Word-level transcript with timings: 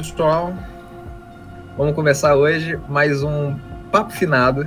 Pessoal, 0.00 0.54
vamos 1.76 1.94
conversar 1.94 2.34
hoje 2.34 2.80
mais 2.88 3.22
um 3.22 3.54
papo 3.92 4.10
finado. 4.10 4.66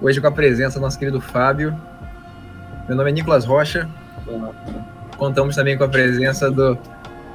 Hoje 0.00 0.18
com 0.18 0.28
a 0.28 0.32
presença 0.32 0.78
do 0.78 0.82
nosso 0.82 0.98
querido 0.98 1.20
Fábio. 1.20 1.78
Meu 2.88 2.96
nome 2.96 3.10
é 3.10 3.12
Nicolas 3.12 3.44
Rocha. 3.44 3.86
Contamos 5.18 5.54
também 5.54 5.76
com 5.76 5.84
a 5.84 5.88
presença 5.88 6.50
do 6.50 6.78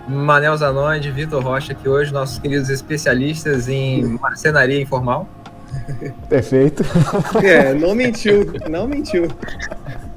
Manel 0.07 0.57
Zanon 0.57 0.95
e 0.95 0.99
de 0.99 1.11
Vitor 1.11 1.43
Rocha, 1.43 1.75
que 1.75 1.87
hoje 1.87 2.11
nossos 2.11 2.39
queridos 2.39 2.71
especialistas 2.71 3.69
em 3.69 4.03
marcenaria 4.17 4.81
informal. 4.81 5.29
Perfeito. 6.27 6.83
É, 7.45 7.71
não 7.71 7.93
mentiu, 7.93 8.51
não 8.67 8.87
mentiu. 8.87 9.27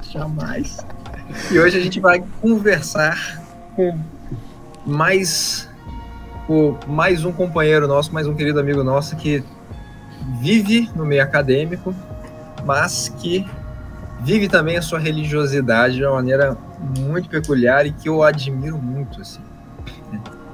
Jamais. 0.09 0.83
E 1.51 1.59
hoje 1.59 1.77
a 1.77 1.81
gente 1.81 1.99
vai 1.99 2.23
conversar 2.41 3.39
com 3.75 3.95
mais, 4.87 5.69
com 6.47 6.77
mais 6.87 7.25
um 7.25 7.31
companheiro 7.33 7.87
nosso, 7.87 8.13
mais 8.13 8.25
um 8.25 8.33
querido 8.33 8.59
amigo 8.59 8.83
nosso 8.83 9.17
que 9.17 9.43
vive 10.39 10.89
no 10.95 11.05
meio 11.05 11.21
acadêmico, 11.21 11.93
mas 12.65 13.09
que 13.09 13.45
vive 14.21 14.47
também 14.47 14.77
a 14.77 14.81
sua 14.81 14.97
religiosidade 14.97 15.95
de 15.95 16.05
uma 16.05 16.13
maneira 16.13 16.57
muito 16.99 17.29
peculiar 17.29 17.85
e 17.85 17.91
que 17.91 18.07
eu 18.07 18.23
admiro 18.23 18.77
muito. 18.77 19.21
Assim. 19.21 19.41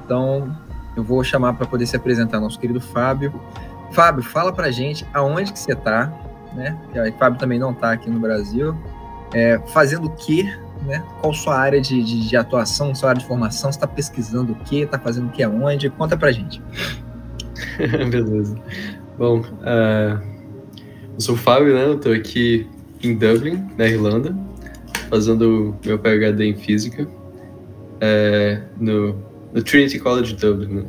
Então, 0.04 0.56
eu 0.98 1.04
vou 1.04 1.24
chamar 1.24 1.54
para 1.54 1.68
poder 1.68 1.86
se 1.86 1.96
apresentar 1.96 2.40
nosso 2.40 2.60
querido 2.60 2.82
Fábio. 2.82 3.40
Fábio, 3.92 4.24
fala 4.24 4.52
pra 4.52 4.72
gente 4.72 5.06
aonde 5.14 5.54
que 5.54 5.60
você 5.60 5.76
tá, 5.76 6.12
né? 6.54 6.76
Porque 6.84 7.00
o 7.00 7.18
Fábio 7.18 7.40
também 7.40 7.60
não 7.60 7.74
tá 7.74 7.92
aqui 7.92 8.10
no 8.10 8.20
Brasil. 8.20 8.76
É, 9.32 9.60
fazendo 9.68 10.08
o 10.08 10.10
quê, 10.12 10.52
né? 10.84 11.04
Qual 11.22 11.34
sua 11.34 11.58
área 11.58 11.82
de, 11.82 12.04
de, 12.04 12.30
de 12.30 12.38
atuação, 12.38 12.94
sua 12.94 13.10
área 13.10 13.22
de 13.22 13.28
formação? 13.28 13.72
Você 13.72 13.78
está 13.78 13.88
pesquisando 13.88 14.54
o 14.54 14.56
quê? 14.56 14.78
Está 14.78 15.00
fazendo 15.00 15.28
o 15.28 15.32
que 15.32 15.44
aonde? 15.44 15.90
Conta 15.90 16.18
pra 16.18 16.32
gente. 16.32 16.62
Beleza. 18.10 18.56
Bom, 19.18 19.40
uh, 19.40 20.22
eu 21.14 21.20
sou 21.20 21.36
o 21.36 21.38
Fábio, 21.38 21.74
né? 21.74 21.86
Eu 21.86 22.00
tô 22.00 22.10
aqui 22.10 22.68
em 23.02 23.16
Dublin, 23.16 23.68
na 23.78 23.86
Irlanda, 23.86 24.36
fazendo 25.10 25.76
meu 25.86 26.00
PhD 26.00 26.46
em 26.46 26.56
Física 26.56 27.08
é, 28.02 28.62
no, 28.78 29.16
no, 29.54 29.64
Trinity 29.64 29.98
College 29.98 30.36
Dublin, 30.36 30.76
né? 30.76 30.84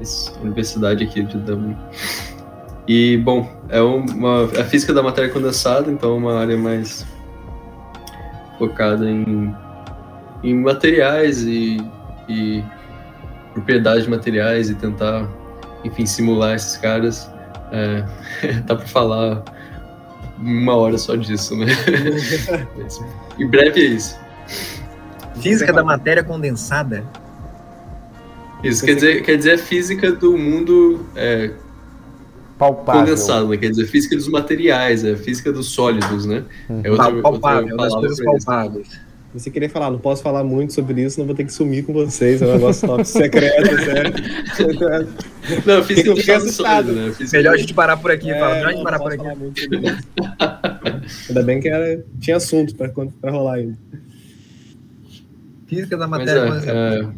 Essa 0.00 0.36
universidade 0.40 1.04
aqui 1.04 1.22
de 1.22 1.38
Dublin. 1.38 1.76
E, 2.88 3.16
bom, 3.18 3.48
é 3.68 3.80
uma, 3.80 4.44
a 4.44 4.64
física 4.64 4.92
da 4.92 5.02
matéria 5.02 5.30
condensada, 5.30 5.90
então 5.90 6.10
é 6.10 6.16
uma 6.16 6.38
área 6.38 6.56
mais 6.56 7.06
focada 8.58 9.08
em, 9.08 9.54
em 10.42 10.54
materiais 10.54 11.42
e, 11.42 11.78
e 12.28 12.62
propriedades 13.52 14.04
de 14.04 14.10
materiais 14.10 14.70
e 14.70 14.74
tentar, 14.74 15.28
enfim, 15.84 16.06
simular 16.06 16.54
esses 16.54 16.76
caras. 16.76 17.30
É, 17.72 18.04
dá 18.66 18.76
para 18.76 18.86
falar 18.86 19.42
uma 20.38 20.74
hora 20.76 20.98
só 20.98 21.16
disso, 21.16 21.56
né? 21.56 21.66
em 23.38 23.46
breve 23.46 23.80
é 23.80 23.84
isso. 23.84 24.18
Física 25.40 25.72
da 25.72 25.82
matéria 25.82 26.22
condensada? 26.22 27.04
Isso, 28.62 28.84
quer 28.84 28.94
dizer, 28.94 29.22
quer 29.22 29.36
dizer 29.36 29.58
física 29.58 30.12
do 30.12 30.38
mundo 30.38 31.06
é, 31.14 31.50
palpável. 32.58 33.02
condensado, 33.02 33.48
né? 33.48 33.56
Quer 33.56 33.70
dizer, 33.70 33.86
física 33.86 34.16
dos 34.16 34.28
materiais, 34.28 35.04
é 35.04 35.16
física 35.16 35.52
dos 35.52 35.68
sólidos, 35.68 36.26
né? 36.26 36.44
É 36.82 36.90
outra, 36.90 37.22
palpável, 37.22 37.72
outra 37.72 37.76
das 37.76 37.94
coisas 37.94 38.24
palpáveis. 38.24 38.88
Você 39.34 39.50
queria 39.50 39.68
falar, 39.68 39.90
não 39.90 39.98
posso 39.98 40.22
falar 40.22 40.44
muito 40.44 40.72
sobre 40.72 41.02
isso, 41.02 41.18
não 41.18 41.26
vou 41.26 41.34
ter 41.34 41.44
que 41.44 41.52
sumir 41.52 41.84
com 41.84 41.92
vocês, 41.92 42.40
é 42.40 42.46
um 42.46 42.52
negócio 42.52 42.86
top 42.86 43.02
secreto, 43.04 43.84
sério. 43.84 44.12
Não, 45.66 45.82
física 45.82 46.14
dos 46.14 46.54
sólidos, 46.54 46.94
né? 46.94 47.12
Física 47.12 47.38
Melhor 47.38 47.54
a 47.54 47.56
gente 47.56 47.74
parar 47.74 47.96
por 47.96 48.12
aqui, 48.12 48.30
é, 48.30 48.38
fala, 48.38 48.54
melhor 48.54 48.68
a 48.68 48.72
gente 48.72 48.84
parar 48.84 49.00
por 49.00 49.12
aqui. 49.12 49.26
Ainda 51.28 51.42
bem 51.42 51.58
que 51.58 51.68
era, 51.68 52.04
tinha 52.20 52.36
assunto 52.36 52.76
para 52.76 53.30
rolar 53.30 53.54
ainda. 53.54 53.76
Física 55.66 55.96
da 55.96 56.06
matéria 56.06 56.46
Mas 56.46 56.66
é, 56.66 56.70
é... 56.70 57.08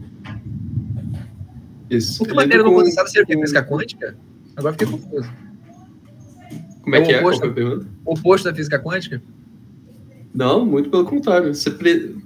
Isso. 1.91 2.19
Por 2.19 2.29
que 2.29 2.35
matéria 2.35 2.65
não 2.65 2.75
condensada 2.75 3.09
seria 3.09 3.25
o 3.25 3.27
quê? 3.27 3.39
Física 3.39 3.63
quântica? 3.63 4.17
Agora 4.57 4.73
fiquei 4.73 4.87
confuso. 4.87 5.31
Como 6.83 6.95
é, 6.95 7.03
que 7.03 7.13
é? 7.13 7.21
Oposto, 7.21 7.41
Qual 7.41 7.49
é 7.49 7.53
a 7.53 7.55
pergunta? 7.55 7.87
Oposto 8.05 8.45
da 8.45 8.55
física 8.55 8.79
quântica? 8.79 9.23
Não, 10.35 10.65
muito 10.65 10.89
pelo 10.89 11.05
contrário. 11.05 11.55
Você 11.55 11.71
pre... 11.71 12.17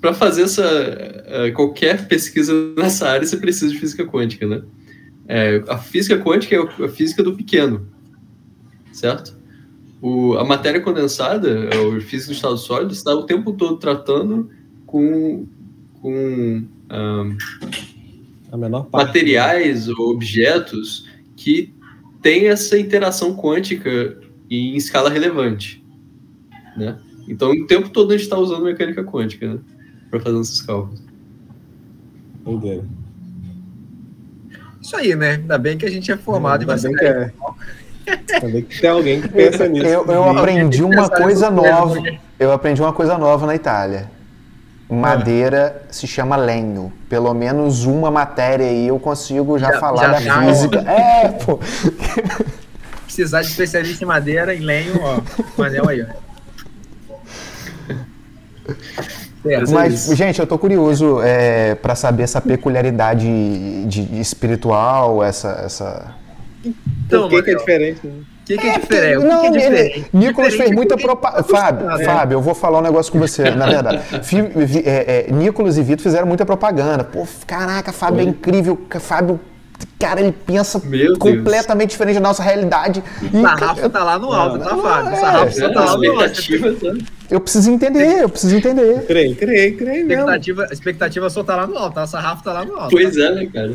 Para 0.00 0.14
fazer 0.14 0.42
essa 0.42 0.64
uh, 0.64 1.52
qualquer 1.52 2.08
pesquisa 2.08 2.52
nessa 2.76 3.08
área, 3.08 3.26
você 3.26 3.36
precisa 3.36 3.70
de 3.70 3.78
física 3.78 4.06
quântica, 4.06 4.46
né? 4.46 4.62
É, 5.26 5.62
a 5.68 5.78
física 5.78 6.18
quântica 6.18 6.56
é 6.56 6.84
a 6.84 6.88
física 6.88 7.22
do 7.22 7.34
pequeno, 7.34 7.86
certo? 8.92 9.36
O, 10.00 10.34
a 10.34 10.44
matéria 10.44 10.80
condensada, 10.80 11.48
é 11.48 11.78
o 11.78 12.00
físico 12.00 12.32
do 12.32 12.36
estado 12.36 12.58
sólido, 12.58 12.92
está 12.92 13.14
o 13.14 13.24
tempo 13.24 13.52
todo 13.52 13.78
tratando 13.78 14.50
com, 14.84 15.46
com 16.00 16.62
um, 16.90 17.36
materiais 18.92 19.88
ou 19.88 20.10
objetos 20.10 21.08
que 21.36 21.74
têm 22.22 22.48
essa 22.48 22.78
interação 22.78 23.36
quântica 23.36 24.18
em 24.50 24.76
escala 24.76 25.10
relevante, 25.10 25.84
né? 26.76 26.98
Então, 27.28 27.50
o 27.50 27.66
tempo 27.66 27.88
todo 27.88 28.10
a 28.10 28.16
gente 28.16 28.24
está 28.24 28.36
usando 28.36 28.64
mecânica 28.64 29.02
quântica, 29.02 29.54
né? 29.54 29.60
Para 30.10 30.20
fazer 30.20 30.40
esses 30.40 30.62
cálculos. 30.62 31.02
Doideira. 32.44 32.84
Isso 34.80 34.96
aí, 34.96 35.16
né? 35.16 35.32
Ainda 35.32 35.56
bem 35.56 35.78
que 35.78 35.86
a 35.86 35.90
gente 35.90 36.12
é 36.12 36.16
formado 36.16 36.62
em 36.62 36.66
bastante. 36.66 37.02
É. 37.02 37.32
Ainda 38.34 38.48
bem 38.48 38.62
que 38.62 38.80
tem 38.80 38.90
alguém 38.90 39.22
que 39.22 39.28
pensa 39.28 39.66
nisso. 39.66 39.86
Eu, 39.86 40.04
eu 40.04 40.24
aprendi 40.28 40.82
uma 40.82 41.08
coisa 41.08 41.50
nova. 41.50 41.98
Eu 42.38 42.52
aprendi 42.52 42.82
uma 42.82 42.92
coisa 42.92 43.16
nova 43.16 43.46
na 43.46 43.54
Itália. 43.54 44.10
Madeira 44.88 45.82
ah. 45.82 45.92
se 45.92 46.06
chama 46.06 46.36
lenho. 46.36 46.92
Pelo 47.08 47.32
menos 47.32 47.84
uma 47.84 48.10
matéria 48.10 48.66
aí 48.66 48.88
eu 48.88 48.98
consigo 48.98 49.58
já, 49.58 49.72
já 49.72 49.80
falar 49.80 50.20
já 50.20 50.20
da 50.20 50.42
física. 50.42 50.84
É, 50.88 51.28
pô. 51.28 51.58
Precisar 53.04 53.42
de 53.42 53.48
especialista 53.48 54.04
em 54.04 54.06
madeira, 54.06 54.54
em 54.54 54.60
lenho, 54.60 55.00
ó. 55.00 55.20
Manel 55.56 55.88
aí, 55.88 56.02
ó. 56.02 56.24
Mas, 59.70 60.06
gente, 60.14 60.40
eu 60.40 60.46
tô 60.46 60.58
curioso 60.58 61.20
é, 61.22 61.74
para 61.74 61.94
saber 61.94 62.22
essa 62.22 62.40
peculiaridade 62.40 63.26
de, 63.86 64.06
de 64.06 64.20
espiritual, 64.20 65.22
essa, 65.22 65.60
essa. 65.64 66.14
Então, 67.06 67.26
o 67.26 67.28
que, 67.28 67.42
que 67.42 67.50
é 67.50 67.54
diferente? 67.54 68.06
Né? 68.06 68.22
O 68.44 68.46
que, 68.46 68.58
que, 68.58 68.66
é, 68.66 68.74
é 68.74 68.78
diferente? 68.78 69.24
Não, 69.24 69.40
que 69.40 69.46
é 69.46 69.50
diferente? 69.50 70.06
Nicolas 70.12 70.54
fez 70.54 70.70
muita 70.70 70.98
propaganda. 70.98 71.44
Fábio, 71.44 71.90
é. 71.90 72.04
Fábio, 72.04 72.36
eu 72.36 72.42
vou 72.42 72.54
falar 72.54 72.80
um 72.80 72.82
negócio 72.82 73.10
com 73.10 73.18
você, 73.18 73.50
na 73.50 73.64
verdade. 73.66 74.02
é, 74.84 75.26
é, 75.28 75.32
Nicolas 75.32 75.78
e 75.78 75.82
Vitor 75.82 76.02
fizeram 76.02 76.26
muita 76.26 76.44
propaganda. 76.44 77.04
Pô, 77.04 77.26
caraca, 77.46 77.90
Fábio 77.90 78.20
é 78.20 78.24
incrível. 78.24 78.78
Fábio 79.00 79.40
cara, 79.98 80.20
ele 80.20 80.32
pensa 80.32 80.78
Meu 80.84 81.18
completamente 81.18 81.88
Deus. 81.88 81.92
diferente 81.92 82.14
da 82.16 82.20
nossa 82.20 82.42
realidade. 82.42 83.02
O 83.32 83.40
sarrafo 83.40 83.88
tá 83.88 84.04
lá 84.04 84.18
no 84.18 84.30
alto, 84.30 84.58
tá, 84.58 84.76
Fábio? 84.76 85.12
O 85.12 85.16
sarrafo 85.16 85.64
é, 85.64 85.72
tá 85.72 85.84
lá 85.84 85.96
no 85.96 86.20
alto. 86.20 87.08
Eu 87.30 87.40
preciso 87.40 87.70
entender, 87.70 88.22
eu 88.22 88.28
preciso 88.28 88.56
entender. 88.56 89.06
Creio, 89.06 89.34
creio, 89.36 89.76
creio 89.78 90.10
expectativa, 90.10 90.68
expectativa 90.70 91.30
só 91.30 91.42
tá 91.42 91.56
lá 91.56 91.66
no 91.66 91.78
alto, 91.78 91.94
tá? 91.94 92.02
O 92.04 92.06
sarrafo 92.06 92.44
tá 92.44 92.52
lá 92.52 92.64
no 92.66 92.76
alto. 92.76 92.90
Pois 92.90 93.16
tá? 93.16 93.22
é, 93.22 93.34
né, 93.34 93.46
cara? 93.46 93.74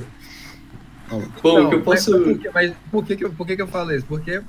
Bom, 1.09 1.65
o 1.65 1.69
que 1.69 1.75
eu 1.75 1.81
posso... 1.81 2.11
Mas, 2.11 2.23
por, 2.23 2.37
que, 2.37 2.49
mas 2.53 2.73
por, 2.91 3.05
que, 3.05 3.29
por 3.29 3.47
que, 3.47 3.55
que 3.55 3.61
eu 3.63 3.67
falo 3.67 3.91
isso? 3.91 4.05
Porque 4.07 4.41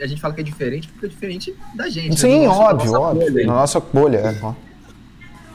a 0.00 0.06
gente 0.06 0.20
fala 0.20 0.34
que 0.34 0.40
é 0.40 0.44
diferente 0.44 0.88
porque 0.88 1.06
é 1.06 1.08
diferente 1.08 1.54
da 1.74 1.88
gente. 1.88 2.10
Né? 2.10 2.16
Sim, 2.16 2.46
nosso, 2.46 2.60
óbvio, 2.60 2.92
óbvio. 2.94 3.32
Bolha, 3.32 3.46
na 3.46 3.52
nossa 3.54 3.80
bolha, 3.80 4.18
é. 4.18 4.54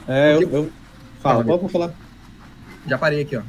É, 0.08 0.34
eu, 0.34 0.50
eu... 0.50 0.70
Fala, 1.20 1.44
pode 1.44 1.68
falar. 1.68 1.94
Já 2.86 2.96
parei 2.96 3.22
aqui, 3.22 3.36
ó. 3.36 3.42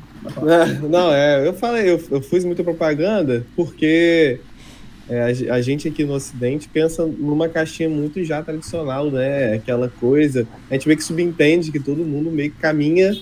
Não, 0.89 1.13
é, 1.13 1.47
eu 1.47 1.53
falei, 1.53 1.89
eu, 1.89 2.01
eu 2.11 2.21
fiz 2.21 2.43
muita 2.43 2.63
propaganda 2.63 3.45
porque 3.55 4.39
é, 5.09 5.21
a, 5.21 5.55
a, 5.55 5.61
gente 5.61 5.87
aqui 5.87 6.03
no 6.03 6.13
Ocidente 6.13 6.67
pensa 6.67 7.05
numa 7.05 7.47
caixinha 7.47 7.89
muito 7.89 8.23
já 8.23 8.43
tradicional, 8.43 9.09
né? 9.09 9.53
Aquela 9.53 9.87
coisa. 9.87 10.45
A 10.69 10.73
gente 10.73 10.87
vê 10.87 10.95
que 10.95 11.03
subentende 11.03 11.71
que 11.71 11.79
todo 11.79 12.03
mundo 12.03 12.29
meio 12.29 12.51
que 12.51 12.57
caminha 12.57 13.13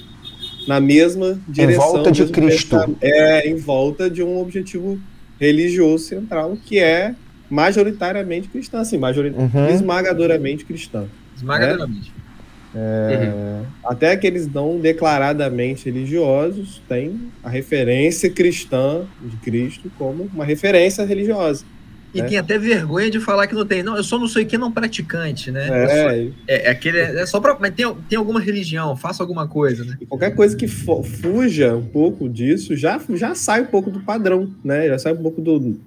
na 0.68 0.80
mesma 0.80 1.40
direção. 1.48 1.90
Em 1.90 1.94
volta 1.94 2.12
de 2.12 2.26
Cristo. 2.28 2.76
é, 3.00 3.48
em 3.48 3.56
volta 3.56 4.10
de 4.10 4.24
um 4.24 4.40
objetivo 4.42 5.00
religioso 5.40 6.06
central 6.06 6.58
que 6.66 6.80
é 6.80 7.14
majoritariamente 7.50 8.48
cristã, 8.48 8.80
assim, 8.80 8.98
majorit... 8.98 9.36
uhum. 9.36 9.70
esmagadoramente 9.70 10.66
cristã. 10.66 11.06
Esmagadoramente. 11.36 12.12
Né? 12.12 12.28
É, 12.76 13.34
uhum. 13.34 13.66
Até 13.86 14.12
aqueles 14.12 14.52
não 14.52 14.80
declaradamente 14.80 15.86
religiosos 15.86 16.82
têm 16.88 17.32
a 17.44 17.50
referência 17.50 18.30
cristã 18.30 19.06
de 19.22 19.38
Cristo 19.38 19.92
como 19.98 20.30
uma 20.34 20.46
referência 20.46 21.04
religiosa. 21.06 21.66
E 22.14 22.22
né? 22.22 22.28
tem 22.28 22.38
até 22.38 22.58
vergonha 22.58 23.10
de 23.10 23.20
falar 23.20 23.48
que 23.48 23.56
não 23.56 23.66
tem. 23.66 23.84
Não, 23.84 23.98
eu 23.98 24.04
só 24.04 24.18
não 24.18 24.28
sou 24.28 24.44
que 24.46 24.58
não 24.58 24.72
praticante, 24.72 25.52
né? 25.52 25.68
É, 25.68 25.88
só, 25.88 26.10
é, 26.10 26.32
é, 26.48 26.70
aquele. 26.70 27.00
É 27.00 27.26
só 27.26 27.40
pra, 27.40 27.58
mas 27.60 27.74
tem, 27.74 27.86
tem 28.10 28.18
alguma 28.18 28.40
religião, 28.40 28.96
faça 28.96 29.22
alguma 29.22 29.48
coisa, 29.48 29.84
né? 29.84 29.98
E 30.00 30.06
qualquer 30.06 30.34
coisa 30.34 30.56
que 30.56 30.68
fuja 30.68 31.76
um 31.76 31.86
pouco 31.86 32.30
disso 32.30 32.76
já, 32.76 33.00
já 33.10 33.36
sai 33.36 33.62
um 33.62 33.66
pouco 33.66 33.92
do 33.92 34.00
padrão, 34.00 34.50
né? 34.64 34.88
Já 34.88 35.00
sai 35.00 35.14
um 35.14 35.22
pouco 35.22 35.42
do, 35.42 35.78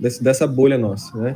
desse, 0.00 0.22
dessa 0.22 0.46
bolha 0.46 0.78
nossa, 0.78 1.16
né? 1.18 1.34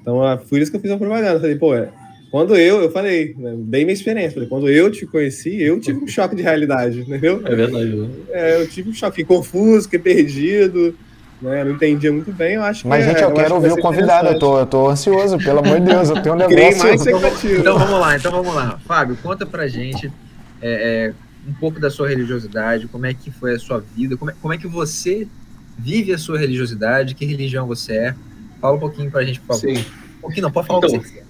Então, 0.00 0.22
a, 0.22 0.38
foi 0.38 0.60
isso 0.60 0.70
que 0.70 0.76
eu 0.76 0.80
fiz 0.80 0.90
a 0.90 0.96
propaganda. 0.96 1.40
Falei, 1.40 1.56
pô, 1.56 1.74
é, 1.74 1.88
quando 2.30 2.56
eu, 2.56 2.82
eu 2.82 2.90
falei, 2.90 3.34
né, 3.38 3.54
dei 3.56 3.84
minha 3.84 3.94
experiência, 3.94 4.32
falei, 4.32 4.48
quando 4.48 4.68
eu 4.68 4.90
te 4.90 5.06
conheci, 5.06 5.62
eu 5.62 5.80
tive 5.80 6.02
um 6.02 6.06
choque 6.06 6.34
de 6.34 6.42
realidade, 6.42 7.00
entendeu? 7.00 7.42
É 7.44 7.54
verdade, 7.54 7.94
né? 7.94 8.08
É, 8.30 8.62
eu 8.62 8.68
tive 8.68 8.90
um 8.90 8.94
choque, 8.94 9.16
fiquei 9.16 9.36
confuso, 9.36 9.84
fiquei 9.84 9.98
perdido, 9.98 10.94
né? 11.40 11.64
Não 11.64 11.72
entendia 11.72 12.12
muito 12.12 12.32
bem, 12.32 12.54
eu 12.54 12.62
acho 12.62 12.86
Mas, 12.86 13.04
que, 13.04 13.10
gente, 13.10 13.22
eu, 13.22 13.28
eu 13.28 13.34
quero 13.34 13.54
ouvir 13.54 13.72
o 13.72 13.76
convidado, 13.76 14.28
eu 14.28 14.38
tô, 14.38 14.58
eu 14.58 14.66
tô 14.66 14.88
ansioso, 14.88 15.36
pelo 15.38 15.58
amor 15.58 15.80
de 15.80 15.86
Deus, 15.86 16.08
eu 16.08 16.22
tenho 16.22 16.34
um 16.34 16.38
negócio. 16.48 16.84
mais 16.84 17.06
então, 17.06 17.20
então 17.58 17.78
vamos 17.78 18.00
lá, 18.00 18.16
então 18.16 18.32
vamos 18.32 18.54
lá. 18.54 18.78
Fábio, 18.86 19.16
conta 19.22 19.44
pra 19.44 19.68
gente 19.68 20.10
é, 20.62 21.10
é, 21.10 21.14
um 21.46 21.52
pouco 21.52 21.80
da 21.80 21.90
sua 21.90 22.08
religiosidade, 22.08 22.88
como 22.88 23.06
é 23.06 23.12
que 23.12 23.30
foi 23.30 23.54
a 23.54 23.58
sua 23.58 23.84
vida, 23.94 24.16
como 24.16 24.30
é, 24.30 24.34
como 24.40 24.54
é 24.54 24.56
que 24.56 24.68
você 24.68 25.28
vive 25.82 26.12
a 26.12 26.18
sua 26.18 26.38
religiosidade, 26.38 27.14
que 27.14 27.24
religião 27.24 27.66
você 27.66 27.92
é. 27.94 28.14
Fala 28.60 28.76
um 28.76 28.80
pouquinho 28.80 29.10
pra 29.10 29.24
gente, 29.24 29.40
por 29.40 29.58
favor. 29.58 29.76
Sim. 29.76 29.84
Um 30.18 30.20
pouquinho 30.20 30.42
não, 30.42 30.52
pode 30.52 30.66
falar 30.68 30.78
então, 30.78 30.98
o 30.98 31.02
que 31.02 31.08
você 31.08 31.22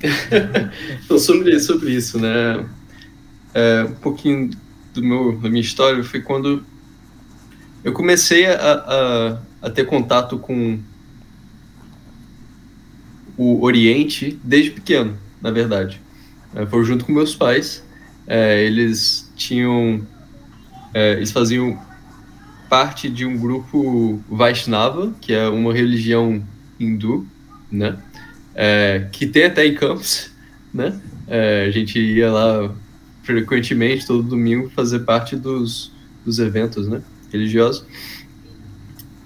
então, 1.04 1.18
sobre, 1.18 1.58
sobre 1.58 1.90
isso, 1.90 2.18
né? 2.20 2.64
É, 3.52 3.84
um 3.84 3.94
pouquinho 3.94 4.50
do 4.94 5.02
meu, 5.02 5.36
da 5.38 5.48
minha 5.48 5.60
história 5.60 6.04
foi 6.04 6.20
quando 6.20 6.62
eu 7.82 7.92
comecei 7.92 8.46
a, 8.46 8.54
a, 8.54 9.38
a 9.62 9.70
ter 9.70 9.84
contato 9.86 10.38
com 10.38 10.78
o 13.36 13.64
Oriente 13.64 14.38
desde 14.44 14.70
pequeno, 14.70 15.16
na 15.40 15.50
verdade. 15.50 16.00
É, 16.54 16.66
foi 16.66 16.84
junto 16.84 17.04
com 17.04 17.12
meus 17.12 17.34
pais. 17.34 17.84
É, 18.26 18.62
eles 18.64 19.30
tinham. 19.36 20.06
É, 20.92 21.12
eles 21.12 21.30
faziam 21.30 21.80
parte 22.68 23.08
de 23.08 23.24
um 23.24 23.36
grupo 23.36 24.20
Vaishnava, 24.28 25.12
que 25.20 25.32
é 25.32 25.48
uma 25.48 25.72
religião 25.72 26.42
hindu, 26.78 27.26
né? 27.70 27.98
É, 28.54 29.06
que 29.12 29.26
tem 29.26 29.44
até 29.44 29.66
em 29.66 29.74
Campos, 29.74 30.30
né? 30.72 31.00
É, 31.26 31.66
a 31.66 31.70
gente 31.70 31.98
ia 31.98 32.30
lá 32.30 32.74
frequentemente, 33.22 34.06
todo 34.06 34.22
domingo, 34.22 34.70
fazer 34.70 35.00
parte 35.00 35.36
dos, 35.36 35.92
dos 36.24 36.38
eventos, 36.38 36.88
né? 36.88 37.02
Religiosos. 37.32 37.84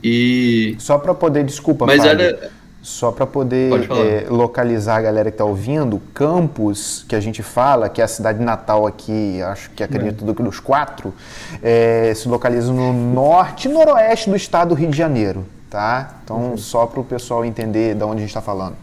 E... 0.02 0.74
Só 0.78 0.98
para 0.98 1.14
poder, 1.14 1.44
desculpa, 1.44 1.86
Mas 1.86 2.02
Fábio, 2.02 2.24
era... 2.24 2.50
Só 2.82 3.12
para 3.12 3.24
poder 3.26 3.88
é, 3.92 4.26
localizar 4.28 4.96
a 4.96 5.02
galera 5.02 5.30
que 5.30 5.36
está 5.36 5.44
ouvindo, 5.44 6.02
Campos, 6.12 7.04
que 7.08 7.14
a 7.14 7.20
gente 7.20 7.40
fala, 7.40 7.88
que 7.88 8.00
é 8.00 8.04
a 8.04 8.08
cidade 8.08 8.42
natal 8.42 8.88
aqui, 8.88 9.40
acho 9.40 9.70
que 9.70 9.84
acredito 9.84 10.28
é. 10.28 10.32
dos 10.42 10.58
quatro, 10.58 11.14
é, 11.62 12.12
se 12.12 12.28
localiza 12.28 12.72
no 12.72 12.92
norte 12.92 13.68
e 13.68 13.72
noroeste 13.72 14.28
do 14.28 14.34
estado 14.34 14.70
do 14.70 14.74
Rio 14.74 14.90
de 14.90 14.96
Janeiro, 14.96 15.46
tá? 15.70 16.16
Então, 16.24 16.50
uhum. 16.50 16.56
só 16.56 16.84
para 16.84 16.98
o 16.98 17.04
pessoal 17.04 17.44
entender 17.44 17.94
de 17.94 18.02
onde 18.02 18.16
a 18.16 18.20
gente 18.20 18.30
está 18.30 18.42
falando. 18.42 18.76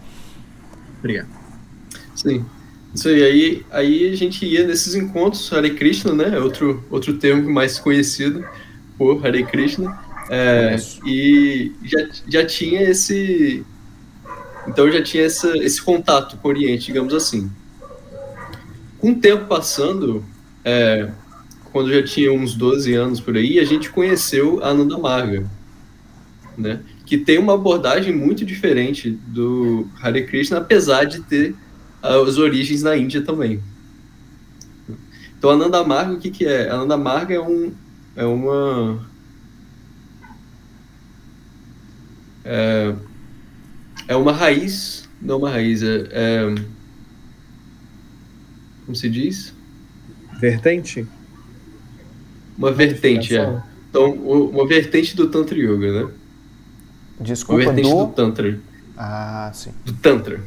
Obrigado. 0.99 1.27
Sim. 2.15 2.45
Isso 2.93 3.07
aí, 3.07 3.23
aí, 3.23 3.65
aí 3.69 4.11
a 4.11 4.15
gente 4.15 4.45
ia 4.45 4.65
nesses 4.65 4.95
encontros, 4.95 5.51
Hare 5.53 5.71
Krishna, 5.75 6.13
né? 6.13 6.39
Outro, 6.39 6.83
outro 6.89 7.13
termo 7.17 7.49
mais 7.49 7.79
conhecido 7.79 8.45
por 8.97 9.25
Hare 9.25 9.43
Krishna. 9.43 9.99
É, 10.29 10.75
e 11.05 11.71
já, 11.83 12.07
já 12.27 12.45
tinha 12.45 12.81
esse. 12.81 13.65
Então 14.67 14.91
já 14.91 15.01
tinha 15.01 15.23
essa, 15.23 15.57
esse 15.57 15.81
contato 15.81 16.37
com 16.37 16.47
o 16.47 16.51
Oriente, 16.51 16.87
digamos 16.87 17.13
assim. 17.13 17.49
Com 18.99 19.11
o 19.11 19.15
tempo 19.15 19.45
passando, 19.45 20.23
é, 20.63 21.09
quando 21.71 21.91
já 21.91 22.03
tinha 22.03 22.33
uns 22.33 22.53
12 22.53 22.93
anos 22.93 23.19
por 23.19 23.35
aí, 23.35 23.59
a 23.59 23.65
gente 23.65 23.89
conheceu 23.89 24.63
a 24.63 24.69
Ananda 24.69 24.97
Marga, 24.97 25.49
né? 26.57 26.81
que 27.09 27.17
tem 27.17 27.39
uma 27.39 27.55
abordagem 27.55 28.15
muito 28.15 28.45
diferente 28.45 29.09
do 29.09 29.87
Hare 29.99 30.27
Krishna, 30.27 30.59
apesar 30.59 31.05
de 31.05 31.21
ter 31.21 31.55
uh, 32.03 32.21
as 32.21 32.37
origens 32.37 32.83
na 32.83 32.95
Índia 32.95 33.23
também. 33.23 33.59
Então, 35.35 35.49
a 35.49 35.57
Nanda 35.57 35.83
Marga, 35.83 36.13
o 36.13 36.19
que, 36.19 36.29
que 36.29 36.45
é? 36.45 36.69
A 36.69 36.77
Nanda 36.77 36.97
Marga 36.97 37.33
é, 37.33 37.39
um, 37.39 37.73
é 38.15 38.25
uma. 38.25 39.09
É, 42.45 42.93
é 44.09 44.15
uma 44.15 44.33
raiz, 44.33 45.07
não 45.21 45.37
uma 45.37 45.51
raiz, 45.51 45.83
é, 45.83 46.07
é 46.11 46.55
como 48.83 48.95
se 48.95 49.07
diz? 49.07 49.53
Vertente? 50.39 51.05
Uma 52.57 52.71
vertente, 52.71 53.37
é. 53.37 53.61
Então, 53.87 54.11
uma 54.11 54.67
vertente 54.67 55.15
do 55.15 55.29
Tantra 55.29 55.55
Yoga, 55.55 56.05
né? 56.05 56.11
Desculpa, 57.21 57.61
uma 57.61 57.71
vertente 57.71 57.93
do... 57.93 58.05
do 58.07 58.11
Tantra. 58.13 58.59
Ah, 58.97 59.51
sim. 59.53 59.69
Do 59.85 59.93
Tantra. 59.93 60.41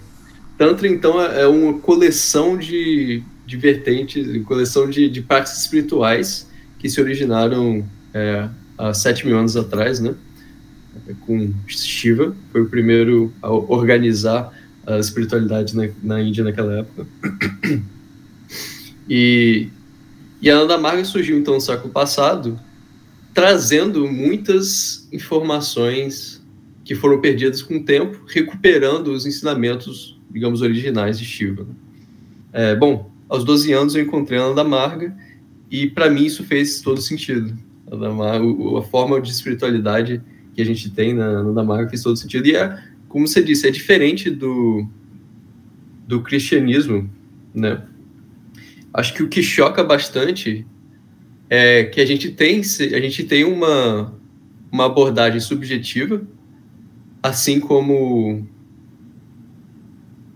Tantra, 0.58 0.88
então, 0.88 1.22
é, 1.22 1.42
é 1.42 1.46
uma 1.46 1.78
coleção 1.78 2.58
de, 2.58 3.22
de 3.46 3.56
vertentes, 3.56 4.44
coleção 4.44 4.90
de, 4.90 5.08
de 5.08 5.22
práticas 5.22 5.60
espirituais 5.60 6.50
que 6.80 6.90
se 6.90 7.00
originaram 7.00 7.86
é, 8.12 8.48
há 8.76 8.92
sete 8.92 9.24
mil 9.24 9.38
anos 9.38 9.56
atrás, 9.56 10.00
né? 10.00 10.16
Com 11.26 11.52
Shiva, 11.66 12.34
foi 12.52 12.62
o 12.62 12.68
primeiro 12.68 13.32
a 13.40 13.50
organizar 13.50 14.52
a 14.86 14.98
espiritualidade 14.98 15.76
na, 15.76 15.88
na 16.02 16.22
Índia 16.22 16.44
naquela 16.44 16.80
época. 16.80 17.06
E, 19.08 19.68
e 20.40 20.48
a 20.48 20.56
Nanda 20.56 20.78
Marga 20.78 21.04
surgiu 21.04 21.36
então 21.36 21.54
no 21.54 21.60
século 21.60 21.92
passado, 21.92 22.58
trazendo 23.34 24.06
muitas 24.08 25.08
informações 25.12 26.42
que 26.84 26.94
foram 26.94 27.20
perdidas 27.20 27.62
com 27.62 27.76
o 27.76 27.84
tempo, 27.84 28.20
recuperando 28.26 29.08
os 29.08 29.26
ensinamentos, 29.26 30.18
digamos, 30.30 30.62
originais 30.62 31.18
de 31.18 31.24
Shiva. 31.24 31.66
É, 32.52 32.74
bom, 32.74 33.10
aos 33.28 33.44
12 33.44 33.72
anos 33.72 33.94
eu 33.94 34.02
encontrei 34.02 34.38
a 34.38 34.48
Nanda 34.48 34.64
Marga 34.64 35.16
e 35.70 35.86
para 35.86 36.10
mim 36.10 36.24
isso 36.24 36.44
fez 36.44 36.80
todo 36.80 37.00
sentido. 37.00 37.56
A 37.90 38.82
forma 38.82 39.20
de 39.20 39.30
espiritualidade 39.30 40.22
que 40.54 40.62
a 40.62 40.64
gente 40.64 40.90
tem 40.90 41.14
na 41.14 41.42
Nanda 41.42 41.62
Marga 41.62 41.88
fez 41.88 42.02
todo 42.02 42.16
sentido. 42.16 42.46
E 42.46 42.56
é, 42.56 42.78
como 43.08 43.26
você 43.26 43.42
disse, 43.42 43.66
é 43.66 43.70
diferente 43.70 44.30
do, 44.30 44.86
do 46.06 46.22
cristianismo, 46.22 47.10
né? 47.54 47.82
Acho 48.92 49.14
que 49.14 49.22
o 49.22 49.28
que 49.28 49.42
choca 49.42 49.82
bastante 49.82 50.66
é 51.48 51.84
que 51.84 52.00
a 52.00 52.06
gente 52.06 52.30
tem, 52.30 52.60
a 52.60 53.00
gente 53.00 53.24
tem 53.24 53.44
uma, 53.44 54.14
uma 54.70 54.86
abordagem 54.86 55.40
subjetiva 55.40 56.26
assim 57.22 57.60
como 57.60 58.46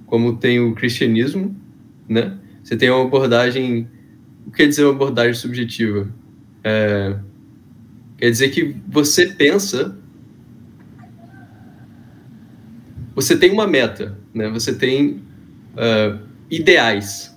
como 0.06 0.36
tem 0.36 0.60
o 0.60 0.72
cristianismo, 0.72 1.54
né? 2.08 2.38
Você 2.62 2.76
tem 2.76 2.88
uma 2.90 3.04
abordagem, 3.04 3.88
o 4.46 4.50
que 4.50 4.58
quer 4.58 4.68
dizer 4.68 4.84
uma 4.84 4.92
abordagem 4.92 5.34
subjetiva? 5.34 6.08
É, 6.62 7.18
quer 8.16 8.30
dizer 8.30 8.50
que 8.50 8.76
você 8.86 9.26
pensa, 9.26 9.98
você 13.16 13.36
tem 13.36 13.50
uma 13.50 13.66
meta, 13.66 14.16
né? 14.32 14.48
Você 14.50 14.72
tem 14.72 15.22
uh, 15.74 16.20
ideais, 16.48 17.36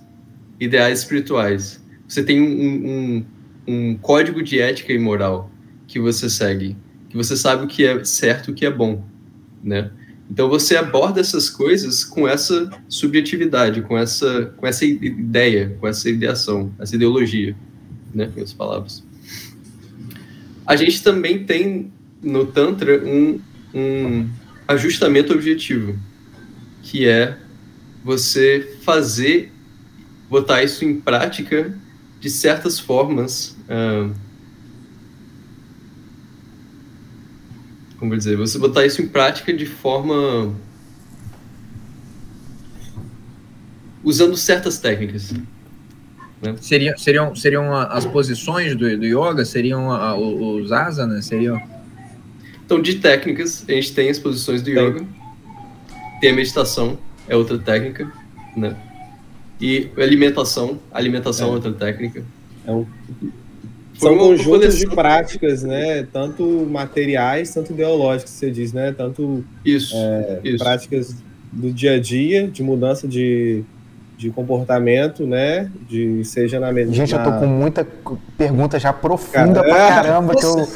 ideais 0.60 1.00
espirituais. 1.00 1.82
Você 2.06 2.22
tem 2.22 2.40
um, 2.40 2.88
um, 2.88 3.26
um 3.66 3.96
código 3.96 4.40
de 4.42 4.60
ética 4.60 4.92
e 4.92 4.98
moral 4.98 5.50
que 5.88 5.98
você 5.98 6.30
segue, 6.30 6.76
que 7.08 7.16
você 7.16 7.36
sabe 7.36 7.64
o 7.64 7.66
que 7.66 7.84
é 7.84 8.04
certo 8.04 8.52
o 8.52 8.54
que 8.54 8.64
é 8.64 8.70
bom 8.70 9.02
né? 9.62 9.90
Então 10.30 10.48
você 10.48 10.76
aborda 10.76 11.20
essas 11.20 11.50
coisas 11.50 12.04
com 12.04 12.26
essa 12.26 12.70
subjetividade, 12.88 13.82
com 13.82 13.98
essa, 13.98 14.46
com 14.56 14.66
essa 14.66 14.84
ideia, 14.84 15.76
com 15.80 15.88
essa 15.88 16.08
ideação, 16.08 16.72
essa 16.78 16.94
ideologia, 16.94 17.56
né? 18.14 18.24
Em 18.24 18.28
outras 18.28 18.52
palavras. 18.52 19.04
A 20.66 20.76
gente 20.76 21.02
também 21.02 21.44
tem 21.44 21.92
no 22.22 22.46
Tantra 22.46 23.04
um, 23.04 23.40
um 23.74 24.28
ajustamento 24.70 25.32
objetivo, 25.32 25.98
que 26.82 27.06
é 27.06 27.36
você 28.04 28.78
fazer, 28.82 29.52
botar 30.28 30.62
isso 30.62 30.84
em 30.84 31.00
prática 31.00 31.76
de 32.20 32.30
certas 32.30 32.78
formas. 32.78 33.56
Uh, 33.68 34.14
como 37.98 38.16
dizer, 38.16 38.36
você 38.36 38.58
botar 38.58 38.86
isso 38.86 39.02
em 39.02 39.08
prática 39.08 39.52
de 39.52 39.66
forma 39.66 40.54
usando 44.04 44.36
certas 44.36 44.78
técnicas. 44.78 45.32
Né? 46.40 46.56
Seriam, 46.60 46.96
seriam, 46.96 47.34
seriam 47.34 47.76
as 47.76 48.06
posições 48.06 48.74
do, 48.74 48.96
do 48.96 49.04
yoga? 49.04 49.44
Seriam 49.44 49.88
os 50.62 50.70
asanas? 50.70 51.26
Seriam... 51.26 51.60
Então, 52.70 52.80
de 52.80 52.94
técnicas, 52.94 53.64
a 53.68 53.72
gente 53.72 53.92
tem 53.92 54.08
as 54.08 54.18
posições 54.20 54.62
do 54.62 54.70
yoga. 54.70 55.04
tem 56.20 56.30
a 56.30 56.32
meditação, 56.32 56.96
é 57.26 57.34
outra 57.34 57.58
técnica, 57.58 58.12
né? 58.56 58.76
E 59.60 59.90
alimentação, 59.96 60.78
alimentação 60.92 61.48
é, 61.48 61.50
é 61.50 61.52
outra 61.54 61.72
técnica. 61.72 62.22
É 62.64 62.70
um... 62.70 62.86
São 63.94 64.16
conjuntos 64.16 64.78
de 64.78 64.86
práticas, 64.86 65.64
né? 65.64 66.06
Tanto 66.12 66.44
materiais, 66.70 67.52
tanto 67.52 67.72
ideológicas, 67.72 68.30
você 68.30 68.52
diz, 68.52 68.72
né? 68.72 68.94
Tanto 68.96 69.44
isso, 69.64 69.96
é, 69.96 70.38
isso. 70.44 70.58
práticas 70.58 71.16
do 71.50 71.72
dia 71.72 71.94
a 71.94 72.00
dia, 72.00 72.46
de 72.46 72.62
mudança 72.62 73.08
de, 73.08 73.64
de 74.16 74.30
comportamento, 74.30 75.26
né? 75.26 75.68
De 75.88 76.24
seja 76.24 76.60
na 76.60 76.72
Gente, 76.84 77.14
eu 77.14 77.20
tô 77.24 77.32
com 77.32 77.46
muita 77.48 77.84
pergunta 78.38 78.78
já 78.78 78.92
profunda 78.92 79.60
Cara, 79.60 79.68
pra 79.68 79.88
caramba 79.88 80.36
que 80.36 80.44
eu. 80.44 80.68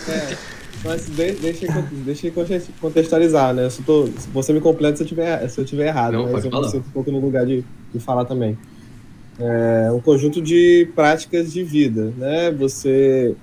Mas 0.85 1.07
deixa, 1.07 1.67
deixa 2.05 2.27
eu 2.27 2.33
contextualizar, 2.79 3.55
né? 3.55 3.71
Se, 3.71 3.83
tô, 3.83 4.05
você 4.35 4.53
me 4.53 4.61
completa 4.61 4.99
se 4.99 5.03
eu 5.03 5.07
tiver, 5.07 5.49
se 5.49 5.59
eu 5.59 5.65
tiver 5.65 5.87
errado, 5.87 6.13
Não, 6.13 6.31
mas 6.31 6.45
eu 6.45 6.51
falar. 6.51 6.67
me 6.67 6.71
sinto 6.71 6.87
um 6.87 6.91
pouco 6.91 7.11
no 7.11 7.21
lugar 7.21 7.47
de, 7.47 7.65
de 7.93 7.99
falar 7.99 8.27
também. 8.27 8.59
É 9.39 9.91
um 9.91 10.01
conjunto 10.01 10.43
de 10.43 10.89
práticas 10.95 11.53
de 11.53 11.65
vida, 11.65 12.13
né? 12.19 12.53
Você, 12.53 13.35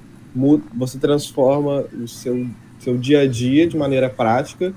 você 0.75 0.99
transforma 0.99 1.83
o 2.01 2.07
seu, 2.07 2.45
seu 2.79 2.95
dia 2.97 3.21
a 3.21 3.27
dia 3.27 3.67
de 3.67 3.75
maneira 3.75 4.07
prática 4.07 4.71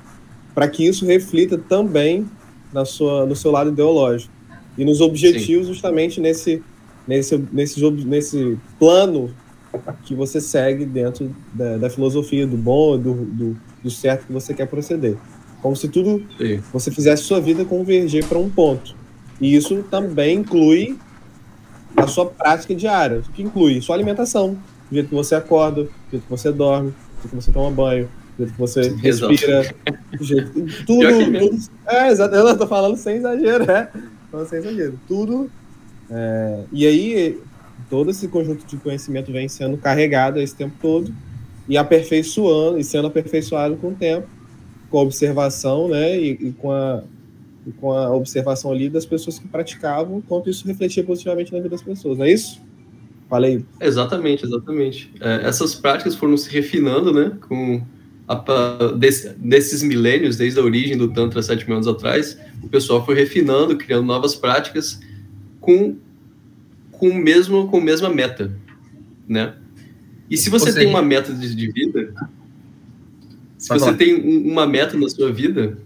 para 0.55 0.67
que 0.67 0.87
isso 0.87 1.05
reflita 1.05 1.59
também 1.59 2.27
na 2.73 2.85
sua, 2.85 3.27
no 3.27 3.37
seu 3.37 3.51
lado 3.51 3.71
ideológico 3.71 4.33
e 4.79 4.85
nos 4.85 5.01
objetivos 5.01 5.67
Sim. 5.67 5.73
justamente 5.73 6.21
nesse, 6.21 6.63
nesse, 7.07 7.37
nesse, 7.53 7.91
nesse 7.91 8.59
plano 8.79 9.31
que 10.05 10.15
você 10.15 10.41
segue 10.41 10.85
dentro 10.85 11.35
da, 11.53 11.77
da 11.77 11.91
filosofia 11.91 12.47
do 12.47 12.57
bom, 12.57 12.99
do, 12.99 13.15
do, 13.15 13.57
do, 13.83 13.91
certo 13.91 14.27
que 14.27 14.33
você 14.33 14.55
quer 14.55 14.67
proceder. 14.67 15.17
Como 15.63 15.75
se 15.75 15.89
tudo 15.89 16.25
Sim. 16.39 16.63
você 16.73 16.91
fizesse 16.91 17.23
sua 17.23 17.41
vida 17.41 17.65
converger 17.65 18.27
para 18.27 18.39
um 18.39 18.51
ponto. 18.51 18.95
E 19.41 19.55
isso 19.55 19.83
também 19.91 20.39
inclui 20.39 20.99
a 21.97 22.07
sua 22.07 22.27
prática 22.27 22.75
diária, 22.75 23.23
que 23.35 23.43
inclui 23.43 23.81
sua 23.81 23.97
alimentação, 23.97 24.57
o 24.91 24.95
jeito 24.95 25.09
que 25.09 25.15
você 25.15 25.35
acorda, 25.35 25.83
o 25.83 25.89
jeito 26.11 26.25
que 26.25 26.31
você 26.31 26.53
dorme, 26.53 26.91
o 26.91 27.23
jeito 27.23 27.29
que 27.29 27.37
você 27.37 27.53
toma 27.53 27.71
banho, 27.71 28.09
o 28.35 28.43
jeito 28.43 28.53
que 28.53 28.59
você 28.59 28.89
respira, 28.97 29.75
o 30.21 30.25
jeito, 30.25 30.53
tudo, 30.87 31.07
tudo. 31.07 31.71
É, 31.87 32.09
exato. 32.09 32.35
Eu 32.35 32.51
estou 32.51 32.67
falando 32.67 32.97
sem 32.97 33.17
exagero, 33.17 33.71
é. 33.71 33.91
Falando 34.31 34.49
sem 34.49 34.59
exagero. 34.59 34.99
Tudo. 35.07 35.51
É, 36.11 36.65
e 36.73 36.87
aí, 36.87 37.41
todo 37.95 38.11
esse 38.11 38.27
conjunto 38.27 38.67
de 38.67 38.77
conhecimento 38.79 39.31
vem 39.31 39.49
sendo 39.49 39.77
carregado 39.77 40.41
esse 40.41 40.53
tempo 40.53 40.75
todo 40.83 41.15
e 41.69 41.77
aperfeiçoando 41.77 42.77
e 42.77 42.83
sendo 42.83 43.07
aperfeiçoado 43.07 43.77
com 43.77 43.91
o 43.91 43.95
tempo, 43.95 44.27
com 44.91 44.99
a 44.99 45.03
observação, 45.03 45.87
né, 45.87 46.21
e, 46.21 46.31
e 46.33 46.53
com 46.53 46.73
a 46.73 47.05
e 47.65 47.73
com 47.73 47.93
a 47.93 48.13
observação 48.13 48.73
ali 48.73 48.91
das 48.91 49.07
pessoas 49.07 49.39
que 49.39 49.49
praticavam, 49.49 50.21
quanto 50.21 50.51
isso 50.51 50.67
refletia 50.67 51.03
positivamente 51.03 51.51
na 51.51 51.59
vida 51.59 51.71
das 51.71 51.83
pessoas, 51.83 52.19
não 52.19 52.27
é 52.27 52.33
isso? 52.33 52.61
Falei. 53.31 53.65
Exatamente, 53.81 54.45
exatamente. 54.45 55.11
É, 55.19 55.47
essas 55.47 55.75
práticas 55.75 56.15
foram 56.15 56.37
se 56.37 56.51
refinando, 56.51 57.11
né, 57.13 57.33
com 57.49 57.81
a, 58.29 58.35
desse, 58.99 59.31
desses 59.39 59.83
milênios, 59.83 60.37
desde 60.37 60.59
a 60.59 60.63
origem 60.63 60.99
do 60.99 61.13
Tantra 61.13 61.41
sete 61.43 61.65
mil 61.65 61.77
anos 61.77 61.87
atrás, 61.87 62.37
o 62.61 62.69
pessoal 62.69 63.07
foi 63.07 63.15
refinando, 63.15 63.79
criando 63.79 64.05
novas 64.05 64.35
práticas 64.35 65.01
com 65.61 65.97
com 66.99 67.09
o 67.09 67.15
mesmo 67.15 67.69
com 67.69 67.79
a 67.79 67.81
mesma 67.81 68.09
meta, 68.09 68.57
né? 69.29 69.55
E 70.31 70.37
se 70.37 70.51
você 70.51 70.73
tem 70.73 70.87
uma 70.87 71.03
meta 71.03 71.33
de, 71.33 71.55
de 71.55 71.71
vida, 71.71 72.15
se 73.59 73.69
você 73.69 73.93
tem 73.95 74.15
uma 74.51 74.67
meta 74.67 74.97
na 74.97 75.09
sua 75.09 75.33
vida, 75.33 75.79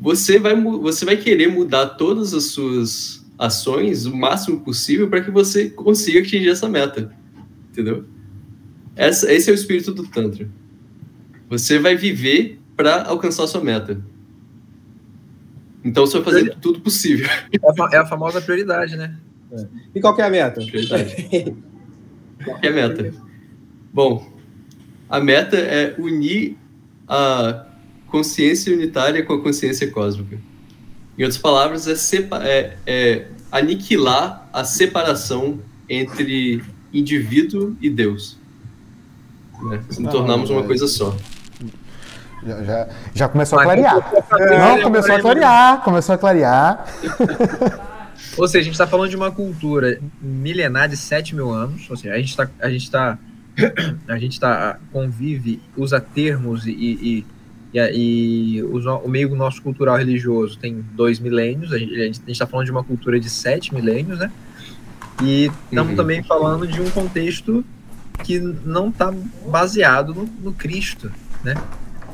você 0.00 0.38
vai 0.38 0.54
você 0.60 1.04
vai 1.04 1.16
querer 1.16 1.48
mudar 1.48 1.86
todas 1.90 2.34
as 2.34 2.44
suas 2.46 3.24
ações 3.38 4.04
o 4.04 4.14
máximo 4.14 4.60
possível 4.60 5.08
para 5.08 5.22
que 5.22 5.30
você 5.30 5.70
consiga 5.70 6.20
atingir 6.20 6.50
essa 6.50 6.68
meta, 6.68 7.12
entendeu? 7.70 8.04
Essa, 8.94 9.32
esse 9.32 9.48
é 9.48 9.52
o 9.52 9.54
espírito 9.54 9.94
do 9.94 10.06
tantra. 10.06 10.48
Você 11.48 11.78
vai 11.78 11.96
viver 11.96 12.60
para 12.76 13.04
alcançar 13.04 13.46
sua 13.46 13.64
meta. 13.64 14.00
Então 15.82 16.06
você 16.06 16.18
vai 16.18 16.24
fazer 16.24 16.56
tudo 16.60 16.80
possível. 16.80 17.26
É 17.92 17.96
a 17.96 18.06
famosa 18.06 18.40
prioridade, 18.40 18.96
né? 18.96 19.18
É. 19.52 19.66
E 19.94 20.00
qual 20.00 20.18
é 20.18 20.22
a 20.22 20.30
meta? 20.30 20.60
qual 22.44 22.58
é 22.62 22.68
a 22.68 22.72
meta? 22.72 23.14
Bom, 23.92 24.30
a 25.08 25.20
meta 25.20 25.56
é 25.56 25.94
unir 25.98 26.56
a 27.08 27.66
consciência 28.06 28.72
unitária 28.72 29.24
com 29.24 29.34
a 29.34 29.42
consciência 29.42 29.90
cósmica. 29.90 30.38
Em 31.18 31.22
outras 31.24 31.40
palavras, 31.40 31.86
é, 31.86 32.16
é, 32.44 32.76
é 32.86 33.26
aniquilar 33.50 34.48
a 34.52 34.64
separação 34.64 35.58
entre 35.88 36.62
indivíduo 36.92 37.76
e 37.80 37.90
Deus. 37.90 38.38
Né? 39.62 39.82
Se 39.90 40.06
ah, 40.06 40.10
tornarmos 40.10 40.50
uma 40.50 40.62
coisa 40.62 40.86
só. 40.86 41.16
Já, 42.46 42.64
já, 42.64 42.88
já 43.14 43.28
começou 43.28 43.58
a 43.58 43.64
clarear. 43.64 44.12
Não, 44.30 44.80
começou 44.82 45.14
a 45.14 45.20
clarear, 45.20 45.82
começou 45.82 46.14
a 46.14 46.18
clarear. 46.18 46.86
Ou 48.36 48.46
seja, 48.46 48.60
a 48.60 48.64
gente 48.64 48.74
está 48.74 48.86
falando 48.86 49.10
de 49.10 49.16
uma 49.16 49.30
cultura 49.30 50.00
milenar 50.20 50.88
de 50.88 50.96
7 50.96 51.34
mil 51.34 51.50
anos. 51.50 51.88
Ou 51.90 51.96
seja, 51.96 52.14
a 52.14 52.18
gente 52.18 52.30
está. 52.30 52.50
A 52.60 52.70
gente 52.70 52.84
está. 52.84 53.18
A 54.08 54.18
gente 54.18 54.40
tá, 54.40 54.78
convive, 54.92 55.60
usa 55.76 56.00
termos 56.00 56.66
e, 56.66 56.70
e, 56.70 57.26
e, 57.74 57.80
e 57.80 58.62
o, 58.62 58.78
o, 59.04 59.08
meio 59.08 59.34
nosso 59.34 59.60
cultural 59.60 59.96
religioso 59.96 60.58
tem 60.58 60.82
dois 60.94 61.18
milênios. 61.18 61.72
A 61.72 61.78
gente 61.78 62.20
está 62.28 62.46
falando 62.46 62.66
de 62.66 62.72
uma 62.72 62.84
cultura 62.84 63.20
de 63.20 63.28
sete 63.28 63.74
milênios, 63.74 64.18
né? 64.18 64.30
E 65.22 65.50
estamos 65.64 65.90
uhum. 65.90 65.96
também 65.96 66.22
falando 66.22 66.66
de 66.66 66.80
um 66.80 66.88
contexto 66.90 67.64
que 68.24 68.38
não 68.38 68.88
está 68.88 69.12
baseado 69.46 70.14
no, 70.14 70.24
no, 70.24 70.52
Cristo, 70.52 71.10
né? 71.44 71.54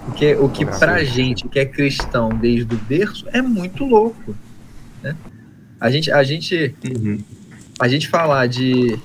Porque 0.04 0.34
o 0.34 0.48
que 0.48 0.64
para 0.64 1.04
gente 1.04 1.48
que 1.48 1.58
é 1.58 1.64
cristão 1.64 2.30
desde 2.30 2.74
o 2.74 2.78
berço 2.78 3.26
é 3.32 3.42
muito 3.42 3.84
louco, 3.84 4.34
né? 5.02 5.16
A 5.86 5.90
gente, 5.90 6.10
a 6.10 6.24
gente, 6.24 6.74
uhum. 6.84 7.18
a 7.78 7.86
gente 7.86 8.08
falar 8.08 8.48
de, 8.48 8.98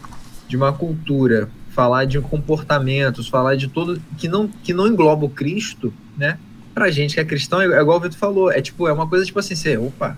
de 0.47 0.57
uma 0.57 0.73
cultura, 0.73 1.47
falar 1.69 2.05
de 2.05 2.19
comportamentos, 2.19 3.27
falar 3.27 3.55
de 3.55 3.67
tudo 3.67 4.01
que 4.17 4.27
não, 4.27 4.47
que 4.47 4.73
não 4.73 4.87
engloba 4.87 5.27
o 5.27 5.29
Cristo, 5.29 5.93
né? 6.17 6.39
Pra 6.73 6.89
gente 6.89 7.13
que 7.13 7.19
é 7.19 7.23
cristão, 7.23 7.61
é, 7.61 7.65
é 7.65 7.79
igual 7.79 7.99
o 7.99 8.01
Vitor 8.01 8.17
falou, 8.17 8.51
é 8.51 8.59
tipo, 8.63 8.87
é 8.87 8.93
uma 8.93 9.07
coisa 9.07 9.23
tipo 9.23 9.37
assim, 9.37 9.53
você, 9.53 9.77
opa, 9.77 10.17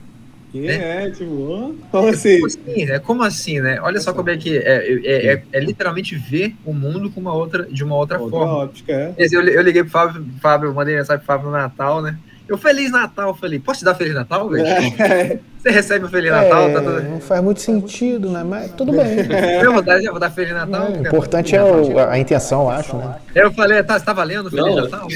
né? 0.53 1.07
é, 1.07 1.11
tipo, 1.11 1.75
como 1.91 2.07
assim? 2.07 2.39
Como 2.39 2.47
assim, 2.47 2.85
né? 2.85 2.99
Como 2.99 3.23
assim, 3.23 3.59
né? 3.59 3.81
Olha 3.81 3.99
só 3.99 4.13
como 4.13 4.29
é 4.29 4.37
que 4.37 4.57
é, 4.57 4.87
é, 4.87 5.33
é, 5.33 5.43
é 5.51 5.59
literalmente 5.59 6.15
ver 6.15 6.55
o 6.63 6.73
mundo 6.73 7.11
com 7.11 7.19
uma 7.19 7.33
outra, 7.33 7.65
de 7.65 7.83
uma 7.83 7.97
outra, 7.97 8.21
outra 8.21 8.39
forma. 8.39 8.53
Óptica, 8.53 8.93
é. 8.93 9.15
Eu, 9.17 9.41
eu 9.41 9.61
liguei 9.61 9.83
pro 9.83 9.91
Fábio, 9.91 10.25
Fábio, 10.39 10.73
mandei 10.73 10.95
mensagem 10.95 11.17
pro 11.19 11.27
Fábio 11.27 11.47
no 11.47 11.51
Natal, 11.51 12.01
né? 12.01 12.17
Eu, 12.47 12.57
Feliz 12.57 12.91
Natal, 12.91 13.33
falei, 13.35 13.57
posso 13.57 13.79
te 13.79 13.85
dar 13.85 13.95
Feliz 13.95 14.13
Natal, 14.13 14.49
velho? 14.49 14.65
É. 14.67 15.39
Você 15.57 15.69
recebe 15.69 16.05
o 16.05 16.09
Feliz 16.09 16.29
Natal? 16.29 16.69
É, 16.69 16.73
tá 16.73 16.81
tudo... 16.81 17.03
Não 17.03 17.19
faz 17.21 17.41
muito 17.41 17.61
sentido, 17.61 18.29
né? 18.29 18.43
Mas 18.43 18.71
tudo 18.71 18.91
bem. 18.91 19.17
Eu 19.61 19.71
vou 19.73 19.81
dar, 19.81 20.03
eu 20.03 20.11
vou 20.11 20.19
dar 20.19 20.29
Feliz 20.29 20.53
Natal. 20.53 20.91
O 20.91 21.07
importante 21.07 21.55
é 21.55 21.63
o, 21.63 21.99
a 21.99 22.19
intenção, 22.19 22.63
eu 22.63 22.69
acho, 22.69 22.97
né? 22.97 23.15
Eu 23.33 23.51
falei, 23.53 23.81
tá, 23.81 23.97
você 23.97 24.05
tá 24.05 24.11
valendo 24.11 24.49
Feliz 24.49 24.75
não. 24.75 24.83
Natal? 24.83 25.07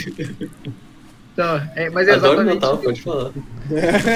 Então, 1.33 1.61
é, 1.75 1.89
mas 1.89 2.07
é 2.07 2.13
Adoro 2.13 2.43
Natal, 2.43 2.77
pode 2.77 3.01
falar. 3.01 3.31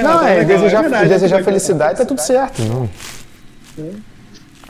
Não, 0.02 0.26
é, 0.26 0.44
desejar, 0.44 0.92
é 0.92 1.04
desejar 1.06 1.44
felicidade, 1.44 1.98
tá 1.98 2.04
tudo 2.04 2.20
certo. 2.20 2.62
Não. 2.62 2.88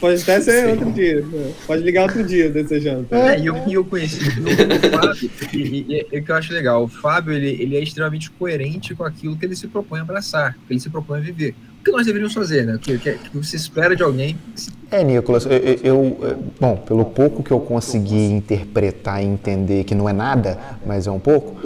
Pode 0.03 0.21
até 0.21 0.41
ser 0.41 0.69
outro 0.69 0.91
dia. 0.91 1.25
Pode 1.65 1.81
ligar 1.85 2.03
outro 2.03 2.25
dia 2.25 2.51
desejando. 2.51 3.07
É, 3.13 3.39
e 3.39 3.47
eu, 3.47 3.55
eu 3.71 3.85
conheci 3.85 4.19
o 4.19 4.91
Fábio, 4.91 5.31
e, 5.55 6.07
o 6.19 6.25
que 6.25 6.29
eu 6.29 6.35
acho 6.35 6.53
legal, 6.53 6.83
o 6.83 6.89
Fábio 6.89 7.33
ele, 7.33 7.51
ele 7.51 7.77
é 7.77 7.81
extremamente 7.81 8.29
coerente 8.33 8.97
com 8.97 9.05
aquilo 9.05 9.37
que 9.37 9.47
ele 9.47 9.55
se 9.55 9.69
propõe 9.69 10.01
a 10.01 10.03
abraçar, 10.03 10.55
que 10.67 10.73
ele 10.73 10.81
se 10.81 10.91
propõe 10.91 11.21
a 11.21 11.23
viver 11.23 11.55
que 11.83 11.91
nós 11.91 12.07
deveríamos 12.07 12.35
fazer, 12.35 12.65
né? 12.65 12.75
O 12.75 12.79
que, 12.79 12.99
que, 12.99 13.13
que, 13.13 13.37
você 13.37 13.57
espera 13.57 13.95
de 13.97 14.03
alguém? 14.03 14.37
É, 14.91 15.03
Nicolas, 15.03 15.47
eu, 15.47 15.81
eu, 15.83 16.39
bom, 16.61 16.77
pelo 16.77 17.05
pouco 17.07 17.43
que 17.43 17.51
eu 17.51 17.61
consegui 17.61 18.27
interpretar 18.27 19.23
e 19.23 19.27
entender 19.27 19.85
que 19.85 19.95
não 19.95 20.09
é 20.09 20.13
nada, 20.13 20.59
mas 20.85 21.07
é 21.07 21.11
um 21.11 21.19
pouco, 21.19 21.57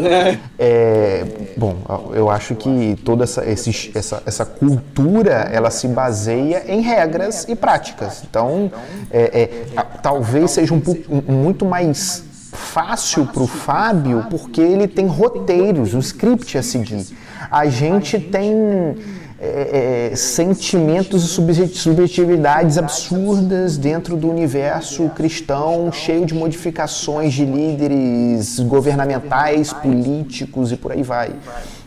é, 0.58 1.24
bom, 1.56 1.76
eu 2.14 2.30
acho 2.30 2.54
que 2.54 2.96
toda 3.04 3.24
essa, 3.24 3.44
esse, 3.44 3.90
essa, 3.94 4.22
essa 4.24 4.46
cultura, 4.46 5.50
ela 5.52 5.70
se 5.70 5.88
baseia 5.88 6.64
em 6.68 6.80
regras 6.80 7.44
e 7.48 7.56
práticas. 7.56 8.22
Então, 8.28 8.70
é, 9.10 9.40
é, 9.40 9.82
talvez 10.02 10.52
seja 10.52 10.72
um, 10.72 10.82
um 11.08 11.32
muito 11.32 11.64
mais 11.64 12.24
fácil 12.52 13.26
para 13.26 13.42
o 13.42 13.46
Fábio, 13.46 14.26
porque 14.30 14.60
ele 14.60 14.86
tem 14.86 15.06
roteiros, 15.06 15.94
o 15.94 15.98
script 15.98 16.56
a 16.56 16.62
seguir. 16.62 17.06
A 17.50 17.66
gente 17.66 18.18
tem 18.18 18.96
é, 19.38 20.10
é, 20.12 20.16
sentimentos 20.16 21.22
e 21.22 21.68
subjetividades 21.68 22.78
absurdas 22.78 23.76
dentro 23.76 24.16
do 24.16 24.30
universo 24.30 25.10
cristão, 25.10 25.92
cheio 25.92 26.24
de 26.24 26.32
modificações 26.32 27.34
de 27.34 27.44
líderes 27.44 28.58
governamentais, 28.60 29.74
políticos 29.74 30.72
e 30.72 30.76
por 30.76 30.92
aí 30.92 31.02
vai. 31.02 31.34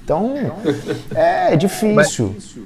Então, 0.03 0.35
é, 1.15 1.53
é 1.53 1.55
difícil. 1.55 2.35
Mas, 2.35 2.57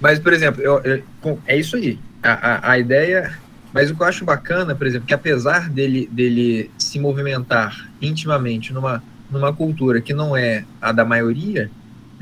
mas 0.00 0.18
por 0.18 0.32
exemplo, 0.32 0.60
eu, 0.60 0.80
eu, 0.80 1.38
é 1.46 1.56
isso 1.56 1.76
aí. 1.76 1.98
A, 2.22 2.32
a, 2.32 2.72
a, 2.72 2.78
ideia. 2.78 3.32
Mas 3.72 3.90
o 3.90 3.94
que 3.94 4.02
eu 4.02 4.06
acho 4.06 4.24
bacana, 4.26 4.74
por 4.74 4.86
exemplo, 4.86 5.06
que 5.06 5.14
apesar 5.14 5.70
dele, 5.70 6.08
dele 6.12 6.70
se 6.76 6.98
movimentar 6.98 7.88
intimamente 8.00 8.72
numa, 8.74 9.02
numa 9.30 9.52
cultura 9.54 10.02
que 10.02 10.12
não 10.12 10.36
é 10.36 10.64
a 10.80 10.92
da 10.92 11.04
maioria, 11.04 11.70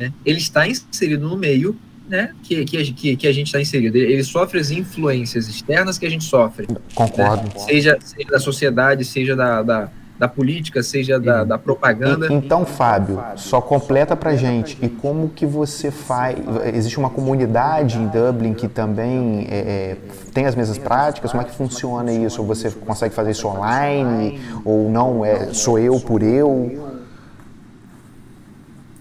né, 0.01 0.13
ele 0.25 0.39
está 0.39 0.67
inserido 0.67 1.29
no 1.29 1.37
meio 1.37 1.77
né, 2.09 2.33
que, 2.43 2.65
que, 2.65 3.17
que 3.17 3.27
a 3.29 3.33
gente 3.33 3.47
está 3.47 3.61
inserido. 3.61 3.97
Ele 3.97 4.25
sofre 4.25 4.59
as 4.59 4.71
influências 4.71 5.47
externas 5.47 5.97
que 5.99 6.07
a 6.07 6.11
gente 6.11 6.25
sofre. 6.25 6.67
Concordo. 6.95 7.45
Né? 7.45 7.67
Seja, 7.67 7.99
seja 8.03 8.29
da 8.29 8.41
sociedade, 8.41 9.05
seja 9.05 9.37
da, 9.37 9.63
da, 9.63 9.91
da 10.19 10.27
política, 10.27 10.83
seja 10.83 11.21
da, 11.21 11.45
da 11.45 11.57
propaganda. 11.57 12.27
Então, 12.33 12.67
Fábio, 12.67 13.23
só 13.37 13.61
completa 13.61 14.17
pra 14.17 14.35
gente. 14.35 14.77
E 14.83 14.89
como 14.89 15.29
que 15.29 15.47
você 15.47 15.93
faz? 15.93 16.37
Existe 16.75 16.99
uma 16.99 17.11
comunidade 17.11 17.97
em 17.99 18.09
Dublin 18.09 18.55
que 18.55 18.67
também 18.67 19.47
é, 19.49 19.59
é, 19.59 19.97
tem 20.33 20.47
as 20.47 20.57
mesmas 20.57 20.79
práticas? 20.79 21.31
Como 21.31 21.43
é 21.43 21.47
que 21.47 21.55
funciona 21.55 22.13
isso? 22.13 22.41
Ou 22.41 22.47
você 22.47 22.71
consegue 22.71 23.15
fazer 23.15 23.31
isso 23.31 23.47
online? 23.47 24.41
Ou 24.65 24.91
não? 24.91 25.25
É, 25.25 25.55
sou 25.55 25.79
eu 25.79 26.01
por 26.01 26.25
eu? 26.25 27.00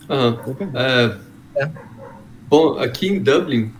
Uhum. 0.09 0.71
É, 0.73 1.17
é. 1.55 1.69
Bom, 2.49 2.79
aqui 2.79 3.07
em 3.07 3.19
Dublin, 3.19 3.71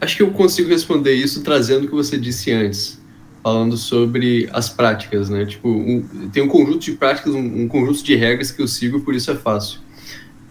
acho 0.00 0.16
que 0.16 0.22
eu 0.22 0.32
consigo 0.32 0.68
responder 0.68 1.12
isso 1.12 1.42
trazendo 1.44 1.84
o 1.84 1.88
que 1.88 1.94
você 1.94 2.18
disse 2.18 2.50
antes, 2.50 3.00
falando 3.40 3.76
sobre 3.76 4.50
as 4.52 4.68
práticas, 4.68 5.28
né? 5.30 5.46
Tipo, 5.46 5.68
um, 5.68 6.28
tem 6.32 6.42
um 6.42 6.48
conjunto 6.48 6.80
de 6.80 6.92
práticas, 6.92 7.32
um, 7.32 7.62
um, 7.62 7.68
conjunto 7.68 8.02
de 8.02 8.16
regras 8.16 8.50
que 8.50 8.60
eu 8.60 8.66
sigo, 8.66 9.00
por 9.00 9.14
isso 9.14 9.30
é 9.30 9.36
fácil. 9.36 9.78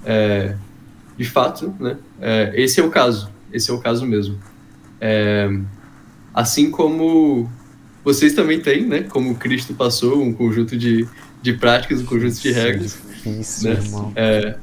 É, 0.06 0.56
de 1.18 1.25
fato, 1.25 1.75
né? 1.78 1.98
É, 2.22 2.54
esse 2.56 2.80
é 2.80 2.84
o 2.84 2.90
caso, 2.90 3.30
esse 3.51 3.70
é 3.70 3.74
o 3.74 3.80
caso 3.80 4.06
mesmo. 4.06 4.40
É, 5.01 5.50
assim 6.34 6.72
como 6.72 7.50
vocês 8.04 8.34
também 8.34 8.62
têm, 8.62 8.86
né? 8.86 9.04
Como 9.04 9.36
Cristo 9.36 9.74
passou, 9.74 10.24
um 10.24 10.34
conjunto 10.34 10.78
de, 10.78 11.06
de 11.41 11.53
práticas, 11.53 12.01
um 12.01 12.05
conjunto 12.05 12.39
de 12.39 12.51
regras. 12.51 12.98
Difícil, 13.07 13.69
né? 13.69 13.79
irmão. 13.79 14.13
É, 14.15 14.57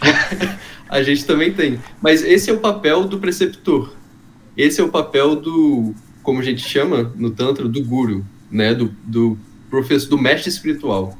a 0.88 1.02
gente 1.02 1.24
também 1.24 1.52
tem. 1.52 1.78
Mas 2.00 2.22
esse 2.22 2.50
é 2.50 2.52
o 2.52 2.58
papel 2.58 3.04
do 3.04 3.18
preceptor. 3.18 3.92
Esse 4.56 4.80
é 4.80 4.84
o 4.84 4.88
papel 4.88 5.36
do, 5.36 5.94
como 6.22 6.40
a 6.40 6.42
gente 6.42 6.62
chama 6.62 7.12
no 7.16 7.30
Tantra, 7.30 7.68
do 7.68 7.84
guru, 7.84 8.24
né? 8.50 8.74
Do, 8.74 8.94
do 9.04 9.38
professor, 9.70 10.08
do 10.08 10.18
mestre 10.18 10.50
espiritual. 10.50 11.16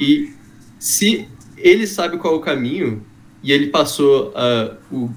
E 0.00 0.32
se 0.78 1.28
ele 1.56 1.86
sabe 1.86 2.18
qual 2.18 2.34
é 2.34 2.36
o 2.36 2.40
caminho 2.40 3.04
e 3.42 3.52
ele 3.52 3.68
passou 3.68 4.30
uh, 4.30 4.76
o, 4.90 5.10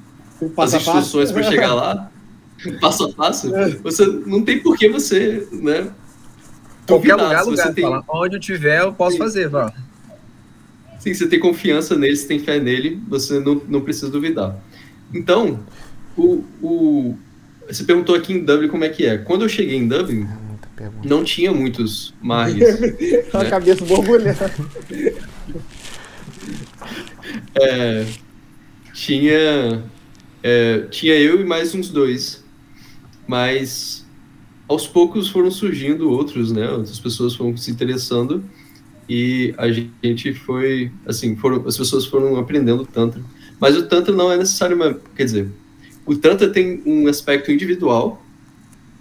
as 0.58 0.74
instruções 0.74 1.32
para 1.32 1.44
chegar 1.44 1.74
lá, 1.74 2.12
passo 2.80 3.06
a 3.06 3.14
passo, 3.14 3.56
é. 3.56 3.70
você 3.78 4.06
não 4.06 4.44
tem 4.44 4.60
por 4.60 4.78
que 4.78 4.90
você, 4.90 5.48
né? 5.52 5.90
Qualquer 6.90 7.16
lugar, 7.16 7.46
lugar, 7.46 7.74
tem... 7.74 7.86
onde 8.10 8.36
eu 8.36 8.40
tiver, 8.40 8.82
eu 8.82 8.94
posso 8.94 9.14
Sim. 9.14 9.18
fazer, 9.20 9.48
vá. 9.48 9.72
Sim, 11.00 11.14
você 11.14 11.28
tem 11.28 11.40
confiança 11.40 11.96
nele, 11.96 12.16
você 12.16 12.28
tem 12.28 12.40
fé 12.40 12.60
nele, 12.60 13.02
você 13.08 13.40
não, 13.40 13.62
não 13.68 13.82
precisa 13.82 14.10
duvidar. 14.10 14.58
Então, 15.14 15.64
o, 16.18 16.44
o, 16.62 17.18
você 17.68 17.84
perguntou 17.84 18.16
aqui 18.16 18.34
em 18.34 18.44
Dublin 18.44 18.68
como 18.68 18.84
é 18.84 18.90
que 18.90 19.06
é. 19.06 19.18
Quando 19.18 19.44
eu 19.44 19.50
cheguei 19.50 19.78
em 19.78 19.88
Dublin, 19.88 20.28
não 21.04 21.24
tinha 21.24 21.54
muitos 21.54 22.14
mares. 22.22 22.80
né? 22.82 23.24
a 23.34 23.46
cabeça 23.46 23.86
borbulhando. 23.86 24.38
é, 27.56 28.06
tinha, 28.94 29.84
é, 30.44 30.80
tinha 30.90 31.16
eu 31.16 31.40
e 31.40 31.46
mais 31.46 31.74
uns 31.74 31.90
dois. 31.90 32.44
Mas 33.26 33.99
aos 34.70 34.86
poucos 34.86 35.28
foram 35.28 35.50
surgindo 35.50 36.12
outros, 36.12 36.52
né? 36.52 36.70
Outras 36.70 37.00
pessoas 37.00 37.34
foram 37.34 37.58
se 37.58 37.72
interessando 37.72 38.44
e 39.10 39.52
a 39.58 39.68
gente 39.72 40.36
foi, 40.36 40.92
assim, 41.08 41.36
foram, 41.36 41.68
as 41.68 41.76
pessoas 41.76 42.06
foram 42.06 42.38
aprendendo 42.38 42.86
Tantra. 42.86 43.20
Mas 43.60 43.76
o 43.76 43.88
Tantra 43.88 44.14
não 44.14 44.32
é 44.32 44.38
necessário, 44.38 45.02
quer 45.16 45.26
dizer, 45.26 45.50
o 46.06 46.16
Tantra 46.16 46.48
tem 46.48 46.84
um 46.86 47.08
aspecto 47.08 47.52
individual, 47.52 48.24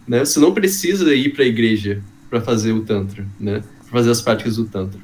né? 0.07 0.25
Você 0.25 0.41
não 0.41 0.55
precisa 0.55 1.15
ir 1.15 1.35
para 1.35 1.45
a 1.45 1.47
igreja 1.47 2.03
para 2.31 2.41
fazer 2.41 2.73
o 2.73 2.81
Tantra, 2.81 3.27
né? 3.39 3.63
Para 3.83 3.91
fazer 3.99 4.11
as 4.11 4.23
práticas 4.23 4.57
do 4.57 4.65
Tantra. 4.65 4.99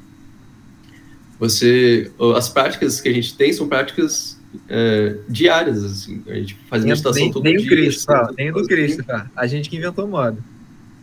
Você, 1.39 2.11
as 2.35 2.49
práticas 2.49 2.99
que 2.99 3.07
a 3.07 3.13
gente 3.13 3.37
tem 3.37 3.53
são 3.53 3.67
práticas 3.67 4.41
é, 4.67 5.17
diárias, 5.29 5.83
assim. 5.83 6.23
A 6.27 6.33
gente 6.33 6.57
faz 6.67 6.83
meditação 6.83 7.21
nem, 7.21 7.31
todo 7.31 7.43
nem 7.43 7.57
dia. 7.57 7.65
O 7.67 7.69
Cristo, 7.69 8.05
tá? 8.07 8.33
Nem 8.35 8.51
do 8.51 8.63
Cristo, 8.65 9.03
tá? 9.03 9.29
A 9.35 9.45
gente 9.45 9.69
que 9.69 9.77
inventou 9.77 10.07
moda. 10.07 10.37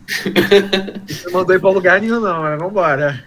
não 1.25 1.33
mandou 1.33 1.55
ir 1.55 1.61
para 1.61 1.71
lugar 1.71 2.01
nenhum, 2.01 2.21
não, 2.21 2.43
mas 2.43 2.59
vambora. 2.59 3.25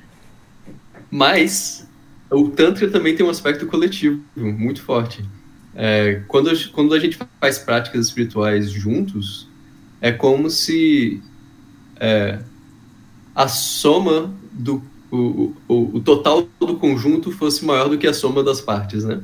Mas 1.09 1.87
o 2.29 2.49
Tantra 2.49 2.89
também 2.89 3.15
tem 3.15 3.25
um 3.25 3.29
aspecto 3.29 3.65
coletivo 3.65 4.21
muito 4.35 4.81
forte. 4.81 5.23
É, 5.73 6.21
quando, 6.27 6.51
quando 6.71 6.93
a 6.93 6.99
gente 6.99 7.17
faz 7.39 7.57
práticas 7.57 8.07
espirituais 8.07 8.69
juntos, 8.71 9.47
é 10.01 10.11
como 10.11 10.49
se 10.49 11.21
é, 11.97 12.39
a 13.33 13.47
soma 13.47 14.33
do 14.51 14.81
o, 15.11 15.53
o, 15.67 15.97
o, 15.97 15.99
total 16.01 16.47
do 16.59 16.75
conjunto 16.75 17.31
fosse 17.31 17.63
maior 17.63 17.87
do 17.87 17.97
que 17.97 18.07
a 18.07 18.13
soma 18.13 18.43
das 18.43 18.59
partes, 18.59 19.03
né? 19.03 19.21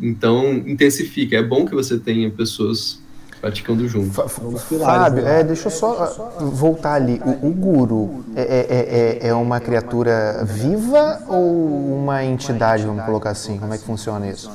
Então 0.00 0.54
intensifica. 0.54 1.36
É 1.36 1.42
bom 1.42 1.66
que 1.66 1.74
você 1.74 1.98
tenha 1.98 2.30
pessoas 2.30 3.02
praticando 3.44 3.86
junto. 3.86 4.10
Fábio, 4.10 5.22
né? 5.22 5.40
é, 5.40 5.44
deixa 5.44 5.66
eu 5.66 5.70
só 5.70 6.32
voltar 6.40 6.94
ali. 6.94 7.20
O, 7.22 7.48
o 7.48 7.50
guru 7.50 8.24
é, 8.34 8.40
é, 8.40 9.26
é, 9.26 9.28
é, 9.28 9.34
uma 9.34 9.60
criatura 9.60 10.42
viva 10.46 11.22
ou 11.28 11.98
uma 11.98 12.24
entidade, 12.24 12.86
vamos 12.86 13.04
colocar 13.04 13.30
assim? 13.30 13.58
Como 13.58 13.74
é 13.74 13.76
que 13.76 13.84
funciona 13.84 14.30
isso? 14.30 14.50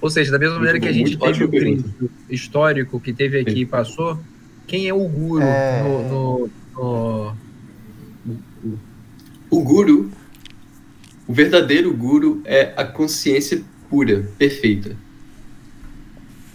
Ou 0.00 0.08
seja, 0.08 0.30
da 0.30 0.38
mesma 0.38 0.54
maneira 0.56 0.78
que 0.78 0.86
a 0.86 0.92
gente 0.92 1.18
teve 1.18 1.44
o 1.44 1.48
Cristo 1.48 2.10
histórico 2.30 3.00
que 3.00 3.12
teve 3.12 3.40
aqui 3.40 3.62
e 3.62 3.66
passou, 3.66 4.16
quem 4.68 4.86
é 4.86 4.94
o 4.94 5.08
guru 5.08 5.42
é... 5.42 5.82
no, 5.82 6.50
no, 6.76 7.32
no... 8.62 8.78
O 9.50 9.62
guru, 9.64 10.12
o 11.26 11.32
verdadeiro 11.32 11.92
guru 11.92 12.40
é 12.44 12.72
a 12.76 12.84
consciência 12.84 13.64
pura, 13.90 14.28
perfeita 14.38 15.05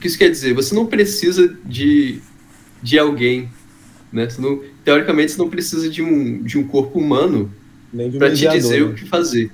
que 0.02 0.08
isso 0.08 0.18
quer 0.18 0.30
dizer? 0.30 0.54
Você 0.56 0.74
não 0.74 0.88
precisa 0.88 1.56
de, 1.64 2.20
de 2.82 2.98
alguém, 2.98 3.50
né? 4.12 4.28
Você 4.28 4.42
não, 4.42 4.62
teoricamente, 4.84 5.32
você 5.32 5.38
não 5.38 5.50
precisa 5.50 5.88
de 5.90 6.02
um, 6.02 6.42
de 6.42 6.58
um 6.58 6.68
corpo 6.68 7.00
humano 7.00 7.54
para 8.18 8.34
te 8.34 8.48
dizer 8.50 8.82
né? 8.82 8.88
o 8.88 8.94
que 8.96 9.06
fazer. 9.06 9.52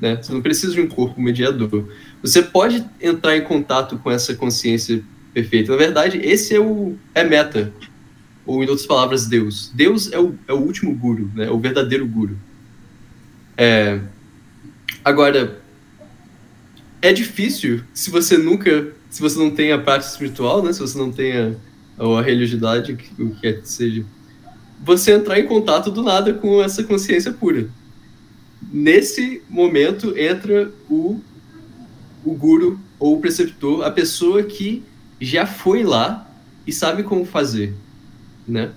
Né? 0.00 0.16
Você 0.20 0.32
não 0.32 0.42
precisa 0.42 0.74
de 0.74 0.80
um 0.80 0.88
corpo 0.88 1.20
mediador. 1.20 1.88
Você 2.20 2.42
pode 2.42 2.84
entrar 3.00 3.36
em 3.36 3.42
contato 3.42 3.96
com 3.98 4.10
essa 4.10 4.34
consciência 4.34 5.02
perfeita. 5.32 5.70
Na 5.70 5.78
verdade, 5.78 6.18
esse 6.18 6.54
é 6.54 6.60
o 6.60 6.96
é 7.14 7.22
meta, 7.22 7.72
ou 8.44 8.62
em 8.64 8.68
outras 8.68 8.86
palavras, 8.86 9.26
Deus. 9.26 9.70
Deus 9.72 10.12
é 10.12 10.18
o, 10.18 10.34
é 10.48 10.52
o 10.52 10.58
último 10.58 10.94
guru, 10.94 11.30
né? 11.34 11.48
o 11.48 11.60
verdadeiro 11.60 12.06
guru. 12.06 12.36
É... 13.56 14.00
Agora, 15.04 15.60
é 17.00 17.12
difícil 17.12 17.82
se 17.94 18.10
você 18.10 18.36
nunca 18.36 18.95
se 19.10 19.20
você 19.20 19.38
não 19.38 19.50
tem 19.50 19.72
a 19.72 19.78
prática 19.78 20.10
espiritual, 20.10 20.62
né? 20.62 20.72
Se 20.72 20.80
você 20.80 20.98
não 20.98 21.10
tem 21.10 21.32
a, 21.32 21.54
a 21.98 22.22
religiosidade, 22.22 22.92
o 22.92 22.96
que 22.96 23.40
quer 23.40 23.60
que 23.60 23.68
seja, 23.68 24.04
você 24.82 25.12
entrar 25.12 25.38
em 25.38 25.46
contato 25.46 25.90
do 25.90 26.02
nada 26.02 26.34
com 26.34 26.62
essa 26.62 26.84
consciência 26.84 27.32
pura. 27.32 27.68
Nesse 28.72 29.42
momento 29.48 30.16
entra 30.18 30.72
o, 30.88 31.20
o 32.24 32.34
guru 32.34 32.80
ou 32.98 33.16
o 33.16 33.20
preceptor, 33.20 33.84
a 33.84 33.90
pessoa 33.90 34.42
que 34.42 34.82
já 35.20 35.46
foi 35.46 35.82
lá 35.82 36.28
e 36.66 36.72
sabe 36.72 37.02
como 37.02 37.24
fazer, 37.24 37.74
né? 38.46 38.72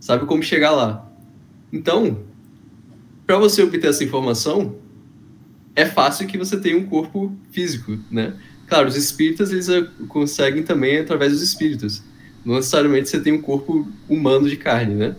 Sabe 0.00 0.26
como 0.26 0.42
chegar 0.42 0.70
lá. 0.70 1.10
Então, 1.72 2.20
para 3.26 3.38
você 3.38 3.62
obter 3.62 3.88
essa 3.88 4.04
informação, 4.04 4.76
é 5.74 5.86
fácil 5.86 6.26
que 6.26 6.38
você 6.38 6.58
tenha 6.58 6.76
um 6.76 6.86
corpo 6.86 7.34
físico, 7.50 7.98
né? 8.10 8.34
Claro, 8.66 8.88
os 8.88 8.96
espíritas 8.96 9.52
eles 9.52 9.68
eh, 9.68 9.86
conseguem 10.08 10.62
também 10.62 10.98
através 10.98 11.32
dos 11.32 11.42
espíritos. 11.42 12.02
Não 12.44 12.56
necessariamente 12.56 13.08
você 13.08 13.20
tem 13.20 13.32
um 13.32 13.40
corpo 13.40 13.88
humano 14.08 14.48
de 14.48 14.56
carne, 14.56 14.94
né? 14.94 15.16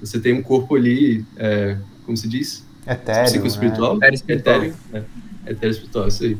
Você 0.00 0.18
tem 0.18 0.32
um 0.32 0.42
corpo 0.42 0.74
ali, 0.74 1.24
é, 1.36 1.76
como 2.04 2.16
se 2.16 2.28
diz? 2.28 2.64
Etéreo. 2.86 3.24
Psicoespiritual? 3.24 3.98
Né? 3.98 4.10
Espiritual. 4.12 4.56
Etéreo. 4.56 4.74
É, 4.92 5.02
etéreo 5.50 5.72
espiritual, 5.72 6.08
isso 6.08 6.24
aí. 6.24 6.36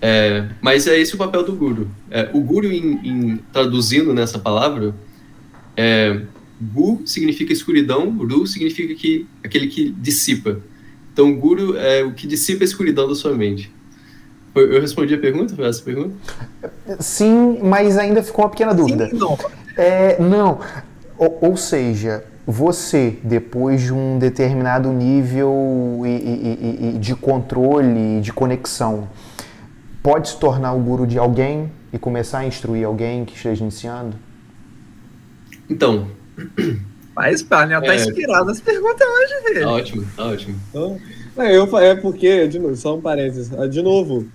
É, 0.00 0.48
mas 0.60 0.86
é 0.86 0.98
esse 0.98 1.14
o 1.14 1.18
papel 1.18 1.42
do 1.44 1.54
guru. 1.54 1.90
É, 2.10 2.30
o 2.32 2.40
guru, 2.40 2.72
em, 2.72 3.00
em, 3.04 3.36
traduzindo 3.52 4.14
nessa 4.14 4.38
palavra, 4.38 4.94
é, 5.76 6.22
gu 6.60 7.02
significa 7.04 7.52
escuridão, 7.52 8.10
ru 8.10 8.46
significa 8.46 8.94
que 8.94 9.26
aquele 9.44 9.66
que 9.66 9.90
dissipa. 9.90 10.60
Então, 11.12 11.34
guru 11.34 11.76
é 11.76 12.02
o 12.04 12.12
que 12.12 12.26
dissipa 12.26 12.62
a 12.62 12.66
escuridão 12.66 13.08
da 13.08 13.14
sua 13.14 13.34
mente. 13.34 13.70
Eu 14.60 14.80
respondi 14.80 15.14
a 15.14 15.18
pergunta? 15.18 15.54
Foi 15.54 15.66
essa 15.66 15.80
a 15.80 15.84
pergunta? 15.84 16.14
Sim, 17.00 17.58
mas 17.62 17.98
ainda 17.98 18.22
ficou 18.22 18.44
uma 18.44 18.50
pequena 18.50 18.74
dúvida. 18.74 19.08
Sim, 19.08 19.16
não. 19.16 19.38
É, 19.76 20.20
não. 20.20 20.60
Ou, 21.16 21.38
ou, 21.40 21.56
seja, 21.56 22.24
você, 22.46 23.18
depois 23.22 23.82
de 23.82 23.92
um 23.92 24.18
determinado 24.18 24.88
nível 24.90 26.02
e, 26.04 26.08
e, 26.08 26.88
e, 26.94 26.98
de 26.98 27.14
controle, 27.14 28.20
de 28.20 28.32
conexão, 28.32 29.08
pode 30.02 30.30
se 30.30 30.38
tornar 30.38 30.72
o 30.72 30.80
guru 30.80 31.06
de 31.06 31.18
alguém 31.18 31.70
e 31.92 31.98
começar 31.98 32.38
a 32.38 32.46
instruir 32.46 32.86
alguém 32.86 33.24
que 33.24 33.36
esteja 33.36 33.62
iniciando? 33.62 34.16
Então. 35.68 36.08
Mas, 37.14 37.42
Panel 37.42 37.82
tá 37.82 37.94
é... 37.94 37.96
inspirado 37.96 38.46
nas 38.46 38.60
perguntas 38.60 39.06
hoje, 39.06 39.42
velho. 39.42 39.66
Tá 39.66 39.72
ótimo, 39.72 40.06
tá 40.16 40.24
ótimo. 40.26 40.60
Então, 40.70 41.00
é, 41.36 41.56
eu, 41.56 41.78
é 41.78 41.94
porque, 41.94 42.46
de 42.46 42.58
novo, 42.58 42.76
só 42.76 42.96
um 42.96 43.00
parênteses. 43.00 43.52
Ah, 43.52 43.66
de 43.66 43.82
novo, 43.82 44.26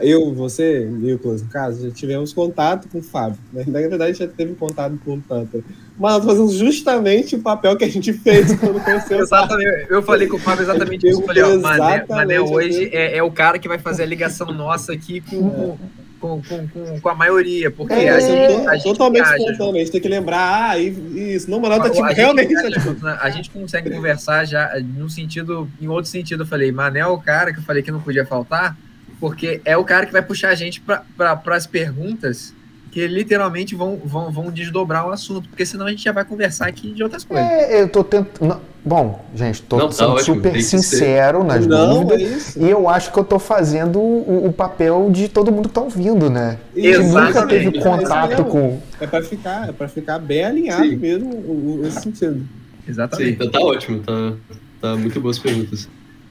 eu, 0.00 0.32
você, 0.32 0.84
Nicolas, 0.84 1.42
no 1.42 1.48
caso, 1.48 1.88
já 1.88 1.92
tivemos 1.92 2.32
contato 2.32 2.88
com 2.88 2.98
o 2.98 3.02
Fábio. 3.02 3.38
Né? 3.52 3.64
Na 3.66 3.80
verdade, 3.80 4.16
já 4.16 4.28
teve 4.28 4.54
contato 4.54 4.96
com 5.04 5.14
o 5.14 5.20
Tanta. 5.20 5.58
Mas 5.98 6.12
nós 6.12 6.24
fazemos 6.24 6.54
justamente 6.54 7.34
o 7.34 7.40
papel 7.40 7.76
que 7.76 7.84
a 7.84 7.90
gente 7.90 8.12
fez 8.12 8.54
quando 8.54 8.82
conheceu 8.82 9.18
Exatamente. 9.20 9.86
Eu 9.90 10.00
falei 10.02 10.28
com 10.28 10.36
o 10.36 10.40
Fábio 10.40 10.62
exatamente 10.62 11.08
isso. 11.08 11.20
Eu 11.20 11.26
falei, 11.26 11.42
ó, 11.42 11.58
Mané, 11.58 12.04
Mané 12.08 12.40
hoje 12.40 12.90
é, 12.92 13.16
é, 13.16 13.22
o 13.22 13.30
cara 13.30 13.58
que 13.58 13.66
vai 13.66 13.78
fazer 13.78 14.04
a 14.04 14.06
ligação 14.06 14.52
nossa 14.52 14.92
aqui 14.92 15.20
com, 15.20 15.76
com, 16.20 16.40
com, 16.42 16.68
com, 16.68 17.00
com, 17.00 17.08
a 17.08 17.14
maioria, 17.16 17.68
porque 17.68 17.94
é, 17.94 18.10
a 18.10 18.20
gente, 18.20 18.68
a 18.68 18.74
gente 18.76 18.84
totalmente 18.84 19.26
espontâneo, 19.26 19.74
a 19.74 19.78
gente 19.78 19.90
tem 19.90 20.00
que 20.00 20.08
lembrar, 20.08 20.70
ah, 20.70 20.78
isso, 20.78 21.50
não, 21.50 21.58
Mané 21.58 21.78
tá 21.78 21.90
tipo, 21.90 22.04
realmente. 22.04 22.54
Gente, 22.54 23.06
a 23.20 23.30
gente 23.30 23.50
consegue 23.50 23.90
conversar 23.90 24.44
já 24.44 24.78
no 24.80 25.10
sentido, 25.10 25.68
em 25.80 25.88
outro 25.88 26.08
sentido, 26.08 26.44
eu 26.44 26.46
falei, 26.46 26.70
Mané 26.70 27.00
é 27.00 27.06
o 27.06 27.18
cara 27.18 27.52
que 27.52 27.58
eu 27.58 27.64
falei 27.64 27.82
que 27.82 27.90
não 27.90 28.00
podia 28.00 28.24
faltar, 28.24 28.76
porque 29.20 29.60
é 29.64 29.76
o 29.76 29.84
cara 29.84 30.06
que 30.06 30.12
vai 30.12 30.22
puxar 30.22 30.50
a 30.50 30.54
gente 30.54 30.80
para 30.80 31.04
pra, 31.16 31.56
as 31.56 31.66
perguntas 31.66 32.54
que 32.90 33.06
literalmente 33.06 33.74
vão, 33.74 34.00
vão, 34.02 34.30
vão 34.30 34.50
desdobrar 34.50 35.06
o 35.06 35.12
assunto, 35.12 35.48
porque 35.48 35.66
senão 35.66 35.86
a 35.86 35.90
gente 35.90 36.02
já 36.02 36.12
vai 36.12 36.24
conversar 36.24 36.66
aqui 36.66 36.92
de 36.92 37.02
outras 37.02 37.22
coisas. 37.22 37.46
É, 37.46 37.82
eu 37.82 37.88
tô 37.88 38.02
tentando. 38.02 38.60
Bom, 38.84 39.22
gente, 39.34 39.62
tô 39.62 39.76
não, 39.76 39.88
tá 39.88 39.92
sendo 39.92 40.12
ótimo, 40.12 40.36
super 40.36 40.62
sincero 40.62 41.44
nas 41.44 41.66
não, 41.66 42.04
dúvidas. 42.04 42.56
É 42.56 42.60
e 42.62 42.70
eu 42.70 42.88
acho 42.88 43.12
que 43.12 43.18
eu 43.18 43.24
tô 43.24 43.38
fazendo 43.38 43.98
o, 43.98 44.46
o, 44.46 44.52
papel 44.52 45.10
de 45.10 45.28
todo 45.28 45.52
mundo 45.52 45.68
que 45.68 45.74
tá 45.74 45.82
ouvindo, 45.82 46.30
né? 46.30 46.58
Exatamente. 46.74 47.06
Que 47.06 47.34
nunca 47.34 47.46
teve 47.46 47.80
contato 47.80 48.42
é 48.42 48.44
com. 48.44 48.80
É 48.98 49.06
para 49.06 49.22
ficar, 49.22 49.68
é 49.68 49.72
para 49.72 49.88
ficar 49.88 50.18
bem 50.18 50.44
alinhado 50.44 50.88
Sim. 50.88 50.96
mesmo 50.96 51.78
nesse 51.82 52.00
sentido. 52.00 52.48
Exatamente. 52.88 53.28
Sim, 53.28 53.34
então 53.34 53.50
tá 53.50 53.60
ótimo, 53.60 53.98
tá, 54.00 54.32
tá 54.80 54.96
muito 54.96 55.20
boas 55.20 55.38
perguntas. 55.38 55.88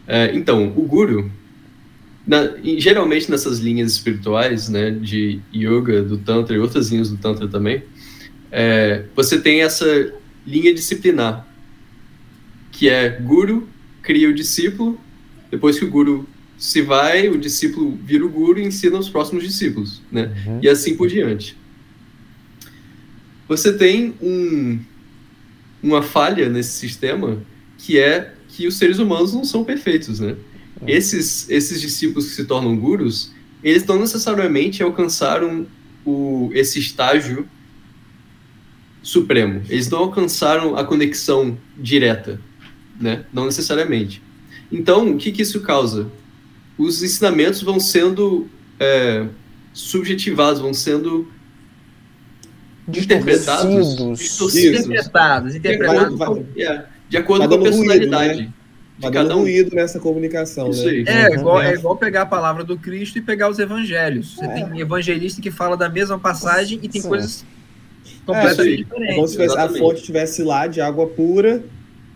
É, 0.08 0.34
então, 0.34 0.73
o 0.76 0.82
Guru, 0.84 1.30
na, 2.28 2.56
geralmente 2.78 3.32
nessas 3.32 3.60
linhas 3.60 3.94
espirituais, 3.94 4.68
né, 4.68 4.92
de 4.92 5.40
yoga, 5.56 6.04
do 6.04 6.18
tantra 6.18 6.56
e 6.56 6.60
outras 6.60 6.90
linhas 6.90 7.10
do 7.10 7.18
tantra 7.18 7.48
também, 7.48 7.84
é, 8.52 9.06
você 9.16 9.40
tem 9.40 9.62
essa 9.62 10.13
linha 10.46 10.74
disciplinar, 10.74 11.48
que 12.72 12.90
é 12.90 13.10
guru 13.10 13.68
cria 14.02 14.30
o 14.30 14.34
discípulo, 14.34 15.00
depois 15.50 15.80
que 15.80 15.86
o 15.86 15.90
guru 15.90 16.28
se 16.58 16.82
vai, 16.82 17.30
o 17.30 17.38
discípulo 17.38 17.98
vira 18.04 18.26
o 18.26 18.30
guru 18.30 18.60
e 18.60 18.66
ensina 18.66 18.98
os 18.98 19.10
próximos 19.10 19.44
discípulos, 19.44 20.02
né, 20.12 20.34
uhum. 20.46 20.60
e 20.62 20.68
assim 20.68 20.96
por 20.98 21.08
diante. 21.08 21.56
Você 23.48 23.72
tem 23.72 24.13
um, 24.22 24.80
uma 25.82 26.02
falha 26.02 26.50
nesse 26.50 26.72
sistema 26.72 27.42
que 27.78 27.98
é 27.98 28.34
que 28.50 28.68
os 28.68 28.78
seres 28.78 29.00
humanos 29.00 29.34
não 29.34 29.46
são 29.46 29.63
perfeitos, 29.63 30.20
né? 30.20 30.36
Esses, 30.86 31.50
esses 31.50 31.82
discípulos 31.82 32.28
que 32.28 32.36
se 32.36 32.46
tornam 32.46 32.76
gurus, 32.78 33.32
eles 33.63 33.86
não 33.86 34.00
necessariamente 34.00 34.84
alcançaram 34.84 35.66
o, 36.06 36.50
esse 36.54 36.80
estágio 36.80 37.48
supremo. 39.02 39.62
Eles 39.70 39.90
não 39.90 40.00
alcançaram 40.00 40.76
a 40.76 40.84
conexão 40.84 41.58
direta, 41.78 42.40
né? 43.00 43.26
Não 43.34 43.46
necessariamente. 43.46 44.22
Então, 44.72 45.12
o 45.12 45.18
que, 45.18 45.32
que 45.32 45.42
isso 45.42 45.62
causa? 45.62 46.12
Os 46.78 47.02
ensinamentos 47.02 47.62
vão 47.62 47.80
sendo 47.80 48.48
é, 48.80 49.26
subjetivados, 49.74 50.62
vão 50.62 50.74
sendo 50.74 51.28
interpretados, 52.88 54.18
distorcidos, 54.18 54.82
interpretados, 54.82 55.56
interpretados, 55.56 56.20
é, 56.58 56.86
de 57.10 57.18
acordo 57.18 57.48
com 57.48 57.56
a 57.56 57.62
personalidade. 57.62 58.34
Ruído, 58.34 58.48
né? 58.48 58.54
Tá 59.00 59.10
dando 59.10 59.36
um. 59.36 59.42
ruído 59.42 59.76
nessa 59.76 60.00
comunicação, 60.00 60.70
Isso 60.72 60.86
né? 60.86 60.92
Aí. 60.92 61.06
É, 61.08 61.34
igual, 61.34 61.62
é 61.62 61.74
igual 61.74 61.96
pegar 61.96 62.24
a 62.24 62.26
palavra 62.26 62.64
do 62.64 62.78
Cristo 62.78 63.20
e 63.20 63.22
pegar 63.22 63.50
os 63.50 63.60
evangelhos. 63.60 64.36
Você 64.36 64.46
é. 64.46 64.48
tem 64.48 64.80
evangelista 64.80 65.42
que 65.42 65.52
fala 65.52 65.78
da 65.78 65.88
mesma 65.88 66.18
passagem 66.18 66.80
e 66.82 66.90
tem 66.90 67.02
Sim. 67.02 67.08
coisas 67.08 67.46
completamente 68.26 68.74
é, 68.74 68.84
diferentes. 68.84 69.14
É 69.14 69.16
como 69.16 69.28
se 69.28 69.58
a 69.60 69.70
fonte 69.70 70.00
estivesse 70.00 70.44
lá 70.44 70.66
de 70.66 70.82
água 70.82 71.06
pura, 71.06 71.64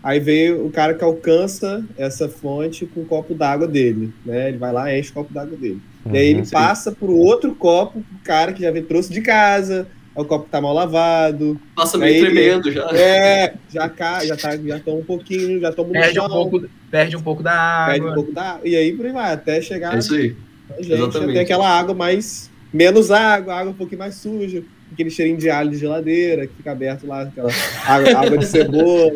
aí 0.02 0.18
veio 0.18 0.66
o 0.66 0.70
cara 0.70 0.94
que 0.94 1.04
alcança 1.04 1.84
essa 1.96 2.28
fonte 2.28 2.84
com 2.84 3.02
o 3.02 3.06
copo 3.06 3.32
d'água 3.32 3.68
dele, 3.68 4.12
né? 4.26 4.48
Ele 4.48 4.58
vai 4.58 4.72
lá 4.72 4.92
e 4.92 4.98
enche 4.98 5.10
o 5.10 5.14
copo 5.14 5.32
d'água 5.32 5.56
dele. 5.56 5.80
Uhum, 6.04 6.14
e 6.14 6.18
aí 6.18 6.26
ele 6.28 6.44
sim. 6.44 6.50
passa 6.50 6.90
por 6.90 7.10
outro 7.10 7.54
copo, 7.54 8.00
o 8.00 8.24
cara 8.24 8.52
que 8.52 8.62
já 8.62 8.72
veio, 8.72 8.86
trouxe 8.86 9.12
de 9.12 9.20
casa, 9.20 9.86
o 10.14 10.24
copo 10.24 10.48
tá 10.50 10.60
mal 10.60 10.74
lavado. 10.74 11.60
Passa 11.74 11.96
meio 11.96 12.24
tremendo 12.24 12.70
já. 12.70 12.88
É, 12.92 13.54
já 13.70 13.88
cai, 13.88 14.26
já 14.26 14.36
tá, 14.36 14.56
já 14.56 14.78
toma 14.78 14.98
um 14.98 15.04
pouquinho, 15.04 15.60
já 15.60 15.72
toma 15.72 15.90
perde 15.90 16.20
um 16.20 16.28
pouco, 16.28 16.68
perde 16.90 17.16
um 17.16 17.22
pouco 17.22 17.42
da 17.42 17.52
água. 17.52 17.92
Perde 17.94 18.06
um 18.08 18.14
pouco 18.14 18.32
da 18.32 18.60
E 18.62 18.76
aí 18.76 18.92
por 18.92 19.06
aí 19.06 19.12
vai, 19.12 19.32
até 19.32 19.60
chegar. 19.62 19.94
É 19.94 19.98
isso 19.98 20.14
aí. 20.14 20.36
A 20.70 20.82
gente 20.82 20.92
Exatamente. 20.92 21.32
tem 21.32 21.42
aquela 21.42 21.68
água 21.68 21.94
mais. 21.94 22.50
Menos 22.72 23.10
água, 23.10 23.54
água 23.54 23.72
um 23.72 23.76
pouquinho 23.76 23.98
mais 23.98 24.14
suja, 24.14 24.62
aquele 24.90 25.10
cheirinho 25.10 25.36
de 25.36 25.50
alho 25.50 25.70
de 25.70 25.76
geladeira 25.76 26.46
que 26.46 26.54
fica 26.54 26.72
aberto 26.72 27.06
lá, 27.06 27.22
aquela 27.22 27.50
água, 27.86 28.16
água 28.18 28.38
de 28.38 28.46
cebola. 28.46 29.12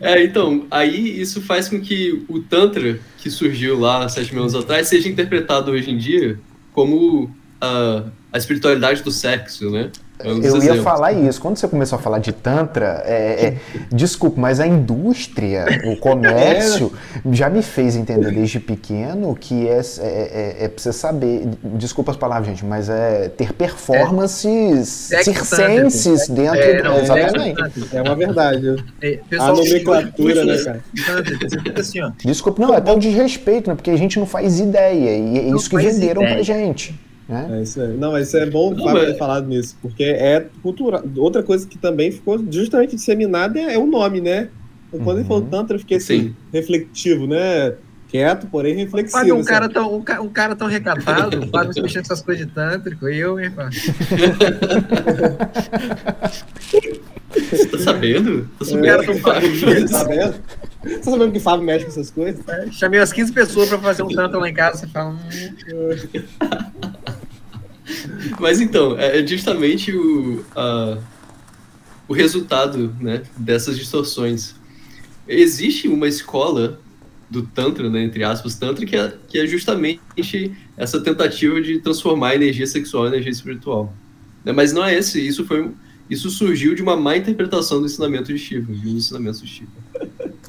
É, 0.00 0.22
então, 0.22 0.66
aí 0.70 1.20
isso 1.20 1.42
faz 1.42 1.68
com 1.68 1.78
que 1.80 2.24
o 2.28 2.40
Tantra, 2.40 2.98
que 3.18 3.30
surgiu 3.30 3.78
lá 3.78 4.08
sete 4.08 4.32
mil 4.32 4.42
anos 4.42 4.54
atrás, 4.54 4.88
seja 4.88 5.06
interpretado 5.06 5.70
hoje 5.72 5.90
em 5.90 5.98
dia 5.98 6.38
como 6.72 7.24
uh, 7.24 8.10
a 8.34 8.38
espiritualidade 8.38 9.00
do 9.04 9.12
sexo, 9.12 9.70
né? 9.70 9.92
É 10.18 10.28
um 10.28 10.42
eu 10.42 10.60
ia 10.60 10.82
falar 10.82 11.12
isso. 11.12 11.40
Quando 11.40 11.56
você 11.56 11.68
começou 11.68 11.98
a 11.98 12.02
falar 12.02 12.18
de 12.18 12.32
Tantra, 12.32 13.00
é, 13.06 13.46
é, 13.46 13.56
desculpa, 13.92 14.40
mas 14.40 14.58
a 14.58 14.66
indústria, 14.66 15.64
o 15.84 15.96
comércio, 15.98 16.92
já 17.30 17.48
me 17.48 17.62
fez 17.62 17.94
entender 17.94 18.32
desde 18.32 18.58
pequeno 18.58 19.36
que 19.36 19.68
é, 19.68 19.78
é, 19.78 19.82
é, 20.00 20.64
é 20.64 20.68
pra 20.68 20.82
você 20.82 20.92
saber, 20.92 21.48
desculpa 21.62 22.10
as 22.10 22.16
palavras, 22.16 22.48
gente, 22.48 22.64
mas 22.64 22.88
é 22.88 23.28
ter 23.28 23.52
performances 23.52 25.12
é, 25.12 25.22
circenses 25.22 26.28
dentro 26.28 26.58
é, 26.58 26.82
não, 26.82 26.98
Exatamente. 26.98 27.62
É 27.92 28.02
uma 28.02 28.16
verdade. 28.16 28.84
a 29.38 29.52
nomenclatura, 29.52 30.44
né, 30.44 30.58
cara? 30.58 30.84
Assim, 31.78 32.00
desculpa, 32.24 32.60
não, 32.60 32.74
é 32.74 32.78
até 32.78 32.92
um 32.92 32.98
desrespeito, 32.98 33.70
né? 33.70 33.76
Porque 33.76 33.90
a 33.90 33.96
gente 33.96 34.18
não 34.18 34.26
faz 34.26 34.58
ideia. 34.58 35.16
E 35.16 35.38
é 35.38 35.54
isso 35.54 35.70
que 35.70 35.76
venderam 35.76 36.22
ideia. 36.22 36.34
pra 36.34 36.42
gente. 36.42 36.98
É? 37.28 37.58
é 37.58 37.62
isso 37.62 37.80
aí. 37.80 37.96
Não, 37.96 38.12
mas 38.12 38.28
isso 38.28 38.36
é 38.36 38.46
bom 38.46 38.74
não, 38.74 38.94
ter 38.94 39.16
falado 39.16 39.46
nisso, 39.46 39.76
porque 39.80 40.04
é 40.04 40.46
cultura. 40.62 41.02
Outra 41.16 41.42
coisa 41.42 41.66
que 41.66 41.78
também 41.78 42.12
ficou 42.12 42.42
justamente 42.50 42.96
disseminada 42.96 43.58
é, 43.58 43.74
é 43.74 43.78
o 43.78 43.86
nome, 43.86 44.20
né? 44.20 44.48
Quando 44.90 45.06
uhum. 45.08 45.14
ele 45.18 45.24
falou 45.24 45.42
uhum. 45.42 45.48
Tantra, 45.50 45.76
eu 45.76 45.80
fiquei 45.80 45.96
assim, 45.96 46.20
Sim. 46.20 46.36
refletivo, 46.52 47.26
né? 47.26 47.74
Quieto, 48.08 48.46
porém 48.46 48.76
reflexivo. 48.76 49.18
Fábio, 49.18 49.34
um, 49.34 49.40
assim. 49.40 49.48
cara 49.48 49.68
tão, 49.68 49.92
um, 49.92 49.96
um, 49.96 50.28
cara 50.28 50.54
tão 50.54 50.68
recatado, 50.68 51.40
o 51.40 51.48
Fábio 51.48 51.82
mexendo 51.82 52.06
com 52.06 52.12
essas 52.12 52.22
coisas 52.22 52.46
de 52.46 52.52
tântrico, 52.52 53.08
e 53.08 53.18
eu, 53.18 53.40
hein, 53.40 53.50
Fábio? 53.50 53.80
Você 57.34 57.66
tá 57.66 57.78
sabendo? 57.78 58.48
Tá 58.56 58.64
sabendo? 58.64 59.02
É, 59.02 59.06
tão 59.06 59.16
Fábio, 59.16 59.80
tá 59.80 59.88
sabendo? 59.88 60.34
Você 60.84 60.96
tá 60.98 61.10
sabendo 61.10 61.32
que 61.32 61.38
o 61.38 61.40
Fábio 61.40 61.64
mexe 61.64 61.84
com 61.86 61.90
essas 61.90 62.10
coisas? 62.10 62.46
É, 62.46 62.70
chamei 62.70 63.00
umas 63.00 63.12
15 63.12 63.32
pessoas 63.32 63.68
pra 63.68 63.78
fazer 63.78 64.04
um 64.04 64.08
tanto 64.08 64.38
lá 64.38 64.48
em 64.48 64.54
casa, 64.54 64.78
você 64.78 64.86
fala. 64.86 65.10
Hum. 65.10 65.18
Mas 68.40 68.60
então, 68.60 68.98
é, 68.98 69.20
é 69.20 69.26
justamente 69.26 69.94
o, 69.94 70.44
a, 70.54 70.98
o 72.08 72.12
resultado 72.12 72.94
né, 73.00 73.22
dessas 73.36 73.78
distorções. 73.78 74.54
Existe 75.26 75.88
uma 75.88 76.06
escola 76.06 76.80
do 77.30 77.42
Tantra, 77.42 77.88
né, 77.88 78.02
entre 78.04 78.22
aspas, 78.22 78.54
Tantra, 78.56 78.84
que 78.84 78.96
é, 78.96 79.14
que 79.28 79.38
é 79.38 79.46
justamente 79.46 80.00
essa 80.76 81.00
tentativa 81.00 81.60
de 81.60 81.78
transformar 81.78 82.30
a 82.30 82.34
energia 82.34 82.66
sexual 82.66 83.06
em 83.06 83.08
energia 83.08 83.32
espiritual. 83.32 83.94
Né, 84.44 84.52
mas 84.52 84.72
não 84.72 84.84
é 84.84 84.94
esse, 84.94 85.26
isso 85.26 85.44
foi 85.44 85.70
isso 86.08 86.28
surgiu 86.28 86.74
de 86.74 86.82
uma 86.82 86.96
má 86.96 87.16
interpretação 87.16 87.80
do 87.80 87.86
ensinamento 87.86 88.32
de 88.32 88.38
Shiva, 88.38 88.72
de 88.72 88.86
um 88.86 88.96
ensinamento 88.96 89.40
de 89.42 89.46
Shiva. 89.46 89.70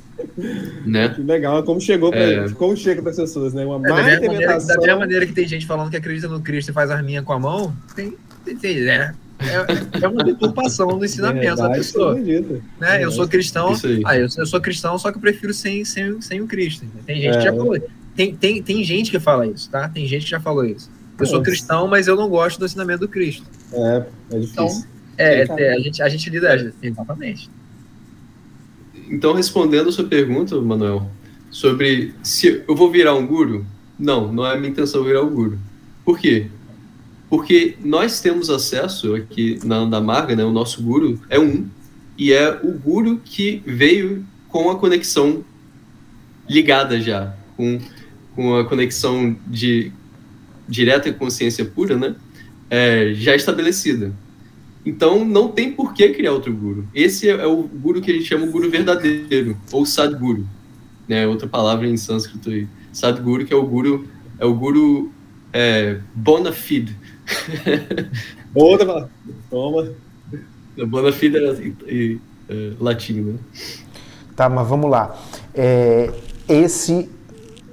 né? 0.86 1.10
Que 1.10 1.22
legal, 1.22 1.64
como 1.64 1.80
chegou 1.80 2.12
pra, 2.12 2.20
é... 2.20 2.50
como 2.50 2.76
chega 2.76 3.02
para 3.02 3.12
as 3.12 3.18
pessoas, 3.18 3.54
né? 3.54 3.66
Uma 3.66 3.76
é, 3.76 3.90
má 3.90 4.02
da, 4.02 4.16
interpretação. 4.16 4.30
Maneira, 4.30 4.58
da 4.60 4.82
mesma 4.82 5.00
maneira 5.00 5.26
que 5.26 5.34
tem 5.34 5.48
gente 5.48 5.66
falando 5.66 5.90
que 5.90 5.98
acredita 5.98 6.28
no 6.28 6.42
Cristo 6.42 6.70
e 6.70 6.74
faz 6.74 6.92
arminha 6.92 7.22
com 7.22 7.34
a 7.34 7.40
mão, 7.40 7.76
tem, 7.96 8.16
tem, 8.44 8.56
tem 8.58 8.82
né? 8.82 9.14
é, 9.40 10.04
é 10.04 10.08
uma 10.08 10.24
deturpação 10.24 10.98
do 10.98 11.04
ensinamento 11.04 11.58
da 11.58 11.70
pessoa. 11.70 12.16
Né? 12.16 13.04
Eu 13.04 13.12
sou 13.12 13.28
cristão, 13.28 13.74
ah, 14.06 14.18
eu, 14.18 14.28
eu, 14.38 14.46
sou 14.46 14.62
cristão, 14.62 14.98
só 14.98 15.12
que 15.12 15.18
eu 15.18 15.22
prefiro 15.22 15.54
sem, 15.54 15.84
sem, 15.84 16.22
sem 16.22 16.42
o 16.42 16.48
Cristo. 16.48 16.86
Tem 17.06 17.22
gente 17.22 17.36
é. 17.36 17.38
que 17.38 17.44
já 17.44 17.54
falou. 17.54 17.78
Tem, 18.16 18.36
tem, 18.36 18.64
tem 18.64 18.84
gente 18.84 19.12
que 19.12 19.20
fala 19.20 19.46
isso, 19.46 19.70
tá? 19.70 19.90
Tem 19.90 20.08
gente 20.08 20.24
que 20.24 20.32
já 20.32 20.40
falou 20.40 20.64
isso. 20.64 20.90
Eu 21.20 21.26
sou 21.26 21.42
cristão, 21.42 21.88
mas 21.88 22.08
eu 22.08 22.16
não 22.16 22.30
gosto 22.30 22.60
do 22.60 22.66
ensinamento 22.66 23.00
do 23.02 23.08
Cristo. 23.08 23.46
É, 23.74 24.06
é 24.32 24.40
difícil. 24.40 24.54
Então, 24.54 24.84
é, 25.18 25.44
é, 25.44 25.74
a, 25.74 25.80
gente, 25.80 26.02
a 26.02 26.10
gente 26.10 26.30
lida 26.30 26.74
exatamente. 26.82 27.50
Então, 29.10 29.34
respondendo 29.34 29.90
a 29.90 29.92
sua 29.92 30.06
pergunta, 30.06 30.60
Manuel, 30.60 31.10
sobre 31.52 32.14
se 32.24 32.64
eu 32.68 32.76
vou 32.76 32.92
virar 32.92 33.16
um 33.16 33.26
guru, 33.26 33.66
não, 33.98 34.32
não 34.32 34.46
é 34.46 34.58
minha 34.58 34.70
intenção 34.70 35.04
virar 35.04 35.22
um 35.22 35.30
guru. 35.30 35.60
Por 36.04 36.20
quê? 36.20 36.48
Porque 37.30 37.76
nós 37.84 38.20
temos 38.22 38.50
acesso 38.50 39.16
aqui 39.16 39.60
na 39.64 39.78
Andamarga, 39.78 40.36
né, 40.36 40.44
o 40.44 40.52
nosso 40.52 40.82
guru 40.82 41.20
é 41.30 41.40
um, 41.40 41.68
e 42.18 42.32
é 42.32 42.60
o 42.64 42.72
guru 42.72 43.20
que 43.24 43.62
veio 43.66 44.26
com 44.48 44.70
a 44.70 44.76
conexão 44.78 45.44
ligada 46.48 47.00
já, 47.00 47.36
com, 47.58 47.80
com 48.36 48.56
a 48.56 48.66
conexão 48.66 49.36
de 49.48 49.92
direta 50.68 51.12
consciência 51.12 51.66
pura, 51.66 51.98
né, 51.98 52.16
é, 52.70 53.14
já 53.14 53.36
estabelecida. 53.36 54.14
Então 54.86 55.26
não 55.26 55.48
tem 55.48 55.72
por 55.72 55.94
que 55.94 56.10
criar 56.10 56.34
outro 56.34 56.54
guru. 56.54 56.88
Esse 56.94 57.28
é, 57.30 57.46
o 57.46 57.64
guru 57.64 58.02
que 58.02 58.12
a 58.12 58.14
gente 58.14 58.26
chama 58.26 58.46
o 58.46 58.52
guru 58.52 58.70
verdadeiro, 58.70 59.58
ou 59.72 59.86
sadguru, 59.86 60.46
né, 61.08 61.26
outra 61.28 61.48
palavra 61.48 61.88
em 61.88 61.98
sânscrito 61.98 62.50
aí. 62.50 62.68
Sadguru 62.94 63.46
que 63.46 63.54
é 63.54 63.58
o 63.58 63.66
guru 63.66 64.08
é 64.38 64.46
o 64.46 64.54
guru 64.54 65.12
é, 65.52 66.00
bona 66.14 66.52
fide, 66.52 66.96
Outra, 68.54 69.10
toma. 69.50 69.92
Bona 70.88 71.12
fide 71.12 71.38
é, 71.38 72.18
é, 72.50 72.72
latim, 72.80 73.22
né? 73.22 73.36
Tá, 74.36 74.50
mas 74.50 74.68
vamos 74.68 74.90
lá. 74.90 75.18
É, 75.54 76.12
esse 76.48 77.10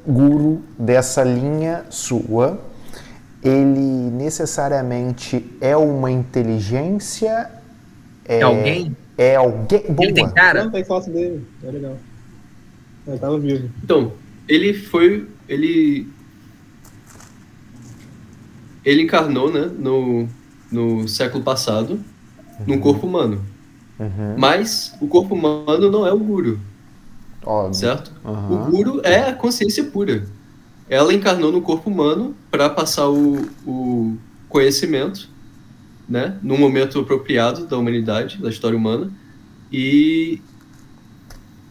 guru 0.06 0.62
dessa 0.78 1.22
linha 1.22 1.84
sua, 1.90 2.60
ele 3.42 4.10
necessariamente 4.10 5.44
é 5.60 5.76
uma 5.76 6.10
inteligência? 6.10 7.50
É, 8.24 8.38
é 8.38 8.42
alguém? 8.42 8.96
É 9.18 9.36
alguém. 9.36 9.82
Boa. 9.90 10.04
Ele 10.06 10.12
tem 10.14 10.30
cara? 10.30 10.64
Não, 10.64 10.70
tem 10.70 10.84
foto 10.84 11.10
dele. 11.10 11.46
É 11.62 11.70
legal. 11.70 11.96
Ele 13.06 13.18
tava 13.18 13.38
vivo. 13.38 13.70
Então, 13.82 14.12
ele 14.48 14.72
foi. 14.72 15.28
Ele 15.48 16.08
ele 18.84 19.02
encarnou 19.02 19.50
né, 19.52 19.70
no, 19.78 20.28
no 20.70 21.06
século 21.06 21.42
passado 21.42 21.92
uhum. 22.58 22.64
num 22.66 22.80
corpo 22.80 23.06
humano. 23.06 23.44
Uhum. 23.98 24.34
Mas 24.36 24.96
o 25.00 25.06
corpo 25.06 25.34
humano 25.34 25.90
não 25.90 26.06
é 26.06 26.12
o 26.12 26.18
guru. 26.18 26.58
Óbvio. 27.44 27.74
Certo? 27.74 28.12
Uhum. 28.24 28.66
O 28.66 28.70
guru 28.70 29.00
é 29.04 29.28
a 29.28 29.34
consciência 29.34 29.84
pura. 29.84 30.26
Ela 30.88 31.14
encarnou 31.14 31.50
no 31.50 31.62
corpo 31.62 31.88
humano 31.88 32.34
para 32.50 32.68
passar 32.68 33.08
o, 33.08 33.48
o 33.66 34.16
conhecimento, 34.48 35.28
né, 36.08 36.36
no 36.42 36.58
momento 36.58 36.98
apropriado 36.98 37.66
da 37.66 37.78
humanidade, 37.78 38.38
da 38.38 38.50
história 38.50 38.76
humana. 38.76 39.10
E 39.72 40.40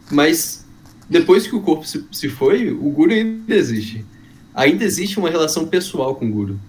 mas 0.09 0.65
depois 1.09 1.47
que 1.47 1.55
o 1.55 1.61
corpo 1.61 1.85
se, 1.85 2.05
se 2.11 2.27
foi, 2.27 2.71
o 2.71 2.89
guru 2.89 3.11
ainda 3.11 3.55
existe. 3.55 4.05
Ainda 4.53 4.83
existe 4.83 5.19
uma 5.19 5.29
relação 5.29 5.67
pessoal 5.67 6.15
com 6.15 6.25
o 6.25 6.31
guru 6.31 6.59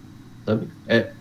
sabe? 0.45 0.67
É, 0.87 1.13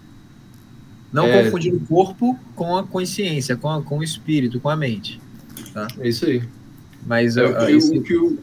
não 1.11 1.25
é, 1.25 1.43
confundir 1.43 1.73
o 1.73 1.79
corpo 1.81 2.37
com 2.55 2.77
a 2.77 2.83
consciência, 2.83 3.55
com, 3.55 3.69
a, 3.69 3.81
com 3.81 3.99
o 3.99 4.03
espírito, 4.03 4.59
com 4.59 4.69
a 4.69 4.75
mente. 4.75 5.19
Tá? 5.73 5.87
É 5.99 6.07
isso 6.07 6.25
aí. 6.25 6.43
Mas 7.05 7.37
é, 7.37 7.45
o 7.45 8.01
que 8.01 8.15
o, 8.15 8.37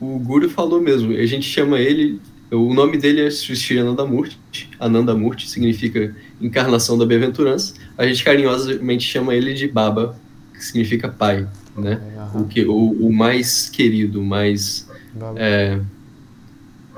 o 0.00 0.18
Guru 0.18 0.48
falou 0.48 0.80
mesmo. 0.80 1.12
A 1.12 1.26
gente 1.26 1.44
chama 1.46 1.78
ele. 1.78 2.20
O 2.50 2.74
nome 2.74 2.96
dele 2.96 3.20
é 3.20 3.26
Srishti 3.28 3.78
Anandamurti. 3.78 4.38
Anandamurti 4.80 5.48
significa 5.48 6.16
encarnação 6.40 6.98
da 6.98 7.04
bem-aventurança. 7.06 7.74
A 7.96 8.06
gente 8.06 8.24
carinhosamente 8.24 9.04
chama 9.04 9.34
ele 9.34 9.52
de 9.52 9.68
Baba, 9.68 10.18
que 10.54 10.64
significa 10.64 11.08
pai, 11.08 11.46
né? 11.76 12.00
O, 12.34 12.44
que, 12.44 12.64
o, 12.64 13.06
o 13.06 13.12
mais 13.12 13.68
querido, 13.68 14.22
mais 14.22 14.88
é, 15.36 15.78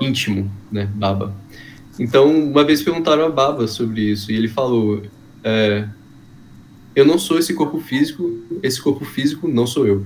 íntimo, 0.01 0.49
né? 0.71 0.89
Baba. 0.95 1.35
Então, 1.99 2.31
uma 2.31 2.63
vez 2.63 2.81
perguntaram 2.81 3.23
a 3.25 3.29
Baba 3.29 3.67
sobre 3.67 4.01
isso, 4.01 4.31
e 4.31 4.35
ele 4.35 4.47
falou: 4.47 5.03
é, 5.43 5.87
Eu 6.95 7.05
não 7.05 7.19
sou 7.19 7.37
esse 7.37 7.53
corpo 7.53 7.79
físico, 7.79 8.39
esse 8.63 8.81
corpo 8.81 9.05
físico 9.05 9.47
não 9.47 9.67
sou 9.67 9.85
eu. 9.85 10.03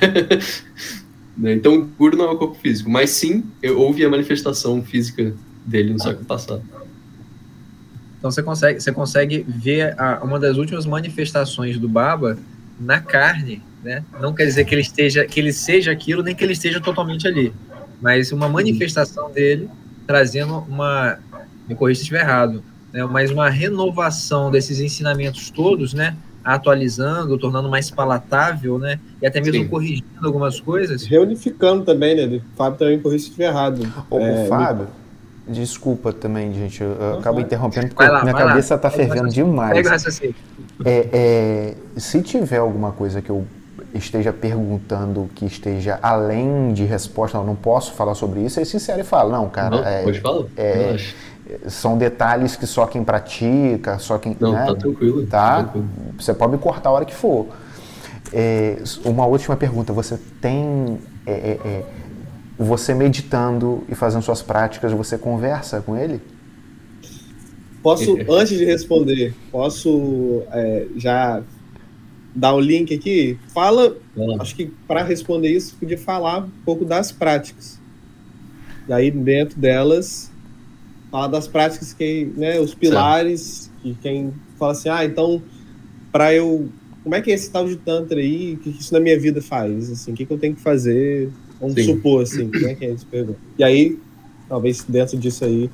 Né, 1.36 1.54
então, 1.54 1.76
o 1.76 1.84
Guru 1.84 2.16
não 2.16 2.26
é 2.26 2.30
o 2.30 2.36
corpo 2.36 2.56
físico, 2.56 2.90
mas 2.90 3.10
sim, 3.10 3.44
eu 3.62 3.80
ouvi 3.80 4.04
a 4.04 4.10
manifestação 4.10 4.82
física 4.82 5.34
dele 5.64 5.92
no 5.92 6.00
século 6.00 6.24
passado. 6.24 6.62
Então, 8.18 8.30
você 8.30 8.42
consegue, 8.42 8.80
você 8.80 8.92
consegue 8.92 9.44
ver 9.48 9.98
a, 10.00 10.20
uma 10.22 10.38
das 10.38 10.56
últimas 10.56 10.86
manifestações 10.86 11.78
do 11.78 11.88
Baba 11.88 12.38
na 12.78 13.00
carne, 13.00 13.62
né? 13.82 14.04
Não 14.20 14.32
quer 14.32 14.44
dizer 14.44 14.64
que 14.64 14.74
ele 14.74 14.82
esteja, 14.82 15.24
que 15.24 15.40
ele 15.40 15.52
seja 15.52 15.90
aquilo, 15.90 16.22
nem 16.22 16.34
que 16.34 16.44
ele 16.44 16.52
esteja 16.52 16.80
totalmente 16.80 17.26
ali, 17.26 17.52
mas 18.00 18.30
uma 18.30 18.48
manifestação 18.48 19.30
dele 19.30 19.68
trazendo 20.06 20.58
uma, 20.68 21.18
me 21.68 21.74
corrija 21.74 21.98
se 21.98 22.02
estiver 22.02 22.20
errado, 22.20 22.62
né, 22.92 23.04
mas 23.04 23.30
uma 23.30 23.48
renovação 23.48 24.50
desses 24.50 24.80
ensinamentos 24.80 25.50
todos, 25.50 25.94
né, 25.94 26.16
atualizando, 26.44 27.38
tornando 27.38 27.68
mais 27.68 27.90
palatável, 27.90 28.78
né, 28.78 28.98
e 29.20 29.26
até 29.26 29.40
mesmo 29.40 29.62
Sim. 29.62 29.68
corrigindo 29.68 30.26
algumas 30.26 30.60
coisas. 30.60 31.04
Reunificando 31.04 31.84
também, 31.84 32.14
né, 32.14 32.36
o 32.36 32.56
Fábio 32.56 32.78
também 32.78 33.00
corrige 33.00 33.24
se 33.24 33.28
estiver 33.30 33.48
errado. 33.48 33.80
O, 34.10 34.18
é, 34.18 34.46
Fábio, 34.46 34.88
me... 35.46 35.54
desculpa 35.54 36.12
também, 36.12 36.52
gente, 36.52 36.82
eu, 36.82 37.18
acabo 37.18 37.40
interrompendo 37.40 37.88
porque 37.88 38.04
lá, 38.04 38.22
minha 38.22 38.34
cabeça 38.34 38.74
está 38.74 38.90
fervendo 38.90 39.28
demais. 39.28 39.72
Pega 39.72 39.88
o 39.88 39.92
raciocínio. 39.92 40.34
É, 40.84 41.08
é, 41.12 41.74
se 41.96 42.22
tiver 42.22 42.58
alguma 42.58 42.92
coisa 42.92 43.22
que 43.22 43.30
eu 43.30 43.46
esteja 43.94 44.32
perguntando 44.32 45.28
que 45.34 45.44
esteja 45.44 45.98
além 46.02 46.72
de 46.72 46.84
resposta, 46.84 47.38
não, 47.38 47.44
não 47.44 47.54
posso 47.56 47.92
falar 47.92 48.14
sobre 48.14 48.40
isso, 48.40 48.58
é 48.58 48.64
sincero 48.64 49.00
e 49.00 49.04
fala, 49.04 49.36
não, 49.36 49.48
cara. 49.48 49.70
Não, 49.70 49.86
é, 49.86 50.02
pode 50.02 50.20
falar. 50.20 50.46
É, 50.56 50.96
são 51.68 51.96
detalhes 51.96 52.56
que 52.56 52.66
só 52.66 52.86
quem 52.86 53.04
pratica, 53.04 53.98
só 53.98 54.18
quem. 54.18 54.36
Não, 54.38 54.52
né, 54.52 54.66
tá 54.66 54.74
tranquilo. 54.74 55.26
Tá? 55.26 55.38
tá 55.38 55.62
tranquilo. 55.62 55.88
Você 56.18 56.34
pode 56.34 56.52
me 56.52 56.58
cortar 56.58 56.90
a 56.90 56.92
hora 56.92 57.04
que 57.04 57.14
for. 57.14 57.48
É, 58.32 58.82
uma 59.04 59.26
última 59.26 59.56
pergunta. 59.56 59.92
Você 59.92 60.18
tem. 60.40 60.98
É, 61.26 61.32
é, 61.32 61.58
é, 61.64 61.84
você 62.58 62.94
meditando 62.94 63.82
e 63.88 63.94
fazendo 63.94 64.22
suas 64.22 64.42
práticas, 64.42 64.92
você 64.92 65.18
conversa 65.18 65.80
com 65.80 65.96
ele? 65.96 66.20
Posso, 67.82 68.16
antes 68.30 68.56
de 68.56 68.64
responder, 68.64 69.34
posso 69.50 70.42
já 70.96 71.42
dar 72.34 72.54
o 72.54 72.60
link 72.60 72.94
aqui, 72.94 73.38
fala, 73.48 73.96
acho 74.40 74.54
que 74.54 74.66
para 74.86 75.02
responder 75.02 75.50
isso, 75.50 75.76
podia 75.76 75.98
falar 75.98 76.44
um 76.44 76.50
pouco 76.64 76.84
das 76.84 77.12
práticas. 77.12 77.80
E 78.88 78.92
aí, 78.92 79.10
dentro 79.10 79.60
delas, 79.60 80.31
fala 81.12 81.28
das 81.28 81.46
práticas, 81.46 81.92
que, 81.92 82.32
né, 82.36 82.58
os 82.58 82.74
pilares, 82.74 83.70
que 83.82 83.94
quem 84.00 84.32
fala 84.58 84.72
assim, 84.72 84.88
ah, 84.88 85.04
então, 85.04 85.42
para 86.10 86.34
eu. 86.34 86.68
Como 87.02 87.14
é 87.14 87.20
que 87.20 87.30
é 87.30 87.34
esse 87.34 87.50
tal 87.50 87.66
de 87.66 87.76
Tantra 87.76 88.18
aí? 88.18 88.54
O 88.54 88.56
que 88.58 88.70
isso 88.70 88.94
na 88.94 89.00
minha 89.00 89.18
vida 89.18 89.42
faz? 89.42 89.90
Assim, 89.90 90.12
o 90.12 90.14
que, 90.14 90.24
que 90.24 90.32
eu 90.32 90.38
tenho 90.38 90.54
que 90.54 90.60
fazer? 90.62 91.30
Vamos 91.60 91.74
Sim. 91.74 91.84
supor, 91.84 92.22
assim, 92.22 92.50
como 92.50 92.66
é 92.66 92.74
que 92.74 92.84
é 92.86 92.96
pergunta? 93.10 93.38
E 93.58 93.62
aí, 93.62 93.98
talvez 94.48 94.82
dentro 94.88 95.18
disso 95.18 95.44
aí, 95.44 95.70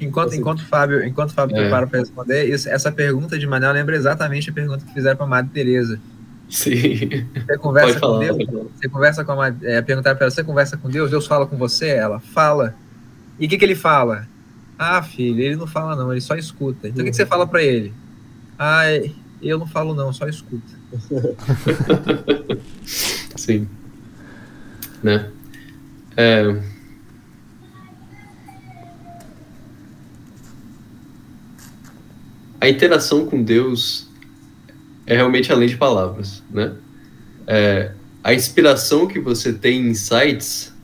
Enquanto, 0.00 0.34
enquanto 0.34 0.66
Fábio, 0.66 1.04
enquanto 1.04 1.32
Fábio 1.32 1.56
é. 1.56 1.60
prepara 1.60 1.86
para 1.86 2.00
responder, 2.00 2.52
isso, 2.52 2.68
essa 2.68 2.90
pergunta 2.90 3.38
de 3.38 3.46
Manel 3.46 3.72
lembra 3.72 3.94
exatamente 3.94 4.50
a 4.50 4.52
pergunta 4.52 4.84
que 4.84 4.92
fizeram 4.92 5.16
para 5.16 5.26
a 5.26 5.28
Madre 5.28 5.52
Teresa. 5.52 6.00
Sim. 6.48 6.72
Você 7.46 7.56
conversa 7.56 8.00
com 8.00 8.18
Deus, 8.18 8.36
você 8.74 8.88
conversa 8.88 9.24
com 9.24 9.32
a 9.32 9.36
Madre, 9.36 9.68
é, 9.68 9.80
perguntar 9.80 10.16
para 10.16 10.24
ela, 10.24 10.30
você 10.30 10.42
conversa 10.42 10.76
com 10.76 10.90
Deus, 10.90 11.08
Deus 11.10 11.24
fala 11.24 11.46
com 11.46 11.56
você? 11.56 11.88
Ela 11.88 12.18
fala. 12.18 12.74
E 13.38 13.46
o 13.46 13.48
que, 13.48 13.56
que 13.56 13.64
ele 13.64 13.76
fala? 13.76 14.26
Ah, 14.84 15.00
filho, 15.00 15.40
ele 15.40 15.54
não 15.54 15.66
fala 15.66 15.94
não, 15.94 16.10
ele 16.10 16.20
só 16.20 16.34
escuta. 16.34 16.88
Então 16.88 17.02
o 17.02 17.04
que, 17.04 17.10
que 17.10 17.16
você 17.16 17.24
fala 17.24 17.46
para 17.46 17.62
ele? 17.62 17.94
Ah, 18.58 18.82
eu 19.40 19.56
não 19.56 19.66
falo 19.66 19.94
não, 19.94 20.12
só 20.12 20.26
escuta. 20.26 20.72
Sim. 22.84 23.68
Né? 25.00 25.30
É, 26.16 26.60
a 32.60 32.68
interação 32.68 33.24
com 33.26 33.40
Deus 33.40 34.08
é 35.06 35.14
realmente 35.14 35.52
além 35.52 35.68
de 35.68 35.76
palavras, 35.76 36.42
né? 36.50 36.74
É, 37.46 37.92
a 38.22 38.34
inspiração 38.34 39.06
que 39.06 39.20
você 39.20 39.52
tem 39.52 39.80
em 39.80 39.90
insights 39.90 40.74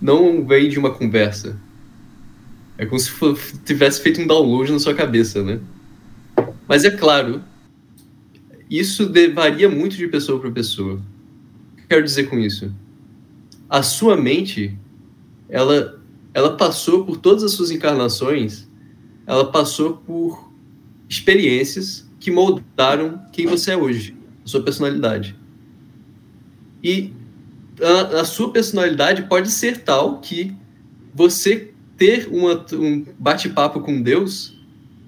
não 0.00 0.46
vem 0.46 0.68
de 0.68 0.78
uma 0.78 0.90
conversa. 0.90 1.58
É 2.78 2.86
como 2.86 2.98
se 2.98 3.12
tivesse 3.64 4.00
feito 4.02 4.20
um 4.20 4.26
download 4.26 4.72
na 4.72 4.78
sua 4.78 4.94
cabeça, 4.94 5.42
né? 5.42 5.60
Mas 6.66 6.84
é 6.84 6.90
claro, 6.90 7.42
isso 8.70 9.12
varia 9.34 9.68
muito 9.68 9.96
de 9.96 10.08
pessoa 10.08 10.40
para 10.40 10.50
pessoa. 10.50 10.94
O 10.94 11.76
que 11.76 11.82
eu 11.82 11.88
quero 11.88 12.04
dizer 12.04 12.24
com 12.24 12.38
isso? 12.38 12.72
A 13.68 13.82
sua 13.82 14.16
mente, 14.16 14.76
ela, 15.48 16.00
ela 16.32 16.56
passou 16.56 17.04
por 17.04 17.18
todas 17.18 17.42
as 17.42 17.52
suas 17.52 17.70
encarnações, 17.70 18.66
ela 19.26 19.50
passou 19.50 19.98
por 19.98 20.50
experiências 21.08 22.08
que 22.18 22.30
moldaram 22.30 23.20
quem 23.32 23.46
você 23.46 23.72
é 23.72 23.76
hoje, 23.76 24.16
a 24.44 24.48
sua 24.48 24.62
personalidade. 24.62 25.36
E 26.82 27.12
a, 27.80 28.20
a 28.20 28.24
sua 28.24 28.50
personalidade 28.52 29.22
pode 29.24 29.50
ser 29.50 29.78
tal 29.82 30.20
que 30.20 30.56
você 31.14 31.71
ter 32.02 32.26
uma, 32.32 32.66
um 32.72 33.06
bate-papo 33.16 33.78
com 33.78 34.02
Deus 34.02 34.58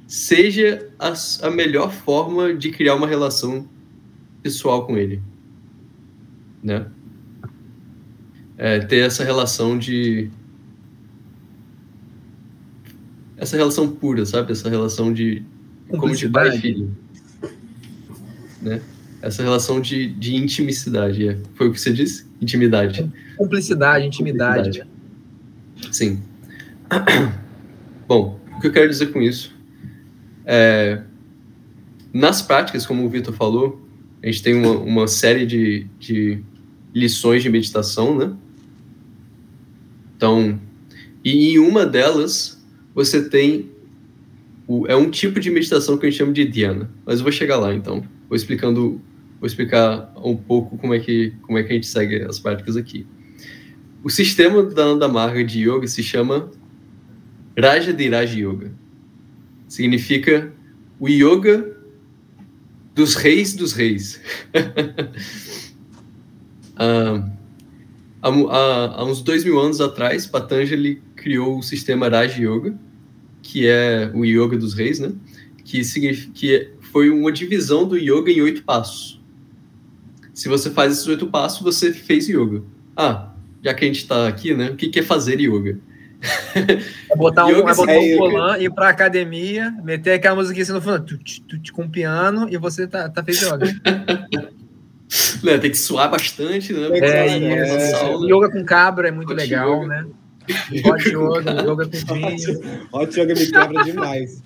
seja 0.06 0.88
a, 0.96 1.12
a 1.42 1.50
melhor 1.50 1.92
forma 1.92 2.54
de 2.54 2.70
criar 2.70 2.94
uma 2.94 3.08
relação 3.08 3.68
pessoal 4.40 4.86
com 4.86 4.96
Ele, 4.96 5.20
né? 6.62 6.86
É, 8.56 8.78
ter 8.78 8.98
essa 8.98 9.24
relação 9.24 9.76
de 9.76 10.30
essa 13.36 13.56
relação 13.56 13.88
pura, 13.88 14.24
sabe? 14.24 14.52
Essa 14.52 14.70
relação 14.70 15.12
de 15.12 15.42
como 15.88 16.14
de 16.14 16.28
pai 16.28 16.56
e 16.56 16.60
filho, 16.60 16.96
né? 18.62 18.80
Essa 19.20 19.42
relação 19.42 19.80
de, 19.80 20.06
de 20.14 20.36
intimidade, 20.36 21.28
é. 21.28 21.38
foi 21.54 21.70
o 21.70 21.72
que 21.72 21.80
você 21.80 21.92
disse? 21.92 22.24
Intimidade. 22.40 23.10
Cumplicidade, 23.36 24.06
intimidade. 24.06 24.86
Sim. 25.90 26.22
Bom, 28.06 28.40
o 28.56 28.60
que 28.60 28.66
eu 28.66 28.72
quero 28.72 28.88
dizer 28.88 29.12
com 29.12 29.20
isso 29.20 29.54
é, 30.44 31.02
nas 32.12 32.42
práticas, 32.42 32.86
como 32.86 33.04
o 33.04 33.08
Vitor 33.08 33.34
falou, 33.34 33.82
a 34.22 34.26
gente 34.26 34.42
tem 34.42 34.54
uma, 34.54 34.70
uma 34.70 35.08
série 35.08 35.46
de, 35.46 35.86
de 35.98 36.42
lições 36.94 37.42
de 37.42 37.50
meditação, 37.50 38.16
né? 38.16 38.32
Então, 40.16 40.60
e 41.24 41.52
em 41.52 41.58
uma 41.58 41.84
delas, 41.84 42.62
você 42.94 43.28
tem 43.28 43.70
o, 44.66 44.86
é 44.86 44.96
um 44.96 45.10
tipo 45.10 45.40
de 45.40 45.50
meditação 45.50 45.98
que 45.98 46.06
a 46.06 46.10
gente 46.10 46.18
chama 46.18 46.32
de 46.32 46.44
dhyana, 46.44 46.90
mas 47.04 47.18
eu 47.18 47.24
vou 47.24 47.32
chegar 47.32 47.56
lá 47.56 47.74
então. 47.74 48.04
Vou 48.28 48.36
explicando, 48.36 49.00
vou 49.40 49.46
explicar 49.46 50.12
um 50.16 50.36
pouco 50.36 50.78
como 50.78 50.94
é 50.94 51.00
que 51.00 51.34
como 51.42 51.58
é 51.58 51.62
que 51.62 51.72
a 51.72 51.74
gente 51.74 51.86
segue 51.86 52.22
as 52.22 52.38
práticas 52.38 52.76
aqui. 52.76 53.06
O 54.02 54.10
sistema 54.10 54.62
da 54.62 54.84
Nanda 54.84 55.08
Marga 55.08 55.42
de 55.42 55.68
yoga 55.68 55.86
se 55.86 56.02
chama 56.02 56.50
Raja 57.58 57.92
de 57.92 58.08
Raja 58.08 58.38
Yoga 58.38 58.72
significa 59.68 60.52
o 60.98 61.08
yoga 61.08 61.76
dos 62.94 63.14
reis 63.14 63.54
dos 63.54 63.72
reis. 63.72 64.20
ah, 66.76 67.28
há, 68.22 68.28
há, 68.28 69.04
uns 69.04 69.22
dois 69.22 69.44
mil 69.44 69.58
anos 69.58 69.80
atrás, 69.80 70.26
Patanjali 70.26 71.02
criou 71.16 71.58
o 71.58 71.62
sistema 71.62 72.08
Raja 72.08 72.40
Yoga, 72.40 72.78
que 73.42 73.66
é 73.66 74.10
o 74.14 74.24
yoga 74.24 74.56
dos 74.56 74.74
reis, 74.74 74.98
né? 74.98 75.12
Que, 75.64 75.82
que 76.32 76.70
foi 76.92 77.10
uma 77.10 77.32
divisão 77.32 77.86
do 77.86 77.96
yoga 77.96 78.30
em 78.30 78.40
oito 78.40 78.62
passos. 78.62 79.20
Se 80.32 80.48
você 80.48 80.70
faz 80.70 80.92
esses 80.92 81.06
oito 81.06 81.26
passos, 81.26 81.62
você 81.62 81.92
fez 81.92 82.28
yoga. 82.28 82.62
Ah, 82.96 83.32
já 83.62 83.74
que 83.74 83.84
a 83.84 83.88
gente 83.88 84.02
está 84.02 84.28
aqui, 84.28 84.54
né? 84.54 84.70
O 84.70 84.76
que 84.76 84.98
é 84.98 85.02
fazer 85.02 85.40
yoga? 85.40 85.78
É 87.10 87.16
botar 87.16 87.46
um, 87.46 87.50
é 87.50 87.74
botar 87.74 87.92
um 87.92 88.16
colã, 88.16 88.58
ir 88.58 88.72
pra 88.72 88.88
academia, 88.88 89.70
meter 89.84 90.14
aquela 90.14 90.34
música 90.34 90.60
assim 90.60 90.72
no 90.72 90.80
fundo, 90.80 91.00
tut, 91.04 91.42
tut, 91.42 91.72
com 91.72 91.88
piano, 91.88 92.48
e 92.50 92.56
você 92.56 92.86
tá, 92.86 93.08
tá 93.08 93.22
feito 93.22 93.44
yoga. 93.44 94.54
Né, 95.44 95.58
tem 95.58 95.70
que 95.70 95.76
suar 95.76 96.10
bastante, 96.10 96.72
né? 96.72 96.88
É, 96.98 97.28
é, 97.28 97.90
yoga 98.26 98.50
com 98.50 98.64
cabra 98.64 99.08
é 99.08 99.10
muito 99.12 99.32
Hot 99.32 99.36
legal, 99.36 99.84
yoga. 99.84 99.86
né? 99.86 100.06
Hot 100.84 101.08
yoga, 101.08 101.62
yoga 101.62 101.86
com 101.86 102.14
vinho. 102.14 102.88
Hot 102.90 103.20
yoga 103.20 103.34
me 103.34 103.46
quebra 103.46 103.84
demais. 103.84 104.42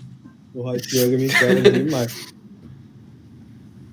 O 0.53 0.69
hot 0.69 0.87
yoga 0.95 1.17
me 1.17 1.29
quebra 1.29 1.71
demais. 1.71 2.35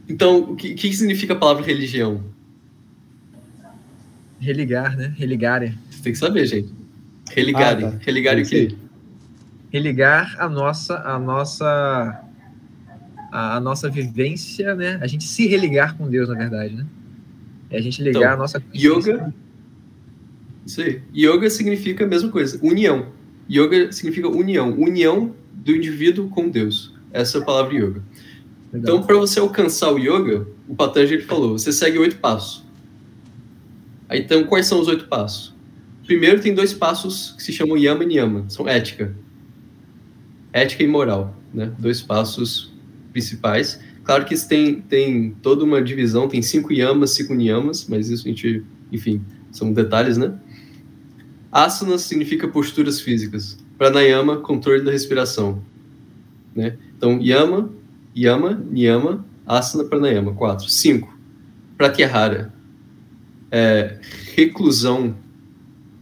Então, 0.10 0.39
o 0.39 0.56
que, 0.56 0.74
que 0.74 0.93
significa 0.93 1.34
a 1.34 1.38
palavra 1.38 1.63
religião? 1.63 2.24
Religar, 4.39 4.98
né? 4.98 5.13
Religar. 5.17 5.62
Você 5.89 6.04
tem 6.04 6.12
que 6.12 6.19
saber, 6.19 6.45
gente. 6.45 6.74
Religar, 7.32 7.78
ah, 7.78 7.92
tá. 7.92 7.98
religar 8.00 8.38
o 8.38 8.44
quê? 8.44 8.76
Religar 9.72 10.36
a 10.40 10.48
nossa, 10.48 10.98
a 11.00 11.20
nossa, 11.20 12.24
a, 13.32 13.60
nossa 13.60 13.90
vivência, 13.90 14.76
né? 14.76 15.00
A 15.02 15.08
gente 15.08 15.26
se 15.26 15.48
religar 15.48 15.98
com 15.98 16.10
Deus, 16.10 16.30
na 16.30 16.36
verdade, 16.36 16.76
né? 16.76 16.86
É 17.70 17.78
a 17.78 17.82
gente 17.82 18.02
ligar 18.02 18.20
então, 18.20 18.34
a 18.34 18.38
nossa 18.38 18.64
yoga. 18.74 19.34
Isso 20.66 20.82
aí. 20.82 21.02
Yoga 21.16 21.50
significa 21.50 22.06
a 22.06 22.08
mesma 22.08 22.30
coisa, 22.30 22.60
união. 22.62 23.08
Yoga 23.50 23.92
significa 23.92 24.28
união, 24.28 24.72
união 24.72 25.36
do 25.54 25.76
indivíduo 25.76 26.30
com 26.30 26.50
Deus. 26.50 26.94
Essa 27.12 27.40
é 27.40 27.42
a 27.42 27.46
palavra 27.46 27.74
yoga. 27.74 28.04
Legal. 28.72 28.96
Então, 28.98 29.04
para 29.04 29.18
você 29.18 29.40
alcançar 29.40 29.92
o 29.92 29.98
yoga, 29.98 30.48
o 30.68 30.76
Patanjali 30.76 31.22
falou: 31.22 31.58
você 31.58 31.72
segue 31.72 31.98
oito 31.98 32.18
passos. 32.18 32.64
Aí, 34.08 34.20
então, 34.20 34.44
quais 34.44 34.68
são 34.68 34.80
os 34.80 34.88
oito 34.88 35.08
passos? 35.08 35.55
Primeiro 36.06 36.39
tem 36.39 36.54
dois 36.54 36.74
passos 36.74 37.34
que 37.36 37.44
se 37.44 37.52
chamam 37.52 37.78
yama 37.78 38.04
e 38.04 38.08
niyama, 38.08 38.46
são 38.48 38.68
ética. 38.68 39.15
Ética 40.54 40.84
e 40.84 40.88
moral, 40.88 41.36
né? 41.54 41.74
Dois 41.80 42.02
passos 42.02 42.74
principais. 43.12 43.80
Claro 44.04 44.24
que 44.26 44.36
isso 44.36 44.48
tem, 44.48 44.82
tem 44.82 45.32
toda 45.41 45.63
uma 45.63 45.82
divisão, 45.82 46.28
tem 46.28 46.41
cinco 46.41 46.72
yamas, 46.72 47.12
cinco 47.12 47.34
niyamas, 47.34 47.88
mas 47.88 48.10
isso 48.10 48.28
a 48.28 48.30
gente, 48.30 48.63
enfim, 48.91 49.22
são 49.52 49.74
detalhes, 49.74 50.15
né? 50.15 50.38
Asana 51.52 51.98
significa 51.98 52.48
posturas 52.48 53.00
físicas. 53.02 53.58
Pranayama, 53.78 54.38
controle 54.38 54.84
da 54.84 54.91
respiração. 54.91 55.63
Né? 56.54 56.78
Então, 56.96 57.20
yama, 57.22 57.72
yama, 58.15 58.62
niyama, 58.70 59.26
asana, 59.46 59.86
pranayama. 59.86 60.34
Quatro. 60.34 60.70
Cinco. 60.70 61.18
Pratyahara. 61.78 62.54
É, 63.50 64.00
reclusão 64.36 65.15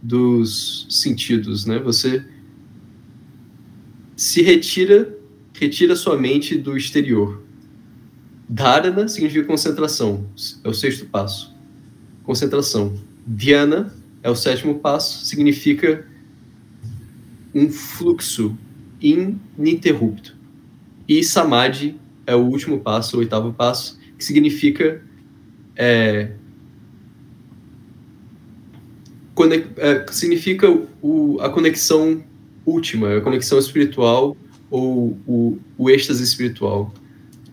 dos 0.04 0.86
sentidos, 0.90 1.64
né? 1.64 1.78
Você 1.78 2.22
se 4.14 4.42
retira, 4.42 5.16
retira 5.54 5.96
sua 5.96 6.18
mente 6.18 6.58
do 6.58 6.76
exterior. 6.76 7.42
Dharana 8.46 9.08
significa 9.08 9.46
concentração, 9.46 10.26
é 10.62 10.68
o 10.68 10.74
sexto 10.74 11.06
passo. 11.06 11.56
Concentração. 12.22 12.94
Dhyana 13.26 13.94
é 14.22 14.28
o 14.28 14.36
sétimo 14.36 14.78
passo, 14.78 15.24
significa 15.24 16.06
um 17.54 17.70
fluxo 17.70 18.54
ininterrupto. 19.00 20.36
E 21.08 21.24
Samadhi 21.24 21.98
é 22.26 22.36
o 22.36 22.44
último 22.44 22.80
passo, 22.80 23.16
o 23.16 23.20
oitavo 23.20 23.54
passo, 23.54 23.98
que 24.18 24.24
significa 24.24 25.02
é, 25.74 26.32
é, 29.78 30.06
significa 30.12 30.68
o, 31.02 31.38
a 31.40 31.48
conexão 31.48 32.22
última, 32.64 33.16
a 33.16 33.20
conexão 33.20 33.58
espiritual 33.58 34.36
ou 34.70 35.18
o, 35.26 35.58
o 35.76 35.90
êxtase 35.90 36.22
espiritual, 36.22 36.92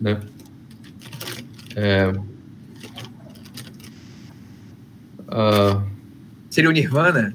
né? 0.00 0.20
É, 1.74 2.12
uh, 5.28 5.92
Seria 6.50 6.68
o 6.68 6.72
Nirvana? 6.72 7.34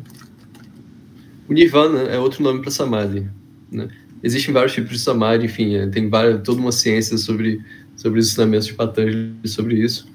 O 1.49 1.53
Nirvana 1.53 2.03
é 2.03 2.19
outro 2.19 2.43
nome 2.43 2.62
para 2.62 2.69
Samadhi, 2.69 3.27
né? 3.72 3.88
Existem 4.24 4.53
vários 4.53 4.74
tipos 4.74 4.91
de 4.91 4.99
Samadhi, 4.99 5.45
enfim, 5.45 5.76
é, 5.76 5.88
tem 5.88 6.09
várias, 6.09 6.41
toda 6.43 6.59
uma 6.59 6.72
ciência 6.72 7.17
sobre, 7.17 7.61
sobre 7.95 8.19
os 8.19 8.28
ensinamentos 8.28 8.67
de 8.67 8.74
Patanjali 8.74 9.36
sobre 9.45 9.76
isso, 9.76 10.07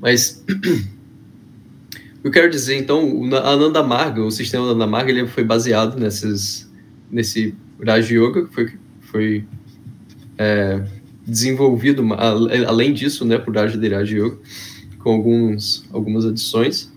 mas 0.00 0.44
Eu 2.22 2.30
quero 2.30 2.50
dizer, 2.50 2.76
então, 2.76 3.24
a 3.34 3.56
Nanda 3.56 3.82
Marga, 3.82 4.22
o 4.22 4.30
sistema 4.30 4.66
da 4.66 4.72
Nanda 4.72 4.86
Marga, 4.86 5.10
ele 5.10 5.26
foi 5.26 5.42
baseado 5.42 5.98
nesses, 5.98 6.70
nesse 7.10 7.54
Raj 7.82 8.10
Yoga, 8.10 8.46
que 8.46 8.54
foi, 8.54 8.72
foi 9.00 9.44
é, 10.36 10.84
desenvolvido, 11.26 12.02
além 12.66 12.92
disso, 12.92 13.24
né, 13.24 13.38
por 13.38 13.54
Raj 13.54 13.74
Raj 13.74 14.12
Yoga, 14.12 14.36
com 14.98 15.12
alguns, 15.12 15.88
algumas 15.90 16.26
adições. 16.26 16.92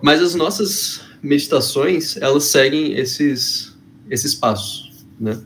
Mas 0.00 0.22
as 0.22 0.34
nossas 0.34 1.02
meditações, 1.22 2.16
elas 2.16 2.44
seguem 2.44 2.94
esses, 2.94 3.76
esses 4.08 4.34
passos, 4.34 5.04
né? 5.18 5.38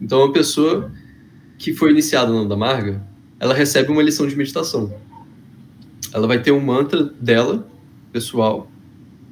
Então, 0.00 0.20
uma 0.20 0.32
pessoa 0.32 0.90
que 1.58 1.74
foi 1.74 1.90
iniciada 1.90 2.32
na 2.32 2.42
Nanda 2.42 2.56
Marga, 2.56 3.06
ela 3.38 3.52
recebe 3.52 3.92
uma 3.92 4.02
lição 4.02 4.26
de 4.26 4.34
meditação. 4.34 4.94
Ela 6.12 6.26
vai 6.26 6.40
ter 6.40 6.50
um 6.50 6.60
mantra 6.60 7.04
dela 7.20 7.68
pessoal 8.14 8.70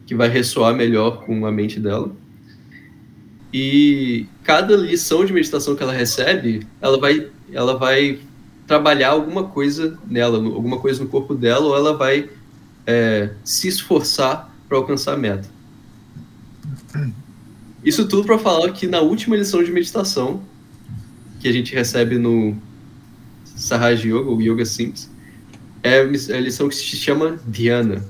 que 0.05 0.12
vai 0.12 0.28
ressoar 0.28 0.74
melhor 0.74 1.24
com 1.24 1.47
a 1.47 1.53
mente 1.53 1.78
dela. 1.78 2.11
E 3.55 4.26
cada 4.43 4.74
lição 4.76 5.24
de 5.24 5.33
meditação 5.33 5.76
que 5.76 5.83
ela 5.85 5.93
recebe, 5.93 6.66
ela 6.80 6.99
vai 6.99 7.28
ela 7.53 7.78
vai 7.78 8.18
trabalhar 8.66 9.11
alguma 9.11 9.45
coisa 9.45 9.97
nela, 10.09 10.39
alguma 10.39 10.78
coisa 10.78 11.01
no 11.01 11.09
corpo 11.09 11.33
dela, 11.33 11.66
ou 11.66 11.76
ela 11.76 11.97
vai 11.97 12.28
é, 12.85 13.30
se 13.45 13.68
esforçar 13.68 14.53
para 14.68 14.78
alcançar 14.78 15.12
a 15.12 15.16
meta. 15.16 15.49
Isso 17.85 18.09
tudo 18.09 18.24
para 18.24 18.39
falar 18.39 18.72
que 18.72 18.87
na 18.87 19.01
última 19.01 19.37
lição 19.37 19.62
de 19.62 19.70
meditação 19.70 20.43
que 21.39 21.47
a 21.47 21.53
gente 21.53 21.74
recebe 21.74 22.18
no 22.18 22.57
Sahaj 23.45 24.09
Yoga, 24.09 24.30
ou 24.30 24.41
Yoga 24.41 24.64
Simples, 24.64 25.11
é 25.83 26.01
a 26.01 26.41
lição 26.41 26.68
que 26.68 26.74
se 26.74 26.97
chama 26.97 27.39
Dhyana. 27.47 28.05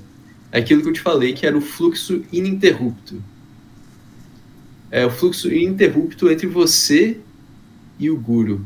Aquilo 0.53 0.83
que 0.83 0.89
eu 0.89 0.93
te 0.93 1.01
falei, 1.01 1.33
que 1.33 1.47
era 1.47 1.57
o 1.57 1.61
fluxo 1.61 2.23
ininterrupto. 2.31 3.21
É 4.91 5.03
o 5.03 5.09
fluxo 5.09 5.51
ininterrupto 5.51 6.29
entre 6.29 6.45
você 6.45 7.19
e 7.97 8.11
o 8.11 8.15
Guru. 8.15 8.63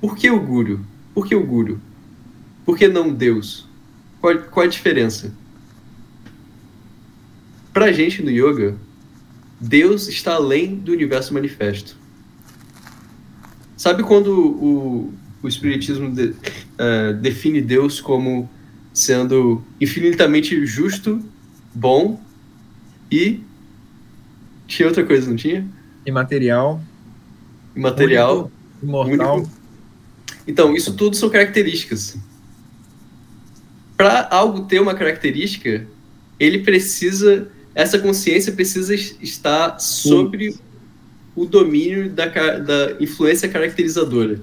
Por 0.00 0.16
que 0.16 0.30
o 0.30 0.38
Guru? 0.38 0.86
Por 1.12 1.26
que 1.26 1.34
o 1.34 1.44
Guru? 1.44 1.80
Por 2.64 2.78
que 2.78 2.86
não 2.86 3.12
Deus? 3.12 3.66
Qual, 4.20 4.38
qual 4.38 4.64
a 4.64 4.68
diferença? 4.68 5.34
Pra 7.72 7.90
gente 7.90 8.22
no 8.22 8.30
yoga, 8.30 8.76
Deus 9.60 10.06
está 10.06 10.34
além 10.34 10.76
do 10.76 10.92
universo 10.92 11.34
manifesto. 11.34 11.96
Sabe 13.76 14.04
quando 14.04 14.32
o, 14.32 15.12
o 15.42 15.48
Espiritismo 15.48 16.14
de, 16.14 16.26
uh, 16.26 17.14
define 17.20 17.60
Deus 17.60 18.00
como 18.00 18.48
sendo 18.92 19.62
infinitamente 19.80 20.64
justo, 20.66 21.22
bom 21.74 22.20
e. 23.10 23.40
Tinha 24.66 24.88
outra 24.88 25.04
coisa, 25.04 25.28
não 25.28 25.36
tinha? 25.36 25.66
Imaterial. 26.04 26.80
Imaterial. 27.74 28.50
Único, 28.82 28.82
imortal. 28.82 29.36
Único. 29.38 29.50
Então, 30.46 30.74
isso 30.74 30.94
tudo 30.94 31.16
são 31.16 31.30
características. 31.30 32.16
Para 33.96 34.28
algo 34.30 34.62
ter 34.62 34.80
uma 34.80 34.94
característica, 34.94 35.86
ele 36.38 36.60
precisa. 36.60 37.48
Essa 37.74 37.98
consciência 37.98 38.52
precisa 38.52 38.94
estar 38.94 39.78
sobre 39.78 40.54
o 41.34 41.46
domínio 41.46 42.10
da, 42.10 42.26
da 42.26 42.96
influência 43.00 43.48
caracterizadora. 43.48 44.40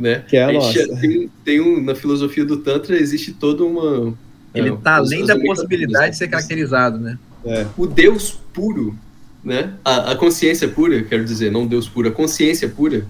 Né? 0.00 0.24
Que 0.26 0.38
é 0.38 0.44
a, 0.44 0.48
a 0.48 0.52
nossa. 0.52 0.96
Tem, 0.96 1.30
tem 1.44 1.60
um, 1.60 1.82
na 1.82 1.94
filosofia 1.94 2.44
do 2.44 2.56
Tantra 2.56 2.96
existe 2.96 3.32
toda 3.32 3.62
uma. 3.62 4.14
Ele 4.54 4.72
está 4.72 4.92
é, 4.92 4.94
além 4.94 5.26
da 5.26 5.38
possibilidade 5.38 6.12
de 6.12 6.16
ser 6.16 6.28
caracterizado, 6.28 6.98
né? 6.98 7.18
É. 7.44 7.66
O 7.76 7.86
Deus 7.86 8.40
puro, 8.52 8.98
né? 9.44 9.74
A, 9.84 10.12
a, 10.12 10.16
consciência 10.16 10.66
pura, 10.68 11.02
quero 11.02 11.22
dizer, 11.24 11.52
não 11.52 11.66
Deus 11.66 11.86
puro, 11.86 12.08
a 12.08 12.12
consciência 12.12 12.66
pura, 12.68 13.06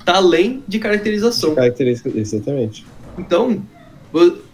está 0.00 0.16
além 0.16 0.64
de 0.66 0.80
caracterização. 0.80 1.50
De 1.50 1.56
caracteriza, 1.56 2.10
exatamente. 2.14 2.84
Então, 3.16 3.62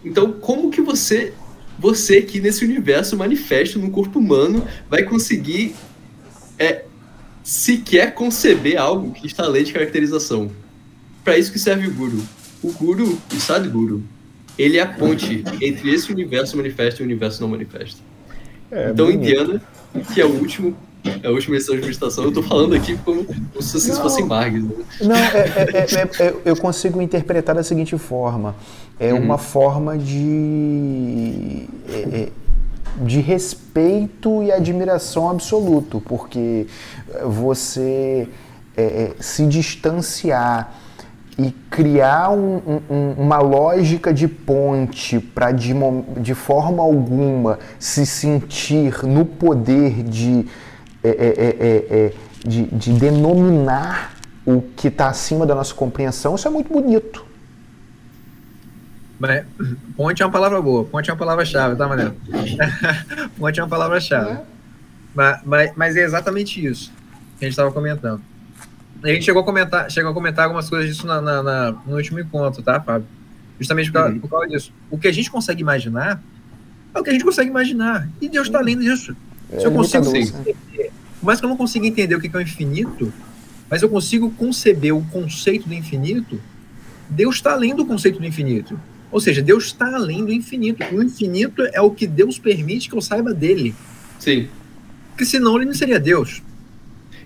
então, 0.05 0.31
como 0.31 0.69
que 0.69 0.81
você, 0.81 1.33
você 1.77 2.17
aqui 2.17 2.39
nesse 2.39 2.63
universo 2.63 3.17
manifesto 3.17 3.79
no 3.79 3.89
corpo 3.89 4.19
humano, 4.19 4.63
vai 4.87 5.03
conseguir 5.03 5.75
é, 6.57 6.85
sequer 7.43 8.13
conceber 8.13 8.77
algo 8.77 9.11
que 9.11 9.25
está 9.25 9.43
além 9.43 9.63
de 9.63 9.73
caracterização? 9.73 10.51
Para 11.23 11.37
isso 11.37 11.51
que 11.51 11.59
serve 11.59 11.87
o 11.87 11.93
Guru. 11.93 12.21
O 12.61 12.71
Guru, 12.73 13.17
o 13.33 13.39
Sadguru, 13.39 14.03
ele 14.57 14.77
é 14.77 14.81
a 14.81 14.87
ponte 14.87 15.43
entre 15.61 15.93
esse 15.93 16.11
universo 16.11 16.57
manifesto 16.57 17.01
e 17.01 17.03
o 17.03 17.05
universo 17.05 17.41
não 17.41 17.47
manifesto. 17.47 18.01
É, 18.71 18.91
então, 18.91 19.09
Indiana, 19.09 19.61
que 20.13 20.19
é 20.19 20.25
o 20.25 20.29
último 20.29 20.75
é 21.23 21.27
a 21.27 21.31
última 21.31 21.55
edição 21.55 21.75
de 21.75 21.81
meditação, 21.81 22.25
eu 22.25 22.31
tô 22.31 22.43
falando 22.43 22.75
aqui 22.75 22.97
como, 22.97 23.23
como 23.23 23.61
se 23.61 23.71
vocês 23.71 23.97
fossem 23.97 24.25
Margs. 24.25 24.63
Né? 24.63 24.75
Não, 25.01 25.15
é, 25.15 25.87
é, 26.19 26.23
é, 26.27 26.35
eu 26.43 26.57
consigo 26.57 27.01
interpretar 27.01 27.55
da 27.55 27.63
seguinte 27.63 27.97
forma: 27.97 28.53
é 28.99 29.13
uhum. 29.13 29.21
uma 29.21 29.37
forma 29.37 29.97
de, 29.97 31.65
de 33.01 33.21
respeito 33.21 34.43
e 34.43 34.51
admiração 34.51 35.29
absoluto, 35.29 36.01
porque 36.05 36.67
você 37.23 38.27
se 39.19 39.45
distanciar 39.45 40.73
e 41.39 41.51
criar 41.71 42.31
um, 42.31 42.81
um, 42.89 43.11
uma 43.17 43.39
lógica 43.39 44.13
de 44.13 44.27
ponte 44.27 45.19
para 45.19 45.51
de, 45.53 45.73
de 46.17 46.35
forma 46.35 46.83
alguma 46.83 47.57
se 47.79 48.05
sentir 48.05 49.03
no 49.05 49.23
poder 49.25 50.03
de 50.03 50.45
é 51.01 51.09
é, 51.09 51.13
é, 51.13 51.55
é, 51.59 52.05
é, 52.05 52.13
de, 52.45 52.63
de 52.65 52.91
denominar 52.91 54.13
o 54.45 54.61
que 54.61 54.89
está 54.89 55.07
acima 55.07 55.45
da 55.45 55.55
nossa 55.55 55.73
compreensão, 55.73 56.35
isso 56.35 56.47
é 56.47 56.51
muito 56.51 56.71
bonito. 56.71 57.25
Mas, 59.17 59.45
ponte 59.95 60.21
é 60.21 60.25
uma 60.25 60.31
palavra 60.31 60.61
boa, 60.61 60.83
ponte 60.83 61.09
é 61.09 61.13
uma 61.13 61.19
palavra-chave, 61.19 61.75
tá, 61.75 61.87
Manel? 61.87 62.13
ponte 63.37 63.59
é 63.59 63.63
uma 63.63 63.69
palavra-chave. 63.69 64.31
É. 64.31 64.41
Mas, 65.15 65.41
mas, 65.45 65.71
mas, 65.75 65.95
é 65.95 66.01
exatamente 66.01 66.65
isso 66.65 66.91
que 67.37 67.45
a 67.45 67.47
gente 67.47 67.53
estava 67.53 67.71
comentando. 67.71 68.21
A 69.03 69.07
gente 69.07 69.23
chegou 69.23 69.41
a 69.41 69.45
comentar, 69.45 69.89
chegou 69.89 70.11
a 70.11 70.13
comentar 70.13 70.45
algumas 70.45 70.69
coisas 70.69 70.89
disso 70.89 71.07
na, 71.07 71.21
na, 71.21 71.41
na 71.41 71.71
no 71.85 71.95
último 71.95 72.19
encontro, 72.19 72.61
tá, 72.61 72.81
Fábio? 72.81 73.07
Justamente 73.57 73.91
por 73.91 73.99
causa, 73.99 74.13
uhum. 74.13 74.19
por 74.19 74.29
causa, 74.29 74.47
disso. 74.47 74.73
O 74.89 74.97
que 74.97 75.07
a 75.07 75.11
gente 75.11 75.29
consegue 75.29 75.61
imaginar 75.61 76.21
é 76.93 76.99
o 76.99 77.03
que 77.03 77.09
a 77.09 77.13
gente 77.13 77.25
consegue 77.25 77.49
imaginar. 77.49 78.09
E 78.21 78.27
Deus 78.27 78.47
está 78.47 78.59
além 78.59 78.77
disso. 78.77 79.15
Se 79.57 79.65
eu 79.65 79.71
consigo 79.71 80.05
por 81.19 81.25
mais 81.25 81.39
que 81.39 81.45
eu 81.45 81.49
não 81.49 81.57
consiga 81.57 81.85
entender 81.85 82.15
o 82.15 82.21
que 82.21 82.27
é 82.27 82.37
o 82.37 82.41
infinito, 82.41 83.11
mas 83.69 83.81
eu 83.81 83.89
consigo 83.89 84.31
conceber 84.31 84.95
o 84.95 85.03
conceito 85.05 85.67
do 85.67 85.73
infinito, 85.73 86.41
Deus 87.09 87.35
está 87.35 87.51
além 87.51 87.75
do 87.75 87.85
conceito 87.85 88.19
do 88.19 88.25
infinito. 88.25 88.79
Ou 89.11 89.19
seja, 89.19 89.41
Deus 89.41 89.65
está 89.65 89.95
além 89.95 90.23
do 90.23 90.31
infinito. 90.31 90.83
O 90.93 91.03
infinito 91.03 91.63
é 91.73 91.81
o 91.81 91.91
que 91.91 92.07
Deus 92.07 92.39
permite 92.39 92.89
que 92.89 92.95
eu 92.95 93.01
saiba 93.01 93.33
dele. 93.33 93.75
Sim. 94.17 94.47
Porque 95.09 95.25
senão 95.25 95.57
ele 95.57 95.65
não 95.65 95.73
seria 95.73 95.99
Deus. 95.99 96.41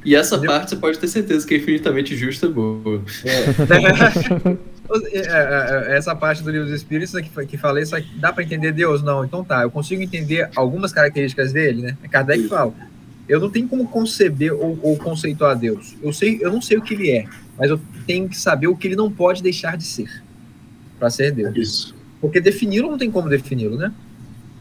E 0.06 0.16
essa 0.16 0.36
Entendeu? 0.36 0.51
parte 0.51 0.70
você 0.70 0.76
pode 0.76 0.99
ter 0.99 1.08
certeza 1.08 1.47
que 1.47 1.54
é 1.54 1.58
infinitamente 1.58 2.16
justa 2.16 2.47
boa. 2.47 3.04
É. 5.14 5.18
é, 5.18 5.22
é, 5.22 5.93
é, 5.93 5.97
essa 5.97 6.14
parte 6.14 6.43
do 6.43 6.51
livro 6.51 6.68
dos 6.68 6.76
Espíritos 6.76 7.16
que, 7.16 7.45
que 7.45 7.58
falei, 7.58 7.86
só 7.86 7.99
que 7.99 8.08
dá 8.18 8.34
para 8.34 8.43
entender 8.43 8.74
Deus? 8.74 9.01
Não, 9.01 9.24
então 9.24 9.43
tá, 9.43 9.64
eu 9.64 9.72
consigo 9.72 10.01
entender 10.01 10.49
algumas 10.56 10.91
características 10.91 11.54
dele, 11.54 11.82
né? 11.82 11.97
Kardec 12.12 12.47
fala 12.49 12.74
eu 13.28 13.39
não 13.39 13.49
tenho 13.49 13.68
como 13.68 13.88
conceber 13.88 14.54
ou, 14.54 14.78
ou, 14.82 14.97
conceituar 14.97 15.58
Deus. 15.58 15.95
Eu 16.01 16.12
sei, 16.12 16.39
eu 16.41 16.51
não 16.51 16.62
sei 16.62 16.78
o 16.78 16.82
que 16.82 16.93
ele 16.93 17.12
é, 17.12 17.26
mas 17.58 17.70
eu 17.70 17.80
tenho 18.06 18.28
que 18.28 18.38
saber 18.38 18.68
o 18.68 18.76
que 18.76 18.88
ele 18.88 18.95
não 18.95 19.12
pode 19.12 19.41
deixar 19.41 19.78
de 19.78 19.84
ser 19.84 20.10
para 20.99 21.10
ser 21.10 21.32
Deus. 21.32 21.56
Isso. 21.56 21.95
Porque 22.20 22.39
defini-lo 22.39 22.89
não 22.91 22.97
tem 22.97 23.10
como 23.10 23.30
defini-lo, 23.30 23.78
né? 23.78 23.91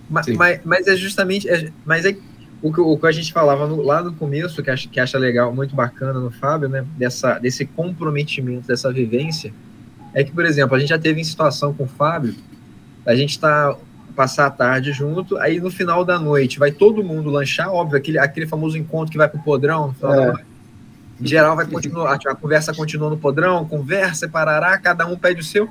Mas, 0.09 0.27
mas, 0.29 0.61
mas, 0.65 0.87
é 0.87 0.97
justamente, 0.97 1.49
é, 1.49 1.71
mas 1.85 2.05
é 2.05 2.17
o 2.63 2.73
que, 2.73 2.81
o 2.81 2.97
que 2.97 3.07
a 3.07 3.13
gente 3.13 3.33
falava 3.33 3.67
no, 3.67 3.83
lá 3.83 4.03
no 4.03 4.13
começo, 4.13 4.63
que 4.63 4.71
acha, 4.71 4.89
que 4.89 5.01
acha 5.01 5.19
legal, 5.19 5.53
muito 5.53 5.75
bacana 5.75 6.21
no 6.21 6.31
Fábio, 6.31 6.69
né? 6.69 6.87
Dessa, 6.97 7.39
desse 7.39 7.67
comprometimento, 7.67 8.69
dessa 8.69 8.93
vivência, 8.93 9.53
é 10.15 10.23
que, 10.23 10.31
por 10.31 10.45
exemplo, 10.45 10.77
a 10.77 10.79
gente 10.79 10.91
já 10.91 10.99
teve 10.99 11.21
em 11.21 11.25
situação 11.25 11.75
com 11.75 11.85
o 11.85 11.89
Fábio, 11.89 12.35
a 13.05 13.15
gente 13.15 13.31
está 13.31 13.77
passar 14.13 14.47
a 14.47 14.51
tarde 14.51 14.93
junto, 14.93 15.39
aí 15.39 15.59
no 15.59 15.71
final 15.71 16.05
da 16.05 16.19
noite 16.19 16.59
vai 16.59 16.71
todo 16.71 17.03
mundo 17.03 17.31
lanchar, 17.31 17.71
óbvio, 17.71 17.97
aquele, 17.97 18.19
aquele 18.19 18.47
famoso 18.47 18.77
encontro 18.77 19.11
que 19.11 19.17
vai 19.17 19.27
pro 19.27 19.41
podrão, 19.41 19.89
no 19.89 19.95
final 19.95 20.13
é. 20.13 20.17
da 20.17 20.27
noite. 20.33 20.47
Em 21.21 21.27
geral 21.27 21.57
vai 21.57 21.67
continuar, 21.67 22.19
a 22.27 22.35
conversa 22.35 22.75
continua 22.75 23.09
no 23.09 23.17
podrão, 23.17 23.65
conversa, 23.65 24.29
parará, 24.29 24.77
cada 24.79 25.07
um 25.07 25.17
pede 25.17 25.41
o 25.41 25.45
seu. 25.45 25.69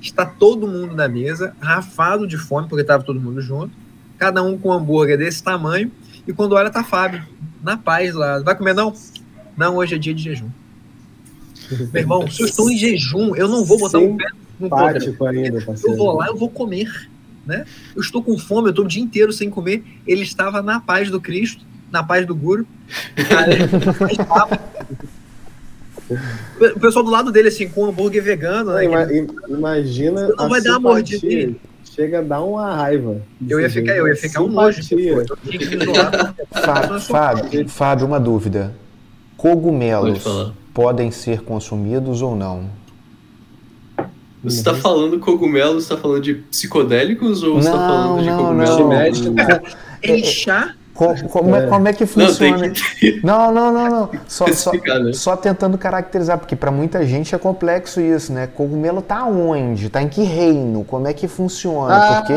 Está 0.00 0.24
todo 0.24 0.66
mundo 0.66 0.94
na 0.94 1.08
mesa, 1.08 1.54
rafado 1.60 2.26
de 2.26 2.36
fome, 2.36 2.68
porque 2.68 2.82
estava 2.82 3.02
todo 3.02 3.20
mundo 3.20 3.40
junto, 3.40 3.72
cada 4.18 4.42
um 4.42 4.58
com 4.58 4.70
um 4.70 4.72
hambúrguer 4.72 5.16
desse 5.16 5.42
tamanho, 5.42 5.90
e 6.26 6.32
quando 6.32 6.54
olha 6.54 6.70
tá 6.70 6.82
Fábio, 6.82 7.22
na 7.62 7.76
paz 7.76 8.14
lá. 8.14 8.40
Vai 8.40 8.56
comer 8.56 8.74
não? 8.74 8.94
Não, 9.56 9.76
hoje 9.76 9.94
é 9.94 9.98
dia 9.98 10.14
de 10.14 10.22
jejum. 10.22 10.48
Meu 11.92 12.02
irmão, 12.02 12.30
se 12.30 12.42
eu 12.42 12.46
estou 12.46 12.70
em 12.70 12.76
jejum, 12.76 13.34
eu 13.34 13.48
não 13.48 13.64
vou 13.64 13.78
botar 13.78 13.98
Sim, 13.98 14.08
um 14.08 14.16
pé 14.16 14.26
no. 14.58 15.26
Ainda, 15.26 15.64
eu 15.84 15.96
vou 15.96 16.16
lá, 16.16 16.26
eu 16.26 16.36
vou 16.36 16.48
comer 16.48 17.08
né? 17.46 17.64
Eu 17.94 18.00
estou 18.00 18.22
com 18.22 18.38
fome, 18.38 18.68
eu 18.68 18.70
estou 18.70 18.84
o 18.84 18.88
dia 18.88 19.02
inteiro 19.02 19.32
sem 19.32 19.50
comer. 19.50 19.84
Ele 20.06 20.22
estava 20.22 20.62
na 20.62 20.80
paz 20.80 21.10
do 21.10 21.20
Cristo, 21.20 21.64
na 21.90 22.02
paz 22.02 22.26
do 22.26 22.34
Guru. 22.34 22.66
o 26.74 26.80
pessoal 26.80 27.04
do 27.04 27.10
lado 27.10 27.30
dele, 27.30 27.48
assim, 27.48 27.68
com 27.68 27.84
um 27.84 27.88
hambúrguer 27.88 28.22
vegano. 28.22 28.72
Né? 28.72 28.86
Imagina. 29.48 30.28
Não 30.28 30.48
vai 30.48 30.62
dar 30.62 30.72
uma 30.72 30.80
mordida 30.80 31.54
Chega 31.94 32.18
a 32.18 32.22
dar 32.22 32.42
uma 32.42 32.74
raiva. 32.74 33.22
Eu 33.48 33.60
ia 33.60 33.70
ficar, 33.70 33.96
eu 33.96 34.08
ia 34.08 34.16
ficar 34.16 34.42
um 34.42 34.48
nojo. 34.48 34.82
Fábio, 36.50 37.00
Fábio, 37.00 37.68
Fábio, 37.68 38.06
uma 38.06 38.18
dúvida. 38.18 38.74
Cogumelos 39.36 40.24
podem 40.72 41.12
ser 41.12 41.42
consumidos 41.42 42.20
ou 42.20 42.34
não? 42.34 42.68
Você 44.42 44.58
está 44.58 44.74
falando 44.74 45.18
cogumelos, 45.20 45.84
você 45.84 45.94
está 45.94 45.96
falando 45.96 46.22
de 46.22 46.34
psicodélicos 46.34 47.42
ou 47.42 47.54
você 47.54 47.68
está 47.68 47.78
falando 47.78 48.22
de 48.22 48.30
cogumelos? 48.30 49.20
Não. 49.20 49.34
É 50.02 50.18
chá 50.18 50.74
como, 50.94 51.28
como, 51.28 51.56
é, 51.56 51.66
como 51.66 51.88
é 51.88 51.92
que 51.92 52.06
funciona? 52.06 52.72
Não, 53.24 53.52
não, 53.52 53.72
não, 53.72 53.90
não. 53.90 54.10
Só, 54.28 54.46
só, 54.52 54.72
né? 54.72 55.12
só 55.12 55.36
tentando 55.36 55.76
caracterizar, 55.76 56.38
porque 56.38 56.54
para 56.54 56.70
muita 56.70 57.04
gente 57.04 57.34
é 57.34 57.38
complexo 57.38 58.00
isso, 58.00 58.32
né? 58.32 58.46
Cogumelo 58.46 59.02
tá 59.02 59.24
onde? 59.24 59.90
Tá 59.90 60.00
em 60.00 60.08
que 60.08 60.22
reino? 60.22 60.84
Como 60.84 61.08
é 61.08 61.12
que 61.12 61.26
funciona? 61.26 61.96
Ah, 61.96 62.16
porque. 62.20 62.32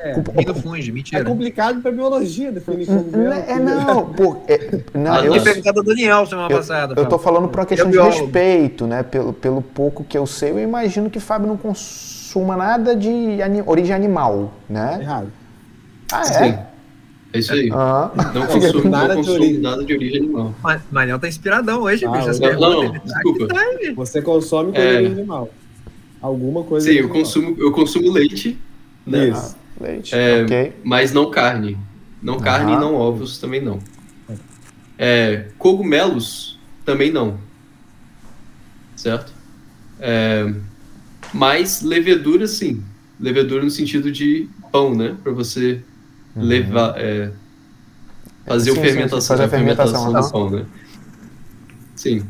É, 0.00 0.14
reino 0.34 0.54
funge, 0.54 0.90
mentira. 0.90 1.20
É 1.20 1.24
complicado 1.24 1.82
para 1.82 1.92
biologia 1.92 2.50
definir 2.50 2.86
cogumelo. 2.86 3.34
É, 3.34 3.58
não, 3.58 4.06
pô, 4.06 4.38
é, 4.48 4.80
não, 4.94 5.12
ah, 5.12 5.24
eu 5.26 5.42
perguntado 5.42 5.80
a 5.80 5.82
Daniel 5.82 6.26
semana 6.26 6.48
eu, 6.50 6.56
passada. 6.56 6.94
Eu 6.96 7.06
tô 7.06 7.18
falando 7.18 7.48
por 7.48 7.60
uma 7.60 7.66
questão 7.66 7.90
de 7.90 8.00
respeito, 8.00 8.86
né? 8.86 9.02
Pelo, 9.02 9.34
pelo 9.34 9.60
pouco 9.60 10.02
que 10.02 10.16
eu 10.16 10.26
sei, 10.26 10.50
eu 10.50 10.60
imagino 10.60 11.10
que 11.10 11.20
Fábio 11.20 11.46
não 11.46 11.58
consuma 11.58 12.56
nada 12.56 12.96
de 12.96 13.38
origem 13.66 13.94
animal, 13.94 14.50
né? 14.66 14.98
Errado. 14.98 15.28
Ah, 16.10 16.20
é? 16.20 16.24
Sim. 16.24 16.71
É 17.32 17.38
isso 17.38 17.52
aí. 17.52 17.70
Ah. 17.72 18.10
Não 18.34 18.46
consumo, 18.46 18.90
nada, 18.90 19.14
não 19.14 19.24
consumo 19.24 19.40
de 19.40 19.58
nada 19.58 19.84
de 19.84 19.94
origem 19.94 20.18
animal. 20.18 20.54
Mas 20.62 20.82
Manel 20.90 21.18
tá 21.18 21.28
inspiradão 21.28 21.82
hoje, 21.82 22.04
ah, 22.04 22.10
bicho. 22.10 22.40
Não, 22.40 22.60
não, 22.60 22.84
não, 22.84 22.92
desculpa. 22.92 23.48
Tá, 23.48 23.64
Você 23.96 24.20
consome 24.20 24.72
coisa 24.72 24.88
é... 24.88 25.06
animal. 25.06 25.50
Alguma 26.20 26.62
coisa 26.62 26.88
Sim, 26.88 26.98
eu 26.98 27.08
consumo, 27.08 27.56
eu 27.58 27.72
consumo 27.72 28.12
leite. 28.12 28.58
Né? 29.06 29.30
Isso. 29.30 29.56
Ah, 29.56 29.84
leite, 29.84 30.14
é, 30.14 30.42
okay. 30.44 30.72
Mas 30.84 31.12
não 31.12 31.30
carne. 31.30 31.76
Não 32.22 32.38
carne 32.38 32.72
e 32.72 32.76
não 32.76 32.94
ovos 32.94 33.38
também 33.38 33.60
não. 33.60 33.80
É, 34.96 35.48
cogumelos 35.58 36.60
também 36.84 37.10
não. 37.10 37.38
Certo? 38.94 39.32
É, 39.98 40.52
mas 41.32 41.82
levedura 41.82 42.46
sim. 42.46 42.84
Levedura 43.18 43.64
no 43.64 43.70
sentido 43.70 44.12
de 44.12 44.48
pão, 44.70 44.94
né? 44.94 45.16
Para 45.22 45.32
você. 45.32 45.82
Levar, 46.36 46.94
é, 46.96 47.30
fazer 48.46 48.72
sim, 48.72 48.78
a 48.78 48.82
fermentação, 48.82 49.20
sim, 49.20 49.28
fazer 49.28 49.44
a 49.44 49.48
fermentação, 49.48 50.04
fermentação 50.04 50.42
do 50.42 50.50
pão, 50.50 50.58
né? 50.58 50.66
Sim. 51.94 52.26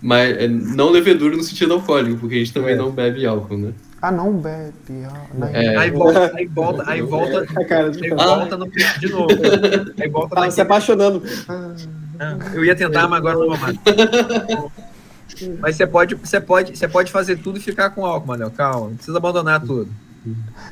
Mas 0.00 0.36
é, 0.36 0.48
não 0.48 0.90
levedura 0.90 1.36
no 1.36 1.42
sentido 1.42 1.74
alcoólico, 1.74 2.18
porque 2.18 2.34
a 2.34 2.38
gente 2.38 2.52
também 2.52 2.74
é. 2.74 2.76
não 2.76 2.90
bebe 2.90 3.24
álcool, 3.24 3.56
né? 3.56 3.72
Ah, 4.00 4.10
não 4.10 4.32
bebe. 4.32 5.04
Ah, 5.06 5.50
é. 5.52 5.76
Aí 5.76 5.90
volta, 5.92 6.32
aí 6.34 6.46
volta, 6.46 6.90
aí 6.90 7.02
volta, 7.02 7.46
aí 8.02 8.10
volta 8.10 8.56
no, 8.56 8.68
de 8.68 9.08
novo. 9.08 9.28
Aí 10.00 10.08
volta 10.08 10.34
tá 10.34 10.50
se 10.50 10.60
apaixonando. 10.60 11.22
Ah, 11.48 12.36
eu 12.52 12.64
ia 12.64 12.74
tentar, 12.74 13.06
mas 13.06 13.18
agora 13.18 13.38
não 13.38 13.46
vou 13.46 13.58
mais. 13.58 13.78
Mas 15.60 15.76
você 15.76 15.86
pode, 15.86 16.16
você 16.16 16.40
pode, 16.40 16.76
você 16.76 16.88
pode 16.88 17.12
fazer 17.12 17.36
tudo 17.36 17.58
e 17.58 17.60
ficar 17.60 17.90
com 17.90 18.04
álcool, 18.04 18.26
Manel. 18.26 18.50
Calma, 18.50 18.88
não 18.88 18.96
precisa 18.96 19.18
abandonar 19.18 19.60
tudo. 19.60 19.88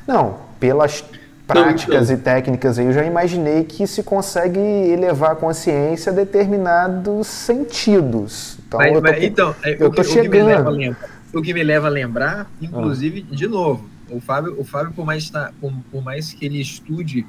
Não, 0.05 0.39
pelas 0.59 1.03
práticas 1.51 2.09
não, 2.09 2.15
e 2.15 2.19
técnicas 2.19 2.79
aí, 2.79 2.85
eu 2.85 2.93
já 2.93 3.05
imaginei 3.05 3.63
que 3.63 3.85
se 3.85 4.03
consegue 4.03 4.59
elevar 4.59 5.31
a 5.31 5.35
consciência 5.35 6.11
a 6.11 6.15
determinados 6.15 7.27
sentidos. 7.27 8.57
Então, 8.67 8.79
mas, 8.79 8.93
eu 8.93 9.01
tô, 9.01 9.01
mas, 9.01 9.23
então, 9.23 9.55
é, 9.63 9.77
eu 9.79 9.87
o, 9.87 9.91
que, 9.91 10.03
chegando. 10.03 10.27
O 10.27 10.31
que, 10.31 10.77
lembra, 10.77 11.09
o 11.33 11.41
que, 11.41 11.53
me 11.53 11.63
leva 11.63 11.87
a 11.87 11.89
lembrar, 11.89 12.51
inclusive, 12.61 13.25
ah. 13.31 13.35
de 13.35 13.47
novo, 13.47 13.89
o 14.09 14.19
Fábio, 14.19 14.55
o 14.59 14.63
Fábio 14.63 14.93
por, 14.93 15.05
mais 15.05 15.29
tá, 15.29 15.51
por, 15.59 15.71
por 15.91 16.03
mais 16.03 16.33
que 16.33 16.45
ele 16.45 16.59
estude 16.59 17.25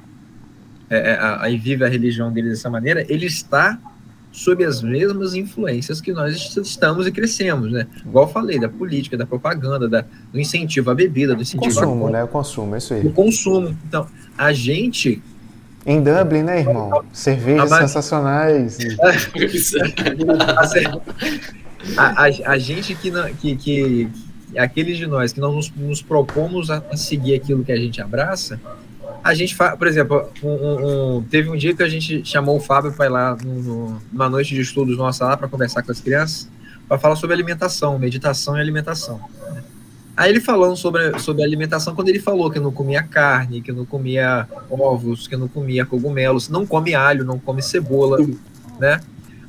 é, 0.89 1.17
é 1.43 1.51
e 1.51 1.57
vive 1.57 1.85
a 1.85 1.87
religião 1.87 2.31
dele 2.31 2.49
dessa 2.49 2.69
maneira, 2.69 3.05
ele 3.07 3.25
está 3.25 3.79
sob 4.33 4.65
as 4.65 4.81
mesmas 4.81 5.35
influências 5.35 6.01
que 6.01 6.11
nós 6.11 6.57
estamos 6.57 7.05
e 7.05 7.11
crescemos, 7.11 7.71
né? 7.71 7.85
Igual 8.03 8.25
eu 8.25 8.31
falei, 8.31 8.59
da 8.59 8.67
política, 8.67 9.15
da 9.15 9.27
propaganda, 9.27 9.87
da, 9.87 10.03
do 10.31 10.39
incentivo 10.39 10.89
à 10.89 10.95
bebida, 10.95 11.35
do 11.35 11.43
incentivo 11.43 11.75
consumo, 11.75 12.07
à... 12.07 12.11
né? 12.11 12.23
O 12.23 12.27
consumo, 12.27 12.73
é 12.73 12.79
isso 12.79 12.95
aí. 12.95 13.05
O 13.05 13.13
consumo. 13.13 13.77
Então, 13.87 14.07
a 14.35 14.51
gente... 14.51 15.21
Em 15.85 16.01
Dublin, 16.01 16.41
né, 16.41 16.61
irmão? 16.61 17.03
Cervejas 17.13 17.71
a, 17.71 17.81
sensacionais. 17.81 18.79
a, 21.95 22.23
a, 22.23 22.51
a, 22.53 22.57
gente 22.57 22.95
que, 22.95 23.11
que, 23.39 23.55
que... 23.55 24.09
Aqueles 24.57 24.97
de 24.97 25.05
nós 25.05 25.31
que 25.31 25.39
não 25.39 25.53
nos, 25.53 25.71
nos 25.71 26.01
propomos 26.01 26.71
a 26.71 26.81
seguir 26.97 27.35
aquilo 27.35 27.63
que 27.63 27.71
a 27.71 27.77
gente 27.77 28.01
abraça, 28.01 28.59
a 29.23 29.33
gente, 29.33 29.55
por 29.55 29.87
exemplo, 29.87 30.29
um, 30.43 31.17
um, 31.17 31.23
teve 31.23 31.49
um 31.49 31.55
dia 31.55 31.73
que 31.73 31.81
a 31.81 31.87
gente 31.87 32.25
chamou 32.25 32.57
o 32.57 32.59
Fábio 32.59 32.91
para 32.91 33.05
ir 33.05 33.09
lá 33.09 33.37
no, 33.41 34.01
numa 34.11 34.29
noite 34.29 34.53
de 34.53 34.59
estudos 34.59 34.97
nossa 34.97 35.25
lá 35.25 35.37
para 35.37 35.47
conversar 35.47 35.81
com 35.81 35.91
as 35.91 36.01
crianças, 36.01 36.49
para 36.87 36.97
falar 36.97 37.15
sobre 37.15 37.33
alimentação, 37.33 37.97
meditação 37.97 38.57
e 38.57 38.59
alimentação. 38.59 39.21
Né? 39.51 39.63
Aí 40.17 40.29
ele 40.29 40.41
falando 40.41 40.75
sobre, 40.75 41.17
sobre 41.19 41.41
alimentação, 41.41 41.95
quando 41.95 42.09
ele 42.09 42.19
falou 42.19 42.51
que 42.51 42.59
não 42.59 42.71
comia 42.71 43.01
carne, 43.01 43.61
que 43.61 43.71
não 43.71 43.85
comia 43.85 44.47
ovos, 44.69 45.25
que 45.25 45.37
não 45.37 45.47
comia 45.47 45.85
cogumelos, 45.85 46.49
não 46.49 46.67
come 46.67 46.93
alho, 46.93 47.23
não 47.23 47.39
come 47.39 47.61
cebola, 47.61 48.17
né? 48.77 48.99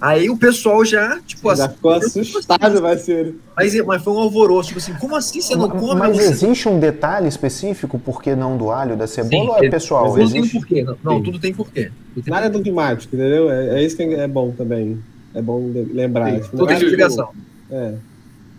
Aí 0.04 0.28
o 0.28 0.36
pessoal 0.36 0.84
já, 0.84 1.18
tipo 1.26 1.48
assim. 1.48 1.62
Já 1.62 1.68
ficou 1.70 1.92
assustado, 1.92 2.82
vai 2.82 2.98
ser. 2.98 3.36
Mas, 3.56 3.74
mas 3.86 4.02
foi 4.02 4.12
um 4.12 4.18
alvoroço, 4.18 4.68
tipo 4.68 4.78
assim, 4.78 4.92
como 5.00 5.16
assim 5.16 5.40
você 5.40 5.56
não 5.56 5.70
come? 5.70 5.98
Mas 5.98 6.18
você... 6.18 6.24
existe 6.24 6.68
um 6.68 6.78
detalhe 6.78 7.26
específico 7.26 7.98
por 7.98 8.22
que 8.22 8.36
não 8.36 8.58
do 8.58 8.70
alho, 8.70 8.98
da 8.98 9.06
cebola 9.06 9.30
Sim, 9.30 9.48
ou 9.48 9.64
é 9.64 9.70
pessoal? 9.70 10.10
Tudo 10.10 10.20
existe? 10.20 10.50
tem 10.50 10.60
porquê. 10.60 10.82
Não, 10.84 10.98
não 11.02 11.22
tudo 11.22 11.38
tem 11.38 11.54
porquê. 11.54 11.90
Tudo 12.12 12.28
Nada 12.28 12.44
é 12.44 12.48
dogmático, 12.50 13.16
entendeu? 13.16 13.50
É, 13.50 13.80
é, 13.80 13.82
isso 13.82 13.96
que 13.96 14.02
é 14.02 14.28
bom 14.28 14.50
também. 14.50 15.02
É 15.32 15.40
bom 15.40 15.72
lembrar. 15.72 16.32
Sim, 16.32 16.50
tudo 16.50 16.66
tem 16.66 16.76
explicação. 16.76 17.30
É. 17.70 17.94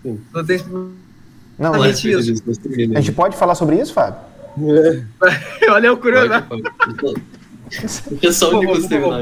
Sim. 0.01 0.19
Não 0.33 0.43
tem 0.43 0.59
não, 1.59 1.73
não 1.73 1.85
é 1.85 1.91
isso. 1.91 2.07
A 2.95 3.01
gente 3.01 3.11
pode 3.11 3.37
falar 3.37 3.53
sobre 3.53 3.75
isso, 3.75 3.93
Fábio? 3.93 4.19
É. 4.57 5.69
Olha 5.69 5.93
o 5.93 5.97
curioso. 5.97 6.33
O 8.09 8.59
Nicolas 8.59 8.87
terminar. 8.87 9.21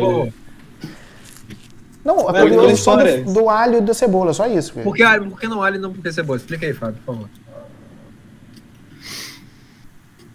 Não, 2.03 2.29
a 2.29 2.45
evolução 2.45 2.97
do, 2.97 3.33
do, 3.33 3.49
alho 3.49 3.77
e 3.77 3.81
da 3.81 3.93
cebola, 3.93 4.33
só 4.33 4.45
isso. 4.45 4.73
Por 4.73 4.93
que, 4.93 5.03
alho, 5.03 5.29
por 5.29 5.39
que 5.39 5.47
não 5.47 5.63
alho 5.63 5.77
e 5.77 5.79
não 5.79 5.93
por 5.93 6.01
que 6.03 6.11
cebola? 6.11 6.37
Explica 6.37 6.65
aí, 6.65 6.73
Fábio, 6.73 6.99
por 7.05 7.13
favor. 7.13 7.29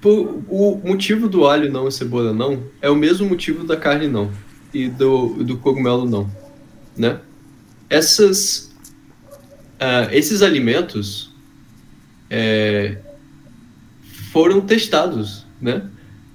Por, 0.01 0.43
o 0.49 0.81
motivo 0.83 1.29
do 1.29 1.47
alho 1.47 1.71
não 1.71 1.89
e 1.89 1.93
cebola 1.93 2.33
não 2.33 2.62
é 2.81 2.89
o 2.89 2.95
mesmo 2.95 3.29
motivo 3.29 3.64
da 3.64 3.77
carne 3.77 4.07
não 4.07 4.31
e 4.73 4.89
do, 4.89 5.43
do 5.45 5.59
cogumelo 5.59 6.09
não, 6.09 6.31
né? 6.97 7.21
Essas, 7.91 8.73
uh, 9.75 10.12
esses 10.12 10.41
alimentos 10.41 11.35
é, 12.31 12.99
foram 14.31 14.61
testados, 14.61 15.47
né? 15.61 15.87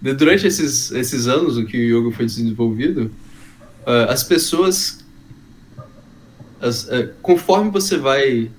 Durante 0.02 0.46
esses, 0.46 0.92
esses 0.92 1.28
anos 1.28 1.58
o 1.58 1.66
que 1.66 1.78
o 1.78 2.00
yoga 2.00 2.16
foi 2.16 2.26
desenvolvido, 2.26 3.12
uh, 3.86 4.10
as 4.10 4.24
pessoas 4.24 5.03
as, 6.64 6.90
é, 6.90 7.10
conforme 7.22 7.70
você 7.70 7.98
vai 7.98 8.50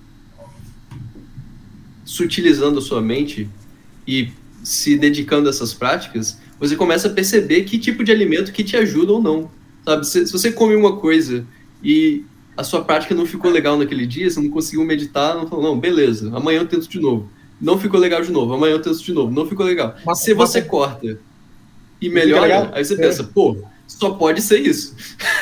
sutilizando 2.05 2.79
a 2.79 2.83
sua 2.83 3.01
mente 3.01 3.49
e 4.07 4.31
se 4.63 4.97
dedicando 4.97 5.49
a 5.49 5.51
essas 5.51 5.73
práticas, 5.73 6.39
você 6.61 6.77
começa 6.77 7.09
a 7.09 7.11
perceber 7.11 7.65
que 7.65 7.79
tipo 7.79 8.05
de 8.05 8.13
alimento 8.13 8.53
que 8.53 8.63
te 8.63 8.77
ajuda 8.77 9.13
ou 9.13 9.23
não. 9.23 9.51
Sabe? 9.85 10.07
Se, 10.07 10.27
se 10.27 10.33
você 10.33 10.53
come 10.53 10.77
uma 10.77 10.97
coisa 10.97 11.47
e 11.83 12.25
a 12.57 12.63
sua 12.63 12.85
prática 12.85 13.15
não 13.15 13.27
ficou 13.27 13.51
legal 13.51 13.77
naquele 13.79 14.07
dia, 14.07 14.31
você 14.31 14.41
não 14.41 14.51
conseguiu 14.51 14.85
meditar, 14.85 15.35
não 15.35 15.49
falou, 15.49 15.65
não, 15.65 15.81
beleza, 15.81 16.31
amanhã 16.37 16.61
eu 16.61 16.69
tento 16.69 16.89
de 16.89 17.01
novo. 17.01 17.29
Não 17.61 17.79
ficou 17.79 17.99
legal 17.99 18.23
de 18.23 18.31
novo, 18.31 18.53
amanhã 18.53 18.75
eu 18.75 18.83
tento 18.83 19.03
de 19.03 19.13
novo, 19.13 19.33
não 19.33 19.47
ficou 19.47 19.65
legal. 19.65 19.97
Mas, 20.05 20.21
se 20.21 20.35
você 20.35 20.61
mas... 20.61 20.69
corta 20.69 21.19
e 22.01 22.09
melhora, 22.09 22.71
aí 22.75 22.85
você 22.85 22.95
é. 22.95 22.97
pensa, 22.99 23.25
pô, 23.25 23.57
só 23.87 24.11
pode 24.11 24.41
ser 24.43 24.59
isso. 24.59 24.95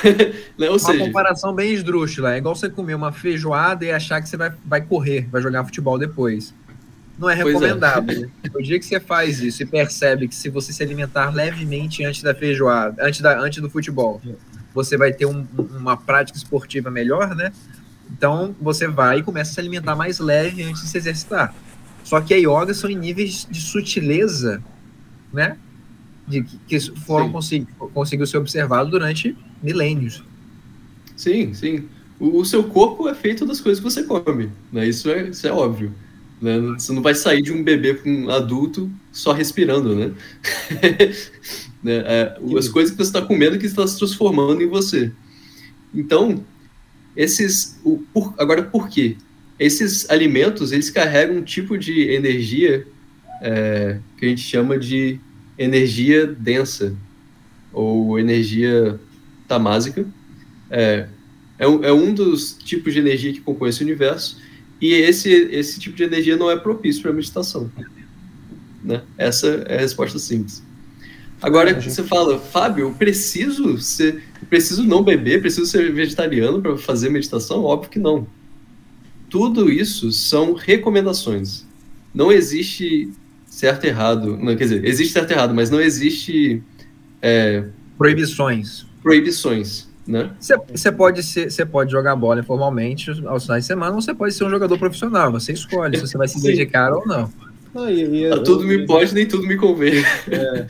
né? 0.59 0.67
Ou 0.67 0.73
uma 0.73 0.79
seja, 0.79 0.99
comparação 0.99 1.55
bem 1.55 1.73
esdrúxula. 1.73 2.35
É 2.35 2.39
igual 2.39 2.55
você 2.55 2.69
comer 2.69 2.95
uma 2.95 3.13
feijoada 3.13 3.85
e 3.85 3.93
achar 3.93 4.21
que 4.21 4.29
você 4.29 4.37
vai, 4.37 4.53
vai 4.65 4.81
correr, 4.81 5.29
vai 5.31 5.41
jogar 5.41 5.65
futebol 5.65 5.99
depois. 5.99 6.55
Não 7.19 7.31
é, 7.31 7.35
é. 7.35 7.37
recomendável. 7.37 8.31
É. 8.43 8.59
O 8.59 8.63
dia 8.63 8.79
que 8.79 8.85
você 8.85 8.99
faz 8.99 9.41
isso 9.41 9.63
e 9.63 9.67
percebe 9.67 10.29
que 10.29 10.35
se 10.35 10.49
você 10.49 10.73
se 10.73 10.83
alimentar 10.83 11.31
levemente 11.31 12.05
antes 12.05 12.23
da 12.23 12.35
feijoada, 12.35 13.05
antes, 13.05 13.21
da, 13.21 13.39
antes 13.39 13.63
do 13.63 13.71
futebol, 13.71 14.21
você 14.75 14.97
vai 14.97 15.13
ter 15.13 15.27
um, 15.27 15.47
uma 15.57 15.97
prática 15.97 16.37
esportiva 16.37 16.91
melhor, 16.91 17.35
né? 17.35 17.53
Então 18.11 18.55
você 18.61 18.89
vai 18.89 19.19
e 19.19 19.23
começa 19.23 19.53
a 19.53 19.55
se 19.55 19.61
alimentar 19.61 19.95
mais 19.95 20.19
leve 20.19 20.63
antes 20.63 20.83
de 20.83 20.89
se 20.89 20.99
exercitar. 20.99 21.55
Só 22.05 22.21
que 22.21 22.35
a 22.35 22.37
yoga 22.37 22.75
são 22.75 22.91
em 22.91 22.97
níveis 22.97 23.47
de 23.49 23.61
sutileza, 23.61 24.63
né? 25.33 25.57
De 26.27 26.43
que 26.43 26.81
foram 26.81 27.31
consegui, 27.31 27.67
conseguiu 27.93 28.27
ser 28.27 28.39
observado 28.39 28.91
durante 28.91 29.37
milênios. 29.63 30.23
Sim, 31.17 31.53
sim. 31.53 31.89
O, 32.19 32.39
o, 32.39 32.45
seu 32.45 32.65
corpo 32.65 33.09
é 33.09 33.15
feito 33.15 33.45
das 33.45 33.61
coisas 33.61 33.83
que 33.83 33.91
você 33.91 34.03
come, 34.05 34.51
né? 34.73 34.87
Isso 34.87 35.11
é, 35.11 35.29
isso 35.29 35.47
é 35.47 35.53
óbvio. 35.53 35.93
Né? 36.41 36.59
Você 36.79 36.93
não 36.93 37.03
vai 37.03 37.15
sair 37.15 37.43
de 37.43 37.53
um 37.53 37.63
bebê 37.63 37.95
para 37.95 38.11
um 38.11 38.31
adulto 38.31 38.91
só 39.13 39.33
respirando, 39.33 39.95
né? 39.95 40.13
né? 41.83 42.03
É, 42.07 42.39
as 42.59 42.69
coisas 42.69 42.91
que 42.91 42.97
você 42.97 43.11
está 43.11 43.23
comendo 43.23 43.59
que 43.59 43.67
está 43.67 43.87
se 43.87 43.99
transformando 43.99 44.63
em 44.63 44.67
você. 44.67 45.13
Então, 45.95 46.45
esses, 47.17 47.79
o, 47.85 47.99
por, 48.13 48.35
agora 48.39 48.63
por 48.63 48.89
quê? 48.89 49.17
Esses 49.59 50.09
alimentos 50.11 50.73
eles 50.73 50.91
carregam 50.91 51.37
um 51.37 51.43
tipo 51.43 51.79
de 51.79 52.11
energia 52.11 52.87
é, 53.41 53.99
que 54.17 54.25
a 54.25 54.29
gente 54.29 54.41
chama 54.41 54.79
de 54.79 55.21
energia 55.63 56.27
densa, 56.27 56.95
ou 57.73 58.19
energia 58.19 58.99
tamásica. 59.47 60.07
É, 60.71 61.09
é, 61.59 61.69
um, 61.69 61.85
é 61.85 61.93
um 61.93 62.13
dos 62.13 62.55
tipos 62.55 62.93
de 62.93 62.99
energia 62.99 63.33
que 63.33 63.41
compõe 63.41 63.71
esse 63.71 63.83
universo, 63.83 64.39
e 64.81 64.93
esse, 64.93 65.31
esse 65.31 65.79
tipo 65.79 65.97
de 65.97 66.03
energia 66.03 66.37
não 66.37 66.51
é 66.51 66.57
propício 66.57 67.03
para 67.03 67.13
meditação. 67.13 67.71
Né? 68.83 69.03
Essa 69.17 69.65
é 69.69 69.77
a 69.77 69.81
resposta 69.81 70.19
simples. 70.19 70.63
Agora, 71.41 71.79
você 71.81 72.03
fala, 72.05 72.39
Fábio, 72.39 72.87
eu 72.87 72.95
preciso 72.95 73.79
ser, 73.79 74.23
preciso 74.49 74.85
não 74.85 75.03
beber, 75.03 75.41
preciso 75.41 75.67
ser 75.67 75.93
vegetariano 75.93 76.61
para 76.61 76.77
fazer 76.77 77.11
meditação? 77.11 77.65
Óbvio 77.65 77.91
que 77.91 77.99
não. 77.99 78.27
Tudo 79.29 79.71
isso 79.71 80.13
são 80.13 80.53
recomendações. 80.53 81.67
Não 82.15 82.31
existe 82.31 83.11
certo 83.53 83.85
e 83.85 83.89
errado. 83.89 84.39
Não, 84.39 84.57
quer 84.57 84.65
dizer, 84.65 84.85
existe 84.85 85.13
certo 85.13 85.31
e 85.31 85.35
errado, 85.35 85.55
mas 85.55 85.69
não 85.69 85.81
existe. 85.81 86.63
É, 87.21 87.65
proibições. 87.99 88.87
Proibições. 89.03 89.89
Né? 90.07 90.33
Você 90.41 90.91
pode 90.91 91.23
ser, 91.23 91.51
você 91.51 91.65
pode 91.65 91.93
jogar 91.93 92.17
bola 92.17 92.41
informalmente 92.41 93.11
aos 93.27 93.45
finais 93.45 93.65
de 93.65 93.69
semana, 93.69 93.95
ou 93.95 94.01
você 94.01 94.13
pode 94.13 94.35
ser 94.35 94.45
um 94.45 94.51
jogador 94.51 94.77
profissional. 94.79 95.31
Você 95.33 95.53
escolhe 95.53 95.97
se 95.97 96.07
você 96.07 96.19
vai 96.19 96.27
se 96.27 96.43
dedicar 96.43 96.93
ou 96.93 97.07
não. 97.07 97.31
não 97.73 97.89
e, 97.89 98.25
e, 98.25 98.43
tudo 98.43 98.67
me 98.67 98.85
pode, 98.87 99.15
nem 99.15 99.27
tudo 99.27 99.47
me 99.47 99.57
convém. 99.57 100.03
É. 100.29 100.67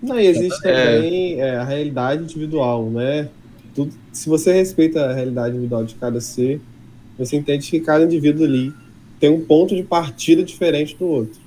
Não, 0.00 0.20
e 0.20 0.26
existe 0.26 0.68
é. 0.68 0.94
também 0.94 1.40
é, 1.40 1.56
a 1.56 1.64
realidade 1.64 2.22
individual, 2.22 2.90
né? 2.90 3.28
Tudo, 3.74 3.92
se 4.12 4.28
você 4.28 4.52
respeita 4.52 5.06
a 5.06 5.14
realidade 5.14 5.56
individual 5.56 5.84
de 5.84 5.94
cada 5.94 6.20
ser, 6.20 6.60
você 7.18 7.36
entende 7.36 7.70
que 7.70 7.80
cada 7.80 8.04
indivíduo 8.04 8.44
ali 8.44 8.72
tem 9.18 9.30
um 9.30 9.40
ponto 9.40 9.74
de 9.74 9.82
partida 9.82 10.42
diferente 10.42 10.94
do 10.96 11.06
outro. 11.06 11.43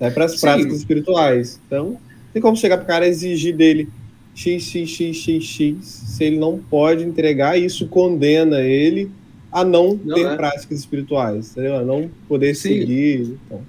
É 0.00 0.10
para 0.10 0.26
as 0.26 0.40
práticas 0.40 0.76
espirituais. 0.76 1.60
Então, 1.66 1.98
tem 2.32 2.42
como 2.42 2.56
chegar 2.56 2.76
para 2.76 2.84
o 2.84 2.86
cara 2.86 3.06
e 3.06 3.10
exigir 3.10 3.56
dele 3.56 3.88
x, 4.34 4.62
x, 4.64 4.90
x, 4.90 5.16
x, 5.16 5.44
x, 5.44 5.76
se 5.84 6.24
ele 6.24 6.38
não 6.38 6.58
pode 6.58 7.02
entregar, 7.02 7.58
isso 7.58 7.88
condena 7.88 8.60
ele 8.60 9.10
a 9.50 9.64
não, 9.64 9.98
não 10.04 10.14
ter 10.14 10.26
é. 10.26 10.36
práticas 10.36 10.80
espirituais, 10.80 11.52
entendeu? 11.52 11.76
A 11.76 11.82
não 11.82 12.10
poder 12.28 12.54
Sim. 12.54 12.68
seguir. 12.68 13.38
Então. 13.46 13.60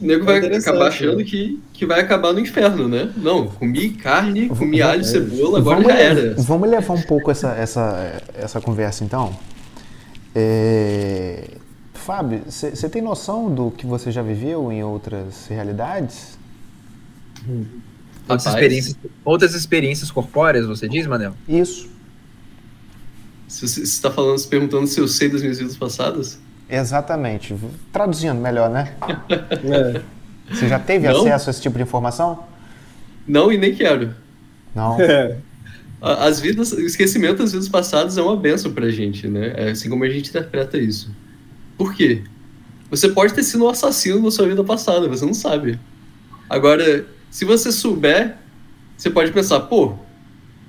O 0.00 0.06
nego 0.06 0.24
vai 0.24 0.38
é 0.38 0.56
acabar 0.56 0.88
achando 0.88 1.18
né? 1.18 1.24
que, 1.24 1.60
que 1.72 1.86
vai 1.86 2.00
acabar 2.00 2.32
no 2.32 2.38
inferno, 2.38 2.88
né? 2.88 3.12
Não, 3.16 3.48
comi 3.48 3.90
carne, 3.90 4.48
comi 4.48 4.80
alho, 4.80 5.00
é. 5.00 5.04
cebola, 5.04 5.58
agora 5.58 5.76
vamos 5.80 5.92
já 5.92 5.98
era. 5.98 6.34
Vamos 6.38 6.68
levar 6.68 6.94
um 6.94 7.02
pouco 7.02 7.30
essa, 7.30 7.52
essa, 7.54 8.22
essa 8.34 8.60
conversa 8.60 9.04
então. 9.04 9.36
É... 10.34 11.44
Fábio, 12.04 12.42
você 12.46 12.86
tem 12.86 13.00
noção 13.00 13.52
do 13.52 13.70
que 13.70 13.86
você 13.86 14.12
já 14.12 14.20
viveu 14.20 14.70
em 14.70 14.84
outras 14.84 15.46
realidades? 15.48 16.38
Hum. 17.48 17.64
Outras 18.28 18.46
experiências, 18.46 18.96
outras 19.24 19.54
experiências 19.54 20.10
corpóreas, 20.10 20.66
você 20.66 20.86
diz, 20.86 21.06
Manel? 21.06 21.34
Isso. 21.48 21.88
Você 23.48 23.80
está 23.80 24.10
falando, 24.10 24.36
se 24.36 24.46
perguntando 24.46 24.86
se 24.86 25.00
eu 25.00 25.08
sei 25.08 25.30
das 25.30 25.40
minhas 25.40 25.58
vidas 25.58 25.78
passadas? 25.78 26.38
Exatamente. 26.68 27.56
Traduzindo 27.90 28.38
melhor, 28.38 28.68
né? 28.68 28.94
é. 29.64 30.02
Você 30.54 30.68
já 30.68 30.78
teve 30.78 31.08
Não? 31.08 31.20
acesso 31.20 31.48
a 31.48 31.50
esse 31.52 31.62
tipo 31.62 31.78
de 31.78 31.84
informação? 31.84 32.44
Não, 33.26 33.50
e 33.50 33.56
nem 33.56 33.74
quero. 33.74 34.14
Não. 34.74 34.98
É. 35.00 35.38
As 36.02 36.38
vidas, 36.38 36.70
o 36.72 36.80
esquecimento 36.82 37.38
das 37.38 37.52
vidas 37.52 37.66
passadas 37.66 38.18
é 38.18 38.20
uma 38.20 38.36
benção 38.36 38.70
pra 38.74 38.90
gente, 38.90 39.26
né? 39.26 39.54
É 39.56 39.70
assim 39.70 39.88
como 39.88 40.04
a 40.04 40.10
gente 40.10 40.28
interpreta 40.28 40.76
isso. 40.76 41.10
Por 41.76 41.94
quê? 41.94 42.22
Você 42.90 43.08
pode 43.08 43.34
ter 43.34 43.42
sido 43.42 43.64
um 43.64 43.68
assassino 43.68 44.22
na 44.22 44.30
sua 44.30 44.46
vida 44.46 44.62
passada, 44.62 45.08
você 45.08 45.24
não 45.24 45.34
sabe. 45.34 45.78
Agora, 46.48 47.06
se 47.30 47.44
você 47.44 47.72
souber, 47.72 48.36
você 48.96 49.10
pode 49.10 49.32
pensar, 49.32 49.60
pô, 49.60 49.96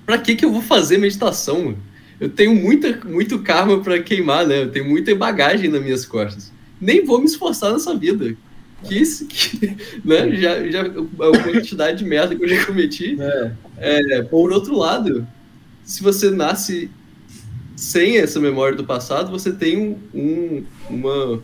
pra 0.06 0.18
que 0.18 0.36
que 0.36 0.46
eu 0.46 0.52
vou 0.52 0.62
fazer 0.62 0.98
meditação? 0.98 1.76
eu 2.20 2.30
tenho 2.30 2.56
muita, 2.56 3.00
muito 3.06 3.40
karma 3.40 3.82
para 3.82 4.02
queimar, 4.02 4.48
né? 4.48 4.64
Eu 4.64 4.72
tenho 4.72 4.88
muita 4.88 5.14
bagagem 5.16 5.70
nas 5.70 5.84
minhas 5.84 6.06
costas. 6.06 6.52
Nem 6.80 7.06
vou 7.06 7.20
me 7.20 7.26
esforçar 7.26 7.74
nessa 7.74 7.96
vida. 7.96 8.36
Que 8.84 8.96
isso, 9.02 9.26
que, 9.26 9.76
né? 10.04 10.32
Já, 10.36 10.68
já, 10.70 10.82
a 10.84 11.44
quantidade 11.44 12.00
de 12.00 12.06
merda 12.06 12.36
que 12.36 12.44
eu 12.44 12.48
já 12.48 12.66
cometi. 12.66 13.18
É. 13.20 13.52
É, 13.78 14.22
por 14.24 14.52
outro 14.52 14.78
lado, 14.78 15.28
se 15.84 16.02
você 16.02 16.32
nasce 16.32 16.90
sem 17.76 18.18
essa 18.18 18.40
memória 18.40 18.76
do 18.76 18.84
passado, 18.84 19.32
você 19.32 19.52
tem 19.52 19.78
um, 19.78 19.98
um 20.14 20.66
uma, 20.90 21.44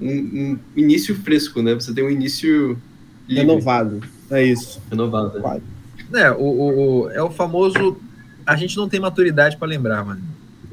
um, 0.00 0.08
um, 0.08 0.58
início 0.76 1.14
fresco, 1.16 1.62
né? 1.62 1.74
Você 1.74 1.92
tem 1.92 2.04
um 2.04 2.10
início 2.10 2.78
livre. 3.26 3.46
renovado. 3.46 4.00
É 4.30 4.42
isso. 4.42 4.80
Renovado. 4.90 5.38
É, 6.12 6.20
é 6.20 6.30
o, 6.32 6.36
o, 6.36 7.10
é 7.10 7.22
o 7.22 7.30
famoso 7.30 7.98
a 8.46 8.56
gente 8.56 8.76
não 8.76 8.88
tem 8.88 8.98
maturidade 8.98 9.56
para 9.56 9.68
lembrar, 9.68 10.04
mano. 10.04 10.22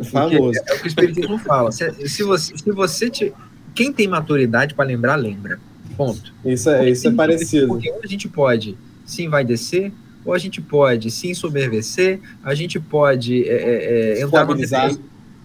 Famoso. 0.03 0.57
É, 0.57 0.71
é 0.71 0.75
o 0.75 0.79
que 0.79 0.85
o 0.85 0.87
Espiritismo 0.87 1.37
fala. 1.37 1.71
Se, 1.71 2.09
se, 2.09 2.23
você, 2.23 2.57
se 2.57 2.71
você 2.71 3.09
te, 3.09 3.33
quem 3.75 3.93
tem 3.93 4.07
maturidade 4.07 4.73
para 4.73 4.85
lembrar, 4.85 5.15
lembra. 5.15 5.59
Ponto. 5.95 6.33
Isso 6.43 6.69
é, 6.69 6.89
isso 6.89 7.07
é 7.07 7.11
parecido. 7.11 7.67
Porque 7.67 7.91
a 8.03 8.07
gente 8.07 8.27
pode 8.27 8.77
se 9.05 9.23
envaidecer, 9.23 9.91
ou 10.27 10.33
a 10.33 10.37
gente 10.37 10.61
pode 10.61 11.09
se 11.09 11.29
ensoberbecer, 11.29 12.19
a 12.43 12.53
gente 12.53 12.79
pode 12.79 13.47
é, 13.47 13.53
é, 13.53 14.19
é 14.19 14.21
entrar 14.21 14.45
no 14.45 14.55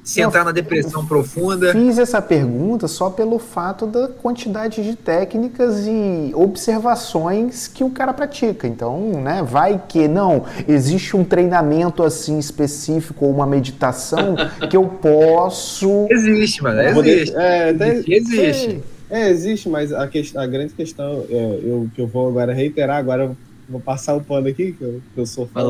se 0.03 0.21
eu 0.21 0.27
entrar 0.27 0.45
na 0.45 0.51
depressão 0.51 1.07
profunda. 1.07 1.71
Fiz 1.71 1.97
essa 1.97 2.21
pergunta 2.21 2.89
só 2.89 3.09
pelo 3.09 3.39
fato 3.39 3.87
da 3.87 4.09
quantidade 4.09 4.83
de 4.83 4.97
técnicas 4.97 5.87
e 5.87 6.33
observações 6.35 7.69
que 7.69 7.85
o 7.85 7.91
cara 7.91 8.13
pratica. 8.13 8.67
Então, 8.67 8.99
né, 9.23 9.45
vai 9.45 9.81
que 9.89 10.09
não 10.09 10.45
existe 10.67 11.17
um 11.17 11.23
treinamento 11.23 12.03
assim 12.03 12.37
específico 12.39 13.27
ou 13.27 13.31
uma 13.31 13.47
meditação 13.47 14.35
que 14.69 14.77
eu 14.77 14.85
posso. 14.87 16.09
Existe, 16.11 16.65
mano. 16.65 16.81
Existe. 16.81 17.37
É, 17.37 17.71
existe. 17.71 18.13
existe. 18.13 18.83
É, 19.09 19.29
existe, 19.29 19.69
mas 19.69 19.93
a, 19.93 20.09
que, 20.09 20.25
a 20.35 20.47
grande 20.47 20.73
questão 20.73 21.25
é, 21.29 21.61
eu, 21.63 21.89
que 21.95 22.01
eu 22.01 22.07
vou 22.07 22.29
agora 22.29 22.53
reiterar, 22.53 22.97
agora 22.97 23.25
eu 23.25 23.37
vou 23.69 23.81
passar 23.81 24.15
o 24.15 24.23
pano 24.23 24.49
aqui, 24.49 24.73
que 24.73 24.83
eu, 24.83 25.03
que 25.15 25.21
eu 25.21 25.27
sou 25.27 25.47
fã. 25.47 25.61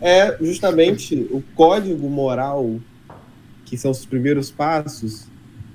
É 0.00 0.36
justamente 0.40 1.26
o 1.30 1.42
código 1.54 2.08
moral 2.08 2.78
que 3.64 3.76
são 3.76 3.90
os 3.90 4.04
primeiros 4.04 4.50
passos 4.50 5.26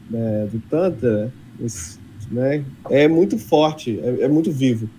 né, 0.09 0.47
do 0.51 0.59
Tantra, 0.69 1.31
né, 2.31 2.63
é 2.89 3.07
muito 3.07 3.37
forte, 3.37 3.99
é, 4.01 4.21
é, 4.21 4.27
muito 4.27 4.51
vivo. 4.51 4.89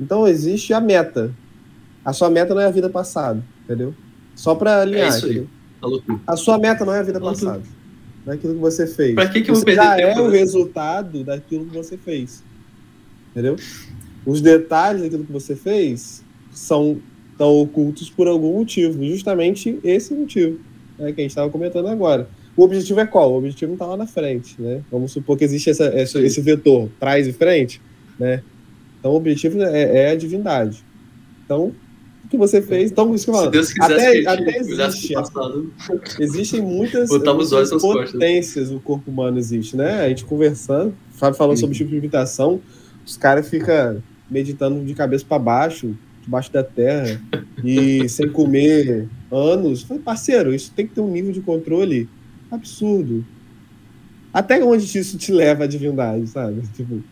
Então 0.00 0.26
existe 0.26 0.72
a 0.72 0.80
meta. 0.80 1.32
A 2.04 2.12
sua 2.12 2.30
meta 2.30 2.54
não 2.54 2.62
é 2.62 2.66
a 2.66 2.70
vida 2.70 2.88
passada, 2.88 3.42
entendeu? 3.64 3.94
Só 4.34 4.54
para 4.54 4.80
alinhar. 4.80 5.06
É 5.06 5.08
isso 5.08 5.26
aí. 5.26 5.46
A 6.26 6.36
sua 6.36 6.58
meta 6.58 6.84
não 6.84 6.94
é 6.94 7.00
a 7.00 7.02
vida 7.02 7.18
Falou 7.18 7.34
passada. 7.34 7.62
Não 8.24 8.32
é 8.32 8.36
aquilo 8.36 8.54
que 8.54 8.60
você 8.60 8.86
fez. 8.86 9.14
Pra 9.14 9.28
que, 9.28 9.42
que 9.42 9.50
eu 9.50 9.54
você 9.54 9.74
já 9.74 9.98
é 9.98 10.18
o 10.18 10.28
resultado 10.28 11.24
daquilo 11.24 11.66
que 11.66 11.76
você 11.76 11.96
fez. 11.96 12.42
Entendeu? 13.30 13.56
Os 14.24 14.40
detalhes 14.40 15.02
daquilo 15.02 15.24
que 15.24 15.32
você 15.32 15.56
fez 15.56 16.22
são 16.52 17.00
tão 17.38 17.60
ocultos 17.60 18.10
por 18.10 18.28
algum 18.28 18.58
motivo. 18.58 19.04
Justamente 19.04 19.78
esse 19.82 20.12
motivo 20.12 20.58
né, 20.98 21.12
que 21.12 21.20
a 21.20 21.24
gente 21.24 21.30
estava 21.30 21.50
comentando 21.50 21.88
agora. 21.88 22.28
O 22.56 22.62
objetivo 22.62 23.00
é 23.00 23.06
qual? 23.06 23.32
O 23.32 23.38
objetivo 23.38 23.70
não 23.70 23.74
está 23.76 23.86
lá 23.86 23.96
na 23.96 24.06
frente, 24.06 24.60
né? 24.60 24.82
Vamos 24.90 25.12
supor 25.12 25.38
que 25.38 25.44
existe 25.44 25.70
essa, 25.70 25.84
essa, 25.86 26.20
esse 26.20 26.40
vetor, 26.42 26.90
trás 26.98 27.26
e 27.26 27.32
frente, 27.32 27.80
né? 28.18 28.42
Então, 28.98 29.12
o 29.12 29.16
objetivo 29.16 29.62
é, 29.62 30.08
é 30.08 30.10
a 30.10 30.14
divindade. 30.14 30.84
Então, 31.44 31.72
o 32.22 32.28
que 32.28 32.36
você 32.36 32.60
fez... 32.60 32.90
Então, 32.90 33.14
isso 33.14 33.24
que 33.24 33.30
eu 33.30 33.34
falo. 33.34 33.48
Até, 33.80 34.26
até 34.26 34.58
existe... 34.58 35.14
Existem 36.18 36.60
muitas, 36.60 37.08
muitas 37.08 37.70
potências 37.70 38.70
o 38.70 38.78
corpo 38.80 39.10
humano 39.10 39.38
existe, 39.38 39.74
né? 39.74 40.04
A 40.04 40.08
gente 40.08 40.26
conversando, 40.26 40.94
Fábio 41.12 41.38
falando 41.38 41.56
Sim. 41.56 41.62
sobre 41.62 41.76
tipo 41.76 41.90
de 41.90 41.96
imitação, 41.96 42.60
os 43.06 43.16
caras 43.16 43.48
ficam 43.48 44.02
meditando 44.30 44.84
de 44.84 44.94
cabeça 44.94 45.24
para 45.28 45.38
baixo, 45.38 45.96
debaixo 46.22 46.52
da 46.52 46.62
terra, 46.62 47.20
e 47.64 48.08
sem 48.08 48.30
comer 48.30 49.08
anos. 49.30 49.82
Falei, 49.82 50.02
parceiro, 50.02 50.54
isso 50.54 50.72
tem 50.74 50.86
que 50.86 50.94
ter 50.94 51.00
um 51.00 51.10
nível 51.10 51.32
de 51.32 51.40
controle 51.40 52.08
absurdo. 52.50 53.24
Até 54.32 54.62
onde 54.64 54.84
isso 54.98 55.18
te 55.18 55.32
leva 55.32 55.64
à 55.64 55.66
divindade, 55.66 56.26
sabe? 56.28 56.62
Tipo, 56.76 57.02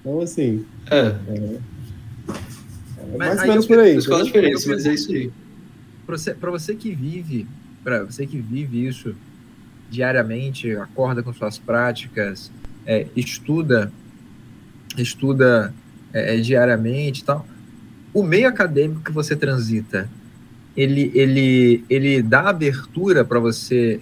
então, 0.00 0.20
assim. 0.20 0.64
É. 0.90 0.98
é, 0.98 1.58
é 3.12 3.16
mais 3.16 3.40
ou 3.40 3.48
menos 3.48 3.66
por 3.66 3.78
aí. 3.78 3.96
Escola 3.96 4.24
diferente, 4.24 4.68
mas 4.68 4.86
é 4.86 4.94
isso 4.94 5.12
aí. 5.12 5.32
Para 6.06 6.16
você, 6.16 6.34
você 6.34 6.76
que 6.76 6.94
vive, 6.94 7.46
para 7.82 8.04
você 8.04 8.24
que 8.24 8.38
vive 8.38 8.86
isso 8.86 9.16
diariamente, 9.90 10.70
acorda 10.76 11.22
com 11.22 11.32
suas 11.32 11.58
práticas, 11.58 12.52
é, 12.86 13.06
estuda, 13.16 13.92
estuda 14.96 15.74
é, 16.12 16.36
é 16.36 16.40
diariamente 16.40 17.22
e 17.22 17.24
tal, 17.24 17.46
o 18.12 18.22
meio 18.22 18.48
acadêmico 18.48 19.02
que 19.02 19.12
você 19.12 19.36
transita, 19.36 20.08
ele, 20.76 21.10
ele, 21.14 21.84
ele 21.88 22.22
dá 22.22 22.48
abertura 22.48 23.24
para 23.24 23.38
você, 23.38 24.00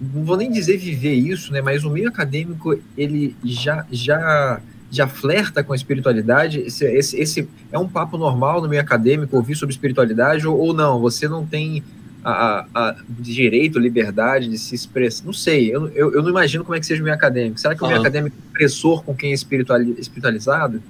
não 0.00 0.24
vou 0.24 0.36
nem 0.36 0.50
dizer 0.50 0.76
viver 0.76 1.14
isso, 1.14 1.52
né, 1.52 1.60
mas 1.60 1.84
o 1.84 1.90
meio 1.90 2.08
acadêmico, 2.08 2.78
ele 2.96 3.36
já, 3.44 3.86
já 3.90 4.60
já 4.90 5.06
flerta 5.06 5.62
com 5.62 5.72
a 5.72 5.76
espiritualidade? 5.76 6.60
Esse, 6.60 6.84
esse, 6.84 7.16
esse, 7.16 7.48
é 7.70 7.78
um 7.78 7.88
papo 7.88 8.18
normal 8.18 8.60
no 8.60 8.68
meio 8.68 8.82
acadêmico 8.82 9.36
ouvir 9.36 9.54
sobre 9.54 9.72
espiritualidade 9.72 10.46
ou, 10.46 10.58
ou 10.58 10.74
não? 10.74 11.00
Você 11.00 11.28
não 11.28 11.46
tem 11.46 11.82
a, 12.24 12.66
a, 12.74 12.96
direito, 13.08 13.78
liberdade 13.78 14.48
de 14.48 14.58
se 14.58 14.74
expressar? 14.74 15.24
Não 15.24 15.32
sei, 15.32 15.74
eu, 15.74 15.88
eu, 15.90 16.12
eu, 16.12 16.22
não 16.22 16.30
imagino 16.30 16.64
como 16.64 16.74
é 16.74 16.80
que 16.80 16.86
seja 16.86 17.00
o 17.00 17.04
meio 17.04 17.14
acadêmico. 17.14 17.60
Será 17.60 17.74
que 17.74 17.84
o 17.84 17.86
meio 17.86 18.00
acadêmico 18.00 18.36
é 18.36 18.48
opressor 18.50 19.04
com 19.04 19.14
quem 19.14 19.30
é 19.30 19.34
espiritualizado? 19.34 20.82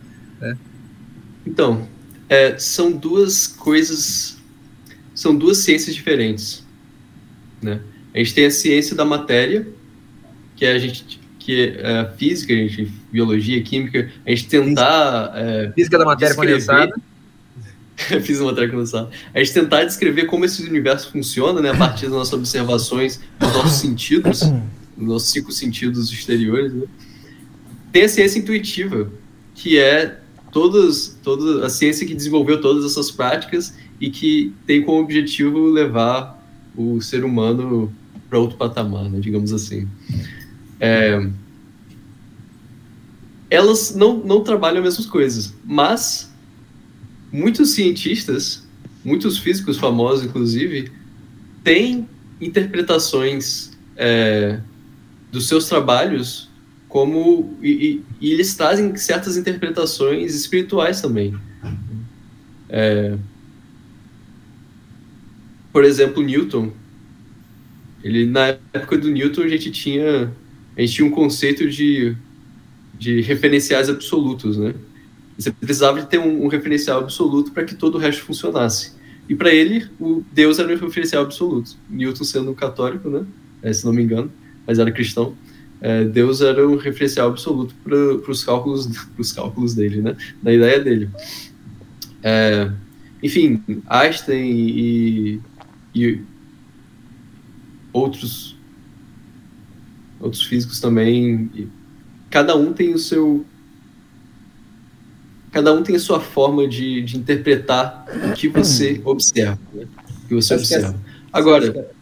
É. 0.43 0.57
Então, 1.47 1.89
é, 2.29 2.59
são 2.59 2.93
duas 2.93 3.47
coisas, 3.47 4.39
são 5.15 5.37
duas 5.37 5.59
ciências 5.59 5.95
diferentes. 5.95 6.65
Né? 7.63 7.81
A 8.15 8.19
gente 8.19 8.35
tem 8.35 8.47
a 8.47 8.51
ciência 8.51 8.95
da 8.95 9.05
matéria, 9.05 9.67
que 10.57 10.65
é 10.65 10.73
a 10.73 10.79
gente 10.79 11.21
que 11.41 11.75
é 11.79 12.01
a 12.01 12.13
física, 12.13 12.53
a 12.53 12.57
gente, 12.57 12.93
biologia, 13.11 13.61
química, 13.63 14.11
a 14.27 14.31
gente 14.31 14.47
tentar 14.47 15.33
é, 15.35 15.73
física 15.75 15.99
da 15.99 16.05
matéria 16.05 16.37
condensada. 16.37 16.95
Fiz 18.23 18.39
uma 18.39 18.51
matéria 18.51 18.71
condensada. 18.71 19.11
A 19.35 19.39
gente 19.39 19.55
tentar 19.55 19.85
descrever 19.85 20.27
como 20.27 20.45
esse 20.45 20.63
universo 20.63 21.11
funciona, 21.11 21.61
né, 21.61 21.71
a 21.71 21.77
partir 21.77 22.03
das 22.03 22.13
nossas 22.13 22.35
observações 22.35 23.21
dos 23.39 23.53
nossos 23.55 23.81
sentidos, 23.81 24.41
dos 24.97 25.09
nossos 25.09 25.31
cinco 25.31 25.51
sentidos 25.51 26.13
exteriores. 26.13 26.73
Né? 26.75 26.87
Tem 27.91 28.05
a 28.05 28.09
ciência 28.09 28.39
intuitiva, 28.39 29.11
que 29.55 29.79
é 29.79 30.20
todas, 30.51 31.19
toda 31.23 31.65
a 31.65 31.69
ciência 31.69 32.07
que 32.07 32.15
desenvolveu 32.15 32.61
todas 32.61 32.85
essas 32.85 33.11
práticas 33.11 33.75
e 34.01 34.11
que 34.11 34.53
tem 34.67 34.83
como 34.83 35.01
objetivo 35.03 35.67
levar 35.69 36.39
o 36.77 37.01
ser 37.01 37.25
humano 37.25 37.93
para 38.29 38.39
outro 38.39 38.57
patamar, 38.57 39.09
né, 39.11 39.19
digamos 39.21 39.53
assim. 39.53 39.89
É, 40.79 41.29
elas 43.49 43.95
não, 43.95 44.19
não 44.19 44.43
trabalham 44.43 44.79
as 44.79 44.85
mesmas 44.85 45.07
coisas, 45.07 45.55
mas 45.65 46.33
muitos 47.33 47.71
cientistas, 47.71 48.67
muitos 49.05 49.39
físicos 49.39 49.77
famosos, 49.77 50.25
inclusive, 50.25 50.91
têm 51.65 52.09
interpretações 52.41 53.73
é, 53.97 54.61
dos 55.31 55.49
seus 55.49 55.67
trabalhos 55.67 56.50
como 56.91 57.57
e, 57.63 58.03
e, 58.21 58.33
eles 58.33 58.55
trazem 58.55 58.95
certas 58.97 59.37
interpretações 59.37 60.35
espirituais 60.35 61.01
também. 61.01 61.35
É, 62.69 63.17
por 65.73 65.85
exemplo, 65.85 66.23
Newton. 66.23 66.73
Ele 68.03 68.27
na 68.27 68.59
época 68.73 68.99
do 68.99 69.09
Newton 69.09 69.43
a 69.43 69.49
gente 69.49 69.71
tinha 69.71 70.33
a 70.77 70.81
gente 70.81 70.93
tinha 70.95 71.07
um 71.07 71.11
conceito 71.11 71.69
de, 71.69 72.17
de 72.99 73.21
referenciais 73.21 73.89
absolutos, 73.89 74.57
né? 74.57 74.75
Você 75.39 75.53
precisava 75.53 76.01
de 76.01 76.09
ter 76.09 76.19
um, 76.19 76.45
um 76.45 76.49
referencial 76.49 77.01
absoluto 77.01 77.53
para 77.53 77.65
que 77.65 77.75
todo 77.75 77.95
o 77.95 77.99
resto 77.99 78.25
funcionasse. 78.25 78.95
E 79.29 79.35
para 79.35 79.55
ele, 79.55 79.89
o 80.01 80.25
Deus 80.33 80.59
era 80.59 80.73
um 80.73 80.77
referencial 80.77 81.23
absoluto. 81.23 81.77
Newton 81.89 82.25
sendo 82.25 82.53
católico, 82.53 83.09
né? 83.09 83.25
É, 83.63 83.73
se 83.73 83.85
não 83.85 83.93
me 83.93 84.03
engano, 84.03 84.31
mas 84.67 84.79
era 84.79 84.91
cristão. 84.91 85.37
É, 85.81 86.05
Deus 86.05 86.41
era 86.41 86.67
um 86.69 86.77
referencial 86.77 87.29
absoluto 87.29 87.75
para 87.83 88.31
os 88.31 88.45
cálculos, 88.45 88.87
pros 89.17 89.33
cálculos 89.33 89.75
dele, 89.75 90.03
né? 90.03 90.17
Da 90.43 90.53
ideia 90.53 90.81
dele. 90.81 91.11
É, 92.23 92.71
enfim, 93.23 93.63
Einstein 93.89 94.51
e, 94.51 95.41
e 95.95 96.21
outros 97.93 98.57
outros 100.21 100.43
físicos 100.43 100.81
também. 100.81 101.51
Cada 102.29 102.55
um 102.55 102.73
tem 102.73 102.93
o 102.93 102.99
seu. 102.99 103.45
Cada 105.51 105.73
um 105.73 105.83
tem 105.83 105.97
a 105.97 106.01
sua 106.01 106.21
forma 106.21 106.69
de, 106.69 107.03
de 107.03 107.17
interpretar 107.17 108.05
o 108.31 108.35
que 108.35 108.49
você 108.49 109.01
observa. 109.05 109.59
Né? 109.73 109.89
O 110.25 110.29
que 110.29 110.35
você 110.35 110.55
Acho 110.55 110.63
observa. 110.63 110.93
Que 110.93 110.99
é... 110.99 111.11
Agora. 111.33 111.93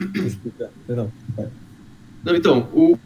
Não, 2.25 2.35
então, 2.35 2.69
o, 2.75 2.99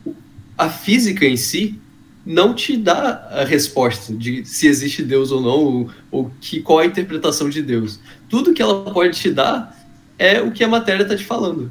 a 0.57 0.69
física 0.69 1.25
em 1.25 1.37
si 1.37 1.79
não 2.25 2.55
te 2.55 2.77
dá 2.77 3.29
a 3.31 3.45
resposta 3.45 4.15
de 4.15 4.45
se 4.45 4.69
existe 4.69 5.03
Deus 5.03 5.33
ou 5.33 5.41
não, 5.41 5.49
ou, 5.51 5.91
ou 6.11 6.33
que, 6.41 6.61
qual 6.61 6.79
a 6.79 6.87
interpretação 6.87 7.51
de 7.51 7.63
Deus. 7.63 7.99
Tudo 8.29 8.55
que 8.55 8.63
ela 8.63 8.93
pode 8.93 9.19
te 9.19 9.31
dar 9.31 9.77
é 10.19 10.41
o 10.41 10.53
que 10.53 10.63
a 10.63 10.69
matéria 10.69 11.03
está 11.03 11.17
te 11.17 11.25
falando. 11.25 11.71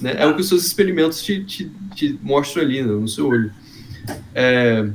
Né? 0.00 0.14
É 0.16 0.26
o 0.26 0.34
que 0.34 0.40
os 0.40 0.48
seus 0.48 0.64
experimentos 0.64 1.22
te, 1.22 1.44
te, 1.44 1.70
te 1.94 2.18
mostram 2.22 2.62
ali 2.62 2.82
né, 2.82 2.90
no 2.90 3.06
seu 3.06 3.28
olho. 3.28 3.52
É, 4.34 4.88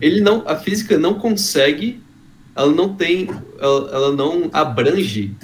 ele 0.00 0.20
não, 0.20 0.46
a 0.46 0.56
física 0.56 0.98
não 0.98 1.14
consegue, 1.14 2.00
ela 2.54 2.72
não 2.72 2.94
tem, 2.94 3.28
ela, 3.58 3.90
ela 3.90 4.16
não 4.16 4.50
abrange 4.52 5.34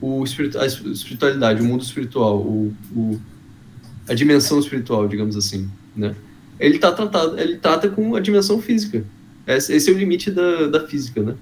o 0.00 0.22
espiritu, 0.22 0.58
a 0.58 0.66
espiritualidade, 0.66 1.62
o 1.62 1.64
mundo 1.64 1.82
espiritual, 1.82 2.38
o, 2.38 2.74
o, 2.94 3.20
a 4.08 4.14
dimensão 4.14 4.58
espiritual, 4.58 5.08
digamos 5.08 5.36
assim, 5.36 5.68
né? 5.96 6.14
Ele 6.58 6.78
tá 6.78 6.92
tratado, 6.92 7.38
ele 7.38 7.56
trata 7.56 7.88
com 7.88 8.14
a 8.14 8.20
dimensão 8.20 8.60
física. 8.60 9.04
Esse, 9.46 9.90
é 9.90 9.92
o 9.92 9.98
limite 9.98 10.30
da, 10.30 10.66
da 10.68 10.86
física, 10.86 11.22
né? 11.22 11.34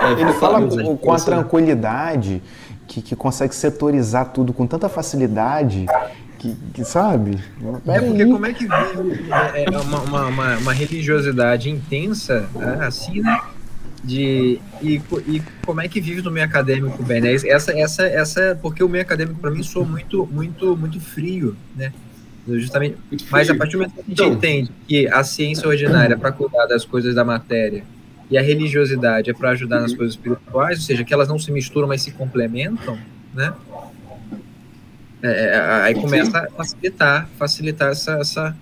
É, 0.00 0.20
ele 0.20 0.32
fala 0.34 0.66
com, 0.66 0.96
com 0.96 1.12
a 1.12 1.16
tranquilidade 1.16 2.42
que, 2.88 3.00
que 3.00 3.14
consegue 3.14 3.54
setorizar 3.54 4.32
tudo 4.32 4.52
com 4.52 4.66
tanta 4.66 4.88
facilidade 4.88 5.86
que, 6.38 6.56
que, 6.72 6.84
sabe? 6.84 7.38
É 7.86 8.00
porque 8.00 8.24
como 8.24 8.46
é 8.46 8.52
que 8.52 8.64
vive 8.64 9.24
é, 9.54 9.64
é 9.64 9.78
uma, 9.78 10.24
uma, 10.24 10.56
uma, 10.56 10.72
religiosidade 10.72 11.68
intensa, 11.68 12.48
né, 12.54 12.78
assim, 12.80 13.20
né? 13.20 13.40
De, 14.02 14.58
e, 14.80 15.00
e 15.26 15.42
como 15.64 15.80
é 15.80 15.88
que 15.88 16.00
vive 16.00 16.22
no 16.22 16.30
meio 16.30 16.46
acadêmico 16.46 17.02
bem, 17.02 17.20
né? 17.20 17.34
Essa, 17.34 17.78
essa, 17.78 18.06
essa, 18.06 18.58
porque 18.62 18.82
o 18.82 18.88
meio 18.88 19.02
acadêmico 19.02 19.38
para 19.38 19.50
mim 19.50 19.62
soa 19.62 19.84
muito, 19.84 20.26
muito, 20.26 20.76
muito 20.76 20.98
frio, 20.98 21.54
né? 21.76 21.92
Justamente, 22.48 22.96
mas 23.30 23.50
a 23.50 23.54
partir 23.54 23.72
do 23.72 23.78
momento 23.80 23.94
que 23.94 24.00
a 24.00 24.04
gente 24.04 24.12
então, 24.12 24.32
entende 24.32 24.70
que 24.88 25.06
a 25.06 25.22
ciência 25.22 25.68
ordinária 25.68 26.14
é 26.14 26.16
para 26.16 26.32
cuidar 26.32 26.66
das 26.66 26.84
coisas 26.84 27.14
da 27.14 27.24
matéria 27.24 27.84
e 28.30 28.38
a 28.38 28.42
religiosidade 28.42 29.28
é 29.28 29.34
para 29.34 29.50
ajudar 29.50 29.80
nas 29.80 29.92
coisas 29.92 30.14
espirituais, 30.14 30.78
ou 30.78 30.84
seja, 30.84 31.04
que 31.04 31.12
elas 31.12 31.28
não 31.28 31.38
se 31.38 31.50
misturam, 31.50 31.88
mas 31.88 32.00
se 32.02 32.12
complementam, 32.12 32.96
né? 33.34 33.52
É, 35.22 35.56
é 35.56 35.60
aí 35.82 35.94
começa 35.94 36.38
a 36.38 36.50
facilitar, 36.50 37.28
facilitar 37.36 37.90
essa, 37.90 38.12
essa... 38.12 38.56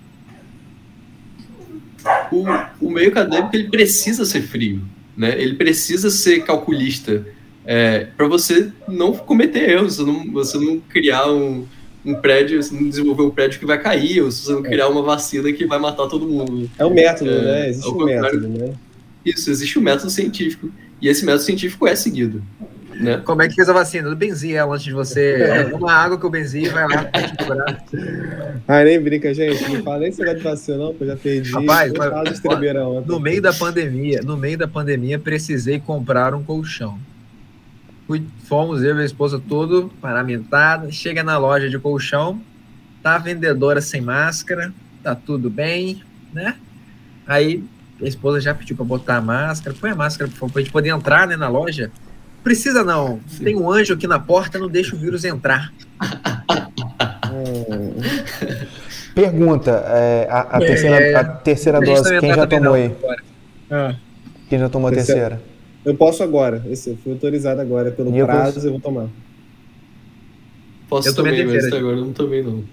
O, 2.31 2.45
o 2.81 2.91
meio 2.91 3.09
acadêmico 3.09 3.55
ele 3.55 3.69
precisa 3.69 4.25
ser 4.25 4.41
frio, 4.41 4.81
né? 5.19 5.39
Ele 5.39 5.55
precisa 5.55 6.09
ser 6.09 6.45
calculista 6.45 7.25
é, 7.65 8.07
para 8.15 8.25
você 8.25 8.71
não 8.87 9.11
cometer 9.11 9.69
erros, 9.69 9.97
você 9.97 10.03
não, 10.03 10.31
você 10.31 10.57
não 10.57 10.79
criar 10.79 11.29
um, 11.29 11.67
um 12.05 12.15
prédio, 12.15 12.63
você 12.63 12.73
não 12.73 12.87
desenvolver 12.87 13.23
um 13.23 13.29
prédio 13.29 13.59
que 13.59 13.65
vai 13.65 13.77
cair, 13.79 14.21
ou 14.21 14.31
você 14.31 14.49
não 14.53 14.63
criar 14.63 14.87
uma 14.87 15.01
vacina 15.01 15.51
que 15.51 15.65
vai 15.65 15.77
matar 15.77 16.07
todo 16.07 16.25
mundo. 16.25 16.71
É 16.79 16.85
o 16.85 16.93
método, 16.93 17.29
é, 17.29 17.41
né? 17.41 17.69
Existe 17.69 17.89
um 17.89 18.05
método, 18.05 18.47
né? 18.47 18.73
Isso, 19.25 19.51
existe 19.51 19.77
um 19.77 19.81
método 19.81 20.09
científico. 20.09 20.71
E 21.01 21.09
esse 21.09 21.25
método 21.25 21.43
científico 21.43 21.85
é 21.85 21.95
seguido. 21.95 22.41
Né? 22.99 23.17
Como 23.23 23.41
é 23.41 23.47
que 23.47 23.55
fez 23.55 23.69
a 23.69 23.73
vacina? 23.73 24.09
Do 24.09 24.15
Benzia, 24.15 24.65
antes 24.65 24.83
de 24.83 24.91
você. 24.91 25.41
É. 25.41 25.65
Uma 25.73 25.93
água 25.93 26.19
que 26.19 26.25
o 26.25 26.29
Benzia 26.29 26.69
vai 26.71 26.87
lá 26.87 27.05
pra 27.05 27.21
te 27.23 27.45
curar. 27.45 27.83
Ai, 28.67 28.83
nem 28.83 29.01
brinca, 29.01 29.33
gente. 29.33 29.71
Não 29.71 29.83
fala 29.83 29.99
nem 29.99 30.09
esse 30.09 30.19
negócio 30.19 30.39
de 30.39 30.43
vacina, 30.43 30.77
não, 30.77 30.93
que 30.93 31.03
eu 31.03 31.07
já 31.07 31.15
perdi. 31.15 31.51
Rapaz, 31.51 31.93
mas, 31.93 32.41
no 33.05 33.19
meio 33.19 33.41
da 33.41 33.53
pandemia, 33.53 34.21
no 34.21 34.35
meio 34.35 34.57
da 34.57 34.67
pandemia, 34.67 35.17
precisei 35.17 35.79
comprar 35.79 36.35
um 36.35 36.43
colchão. 36.43 36.99
Fui, 38.05 38.23
fomos, 38.45 38.83
eu 38.83 38.97
e 38.97 39.01
a 39.01 39.05
esposa, 39.05 39.41
todo 39.47 39.89
paramentado. 40.01 40.91
Chega 40.91 41.23
na 41.23 41.37
loja 41.37 41.69
de 41.69 41.79
colchão, 41.79 42.41
tá 43.01 43.15
a 43.15 43.19
vendedora 43.19 43.79
sem 43.79 44.01
máscara, 44.01 44.73
tá 45.01 45.15
tudo 45.15 45.49
bem, 45.49 46.03
né? 46.33 46.55
Aí 47.25 47.63
a 48.01 48.05
esposa 48.05 48.41
já 48.41 48.53
pediu 48.53 48.75
para 48.75 48.85
botar 48.85 49.17
a 49.17 49.21
máscara. 49.21 49.75
Põe 49.79 49.91
a 49.91 49.95
máscara, 49.95 50.29
por 50.29 50.37
favor, 50.37 50.53
pra 50.53 50.61
gente 50.61 50.71
poder 50.71 50.89
entrar 50.89 51.27
né, 51.27 51.37
na 51.37 51.47
loja. 51.47 51.91
Precisa 52.43 52.83
não. 52.83 53.19
Sim. 53.27 53.43
Tem 53.43 53.55
um 53.55 53.69
anjo 53.69 53.93
aqui 53.93 54.07
na 54.07 54.19
porta, 54.19 54.57
não 54.57 54.67
deixa 54.67 54.95
o 54.95 54.99
vírus 54.99 55.25
entrar. 55.25 55.73
Pergunta: 59.13 59.83
é, 59.87 60.27
a, 60.29 60.39
a, 60.41 60.59
terceira, 60.59 60.95
é, 61.01 61.15
a 61.15 61.23
terceira 61.23 61.79
dose, 61.79 62.19
quem 62.19 62.33
já 62.33 62.47
tomou 62.47 62.73
aí? 62.73 62.95
Ah. 63.69 63.95
Quem 64.47 64.57
já 64.59 64.69
tomou 64.69 64.89
a 64.89 64.91
terceira? 64.91 65.41
Eu 65.85 65.95
posso 65.95 66.23
agora. 66.23 66.63
Esse, 66.69 66.91
eu 66.91 66.97
fui 66.97 67.13
autorizado 67.13 67.61
agora. 67.61 67.91
Pelo 67.91 68.15
e 68.15 68.23
prazo, 68.23 68.59
eu, 68.59 68.65
eu 68.65 68.71
vou 68.71 68.79
tomar. 68.79 69.07
Posso 70.89 71.09
eu 71.09 71.15
tomei, 71.15 71.45
mas 71.45 71.65
até 71.65 71.77
agora 71.77 71.97
eu 71.97 72.05
não 72.05 72.13
tomei, 72.13 72.41
não. 72.41 72.63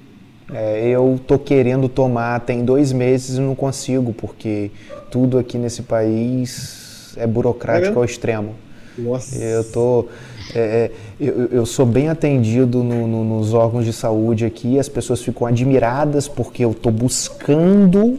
É, 0.53 0.89
eu 0.89 1.21
tô 1.27 1.39
querendo 1.39 1.89
tomar 1.89 2.41
tem 2.41 2.65
dois 2.65 2.93
meses 2.93 3.37
e 3.37 3.41
não 3.41 3.55
consigo, 3.55 4.13
porque 4.13 4.71
tudo 5.11 5.39
aqui 5.39 5.59
nesse 5.59 5.83
país 5.83 7.15
é 7.17 7.27
burocrático 7.27 7.95
é 7.95 7.97
ao 7.97 8.05
extremo. 8.05 8.55
Nossa. 8.99 9.37
Eu 9.37 9.65
tô. 9.65 10.07
É, 10.55 10.59
é, 10.59 10.91
eu, 11.21 11.47
eu, 11.47 11.67
sou 11.67 11.85
bem 11.85 12.09
atendido 12.09 12.83
no, 12.83 13.07
no, 13.07 13.25
nos 13.25 13.53
órgãos 13.53 13.85
de 13.85 13.93
saúde 13.93 14.45
aqui, 14.45 14.79
as 14.79 14.89
pessoas 14.89 15.21
ficam 15.21 15.47
admiradas 15.47 16.29
porque 16.29 16.65
eu 16.65 16.71
estou 16.71 16.93
buscando 16.93 18.19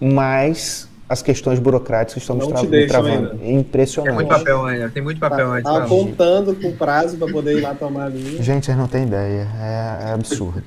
mais 0.00 0.88
as 1.08 1.22
questões 1.22 1.58
burocráticas 1.58 2.22
estão 2.22 2.36
me, 2.36 2.48
tra 2.48 2.62
me 2.62 2.86
travando. 2.86 3.32
Ainda. 3.32 3.44
É 3.44 3.52
impressionante. 3.52 4.16
Tem 4.16 4.26
muito 4.26 4.38
papel 4.38 4.66
ainda, 4.66 4.88
tem 4.88 5.02
muito 5.02 5.20
papel 5.20 5.46
tá, 5.46 5.54
ainda. 5.54 5.70
Tá 5.70 5.84
apontando 5.84 6.54
com 6.54 6.72
prazo 6.72 7.16
para 7.16 7.32
poder 7.32 7.58
ir 7.58 7.60
lá 7.60 7.74
tomar 7.74 8.06
a 8.06 8.08
linha. 8.08 8.42
Gente, 8.42 8.66
vocês 8.66 8.76
não 8.76 8.88
têm 8.88 9.04
ideia, 9.04 9.48
é, 9.60 10.08
é 10.08 10.12
absurdo. 10.12 10.62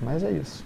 Mas 0.00 0.22
é 0.22 0.30
isso. 0.30 0.64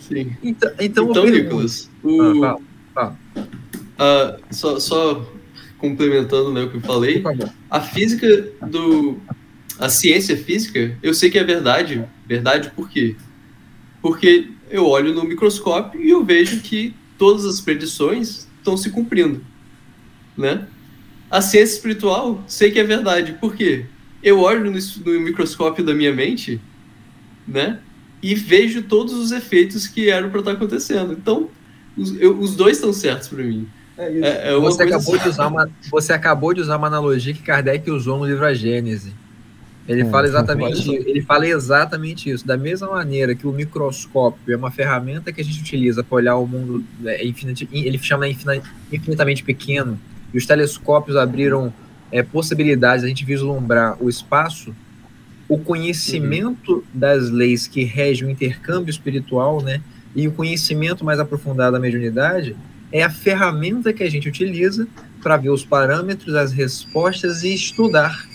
Sim. 0.00 0.36
Então, 0.42 0.70
então, 0.78 1.10
então 1.10 1.26
Nicolas, 1.26 1.90
o... 2.02 2.44
ah, 2.44 2.58
fala, 2.94 3.16
fala. 3.34 3.48
Uh, 3.96 4.54
só, 4.54 4.78
só 4.78 5.22
complementando 5.78 6.52
né, 6.52 6.62
o 6.62 6.70
que 6.70 6.76
eu 6.76 6.80
falei, 6.80 7.22
a 7.70 7.80
física 7.80 8.48
do. 8.68 9.18
A 9.78 9.90
ciência 9.90 10.36
física, 10.36 10.96
eu 11.02 11.12
sei 11.12 11.30
que 11.30 11.38
é 11.38 11.44
verdade. 11.44 12.02
Verdade 12.26 12.70
por 12.74 12.88
quê? 12.88 13.14
Porque 14.00 14.48
eu 14.70 14.86
olho 14.86 15.12
no 15.12 15.24
microscópio 15.24 16.00
e 16.00 16.10
eu 16.10 16.24
vejo 16.24 16.60
que 16.60 16.94
todas 17.18 17.44
as 17.44 17.60
predições 17.60 18.48
estão 18.58 18.76
se 18.76 18.90
cumprindo, 18.90 19.44
né? 20.36 20.66
A 21.30 21.42
ciência 21.42 21.74
espiritual, 21.74 22.42
sei 22.46 22.70
que 22.70 22.78
é 22.78 22.84
verdade. 22.84 23.36
Por 23.40 23.54
quê? 23.54 23.84
Eu 24.22 24.40
olho 24.40 24.70
no, 24.70 24.78
no 25.04 25.20
microscópio 25.20 25.84
da 25.84 25.94
minha 25.94 26.12
mente, 26.12 26.60
né? 27.46 27.78
E 28.22 28.34
vejo 28.34 28.82
todos 28.82 29.12
os 29.12 29.30
efeitos 29.30 29.86
que 29.86 30.08
eram 30.08 30.30
para 30.30 30.40
estar 30.40 30.52
tá 30.52 30.56
acontecendo. 30.56 31.12
Então, 31.12 31.50
os, 31.96 32.18
eu, 32.20 32.38
os 32.38 32.56
dois 32.56 32.76
estão 32.76 32.92
certos 32.92 33.28
para 33.28 33.42
mim. 33.42 33.68
É, 33.98 34.04
é, 34.04 34.52
é 34.52 34.58
você, 34.58 34.82
acabou 34.82 35.14
assim. 35.14 35.22
de 35.22 35.28
usar 35.30 35.46
uma, 35.46 35.70
você 35.90 36.12
acabou 36.12 36.54
de 36.54 36.60
usar 36.60 36.76
uma 36.76 36.86
analogia 36.86 37.32
que 37.32 37.42
Kardec 37.42 37.90
usou 37.90 38.18
no 38.18 38.26
livro 38.26 38.44
A 38.44 38.52
Gênese. 38.52 39.14
Ele 39.88 40.02
hum, 40.02 40.10
fala 40.10 40.26
exatamente, 40.26 40.90
ele 40.90 41.22
fala 41.22 41.46
exatamente 41.46 42.28
isso. 42.28 42.46
Da 42.46 42.56
mesma 42.56 42.90
maneira 42.90 43.34
que 43.34 43.46
o 43.46 43.52
microscópio 43.52 44.52
é 44.52 44.56
uma 44.56 44.70
ferramenta 44.70 45.32
que 45.32 45.40
a 45.40 45.44
gente 45.44 45.60
utiliza 45.60 46.02
para 46.02 46.16
olhar 46.16 46.36
o 46.36 46.46
mundo, 46.46 46.84
é, 47.04 47.24
infinit, 47.24 47.68
ele 47.72 47.98
chama 47.98 48.26
infinitamente 48.28 49.44
pequeno, 49.44 49.98
e 50.34 50.38
os 50.38 50.44
telescópios 50.44 51.16
abriram 51.16 51.72
é, 52.10 52.22
possibilidades 52.22 53.02
de 53.02 53.06
a 53.06 53.08
gente 53.08 53.24
vislumbrar 53.24 53.96
o 54.02 54.08
espaço. 54.08 54.74
O 55.48 55.58
conhecimento 55.58 56.74
uhum. 56.74 56.82
das 56.92 57.30
leis 57.30 57.68
que 57.68 57.84
regem 57.84 58.26
o 58.26 58.30
intercâmbio 58.30 58.90
espiritual, 58.90 59.62
né, 59.62 59.80
e 60.16 60.26
o 60.26 60.32
conhecimento 60.32 61.04
mais 61.04 61.20
aprofundado 61.20 61.72
da 61.72 61.78
mediunidade 61.78 62.56
é 62.96 63.02
a 63.02 63.10
ferramenta 63.10 63.92
que 63.92 64.02
a 64.02 64.10
gente 64.10 64.28
utiliza 64.28 64.86
para 65.22 65.36
ver 65.36 65.50
os 65.50 65.64
parâmetros, 65.64 66.34
as 66.34 66.52
respostas 66.52 67.42
e 67.42 67.54
estudar 67.54 68.26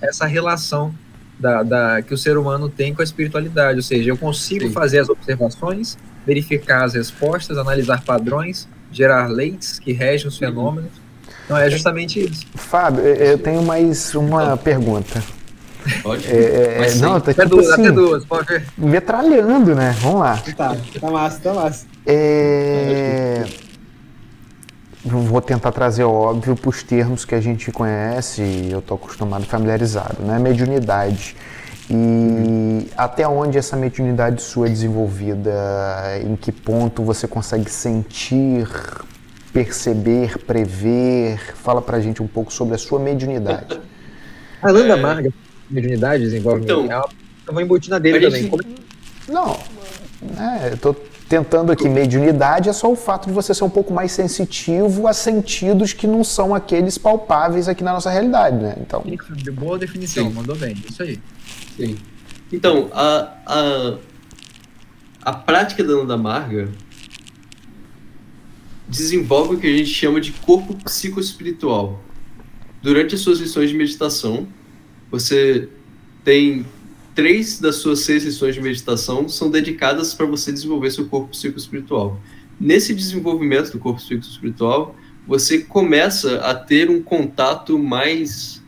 essa 0.00 0.26
relação 0.26 0.94
da, 1.38 1.62
da, 1.62 2.02
que 2.02 2.14
o 2.14 2.18
ser 2.18 2.38
humano 2.38 2.68
tem 2.68 2.94
com 2.94 3.00
a 3.00 3.04
espiritualidade. 3.04 3.76
Ou 3.76 3.82
seja, 3.82 4.10
eu 4.10 4.16
consigo 4.16 4.66
Sim. 4.66 4.72
fazer 4.72 5.00
as 5.00 5.08
observações, 5.08 5.96
verificar 6.24 6.84
as 6.84 6.94
respostas, 6.94 7.58
analisar 7.58 8.02
padrões, 8.02 8.68
gerar 8.92 9.28
leis 9.28 9.78
que 9.78 9.92
regem 9.92 10.28
os 10.28 10.38
fenômenos. 10.38 10.92
Então 11.44 11.56
é 11.56 11.68
justamente 11.70 12.20
isso. 12.20 12.46
Fábio, 12.54 13.02
eu 13.04 13.38
tenho 13.38 13.62
mais 13.62 14.14
uma 14.14 14.56
pergunta. 14.56 15.22
Pode? 16.02 16.26
É, 16.26 16.88
é, 16.88 16.94
não, 16.96 17.20
tá 17.20 17.32
tipo 17.32 17.48
duas, 17.48 17.70
assim, 17.70 17.92
duas, 17.92 18.24
pode 18.24 18.48
ver. 18.48 18.66
metralhando, 18.76 19.74
né? 19.74 19.94
Vamos 20.00 20.20
lá. 20.20 20.42
Tá, 20.56 20.76
tá 21.00 21.10
massa, 21.10 21.40
tá 21.40 21.54
massa. 21.54 21.86
É 22.04 23.44
vou 25.06 25.40
tentar 25.40 25.72
trazer 25.72 26.04
óbvio 26.04 26.56
para 26.56 26.68
os 26.68 26.82
termos 26.82 27.24
que 27.24 27.34
a 27.34 27.40
gente 27.40 27.70
conhece 27.70 28.42
e 28.42 28.72
eu 28.72 28.80
estou 28.80 28.96
acostumado, 28.96 29.44
familiarizado, 29.44 30.22
né? 30.22 30.38
Mediunidade. 30.38 31.36
E 31.88 31.94
uhum. 31.94 32.86
até 32.96 33.26
onde 33.28 33.56
essa 33.56 33.76
mediunidade 33.76 34.42
sua 34.42 34.66
é 34.66 34.70
desenvolvida? 34.70 35.52
Em 36.24 36.34
que 36.34 36.50
ponto 36.50 37.02
você 37.04 37.28
consegue 37.28 37.70
sentir, 37.70 38.68
perceber, 39.52 40.38
prever? 40.38 41.38
Fala 41.54 41.80
pra 41.80 42.00
gente 42.00 42.20
um 42.22 42.26
pouco 42.26 42.52
sobre 42.52 42.74
a 42.74 42.78
sua 42.78 42.98
mediunidade. 42.98 43.80
A 44.60 44.70
Landa 44.70 44.94
é... 44.94 44.96
Marga, 44.96 45.32
mediunidade 45.70 46.24
desenvolve. 46.24 46.62
Então, 46.62 46.88
é 46.90 47.50
uma 47.50 47.62
embutina 47.62 48.00
dele 48.00 48.20
também. 48.20 48.42
Gente... 48.42 48.76
Não, 49.28 49.56
é, 50.38 50.72
eu 50.72 50.76
tô 50.76 50.96
tentando 51.28 51.72
aqui 51.72 51.88
mediunidade 51.88 52.68
é 52.68 52.72
só 52.72 52.90
o 52.90 52.96
fato 52.96 53.26
de 53.26 53.32
você 53.32 53.52
ser 53.52 53.64
um 53.64 53.70
pouco 53.70 53.92
mais 53.92 54.12
sensitivo 54.12 55.08
a 55.08 55.12
sentidos 55.12 55.92
que 55.92 56.06
não 56.06 56.22
são 56.22 56.54
aqueles 56.54 56.96
palpáveis 56.96 57.68
aqui 57.68 57.82
na 57.82 57.92
nossa 57.92 58.10
realidade, 58.10 58.56
né? 58.56 58.76
Então. 58.80 59.04
Boa 59.54 59.78
definição, 59.78 60.28
Sim. 60.28 60.34
mandou 60.34 60.54
bem, 60.56 60.76
isso 60.88 61.02
aí. 61.02 61.18
Sim. 61.76 61.96
Então, 62.52 62.88
a, 62.92 63.32
a, 63.44 63.98
a 65.22 65.32
prática 65.32 65.82
da 65.82 65.96
Nanda 65.96 66.16
Marga 66.16 66.68
desenvolve 68.88 69.56
o 69.56 69.58
que 69.58 69.66
a 69.66 69.76
gente 69.76 69.90
chama 69.90 70.20
de 70.20 70.32
corpo 70.32 70.74
psicoespiritual. 70.76 72.00
Durante 72.80 73.16
as 73.16 73.20
suas 73.20 73.40
lições 73.40 73.68
de 73.68 73.76
meditação, 73.76 74.46
você 75.10 75.68
tem 76.22 76.64
três 77.16 77.58
das 77.58 77.76
suas 77.76 78.00
seis 78.00 78.22
sessões 78.22 78.54
de 78.54 78.60
meditação 78.60 79.26
são 79.26 79.50
dedicadas 79.50 80.12
para 80.12 80.26
você 80.26 80.52
desenvolver 80.52 80.90
seu 80.90 81.08
corpo 81.08 81.30
psicoespiritual. 81.30 82.20
Nesse 82.60 82.94
desenvolvimento 82.94 83.72
do 83.72 83.78
corpo 83.78 84.00
psicoespiritual, 84.00 84.94
você 85.26 85.60
começa 85.60 86.36
a 86.40 86.54
ter 86.54 86.90
um 86.90 87.02
contato 87.02 87.78
mais 87.78 88.62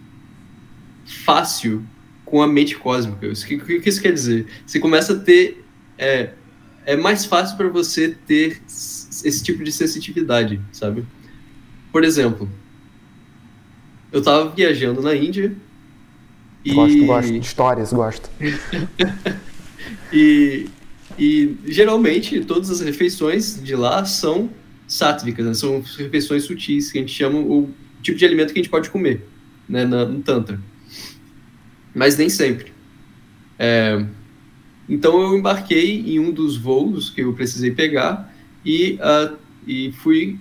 fácil 1.24 1.84
com 2.24 2.42
a 2.42 2.48
mente 2.48 2.74
cósmica. 2.76 3.28
O 3.28 3.34
que, 3.34 3.58
que, 3.58 3.80
que 3.80 3.88
isso 3.88 4.00
quer 4.00 4.12
dizer? 4.12 4.46
Você 4.66 4.80
começa 4.80 5.12
a 5.12 5.18
ter. 5.18 5.62
É, 5.98 6.32
é 6.86 6.96
mais 6.96 7.26
fácil 7.26 7.56
para 7.56 7.68
você 7.68 8.16
ter 8.26 8.62
esse 8.66 9.42
tipo 9.42 9.62
de 9.62 9.70
sensitividade, 9.70 10.60
sabe? 10.72 11.04
Por 11.92 12.02
exemplo, 12.02 12.50
eu 14.10 14.20
estava 14.20 14.48
viajando 14.50 15.02
na 15.02 15.14
Índia 15.14 15.54
e... 16.70 16.74
Gosto, 16.74 17.06
gosto. 17.06 17.34
Histórias, 17.34 17.92
gosto. 17.92 18.30
e, 20.12 20.66
e 21.18 21.56
geralmente 21.66 22.40
todas 22.44 22.70
as 22.70 22.80
refeições 22.80 23.62
de 23.62 23.74
lá 23.74 24.04
são 24.04 24.50
sáttvicas, 24.86 25.46
né? 25.46 25.54
são 25.54 25.82
refeições 25.96 26.44
sutis, 26.44 26.90
que 26.90 26.98
a 26.98 27.00
gente 27.00 27.12
chama 27.12 27.38
o 27.38 27.70
tipo 28.02 28.18
de 28.18 28.24
alimento 28.24 28.52
que 28.52 28.58
a 28.58 28.62
gente 28.62 28.70
pode 28.70 28.90
comer 28.90 29.26
né? 29.68 29.84
Na, 29.84 30.04
no 30.04 30.22
Tantra. 30.22 30.58
Mas 31.94 32.16
nem 32.16 32.28
sempre. 32.28 32.72
É, 33.58 34.04
então 34.88 35.20
eu 35.20 35.36
embarquei 35.36 36.14
em 36.14 36.18
um 36.18 36.32
dos 36.32 36.56
voos 36.56 37.10
que 37.10 37.20
eu 37.20 37.32
precisei 37.34 37.72
pegar 37.72 38.32
e, 38.64 38.98
uh, 39.02 39.36
e 39.66 39.92
fui 39.92 40.38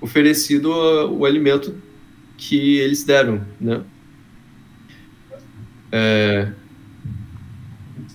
oferecido 0.00 0.70
uh, 0.70 1.12
o 1.12 1.24
alimento 1.24 1.74
que 2.36 2.78
eles 2.78 3.02
deram, 3.02 3.44
né? 3.60 3.82
É... 5.90 6.48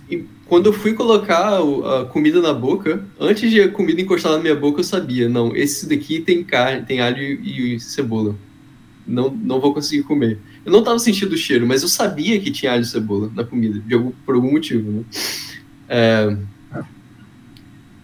E 0.09 0.25
quando 0.45 0.67
eu 0.67 0.73
fui 0.73 0.93
colocar 0.93 1.59
a 1.59 2.05
comida 2.05 2.41
na 2.41 2.53
boca, 2.53 3.05
antes 3.19 3.49
de 3.49 3.61
a 3.61 3.69
comida 3.69 4.01
encostar 4.01 4.33
na 4.33 4.39
minha 4.39 4.55
boca, 4.55 4.79
eu 4.79 4.83
sabia, 4.83 5.27
não, 5.27 5.55
esse 5.55 5.87
daqui 5.87 6.19
tem 6.19 6.43
carne, 6.43 6.85
tem 6.85 7.01
alho 7.01 7.21
e, 7.21 7.79
cebola. 7.79 8.35
Não, 9.05 9.29
não 9.29 9.59
vou 9.59 9.73
conseguir 9.73 10.03
comer. 10.03 10.39
Eu 10.65 10.71
não 10.71 10.79
estava 10.79 10.97
sentindo 10.99 11.33
o 11.33 11.37
cheiro, 11.37 11.67
mas 11.67 11.81
eu 11.81 11.89
sabia 11.89 12.39
que 12.39 12.51
tinha 12.51 12.71
alho 12.71 12.83
e 12.83 12.85
cebola 12.85 13.31
na 13.35 13.43
comida, 13.43 13.79
de 13.79 13.93
algum, 13.93 14.11
por 14.25 14.35
algum 14.35 14.51
motivo, 14.51 14.91
né? 14.91 15.03
É... 15.89 16.37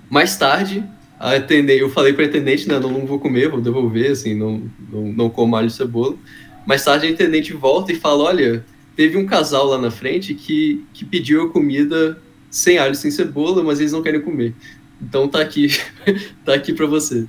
Mais 0.09 0.35
tarde, 0.35 0.83
atendente, 1.19 1.81
eu 1.81 1.89
falei 1.89 2.13
para 2.13 2.25
a 2.25 2.27
atendente, 2.27 2.67
né, 2.67 2.79
não, 2.79 2.91
não 2.91 3.05
vou 3.05 3.19
comer, 3.19 3.49
vou 3.49 3.61
devolver, 3.61 4.11
assim, 4.11 4.33
não, 4.33 4.63
não, 4.91 5.13
não 5.13 5.29
como 5.29 5.55
alho 5.55 5.67
e 5.67 5.71
cebola. 5.71 6.15
Mais 6.65 6.83
tarde 6.83 7.07
a 7.07 7.11
atendente 7.11 7.53
volta 7.53 7.91
e 7.91 7.95
fala, 7.95 8.23
olha, 8.23 8.65
teve 8.99 9.15
um 9.15 9.25
casal 9.25 9.65
lá 9.65 9.77
na 9.77 9.89
frente 9.89 10.33
que, 10.33 10.85
que 10.93 11.05
pediu 11.05 11.43
a 11.43 11.49
comida 11.49 12.21
sem 12.51 12.77
alho, 12.77 12.93
sem 12.93 13.09
cebola, 13.09 13.63
mas 13.63 13.79
eles 13.79 13.93
não 13.93 14.03
querem 14.03 14.19
comer. 14.19 14.53
Então 15.01 15.25
tá 15.25 15.39
aqui, 15.39 15.69
tá 16.43 16.53
aqui 16.53 16.73
para 16.73 16.85
você, 16.85 17.25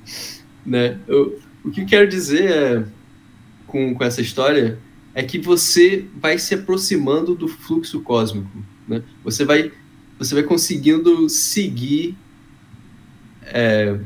né? 0.66 0.98
Eu, 1.06 1.38
o 1.64 1.70
que 1.70 1.82
eu 1.82 1.86
quero 1.86 2.08
dizer 2.08 2.50
é, 2.50 2.84
com, 3.68 3.94
com 3.94 4.02
essa 4.02 4.20
história 4.20 4.80
é 5.14 5.22
que 5.22 5.38
você 5.38 6.06
vai 6.20 6.40
se 6.40 6.54
aproximando 6.54 7.36
do 7.36 7.46
fluxo 7.46 8.00
cósmico, 8.00 8.50
né? 8.88 9.04
Você 9.22 9.44
vai, 9.44 9.70
você 10.18 10.34
vai 10.34 10.42
conseguindo 10.42 11.28
seguir 11.28 12.16
é, 13.44 13.96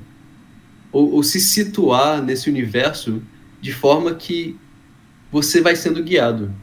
ou, 0.93 1.15
ou 1.15 1.23
se 1.23 1.41
situar 1.41 2.23
nesse 2.23 2.51
universo 2.51 3.23
de 3.59 3.73
forma 3.73 4.15
que 4.15 4.55
você 5.33 5.63
vai 5.63 5.75
sendo 5.75 6.03
guiado, 6.03 6.55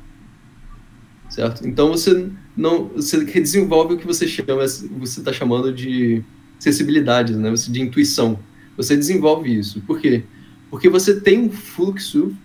certo? 1.32 1.68
Então 1.68 1.90
você 1.90 2.30
não 2.56 2.90
você 2.90 3.24
desenvolve 3.24 3.96
o 3.96 3.98
que 3.98 4.06
você 4.06 4.28
chama 4.28 4.68
você 4.68 5.20
está 5.20 5.34
chamando 5.34 5.74
de 5.74 6.24
sensibilidades, 6.60 7.36
né? 7.38 7.52
De 7.52 7.82
intuição. 7.82 8.38
Você 8.78 8.96
desenvolve 8.96 9.58
isso. 9.58 9.82
Por 9.82 10.00
quê? 10.00 10.24
Porque 10.70 10.88
você 10.88 11.20
tem 11.20 11.40
um 11.40 11.50
fluxo 11.50 12.36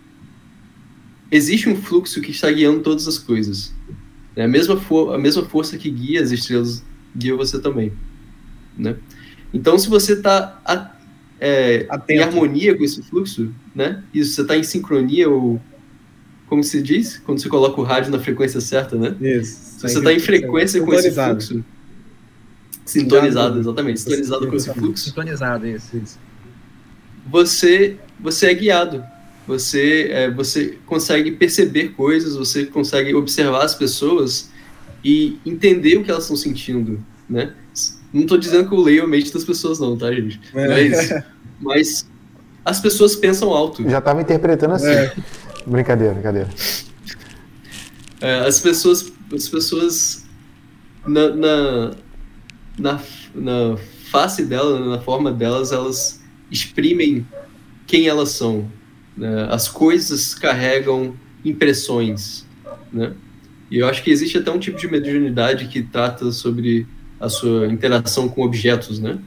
existe 1.31 1.69
um 1.69 1.77
fluxo 1.77 2.21
que 2.21 2.31
está 2.31 2.51
guiando 2.51 2.81
todas 2.81 3.07
as 3.07 3.19
coisas. 3.19 3.75
Né? 4.35 4.45
A, 4.45 4.49
mesma 4.49 4.77
for 4.77 5.15
a 5.15 5.19
mesma 5.19 5.45
força 5.45 5.77
que 5.77 5.91
guia 5.91 6.23
as 6.23 6.31
estrelas 6.31 6.85
guia 7.15 7.35
você 7.37 7.59
também. 7.59 7.93
Né? 8.79 8.97
Então, 9.53 9.79
se 9.79 9.89
você 9.89 10.13
está 10.13 10.97
é, 11.41 11.87
em 12.09 12.19
harmonia 12.19 12.77
com 12.77 12.85
esse 12.85 13.03
fluxo, 13.03 13.53
né? 13.75 14.03
Isso, 14.13 14.35
você 14.35 14.43
está 14.43 14.57
em 14.57 14.63
sincronia 14.63 15.29
ou 15.29 15.61
como 16.49 16.63
se 16.63 16.81
diz? 16.81 17.19
Quando 17.19 17.41
você 17.41 17.49
coloca 17.49 17.81
o 17.81 17.85
rádio 17.85 18.11
na 18.11 18.21
frequência 18.21 18.61
certa, 18.61 18.97
né? 18.97 19.15
Isso. 19.21 19.79
Se 19.79 19.83
você 19.83 19.99
está 19.99 20.13
em 20.13 20.21
frequência 20.21 20.81
com 20.81 20.95
esse 20.95 21.11
fluxo. 21.13 21.65
Sintonizado, 22.85 23.59
exatamente. 23.59 24.01
Sintonizado 24.01 24.47
com 24.47 24.57
esse 24.57 24.73
fluxo. 24.73 25.05
Sintonizado, 25.05 25.67
isso, 25.67 25.97
isso. 25.97 26.19
Você, 27.29 27.97
você 28.21 28.47
é 28.47 28.55
guiado. 28.55 29.05
Você, 29.47 30.09
é, 30.11 30.31
você 30.31 30.79
consegue 30.87 31.33
perceber 31.33 31.91
coisas, 31.91 32.37
você 32.37 32.67
consegue 32.67 33.15
observar 33.15 33.65
as 33.65 33.75
pessoas 33.75 34.51
e 35.05 35.39
entender 35.47 35.99
o 35.99 36.05
que 36.05 36.11
elas 36.11 36.25
estão 36.25 36.37
sentindo, 36.37 37.05
né? 37.29 37.53
Não 38.13 38.23
estou 38.23 38.39
dizendo 38.39 38.69
que 38.69 38.75
eu 38.75 38.81
leio 38.81 39.05
a 39.05 39.07
mente 39.07 39.33
das 39.33 39.45
pessoas, 39.45 39.79
não, 39.79 39.97
tá, 39.97 40.13
gente? 40.13 40.41
É. 40.55 40.69
Mas, 40.69 41.25
mas 41.61 42.11
as 42.65 42.81
pessoas 42.81 43.15
pensam 43.15 43.51
alto. 43.51 43.89
Já 43.89 43.99
estava 43.99 44.21
interpretando 44.21 44.75
assim. 44.75 44.89
É. 44.89 45.15
Brincadeira, 45.67 46.15
brincadeira. 46.15 46.49
É, 48.21 48.39
as 48.47 48.61
pessoas, 48.61 49.13
as 49.33 49.49
pessoas 49.49 50.27
na, 51.07 51.31
na, 51.31 51.91
na, 52.79 53.01
na 53.35 53.77
face 54.11 54.45
delas, 54.45 54.87
na 54.87 55.01
forma 55.01 55.33
delas, 55.33 55.73
elas 55.73 56.23
exprimem 56.51 57.27
quem 57.87 58.07
elas 58.07 58.31
são. 58.31 58.71
Né? 59.17 59.49
As 59.51 59.69
coisas 59.69 60.35
carregam 60.35 61.15
impressões, 61.45 62.47
né? 62.93 63.15
E 63.71 63.79
eu 63.79 63.89
acho 63.89 64.03
que 64.03 64.11
existe 64.11 64.39
até 64.39 64.51
um 64.51 64.59
tipo 64.59 64.79
de 64.79 64.87
mediunidade 64.87 65.67
que 65.67 65.83
trata 65.83 66.31
sobre 66.31 66.87
a 67.19 67.29
sua 67.29 67.67
interação 67.67 68.29
com 68.29 68.43
objetos, 68.43 69.01
né? 69.01 69.19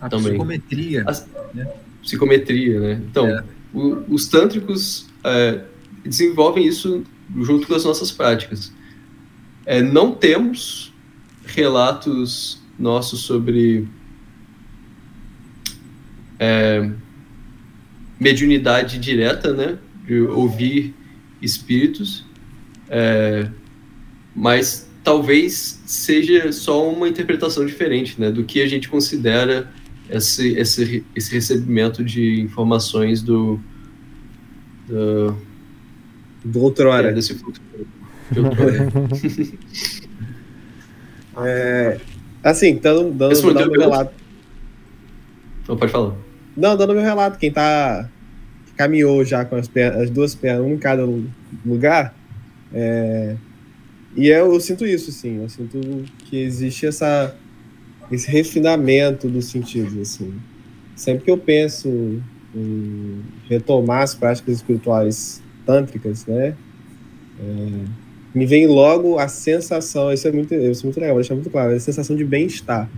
A 0.00 0.08
Também. 0.08 0.32
psicometria. 0.32 1.04
A, 1.06 1.54
né? 1.54 1.72
Psicometria, 2.02 2.80
né? 2.80 3.02
Então, 3.08 3.28
é. 3.28 3.44
o, 3.72 4.04
os 4.08 4.26
tântricos 4.26 5.07
é, 5.24 5.64
desenvolvem 6.04 6.66
isso 6.66 7.04
junto 7.36 7.66
com 7.66 7.74
as 7.74 7.84
nossas 7.84 8.10
práticas. 8.10 8.72
É, 9.66 9.82
não 9.82 10.12
temos 10.12 10.92
relatos 11.44 12.62
nossos 12.78 13.20
sobre 13.20 13.86
é, 16.38 16.90
mediunidade 18.18 18.98
direta, 18.98 19.52
né? 19.52 19.78
De 20.06 20.20
ouvir 20.20 20.94
espíritos, 21.42 22.24
é, 22.88 23.50
mas 24.34 24.88
talvez 25.04 25.82
seja 25.86 26.50
só 26.52 26.90
uma 26.90 27.08
interpretação 27.08 27.66
diferente, 27.66 28.20
né? 28.20 28.30
Do 28.30 28.44
que 28.44 28.62
a 28.62 28.66
gente 28.66 28.88
considera 28.88 29.70
esse, 30.08 30.56
esse, 30.56 31.04
esse 31.14 31.32
recebimento 31.32 32.02
de 32.02 32.40
informações 32.40 33.22
do 33.22 33.60
do, 34.88 35.36
do 36.44 36.62
outrora. 36.62 37.10
É, 37.10 37.12
desse 37.12 37.34
de 37.34 38.40
outrora. 38.40 38.88
é, 41.44 42.00
assim, 42.42 42.76
dando, 42.76 43.12
dando, 43.12 43.54
dando 43.54 43.70
meu 43.70 43.80
relato. 43.80 44.14
Então, 45.62 45.76
pode 45.76 45.92
falar. 45.92 46.14
Não, 46.56 46.76
dando 46.76 46.94
meu 46.94 47.02
relato, 47.02 47.38
quem 47.38 47.52
tá 47.52 48.08
caminhou 48.76 49.24
já 49.24 49.44
com 49.44 49.56
as, 49.56 49.66
pernas, 49.66 50.02
as 50.02 50.10
duas 50.10 50.34
pernas, 50.36 50.64
um 50.64 50.74
em 50.74 50.78
cada 50.78 51.04
lugar, 51.66 52.14
é, 52.72 53.36
e 54.16 54.28
eu, 54.28 54.52
eu, 54.52 54.60
sinto 54.60 54.86
isso, 54.86 55.10
sim, 55.12 55.42
eu 55.42 55.48
sinto 55.48 55.78
que 56.24 56.36
existe 56.36 56.86
essa, 56.86 57.36
esse 58.10 58.30
refinamento 58.30 59.28
dos 59.28 59.46
sentidos, 59.46 59.96
assim. 59.98 60.34
Sempre 60.94 61.24
que 61.24 61.30
eu 61.30 61.38
penso 61.38 62.22
retomar 63.48 64.02
as 64.02 64.14
práticas 64.14 64.56
espirituais 64.56 65.42
tântricas, 65.66 66.26
né? 66.26 66.56
É, 67.40 67.84
me 68.34 68.46
vem 68.46 68.66
logo 68.66 69.18
a 69.18 69.28
sensação, 69.28 70.12
isso 70.12 70.28
é 70.28 70.32
muito, 70.32 70.54
isso 70.54 70.82
é 70.82 70.84
muito 70.84 71.00
legal, 71.00 71.14
vou 71.14 71.22
deixar 71.22 71.34
muito 71.34 71.50
claro, 71.50 71.72
a 71.72 71.80
sensação 71.80 72.16
de 72.16 72.24
bem-estar, 72.24 72.90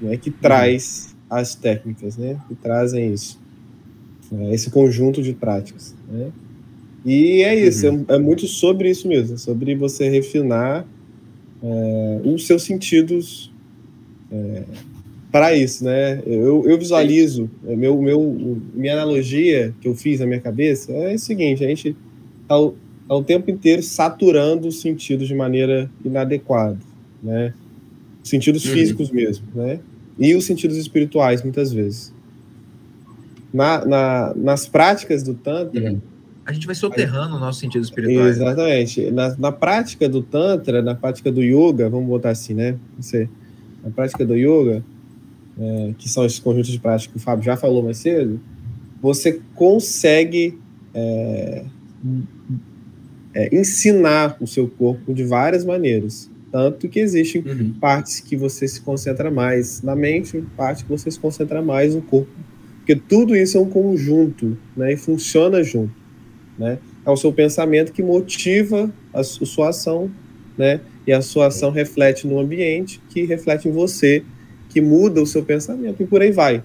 né? 0.00 0.16
Que 0.16 0.30
traz 0.30 1.14
uhum. 1.30 1.36
as 1.38 1.54
técnicas, 1.54 2.16
né? 2.16 2.40
Que 2.48 2.54
trazem 2.54 3.12
isso, 3.12 3.40
é, 4.32 4.54
esse 4.54 4.70
conjunto 4.70 5.22
de 5.22 5.32
práticas, 5.32 5.94
né? 6.10 6.30
E 7.04 7.42
é 7.42 7.54
isso, 7.54 7.88
uhum. 7.88 8.04
é, 8.08 8.14
é, 8.14 8.18
muito 8.18 8.46
sobre 8.46 8.88
isso 8.88 9.08
mesmo, 9.08 9.36
sobre 9.36 9.74
você 9.74 10.08
refinar 10.08 10.86
é, 11.62 12.20
os 12.24 12.46
seus 12.46 12.62
sentidos 12.62 13.52
é, 14.30 14.62
para 15.32 15.54
isso, 15.56 15.82
né? 15.82 16.22
Eu, 16.26 16.68
eu 16.68 16.78
visualizo, 16.78 17.50
é, 17.66 17.74
meu, 17.74 18.00
meu, 18.00 18.60
minha 18.74 18.92
analogia 18.92 19.74
que 19.80 19.88
eu 19.88 19.94
fiz 19.94 20.20
na 20.20 20.26
minha 20.26 20.40
cabeça 20.40 20.92
é 20.92 21.14
o 21.14 21.18
seguinte: 21.18 21.64
a 21.64 21.68
gente 21.68 21.96
está 22.42 22.58
o, 22.58 22.74
tá 23.08 23.14
o 23.14 23.24
tempo 23.24 23.50
inteiro 23.50 23.82
saturando 23.82 24.68
os 24.68 24.82
sentidos 24.82 25.26
de 25.26 25.34
maneira 25.34 25.90
inadequada, 26.04 26.78
né? 27.22 27.54
Sentidos 28.22 28.64
uhum. 28.66 28.72
físicos 28.74 29.10
mesmo, 29.10 29.46
né? 29.54 29.80
E 30.18 30.34
os 30.34 30.44
sentidos 30.44 30.76
espirituais, 30.76 31.42
muitas 31.42 31.72
vezes. 31.72 32.14
Na, 33.52 33.84
na, 33.86 34.34
nas 34.36 34.68
práticas 34.68 35.22
do 35.22 35.32
Tantra. 35.32 35.92
Uhum. 35.92 36.00
A 36.44 36.52
gente 36.52 36.66
vai 36.66 36.74
soterrando 36.74 37.36
o 37.36 37.38
nosso 37.38 37.60
sentido 37.60 37.82
espiritual. 37.82 38.26
Exatamente. 38.26 39.10
Na, 39.10 39.34
na 39.38 39.52
prática 39.52 40.08
do 40.08 40.20
Tantra, 40.20 40.82
na 40.82 40.94
prática 40.94 41.32
do 41.32 41.42
Yoga, 41.42 41.88
vamos 41.88 42.06
botar 42.06 42.30
assim, 42.30 42.52
né? 42.52 42.76
Você, 42.98 43.28
na 43.82 43.90
prática 43.90 44.26
do 44.26 44.34
Yoga, 44.34 44.84
é, 45.58 45.94
que 45.98 46.08
são 46.08 46.24
esses 46.24 46.38
conjuntos 46.38 46.70
de 46.70 46.78
práticas 46.78 47.12
que 47.12 47.18
o 47.18 47.20
Fábio 47.20 47.44
já 47.44 47.56
falou 47.56 47.82
mais 47.82 47.98
cedo, 47.98 48.40
você 49.00 49.40
consegue 49.54 50.58
é, 50.94 51.64
é, 53.34 53.54
ensinar 53.54 54.36
o 54.40 54.46
seu 54.46 54.68
corpo 54.68 55.12
de 55.12 55.24
várias 55.24 55.64
maneiras. 55.64 56.30
Tanto 56.50 56.86
que 56.88 57.00
existem 57.00 57.42
uhum. 57.42 57.72
partes 57.80 58.20
que 58.20 58.36
você 58.36 58.68
se 58.68 58.82
concentra 58.82 59.30
mais 59.30 59.80
na 59.80 59.96
mente, 59.96 60.44
partes 60.56 60.82
que 60.82 60.88
você 60.88 61.10
se 61.10 61.18
concentra 61.18 61.62
mais 61.62 61.94
no 61.94 62.02
corpo. 62.02 62.30
Porque 62.78 62.94
tudo 62.94 63.34
isso 63.34 63.56
é 63.56 63.60
um 63.60 63.70
conjunto, 63.70 64.58
né? 64.76 64.92
E 64.92 64.96
funciona 64.96 65.62
junto, 65.62 65.94
né? 66.58 66.78
É 67.06 67.10
o 67.10 67.16
seu 67.16 67.32
pensamento 67.32 67.92
que 67.92 68.02
motiva 68.02 68.92
a, 69.14 69.20
a 69.20 69.24
sua 69.24 69.70
ação, 69.70 70.10
né? 70.58 70.80
E 71.06 71.12
a 71.12 71.22
sua 71.22 71.46
ação 71.46 71.70
reflete 71.70 72.26
no 72.26 72.38
ambiente, 72.38 73.00
que 73.08 73.24
reflete 73.24 73.68
em 73.68 73.72
você, 73.72 74.22
que 74.72 74.80
muda 74.80 75.22
o 75.22 75.26
seu 75.26 75.42
pensamento 75.42 76.02
e 76.02 76.06
por 76.06 76.22
aí 76.22 76.32
vai. 76.32 76.62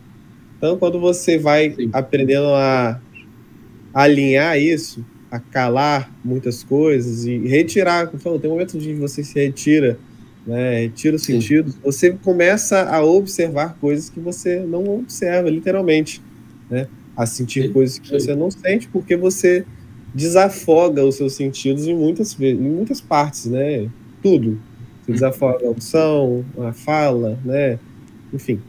Então, 0.57 0.77
quando 0.77 0.99
você 0.99 1.37
vai 1.37 1.71
Sim. 1.71 1.89
aprendendo 1.93 2.47
a, 2.47 2.99
a 3.93 4.01
alinhar 4.01 4.57
isso, 4.57 5.05
a 5.29 5.39
calar 5.39 6.11
muitas 6.23 6.63
coisas 6.63 7.25
e 7.25 7.37
retirar, 7.47 8.07
como 8.07 8.19
falou, 8.19 8.39
tem 8.39 8.49
um 8.49 8.53
momento 8.53 8.77
de 8.79 8.93
você 8.93 9.23
se 9.23 9.39
retira, 9.39 9.99
né, 10.45 10.81
retira 10.81 11.15
os 11.15 11.23
Sim. 11.23 11.33
sentidos, 11.33 11.75
você 11.83 12.11
começa 12.11 12.83
a 12.89 13.03
observar 13.03 13.77
coisas 13.79 14.09
que 14.09 14.19
você 14.19 14.61
não 14.61 14.99
observa, 14.99 15.49
literalmente, 15.49 16.21
né, 16.69 16.87
a 17.15 17.25
sentir 17.25 17.67
Sim. 17.67 17.73
coisas 17.73 17.99
que 17.99 18.09
você 18.11 18.35
não 18.35 18.49
sente, 18.49 18.87
porque 18.87 19.15
você 19.17 19.65
desafoga 20.13 21.03
os 21.03 21.15
seus 21.15 21.33
sentidos 21.33 21.85
em 21.85 21.95
muitas, 21.95 22.39
em 22.39 22.55
muitas 22.55 23.01
partes, 23.01 23.45
né, 23.45 23.87
tudo. 24.23 24.59
Você 25.03 25.11
desafoga 25.11 25.65
a 25.65 25.67
audição, 25.67 26.43
a 26.59 26.73
fala, 26.73 27.37
né, 27.45 27.77
enfim. 28.33 28.59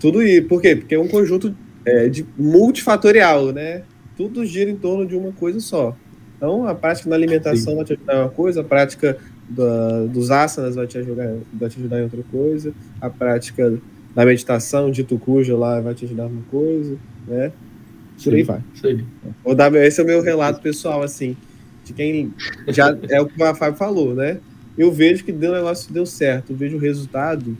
Tudo 0.00 0.22
isso. 0.22 0.46
Por 0.46 0.60
quê? 0.60 0.76
Porque 0.76 0.94
é 0.94 0.98
um 0.98 1.08
conjunto 1.08 1.54
é, 1.84 2.08
de 2.08 2.24
multifatorial, 2.36 3.52
né? 3.52 3.82
Tudo 4.16 4.44
gira 4.44 4.70
em 4.70 4.76
torno 4.76 5.06
de 5.06 5.16
uma 5.16 5.32
coisa 5.32 5.60
só. 5.60 5.96
Então, 6.36 6.66
a 6.66 6.74
prática 6.74 7.08
na 7.08 7.16
alimentação 7.16 7.72
Sim. 7.72 7.76
vai 7.76 7.84
te 7.84 7.92
ajudar 7.94 8.14
em 8.14 8.20
uma 8.20 8.28
coisa, 8.28 8.60
a 8.60 8.64
prática 8.64 9.18
da, 9.48 10.04
dos 10.06 10.30
asanas 10.30 10.76
vai 10.76 10.86
te, 10.86 10.98
ajudar, 10.98 11.34
vai 11.52 11.68
te 11.68 11.78
ajudar 11.78 11.98
em 11.98 12.02
outra 12.04 12.22
coisa, 12.30 12.72
a 13.00 13.10
prática 13.10 13.76
da 14.14 14.24
meditação, 14.24 14.90
de 14.90 15.02
tucuja 15.02 15.56
lá, 15.56 15.80
vai 15.80 15.94
te 15.94 16.04
ajudar 16.04 16.26
em 16.26 16.32
uma 16.32 16.42
coisa, 16.50 16.96
né? 17.26 17.52
Por 18.22 18.34
aí 18.34 18.42
vai. 18.42 18.60
Sim. 18.74 19.04
Vou 19.44 19.54
dar, 19.54 19.72
esse 19.74 20.00
é 20.00 20.04
o 20.04 20.06
meu 20.06 20.22
relato 20.22 20.60
pessoal, 20.60 21.02
assim, 21.02 21.36
de 21.84 21.92
quem 21.92 22.32
já 22.68 22.96
é 23.08 23.20
o 23.20 23.26
que 23.26 23.40
o 23.40 23.54
Fábio 23.54 23.76
falou, 23.76 24.14
né? 24.14 24.38
Eu 24.76 24.92
vejo 24.92 25.24
que 25.24 25.32
deu 25.32 25.52
negócio 25.52 25.92
deu 25.92 26.06
certo, 26.06 26.52
eu 26.52 26.56
vejo 26.56 26.76
o 26.76 26.80
resultado 26.80 27.56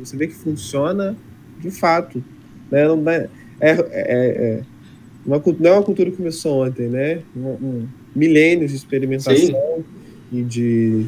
você 0.00 0.16
vê 0.16 0.26
que 0.26 0.34
funciona 0.34 1.16
de 1.60 1.70
fato. 1.70 2.22
Né? 2.70 2.86
Não, 2.86 3.08
é, 3.08 3.28
é, 3.60 3.72
é, 3.80 4.62
uma, 5.24 5.42
não 5.60 5.70
é 5.70 5.74
uma 5.74 5.82
cultura 5.82 6.10
que 6.10 6.16
começou 6.16 6.66
ontem, 6.66 6.88
né? 6.88 7.22
Um, 7.36 7.48
um 7.48 7.88
milênios 8.14 8.70
de 8.70 8.76
experimentação 8.76 9.36
Sim. 9.36 9.84
e 10.32 10.42
de, 10.42 11.06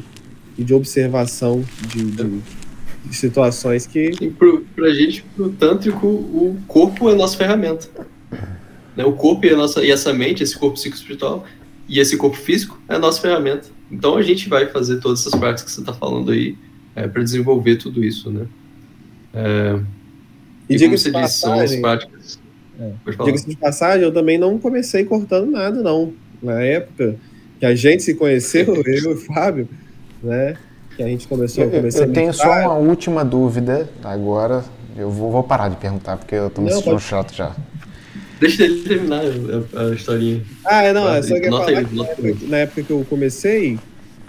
e 0.57 0.63
de 0.63 0.73
observação 0.73 1.63
de, 1.87 2.03
de, 2.03 2.41
de 3.05 3.15
situações 3.15 3.85
que. 3.85 4.11
Para 4.75 4.87
a 4.87 4.93
gente, 4.93 5.23
pro 5.35 5.49
tântrico, 5.49 6.07
o 6.07 6.57
corpo 6.67 7.09
é 7.09 7.13
a 7.13 7.15
nossa 7.15 7.37
ferramenta. 7.37 7.87
Né? 8.95 9.03
O 9.03 9.13
corpo 9.13 9.45
e, 9.45 9.49
a 9.49 9.57
nossa, 9.57 9.83
e 9.83 9.91
essa 9.91 10.13
mente, 10.13 10.41
esse 10.41 10.57
corpo 10.57 10.75
psicoespiritual 10.75 11.45
e 11.87 11.99
esse 11.99 12.17
corpo 12.17 12.37
físico 12.37 12.79
é 12.87 12.95
a 12.95 12.99
nossa 12.99 13.21
ferramenta. 13.21 13.67
Então 13.91 14.17
a 14.17 14.21
gente 14.21 14.49
vai 14.49 14.67
fazer 14.67 14.99
todas 14.99 15.19
essas 15.21 15.37
práticas 15.39 15.65
que 15.65 15.71
você 15.71 15.81
está 15.81 15.93
falando 15.93 16.31
aí 16.31 16.57
é, 16.95 17.07
para 17.07 17.21
desenvolver 17.21 17.75
tudo 17.75 18.03
isso, 18.03 18.31
né? 18.31 18.47
É, 19.35 19.79
e, 20.69 20.75
e 20.75 20.77
diga 20.77 20.97
se 20.97 21.11
passagem, 21.11 21.81
práticas. 21.81 22.39
É. 22.79 23.23
Diga-se 23.23 23.47
de 23.47 23.55
passagem, 23.55 24.03
eu 24.03 24.13
também 24.13 24.37
não 24.37 24.57
comecei 24.57 25.05
cortando 25.05 25.49
nada, 25.49 25.81
não. 25.81 26.13
Na 26.41 26.61
época 26.61 27.15
que 27.59 27.65
a 27.65 27.75
gente 27.75 28.03
se 28.03 28.13
conheceu, 28.13 28.75
eu 28.85 28.85
e 28.85 29.07
o 29.07 29.17
Fábio, 29.17 29.67
né? 30.21 30.55
Que 30.95 31.03
a 31.03 31.07
gente 31.07 31.27
começou 31.27 31.63
eu, 31.65 31.71
eu, 31.71 31.89
eu 31.89 32.13
tenho 32.13 32.33
só 32.33 32.49
uma 32.49 32.75
última 32.75 33.23
dúvida 33.23 33.89
agora. 34.03 34.63
Eu 34.97 35.09
vou, 35.09 35.29
vou, 35.29 35.43
parar 35.43 35.67
de 35.67 35.75
perguntar, 35.75 36.15
porque 36.15 36.35
eu 36.35 36.49
tô 36.49 36.61
me 36.61 36.71
sentindo 36.71 36.99
chato 36.99 37.35
já. 37.35 37.53
Deixa 38.39 38.63
ele 38.63 38.81
terminar 38.81 39.21
a, 39.23 39.81
a, 39.81 39.93
historinha. 39.93 40.41
Ah, 40.65 40.83
é, 40.83 40.93
não, 40.93 41.13
é 41.13 41.21
só 41.21 41.35
que, 41.35 41.49
falar 41.49 41.67
aí, 41.67 41.85
que 41.85 41.95
na, 41.95 42.05
época, 42.05 42.35
na, 42.47 42.57
época, 42.57 42.83
que 42.83 42.91
eu 42.91 43.05
comecei, 43.09 43.77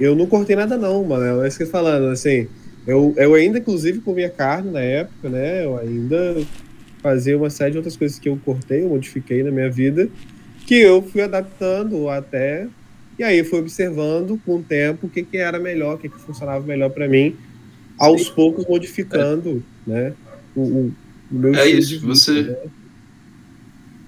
eu 0.00 0.16
não 0.16 0.26
cortei 0.26 0.56
nada 0.56 0.76
não, 0.76 1.04
mano. 1.04 1.44
É 1.44 1.48
isso 1.48 1.56
que 1.56 1.64
eu 1.64 1.68
falando, 1.68 2.06
assim, 2.08 2.48
eu, 2.86 3.14
eu 3.16 3.34
ainda, 3.34 3.58
inclusive, 3.58 4.00
comia 4.00 4.30
carne 4.30 4.70
na 4.70 4.80
época, 4.80 5.28
né? 5.28 5.64
Eu 5.64 5.76
ainda 5.78 6.36
fazia 7.02 7.36
uma 7.36 7.50
série 7.50 7.72
de 7.72 7.76
outras 7.78 7.96
coisas 7.96 8.18
que 8.18 8.28
eu 8.28 8.38
cortei, 8.44 8.82
eu 8.82 8.88
modifiquei 8.90 9.42
na 9.42 9.50
minha 9.50 9.70
vida, 9.70 10.08
que 10.66 10.74
eu 10.74 11.02
fui 11.02 11.20
adaptando 11.20 12.08
até. 12.08 12.68
E 13.18 13.24
aí 13.24 13.42
fui 13.42 13.58
observando 13.58 14.40
com 14.44 14.56
o 14.56 14.62
tempo 14.62 15.06
o 15.06 15.10
que, 15.10 15.22
que 15.22 15.36
era 15.36 15.58
melhor, 15.58 15.96
o 15.96 15.98
que, 15.98 16.08
que 16.08 16.20
funcionava 16.20 16.64
melhor 16.64 16.90
para 16.90 17.08
mim, 17.08 17.34
aos 17.98 18.28
poucos 18.28 18.66
modificando, 18.66 19.64
é. 19.88 19.90
né? 19.90 20.12
O, 20.54 20.60
o, 20.60 20.94
o 21.30 21.34
meu 21.34 21.54
é 21.54 21.68
isso, 21.68 22.00
vida, 22.00 22.06
você. 22.06 22.42
Né? 22.42 22.56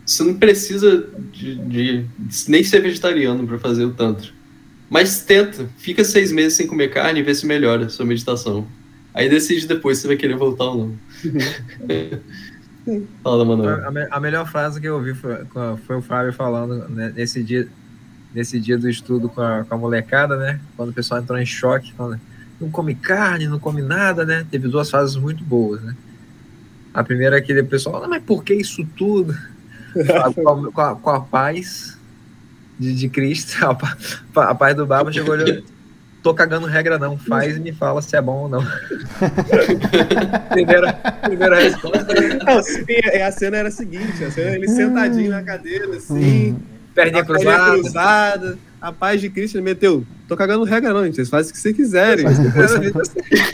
Você 0.07 0.23
não 0.23 0.35
precisa 0.35 1.07
de, 1.33 1.57
de, 1.57 2.07
nem 2.49 2.65
ser 2.65 2.81
vegetariano 2.81 3.47
para 3.47 3.59
fazer 3.59 3.85
o 3.85 3.93
Tantra. 3.93 4.31
Mas 4.91 5.23
tenta, 5.23 5.69
fica 5.77 6.03
seis 6.03 6.33
meses 6.33 6.55
sem 6.55 6.67
comer 6.67 6.89
carne 6.89 7.21
e 7.21 7.23
vê 7.23 7.35
se 7.35 7.47
melhora 7.47 7.87
a 7.87 7.89
sua 7.89 8.07
meditação. 8.07 8.67
Aí 9.13 9.29
decide 9.29 9.67
depois 9.67 9.99
se 9.99 10.07
vai 10.07 10.17
querer 10.17 10.37
voltar 10.37 10.65
ou 10.65 10.77
não. 10.77 10.99
Fala, 13.23 13.45
Manuel. 13.45 13.85
A, 13.85 14.17
a, 14.17 14.21
melhor 14.21 14.51
frase 14.51 14.81
que 14.81 14.89
eu 14.89 14.95
ouvi 14.95 15.13
foi, 15.13 15.37
foi 15.87 15.97
o 15.97 16.03
Fábio 16.03 16.33
falando 16.33 16.89
né, 16.89 17.13
nesse 17.15 17.43
dia 17.43 17.69
nesse 18.35 18.61
dia 18.61 18.79
do 18.79 18.89
estudo 18.89 19.29
com 19.29 19.41
a, 19.41 19.65
com 19.65 19.75
a 19.75 19.79
molecada, 19.79 20.37
né? 20.37 20.61
Quando 20.77 20.91
o 20.91 20.93
pessoal 20.93 21.21
entrou 21.21 21.39
em 21.39 21.47
choque, 21.47 21.93
falando, 21.95 22.21
não 22.61 22.71
come 22.71 22.95
carne, 22.95 23.49
não 23.49 23.59
come 23.59 23.83
nada, 23.83 24.25
né? 24.25 24.47
Teve 24.51 24.69
duas 24.69 24.91
fases 24.91 25.17
muito 25.17 25.43
boas, 25.43 25.83
né? 25.83 25.97
A 26.95 27.03
primeira 27.03 27.39
é 27.39 27.41
que 27.41 27.59
o 27.59 27.67
pessoal, 27.67 28.05
ah, 28.05 28.09
mas 28.09 28.23
por 28.23 28.45
que 28.45 28.55
isso 28.55 28.87
tudo? 28.97 29.37
com, 30.73 30.81
a, 30.81 30.95
com 30.95 31.11
a 31.11 31.21
paz 31.21 31.98
de, 32.79 32.95
de 32.95 33.09
Cristo, 33.09 33.57
a, 33.65 34.43
a 34.43 34.55
paz 34.55 34.77
do 34.77 34.87
Baba 34.87 35.13
chegou 35.13 35.35
olhando. 35.35 35.65
Tô 36.23 36.35
cagando 36.35 36.67
regra, 36.67 36.99
não. 36.99 37.17
Faz 37.17 37.57
e 37.57 37.61
me 37.61 37.73
fala 37.73 38.03
se 38.03 38.17
é 38.17 38.21
bom 38.21 38.43
ou 38.43 38.49
não. 38.49 38.63
primeira, 40.51 40.93
primeira 41.23 41.61
resposta. 41.61 42.07
Não, 42.45 42.63
sim, 42.63 42.85
é, 42.89 43.23
a 43.23 43.31
cena 43.31 43.59
era 43.59 43.69
a 43.69 43.73
seguinte: 43.73 44.25
a 44.25 44.31
cena, 44.31 44.57
ele 44.57 44.69
sentadinho 44.69 45.31
na 45.31 45.43
cadeira, 45.43 45.87
assim, 45.97 46.53
hum. 46.53 46.61
perninha 46.95 47.25
cruzada. 47.25 47.73
cruzada. 47.73 48.59
A 48.81 48.93
paz 48.93 49.21
de 49.21 49.31
Cristo 49.31 49.57
ele 49.57 49.65
meteu. 49.65 50.05
Tô 50.29 50.37
cagando 50.37 50.65
regra, 50.65 50.93
não, 50.93 51.05
gente. 51.05 51.17
Vocês 51.17 51.29
fazem 51.29 51.51
o 51.51 51.55
que 51.55 51.61
vocês 51.61 51.75
quiserem. 51.75 52.27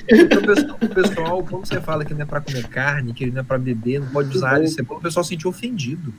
então, 0.08 0.38
o 0.38 0.46
pessoal, 0.46 0.78
o 0.80 0.88
pessoal, 0.88 1.44
quando 1.44 1.66
você 1.66 1.80
fala 1.80 2.04
que 2.04 2.12
não 2.12 2.22
é 2.22 2.26
pra 2.26 2.40
comer 2.40 2.66
carne, 2.68 3.14
que 3.14 3.30
não 3.30 3.40
é 3.40 3.42
pra 3.42 3.56
beber, 3.56 4.00
não 4.00 4.08
pode 4.08 4.36
usar 4.36 4.62
isso, 4.62 4.82
o 4.82 5.00
pessoal 5.00 5.24
se 5.24 5.30
sentiu 5.30 5.48
ofendido. 5.48 6.12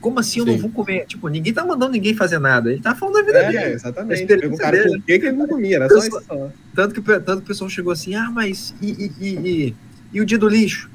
Como 0.00 0.18
assim 0.18 0.40
eu 0.40 0.46
Sim. 0.46 0.52
não 0.52 0.58
vou 0.58 0.70
comer? 0.70 1.06
Tipo, 1.06 1.28
ninguém 1.28 1.52
tá 1.52 1.64
mandando 1.64 1.92
ninguém 1.92 2.14
fazer 2.14 2.38
nada. 2.38 2.72
Ele 2.72 2.80
tá 2.80 2.94
falando 2.94 3.16
da 3.16 3.22
vida 3.22 3.38
é, 3.38 3.52
dele. 3.52 3.74
Exatamente. 3.74 4.26
Perguntaram 4.26 4.78
por 4.78 5.02
que, 5.02 5.18
que 5.18 5.26
ele 5.26 5.36
não 5.36 5.46
comia, 5.46 5.76
era 5.76 5.88
só 5.88 5.98
isso. 5.98 6.22
Só. 6.22 6.50
Tanto 6.74 6.94
que, 6.94 7.20
tanto 7.20 7.36
que 7.38 7.44
o 7.44 7.46
pessoal 7.46 7.68
chegou 7.68 7.92
assim, 7.92 8.14
ah, 8.14 8.30
mas 8.30 8.74
e, 8.80 8.90
e, 8.90 9.12
e, 9.20 9.34
e, 9.34 9.76
e 10.14 10.20
o 10.20 10.24
dia 10.24 10.38
do 10.38 10.48
lixo? 10.48 10.90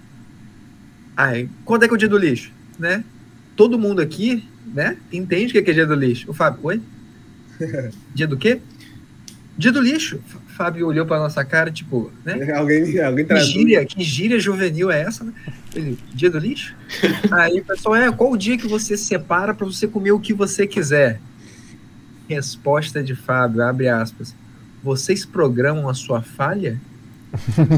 Ai, 1.15 1.47
quando 1.63 1.83
é 1.83 1.87
que 1.87 1.93
é 1.93 1.95
o 1.95 1.99
dia 1.99 2.09
do 2.09 2.17
lixo? 2.17 2.51
Né? 2.79 3.03
Todo 3.55 3.77
mundo 3.77 4.01
aqui, 4.01 4.43
né, 4.73 4.97
entende 5.13 5.57
o 5.57 5.63
que 5.63 5.69
é 5.69 5.73
dia 5.73 5.85
do 5.85 5.95
lixo. 5.95 6.29
O 6.29 6.33
Fábio, 6.33 6.59
oi? 6.63 6.81
dia 8.13 8.27
do 8.27 8.37
quê? 8.37 8.59
Dia 9.57 9.71
do 9.71 9.79
lixo. 9.79 10.19
Fábio 10.55 10.87
olhou 10.87 11.05
para 11.05 11.19
nossa 11.19 11.43
cara, 11.43 11.69
tipo, 11.69 12.09
né? 12.23 12.51
Alguém, 12.55 12.99
alguém 13.01 13.25
que 13.25 13.39
gíria, 13.41 13.85
que 13.85 14.01
gíria 14.03 14.39
juvenil 14.39 14.89
é 14.89 15.01
essa, 15.01 15.23
né? 15.23 15.33
Ele, 15.75 15.97
dia 16.13 16.29
do 16.29 16.39
lixo? 16.39 16.73
Aí 17.31 17.59
o 17.59 17.65
pessoal, 17.65 17.95
é, 17.95 18.11
qual 18.11 18.31
o 18.31 18.37
dia 18.37 18.57
que 18.57 18.67
você 18.67 18.95
separa 18.95 19.53
para 19.53 19.65
você 19.65 19.87
comer 19.87 20.13
o 20.13 20.19
que 20.19 20.33
você 20.33 20.65
quiser? 20.65 21.19
Resposta 22.29 23.03
de 23.03 23.13
Fábio, 23.15 23.61
abre 23.61 23.89
aspas. 23.89 24.33
Vocês 24.81 25.25
programam 25.25 25.89
a 25.89 25.93
sua 25.93 26.21
falha? 26.21 26.79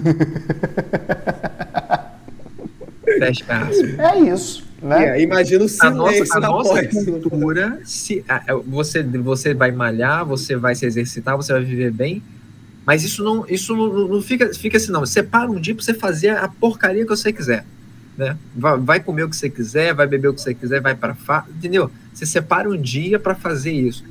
Fecha 3.20 3.46
aspas. 3.50 4.00
É 4.00 4.20
isso. 4.20 4.68
Né? 4.82 5.18
É, 5.18 5.22
imagina 5.24 5.66
o 5.66 5.70
silêncio 5.70 5.88
a 5.88 5.92
nossa, 5.92 6.38
a 6.38 6.40
nossa 6.40 6.88
cultura, 6.88 7.80
se, 7.84 8.24
a, 8.30 8.54
você, 8.66 9.02
você 9.02 9.56
vai 9.56 9.72
malhar, 9.72 10.24
você 10.24 10.56
vai 10.56 10.76
se 10.76 10.86
exercitar, 10.86 11.36
você 11.36 11.52
vai 11.52 11.64
viver 11.64 11.92
bem, 11.92 12.22
mas 12.88 13.04
isso 13.04 13.22
não, 13.22 13.46
isso 13.50 13.76
não, 13.76 14.08
não 14.08 14.22
fica, 14.22 14.54
fica 14.54 14.78
assim, 14.78 14.94
não. 14.94 15.06
Separa 15.06 15.52
um 15.52 15.60
dia 15.60 15.76
para 15.76 15.84
você 15.84 15.94
fazer 15.94 16.30
a 16.30 16.48
porcaria 16.48 17.04
que 17.04 17.10
você 17.10 17.34
quiser. 17.34 17.66
Né? 18.18 18.38
Vai, 18.56 18.78
vai, 18.80 19.00
comer 19.02 19.24
o 19.24 19.30
que 19.30 19.36
você 19.36 19.50
quiser, 19.50 19.94
vai 19.94 20.08
beber 20.08 20.30
o 20.30 20.34
que 20.34 20.40
você 20.40 20.54
quiser, 20.54 20.80
vai 20.80 20.96
para 20.96 21.14
fa... 21.14 21.46
entendeu? 21.50 21.92
Você 22.14 22.26
separa 22.26 22.70
um 22.70 22.82
dia 22.82 23.20
para 23.20 23.36
fazer 23.36 23.74
isso. 23.74 24.06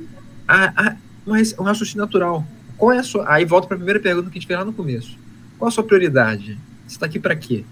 Ah, 0.47 0.71
ah, 0.77 0.95
mas 1.25 1.55
um 1.57 1.63
raciocínio 1.63 2.05
natural. 2.05 2.45
Qual 2.77 2.91
é 2.91 2.99
a 2.99 3.03
sua? 3.03 3.25
Aí 3.27 3.43
volta 3.45 3.67
para 3.67 3.75
a 3.75 3.79
primeira 3.79 3.99
pergunta 3.99 4.29
que 4.29 4.37
a 4.37 4.39
gente 4.39 4.47
fez 4.47 4.59
lá 4.59 4.63
no 4.63 4.71
começo. 4.71 5.17
Qual 5.57 5.67
a 5.67 5.71
sua 5.71 5.83
prioridade? 5.83 6.59
Você 6.85 6.97
está 6.97 7.07
aqui 7.07 7.17
para 7.17 7.35
quê? 7.35 7.65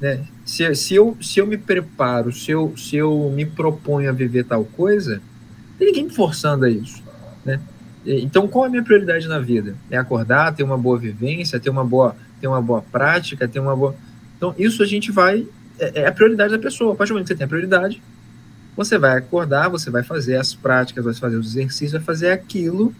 Né? 0.00 0.24
Se, 0.46 0.72
se, 0.76 0.94
eu, 0.94 1.16
se 1.20 1.40
eu 1.40 1.46
me 1.46 1.58
preparo, 1.58 2.32
se 2.32 2.52
eu, 2.52 2.72
se 2.76 2.94
eu 2.94 3.32
me 3.34 3.44
proponho 3.44 4.08
a 4.08 4.12
viver 4.12 4.44
tal 4.44 4.64
coisa, 4.64 5.20
tem 5.76 5.88
ninguém 5.88 6.04
me 6.04 6.10
forçando 6.10 6.66
a 6.66 6.70
isso. 6.70 7.02
Né? 7.44 7.60
Então, 8.06 8.46
qual 8.46 8.64
é 8.64 8.68
a 8.68 8.70
minha 8.70 8.82
prioridade 8.82 9.26
na 9.26 9.38
vida? 9.38 9.74
É 9.90 9.96
acordar, 9.96 10.54
ter 10.54 10.62
uma 10.62 10.76
boa 10.76 10.98
vivência, 10.98 11.58
ter 11.58 11.70
uma 11.70 11.84
boa, 11.84 12.14
ter 12.40 12.46
uma 12.46 12.60
boa 12.60 12.82
prática, 12.82 13.48
ter 13.48 13.60
uma 13.60 13.74
boa. 13.74 13.96
Então, 14.36 14.54
isso 14.58 14.82
a 14.82 14.86
gente 14.86 15.10
vai. 15.10 15.46
É, 15.78 16.02
é 16.02 16.06
a 16.06 16.12
prioridade 16.12 16.52
da 16.52 16.58
pessoa. 16.58 16.92
A 16.92 16.96
partir 16.96 17.10
do 17.10 17.14
momento 17.14 17.26
que 17.26 17.32
você 17.32 17.38
tem 17.38 17.44
a 17.46 17.48
prioridade, 17.48 18.02
você 18.76 18.98
vai 18.98 19.16
acordar, 19.16 19.68
você 19.68 19.90
vai 19.90 20.02
fazer 20.02 20.36
as 20.36 20.54
práticas, 20.54 21.04
vai 21.04 21.14
fazer 21.14 21.36
os 21.36 21.56
exercícios, 21.56 21.92
vai 21.92 22.02
fazer 22.02 22.30
aquilo 22.30 22.94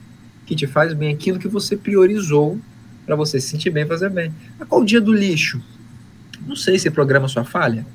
que 0.46 0.54
te 0.54 0.66
faz 0.66 0.92
bem, 0.92 1.12
aquilo 1.12 1.38
que 1.38 1.48
você 1.48 1.76
priorizou 1.76 2.58
para 3.04 3.16
você 3.16 3.40
se 3.40 3.48
sentir 3.48 3.70
bem, 3.70 3.86
fazer 3.86 4.08
bem. 4.08 4.32
Mas 4.58 4.68
qual 4.68 4.80
o 4.80 4.84
dia 4.84 5.00
do 5.00 5.12
lixo? 5.12 5.60
Não 6.46 6.56
sei 6.56 6.78
se 6.78 6.90
programa 6.90 7.28
sua 7.28 7.44
falha. 7.44 7.86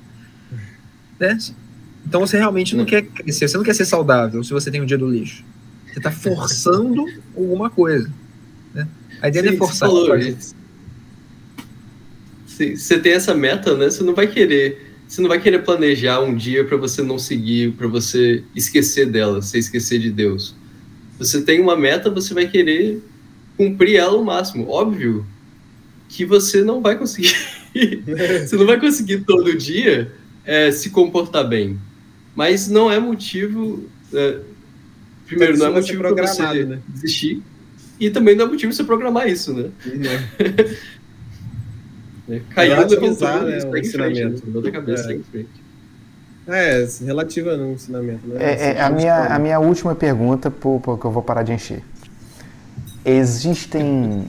Né? 1.20 1.38
Então 2.06 2.22
você 2.22 2.38
realmente 2.38 2.76
não 2.76 2.86
quer 2.86 3.04
crescer, 3.04 3.48
você 3.48 3.58
não 3.58 3.64
quer 3.64 3.76
ser 3.76 3.86
saudável 3.86 4.44
se 4.44 4.52
você 4.52 4.72
tem 4.72 4.82
um 4.82 4.86
dia 4.86 4.98
do 4.98 5.08
lixo. 5.08 5.44
Você 5.92 6.00
está 6.00 6.12
forçando 6.12 7.06
alguma 7.36 7.70
coisa. 7.70 8.12
Né? 8.74 8.88
A 9.22 9.28
ideia 9.28 9.50
Sim, 9.50 9.56
é 9.56 9.58
forçar. 9.58 9.90
Você 12.46 13.00
tem 13.00 13.14
essa 13.14 13.34
meta, 13.34 13.76
né? 13.76 13.90
Você 13.90 14.04
não 14.04 14.14
vai 14.14 14.28
querer. 14.28 14.88
Você 15.08 15.22
não 15.22 15.30
vai 15.30 15.42
querer 15.42 15.64
planejar 15.64 16.20
um 16.20 16.36
dia 16.36 16.64
para 16.64 16.78
você 16.78 17.02
não 17.02 17.18
seguir, 17.18 17.72
para 17.74 17.88
você 17.88 18.44
esquecer 18.56 19.08
dela, 19.08 19.42
você 19.42 19.58
esquecer 19.58 20.00
de 20.00 20.12
Deus. 20.12 20.56
Você 21.18 21.42
tem 21.42 21.60
uma 21.60 21.76
meta, 21.76 22.12
você 22.12 22.34
vai 22.34 22.48
querer 22.48 23.02
cumprir 23.58 23.96
ela 23.96 24.14
ao 24.14 24.24
máximo. 24.24 24.70
Óbvio 24.70 25.26
que 26.08 26.26
você 26.26 26.64
não 26.64 26.82
vai 26.82 26.98
conseguir. 26.98 27.36
você 28.46 28.56
não 28.56 28.66
vai 28.66 28.80
conseguir 28.80 29.22
todo 29.22 29.58
dia 29.58 30.12
é, 30.46 30.72
se 30.72 30.90
comportar 30.90 31.48
bem. 31.48 31.80
Mas 32.36 32.68
não 32.68 32.92
é 32.92 33.00
motivo. 33.00 33.90
É, 34.14 34.40
primeiro, 35.30 35.58
não 35.58 35.68
é 35.68 35.70
motivo 35.70 36.02
para 36.02 36.28
você 36.28 36.66
né? 36.66 36.80
desistir. 36.88 37.42
E 38.00 38.10
também 38.10 38.36
não 38.36 38.46
é 38.46 38.48
motivo 38.48 38.74
você 38.74 38.84
programar 38.84 39.28
isso, 39.28 39.54
né? 39.54 39.70
é. 42.30 42.42
Caiu 42.50 42.88
do 42.88 43.00
controle, 43.00 43.52
né, 43.52 43.64
o 43.66 43.78
ensinamento. 43.78 44.42
Frente, 44.42 44.72
cabeça, 44.72 45.14
é. 45.14 45.20
frente. 45.20 45.50
É, 46.48 46.88
relativa 47.06 47.56
no 47.56 47.74
ensinamento. 47.74 48.28
Né? 48.28 48.38
É, 48.40 48.72
é 48.72 48.82
a, 48.82 48.90
minha, 48.90 49.26
a 49.26 49.38
minha 49.38 49.60
última 49.60 49.94
pergunta, 49.94 50.50
porque 50.50 51.06
eu 51.06 51.12
vou 51.12 51.22
parar 51.22 51.44
de 51.44 51.52
encher. 51.52 51.84
Existem. 53.06 54.26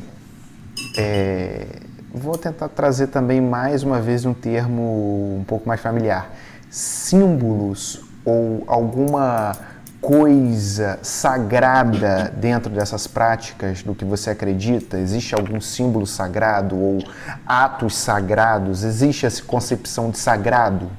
É, 0.99 1.67
vou 2.13 2.37
tentar 2.37 2.69
trazer 2.69 3.07
também 3.07 3.41
mais 3.41 3.83
uma 3.83 4.01
vez 4.01 4.25
um 4.25 4.35
termo 4.35 5.39
um 5.41 5.45
pouco 5.45 5.67
mais 5.67 5.81
familiar. 5.81 6.35
Símbolos 6.69 8.03
ou 8.25 8.65
alguma 8.67 9.57
coisa 10.01 10.99
sagrada 11.03 12.33
dentro 12.37 12.73
dessas 12.73 13.07
práticas 13.07 13.83
do 13.83 13.95
que 13.95 14.05
você 14.05 14.31
acredita? 14.31 14.99
Existe 14.99 15.35
algum 15.35 15.61
símbolo 15.61 16.07
sagrado 16.07 16.77
ou 16.77 17.05
atos 17.47 17.97
sagrados? 17.97 18.83
Existe 18.83 19.27
essa 19.27 19.43
concepção 19.43 20.11
de 20.11 20.19
sagrado? 20.19 20.91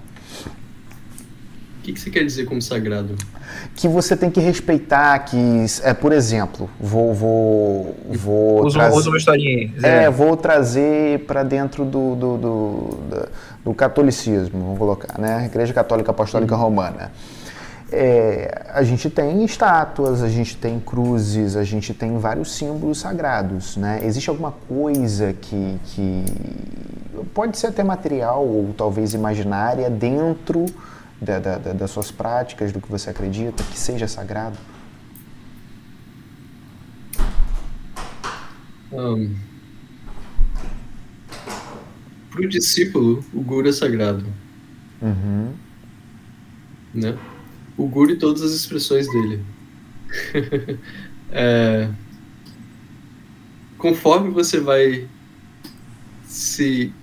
O 1.80 1.84
que, 1.84 1.94
que 1.94 1.99
você 1.99 2.11
quer 2.11 2.23
dizer 2.23 2.45
como 2.45 2.61
sagrado? 2.61 3.15
Que 3.76 3.88
você 3.88 4.15
tem 4.15 4.30
que 4.30 4.40
respeitar, 4.40 5.18
que, 5.19 5.65
é, 5.82 5.95
por 5.95 6.11
exemplo, 6.11 6.69
vou. 6.80 7.11
vou, 7.14 7.98
vou 8.07 8.65
usa, 8.68 8.78
trazer, 8.78 8.98
usa 8.98 9.10
uma 9.10 9.18
historinha 9.18 9.49
aí. 9.49 9.72
É, 9.82 10.10
vou 10.10 10.38
trazer 10.38 11.26
para 11.26 11.41
dentro 11.41 11.84
do, 11.84 12.15
do, 12.15 12.38
do, 12.38 12.88
do, 13.10 13.30
do 13.65 13.73
catolicismo, 13.73 14.60
vamos 14.60 14.78
colocar, 14.78 15.19
né? 15.19 15.48
Igreja 15.48 15.73
Católica 15.73 16.11
Apostólica 16.11 16.56
uhum. 16.56 16.61
Romana. 16.61 17.11
É, 17.92 18.70
a 18.70 18.84
gente 18.84 19.10
tem 19.10 19.44
estátuas, 19.44 20.24
a 20.24 20.30
gente 20.30 20.56
tem 20.56 20.80
cruzes, 20.80 21.58
a 21.58 21.64
gente 21.64 21.94
tem 21.94 22.18
vários 22.18 22.56
símbolos 22.56 23.00
sagrados. 23.00 23.76
Né? 23.76 24.00
Existe 24.04 24.30
alguma 24.30 24.52
coisa 24.52 25.34
que, 25.34 25.78
que 25.86 26.24
pode 27.34 27.58
ser 27.58 27.68
até 27.68 27.84
material 27.84 28.48
ou 28.48 28.74
talvez 28.78 29.14
imaginária 29.14 29.90
dentro 29.90 30.66
da, 31.22 31.40
da, 31.40 31.58
das 31.58 31.92
suas 31.92 32.10
práticas, 32.10 32.72
do 32.72 32.80
que 32.80 32.90
você 32.90 33.10
acredita, 33.10 33.62
que 33.64 33.78
seja 33.78 34.08
sagrado? 34.08 34.58
Um, 38.92 39.36
Para 42.32 42.42
o 42.42 42.48
discípulo, 42.48 43.24
o 43.34 43.42
guru 43.42 43.68
é 43.68 43.72
sagrado. 43.74 44.26
Uhum. 45.02 45.54
Né? 46.94 47.18
O 47.84 47.88
Guru 47.88 48.12
e 48.12 48.18
todas 48.18 48.41
as 48.41 48.52
expressões 48.52 49.08
dele. 49.12 49.44
é, 51.32 51.90
conforme 53.78 54.30
você 54.30 54.60
vai 54.60 55.08
se, 56.26 56.94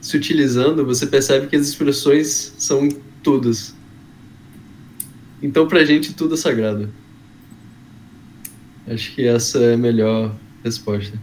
se 0.00 0.16
utilizando, 0.16 0.84
você 0.84 1.06
percebe 1.06 1.46
que 1.46 1.56
as 1.56 1.68
expressões 1.68 2.54
são 2.58 2.88
todas. 3.22 3.74
Então, 5.40 5.68
pra 5.68 5.84
gente, 5.84 6.14
tudo 6.14 6.34
é 6.34 6.36
sagrado. 6.36 6.92
Acho 8.86 9.14
que 9.14 9.26
essa 9.26 9.58
é 9.58 9.74
a 9.74 9.78
melhor 9.78 10.34
resposta. 10.62 11.18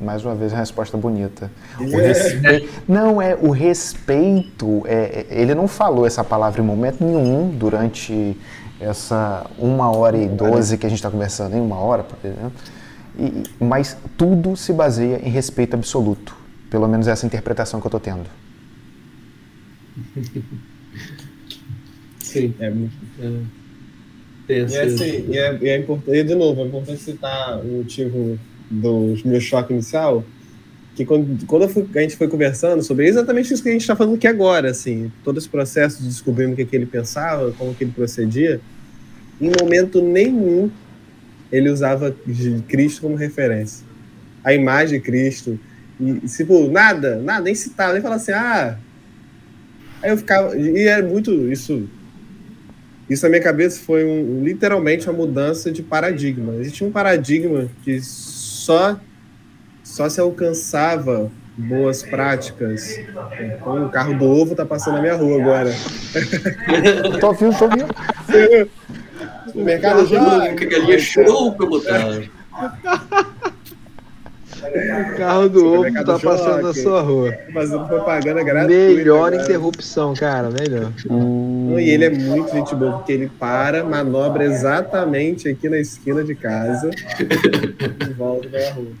Mais 0.00 0.24
uma 0.24 0.34
vez, 0.34 0.52
uma 0.52 0.60
resposta 0.60 0.96
bonita. 0.96 1.50
É. 1.80 2.64
Não, 2.86 3.20
é 3.20 3.34
o 3.34 3.50
respeito. 3.50 4.84
É, 4.86 5.26
é, 5.28 5.40
ele 5.40 5.54
não 5.54 5.66
falou 5.66 6.06
essa 6.06 6.22
palavra 6.22 6.62
em 6.62 6.64
momento 6.64 7.04
nenhum 7.04 7.50
durante 7.50 8.36
essa 8.80 9.44
uma 9.58 9.90
hora 9.90 10.16
e 10.16 10.28
doze 10.28 10.78
que 10.78 10.86
a 10.86 10.88
gente 10.88 10.98
está 10.98 11.10
conversando, 11.10 11.56
em 11.56 11.60
uma 11.60 11.76
hora, 11.76 12.04
por 12.04 12.16
exemplo. 12.24 12.52
E, 13.18 13.42
mas 13.58 13.96
tudo 14.16 14.56
se 14.56 14.72
baseia 14.72 15.20
em 15.24 15.30
respeito 15.30 15.74
absoluto. 15.74 16.36
Pelo 16.70 16.86
menos 16.86 17.08
essa 17.08 17.26
interpretação 17.26 17.80
que 17.80 17.86
eu 17.86 17.88
estou 17.88 18.00
tendo. 18.00 18.30
Sim. 22.20 22.54
É, 22.60 22.72
é, 24.48 24.60
e, 24.60 24.62
assim, 24.62 25.26
e, 25.28 25.38
é, 25.38 25.58
e 25.60 25.68
é 25.68 25.78
importante, 25.78 26.16
e 26.16 26.24
de 26.24 26.34
novo, 26.34 26.60
é 26.60 26.64
importante 26.66 27.00
citar 27.00 27.58
o 27.58 27.78
motivo 27.78 28.38
do 28.70 29.16
meu 29.24 29.40
choque 29.40 29.72
inicial, 29.72 30.24
que 30.94 31.04
quando, 31.04 31.46
quando 31.46 31.68
fui, 31.68 31.86
a 31.94 32.00
gente 32.00 32.16
foi 32.16 32.28
conversando 32.28 32.82
sobre 32.82 33.06
exatamente 33.06 33.52
isso 33.52 33.62
que 33.62 33.68
a 33.68 33.72
gente 33.72 33.82
está 33.82 33.94
falando 33.94 34.16
aqui 34.16 34.26
agora, 34.26 34.70
assim, 34.70 35.12
todo 35.22 35.38
esse 35.38 35.48
processo 35.48 36.02
de 36.02 36.08
descobrindo 36.08 36.52
o 36.52 36.56
que, 36.56 36.64
que 36.64 36.74
ele 36.74 36.86
pensava, 36.86 37.52
como 37.52 37.74
que 37.74 37.84
ele 37.84 37.92
procedia, 37.92 38.60
em 39.40 39.52
momento 39.60 40.02
nenhum 40.02 40.70
ele 41.50 41.70
usava 41.70 42.14
Cristo 42.68 43.02
como 43.02 43.14
referência. 43.14 43.86
A 44.44 44.52
imagem 44.52 44.98
de 44.98 45.04
Cristo. 45.04 45.58
E, 45.98 46.14
tipo, 46.28 46.68
nada, 46.70 47.16
nada, 47.16 47.42
nem 47.42 47.54
citava, 47.54 47.92
nem 47.92 48.02
falava 48.02 48.20
assim, 48.20 48.32
ah. 48.32 48.78
Aí 50.02 50.10
eu 50.10 50.16
ficava. 50.18 50.56
E 50.56 50.86
é 50.86 51.02
muito. 51.02 51.50
Isso 51.50 51.88
isso 53.08 53.22
na 53.22 53.30
minha 53.30 53.42
cabeça 53.42 53.80
foi 53.80 54.04
um, 54.04 54.44
literalmente 54.44 55.08
uma 55.08 55.16
mudança 55.16 55.72
de 55.72 55.82
paradigma. 55.82 56.54
Existia 56.56 56.86
um 56.86 56.92
paradigma 56.92 57.68
que 57.82 57.98
só, 58.68 59.00
só 59.82 60.10
se 60.10 60.20
alcançava 60.20 61.30
boas 61.56 62.02
práticas. 62.02 62.98
Então, 63.40 63.86
o 63.86 63.88
carro 63.88 64.12
do 64.12 64.26
ovo 64.26 64.54
tá 64.54 64.66
passando 64.66 64.96
na 64.96 65.00
minha 65.00 65.16
rua 65.16 65.40
agora. 65.40 65.72
tô 67.18 67.28
ouvindo, 67.28 67.58
tô 67.58 67.64
ouvindo. 67.64 67.88
O 69.54 69.64
mercado 69.64 70.06
já. 70.06 70.48
Galinha 70.52 70.98
show 70.98 71.54
pra 71.54 71.66
botar. 71.66 72.04
O 74.58 75.16
carro 75.16 75.48
do 75.48 75.66
ovo 75.66 76.04
tá 76.04 76.18
passando 76.18 76.62
na 76.62 76.74
sua 76.74 77.00
rua. 77.00 77.32
Fazendo 77.52 77.86
propaganda 77.86 78.42
gratuita. 78.42 78.94
Melhor 78.94 79.30
cara. 79.30 79.42
interrupção, 79.42 80.14
cara, 80.14 80.50
melhor. 80.50 80.92
Hum. 81.10 81.78
E 81.78 81.90
ele 81.90 82.04
é 82.04 82.10
muito 82.10 82.50
gente 82.52 82.74
boa, 82.74 82.98
porque 82.98 83.12
ele 83.12 83.30
para, 83.38 83.84
manobra 83.84 84.44
exatamente 84.44 85.48
aqui 85.48 85.68
na 85.68 85.78
esquina 85.78 86.24
de 86.24 86.34
casa 86.34 86.90
e 87.20 88.12
volta 88.14 88.48
pra 88.48 88.72
rua. 88.72 88.92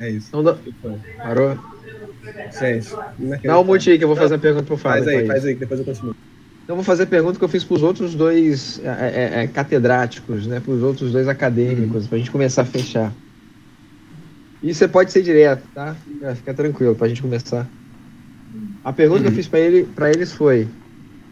É 0.00 0.10
isso. 0.10 0.30
Não 0.32 0.42
dá... 0.42 0.56
Parou? 1.18 1.58
Gente, 2.58 2.88
dá 3.44 3.58
um 3.58 3.64
monte 3.64 3.90
aí 3.90 3.98
que 3.98 4.04
eu 4.04 4.08
vou 4.08 4.16
fazer 4.16 4.34
uma 4.34 4.40
pergunta 4.40 4.64
pro 4.64 4.76
Fábio. 4.76 5.04
Faz 5.04 5.16
aí, 5.16 5.26
faz 5.26 5.44
aí, 5.44 5.54
que 5.54 5.60
depois 5.60 5.80
eu 5.80 5.86
continuo. 5.86 6.14
Então 6.64 6.76
vou 6.76 6.84
fazer 6.84 7.02
a 7.02 7.06
pergunta 7.06 7.38
que 7.38 7.44
eu 7.44 7.48
fiz 7.48 7.64
para 7.64 7.74
os 7.74 7.82
outros 7.82 8.14
dois 8.14 8.80
é, 8.84 8.88
é, 8.88 9.42
é, 9.42 9.46
catedráticos, 9.48 10.46
né, 10.46 10.60
para 10.60 10.72
os 10.72 10.82
outros 10.82 11.10
dois 11.10 11.26
acadêmicos, 11.26 12.06
para 12.06 12.16
a 12.16 12.18
gente 12.18 12.30
começar 12.30 12.62
a 12.62 12.64
fechar. 12.64 13.12
E 14.62 14.74
você 14.74 14.86
pode 14.86 15.10
ser 15.10 15.22
direto, 15.22 15.62
tá? 15.74 15.96
Fica 16.36 16.52
tranquilo 16.52 16.94
pra 16.94 17.08
gente 17.08 17.22
começar. 17.22 17.66
A 18.84 18.92
pergunta 18.92 19.20
uhum. 19.20 19.22
que 19.22 19.28
eu 19.28 19.30
uhum. 19.30 19.36
fiz 19.36 19.48
para 19.48 19.60
ele, 19.60 19.88
eles 20.14 20.32
foi: 20.32 20.68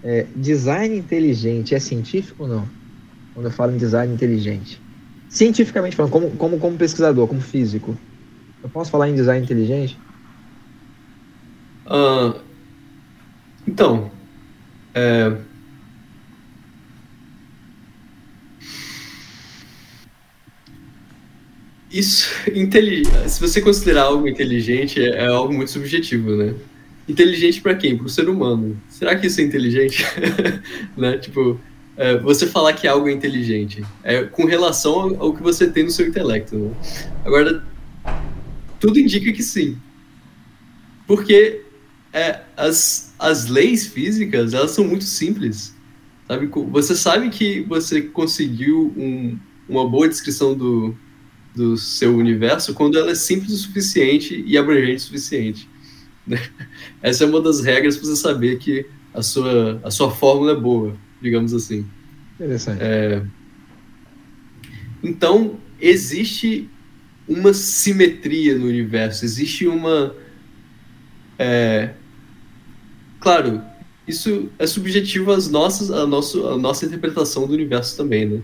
é, 0.03 0.27
design 0.35 0.97
inteligente 0.97 1.75
é 1.75 1.79
científico 1.79 2.45
ou 2.45 2.49
não? 2.49 2.69
Quando 3.35 3.47
eu 3.47 3.53
falo 3.53 3.73
em 3.73 3.77
design 3.77 4.13
inteligente. 4.13 4.81
Cientificamente 5.29 5.95
falando, 5.95 6.13
como, 6.13 6.31
como, 6.33 6.59
como 6.59 6.77
pesquisador, 6.77 7.27
como 7.27 7.41
físico. 7.41 7.97
Eu 8.63 8.69
posso 8.69 8.91
falar 8.91 9.09
em 9.09 9.15
design 9.15 9.45
inteligente? 9.45 9.99
Uh, 11.87 12.41
então, 13.67 14.11
é, 14.95 15.37
Isso, 21.90 22.28
se 23.28 23.40
você 23.40 23.60
considerar 23.60 24.02
algo 24.02 24.28
inteligente, 24.28 25.01
é, 25.01 25.24
é 25.24 25.27
algo 25.27 25.52
muito 25.52 25.70
subjetivo, 25.70 26.36
né? 26.36 26.55
Inteligente 27.09 27.60
para 27.62 27.74
quem? 27.74 27.97
Para 27.97 28.06
o 28.06 28.10
ser 28.10 28.28
humano. 28.28 28.81
Será 28.89 29.16
que 29.16 29.27
isso 29.27 29.40
é 29.40 29.44
inteligente? 29.44 30.05
né? 30.94 31.16
Tipo, 31.16 31.59
é, 31.97 32.19
você 32.19 32.47
falar 32.47 32.74
que 32.74 32.86
algo 32.86 33.09
é 33.09 33.12
inteligente 33.12 33.82
é 34.05 34.24
com 34.24 34.44
relação 34.44 35.16
ao, 35.19 35.32
que 35.32 35.43
você 35.43 35.66
tem 35.66 35.85
no 35.85 35.90
seu 35.90 36.06
intelecto. 36.06 36.55
Né? 36.55 36.70
Agora, 37.24 37.65
tudo 38.78 38.98
indica 38.98 39.32
que 39.32 39.43
sim. 39.43 39.78
Porque 41.06 41.62
é, 42.12 42.43
as, 42.55 43.15
as 43.19 43.47
leis 43.47 43.86
físicas, 43.86 44.52
elas 44.52 44.73
são 44.73 44.85
muito 44.85 45.05
simples. 45.05 45.74
Sabe? 46.27 46.47
Você 46.70 46.94
sabe 46.94 47.31
que 47.31 47.62
você 47.62 48.02
conseguiu 48.02 48.93
um, 48.94 49.39
uma 49.66 49.89
boa 49.89 50.06
descrição 50.06 50.55
do, 50.55 50.94
do 51.59 51.76
seu 51.76 52.16
universo 52.16 52.72
quando 52.72 52.97
ela 52.97 53.10
é 53.10 53.14
simples 53.14 53.52
o 53.52 53.56
suficiente 53.56 54.43
e 54.47 54.56
abrangente 54.56 54.97
o 54.97 55.01
suficiente. 55.01 55.68
Né? 56.26 56.40
Essa 57.02 57.24
é 57.24 57.26
uma 57.26 57.40
das 57.40 57.60
regras 57.60 57.97
para 57.97 58.06
você 58.06 58.16
saber 58.16 58.59
que 58.59 58.86
a 59.12 59.22
sua, 59.22 59.80
a 59.82 59.90
sua 59.90 60.10
fórmula 60.10 60.52
é 60.52 60.55
boa, 60.55 60.97
digamos 61.20 61.52
assim. 61.52 61.85
Interessante. 62.36 62.78
É... 62.80 63.22
Então, 65.02 65.59
existe 65.80 66.68
uma 67.26 67.52
simetria 67.52 68.56
no 68.56 68.66
universo, 68.66 69.24
existe 69.24 69.66
uma. 69.66 70.14
É... 71.39 71.90
Claro, 73.20 73.60
isso 74.09 74.48
é 74.59 74.66
subjetivo 74.66 75.30
às 75.30 75.48
nossas, 75.48 75.90
a, 75.90 76.06
nosso, 76.06 76.47
a 76.48 76.56
nossa 76.56 76.86
interpretação 76.86 77.47
do 77.47 77.52
universo 77.52 77.97
também, 77.97 78.26
né? 78.26 78.43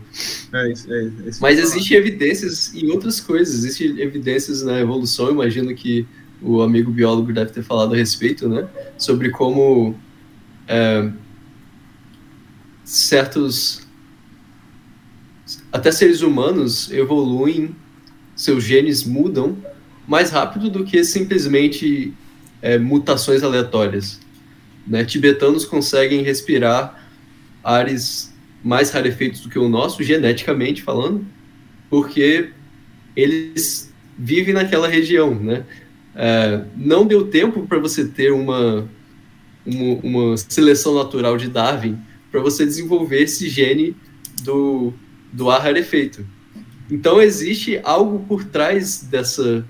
É 0.52 0.72
isso, 0.72 0.92
é 0.92 1.04
isso. 1.26 1.40
Mas 1.40 1.58
existem 1.58 1.96
evidências 1.96 2.74
em 2.74 2.90
outras 2.90 3.20
coisas, 3.20 3.54
existem 3.64 3.98
evidências 3.98 4.62
na 4.62 4.78
evolução, 4.78 5.30
imagino 5.30 5.74
que 5.74 6.06
o 6.42 6.60
amigo 6.60 6.90
biólogo 6.90 7.32
deve 7.32 7.50
ter 7.50 7.62
falado 7.62 7.94
a 7.94 7.96
respeito, 7.96 8.48
né? 8.48 8.68
Sobre 8.98 9.30
como 9.30 9.98
é, 10.68 11.10
certos 12.84 13.84
até 15.72 15.90
seres 15.90 16.22
humanos 16.22 16.90
evoluem, 16.92 17.74
seus 18.36 18.62
genes 18.62 19.02
mudam 19.02 19.56
mais 20.06 20.30
rápido 20.30 20.70
do 20.70 20.84
que 20.84 21.02
simplesmente 21.02 22.12
é, 22.60 22.78
mutações 22.78 23.42
aleatórias. 23.42 24.20
Né? 24.86 25.04
Tibetanos 25.04 25.64
conseguem 25.64 26.22
respirar 26.22 27.08
ares 27.62 28.32
mais 28.62 28.90
rarefeitos 28.90 29.40
do 29.40 29.48
que 29.48 29.58
o 29.58 29.68
nosso, 29.68 30.02
geneticamente 30.02 30.82
falando, 30.82 31.26
porque 31.90 32.50
eles 33.14 33.92
vivem 34.18 34.54
naquela 34.54 34.88
região, 34.88 35.34
né? 35.34 35.64
É, 36.16 36.64
não 36.76 37.04
deu 37.06 37.26
tempo 37.26 37.66
para 37.66 37.78
você 37.78 38.06
ter 38.06 38.32
uma 38.32 38.88
uma, 39.66 39.94
uma 40.02 40.36
seleção 40.36 40.94
natural 40.94 41.36
de 41.36 41.48
Darwin 41.48 41.98
para 42.30 42.40
você 42.40 42.66
desenvolver 42.66 43.22
esse 43.22 43.48
gene 43.48 43.96
do, 44.42 44.92
do 45.32 45.50
ar 45.50 45.62
rarefeito. 45.62 46.26
Então 46.90 47.20
existe 47.20 47.80
algo 47.82 48.24
por 48.26 48.44
trás 48.44 49.02
dessa 49.02 49.64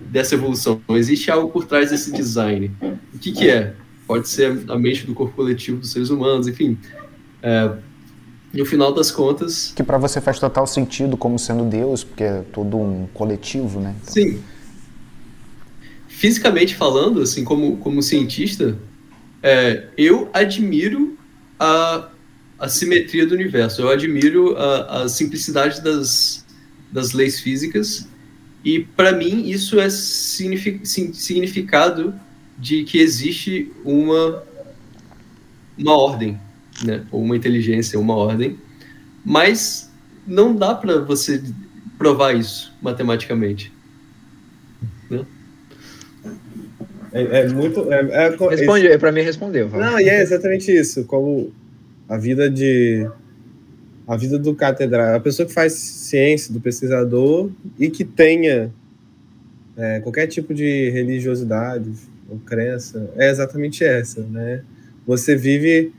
dessa 0.00 0.34
evolução, 0.34 0.80
existe 0.90 1.30
algo 1.30 1.50
por 1.50 1.66
trás 1.66 1.90
desse 1.90 2.10
design. 2.10 2.70
O 3.12 3.18
que, 3.18 3.30
que 3.30 3.50
é? 3.50 3.74
Pode 4.08 4.28
ser 4.28 4.64
a 4.68 4.78
mente 4.78 5.06
do 5.06 5.14
corpo 5.14 5.36
coletivo 5.36 5.78
dos 5.78 5.92
seres 5.92 6.10
humanos, 6.10 6.48
enfim. 6.48 6.76
É, 7.42 7.70
no 8.52 8.64
final 8.64 8.92
das 8.92 9.10
contas. 9.10 9.72
Que 9.76 9.82
para 9.82 9.98
você 9.98 10.20
faz 10.20 10.38
total 10.38 10.66
sentido 10.66 11.16
como 11.16 11.38
sendo 11.38 11.64
Deus, 11.64 12.02
porque 12.02 12.24
é 12.24 12.42
todo 12.52 12.78
um 12.78 13.06
coletivo, 13.12 13.80
né? 13.80 13.94
Então... 14.02 14.14
Sim. 14.14 14.42
Fisicamente 16.08 16.74
falando, 16.74 17.20
assim, 17.20 17.44
como, 17.44 17.76
como 17.76 18.02
cientista, 18.02 18.76
é, 19.42 19.88
eu 19.96 20.28
admiro 20.32 21.16
a, 21.60 22.08
a 22.58 22.68
simetria 22.68 23.26
do 23.26 23.34
universo, 23.34 23.82
eu 23.82 23.90
admiro 23.90 24.56
a, 24.56 25.02
a 25.02 25.08
simplicidade 25.08 25.80
das, 25.80 26.44
das 26.90 27.12
leis 27.12 27.40
físicas, 27.40 28.08
e 28.64 28.80
para 28.80 29.12
mim 29.12 29.48
isso 29.48 29.78
é 29.78 29.88
significado 29.90 32.12
de 32.58 32.82
que 32.84 32.98
existe 32.98 33.70
uma, 33.84 34.42
uma 35.78 35.96
ordem, 35.96 36.38
né? 36.84 37.06
ou 37.12 37.22
uma 37.22 37.36
inteligência, 37.36 37.98
uma 37.98 38.14
ordem, 38.14 38.58
mas 39.24 39.90
não 40.26 40.54
dá 40.54 40.74
para 40.74 40.98
você 41.00 41.42
provar 41.96 42.34
isso 42.34 42.74
matematicamente. 42.82 43.72
Né? 45.08 45.24
É, 47.12 47.40
é, 47.40 47.48
muito. 47.48 47.92
É, 47.92 48.26
é, 48.26 48.36
Responde, 48.50 48.86
é, 48.86 48.98
para 48.98 49.12
mim 49.12 49.22
respondeu. 49.22 49.68
Não, 49.70 49.98
e 49.98 50.08
é 50.08 50.20
exatamente 50.20 50.70
isso. 50.70 51.04
Como 51.04 51.52
a 52.08 52.18
vida 52.18 52.50
de. 52.50 53.08
A 54.06 54.16
vida 54.16 54.38
do 54.38 54.54
catedrático, 54.54 55.16
a 55.16 55.20
pessoa 55.20 55.46
que 55.46 55.52
faz 55.52 55.74
ciência, 55.74 56.52
do 56.52 56.60
pesquisador, 56.60 57.50
e 57.78 57.90
que 57.90 58.04
tenha 58.04 58.72
é, 59.76 60.00
qualquer 60.00 60.26
tipo 60.26 60.54
de 60.54 60.88
religiosidade 60.90 61.92
ou 62.28 62.38
crença, 62.38 63.10
é 63.16 63.30
exatamente 63.30 63.84
essa, 63.84 64.20
né? 64.22 64.62
Você 65.06 65.34
vive 65.34 65.92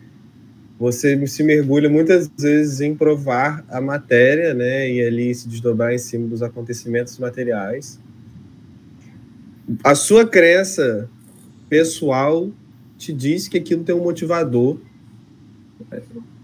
você 0.80 1.27
se 1.27 1.43
mergulha 1.43 1.89
muitas 1.89 2.31
vezes 2.39 2.80
em 2.80 2.95
provar 2.95 3.65
a 3.68 3.81
matéria, 3.81 4.53
né, 4.53 4.89
e 4.89 5.06
ali 5.06 5.35
se 5.35 5.49
desdobrar 5.49 5.93
em 5.93 5.97
cima 5.97 6.26
dos 6.30 6.41
acontecimentos 6.41 7.19
materiais. 7.19 7.99
A 9.84 9.93
sua 9.93 10.26
crença 10.26 11.10
pessoal 11.68 12.49
te 12.97 13.11
diz 13.11 13.49
que 13.49 13.57
aquilo 13.57 13.84
tem 13.84 13.93
um 13.93 14.03
motivador. 14.03 14.80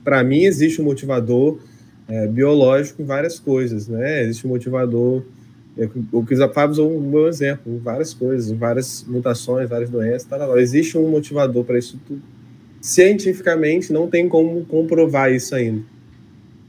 Para 0.04 0.22
mim, 0.22 0.44
existe 0.44 0.82
um 0.82 0.86
motivador 0.86 1.60
é, 2.08 2.28
biológico 2.28 3.02
em 3.02 3.06
várias 3.06 3.40
coisas, 3.40 3.88
né? 3.88 4.24
Existe 4.24 4.46
um 4.46 4.50
motivador. 4.50 5.24
O 6.12 6.26
Fábio 6.54 6.72
usou 6.72 6.98
um 6.98 7.02
bom 7.02 7.28
exemplo, 7.28 7.74
em 7.74 7.80
várias 7.80 8.14
coisas, 8.14 8.50
várias 8.52 9.04
mutações, 9.06 9.70
várias 9.70 9.90
doenças, 9.90 10.24
tal, 10.24 10.58
existe 10.58 10.98
um 10.98 11.10
motivador 11.10 11.66
para 11.66 11.78
isso 11.78 12.00
tudo 12.08 12.22
cientificamente 12.86 13.92
não 13.92 14.08
tem 14.08 14.30
como 14.30 14.64
comprovar 14.66 15.34
isso 15.34 15.56
ainda, 15.56 15.84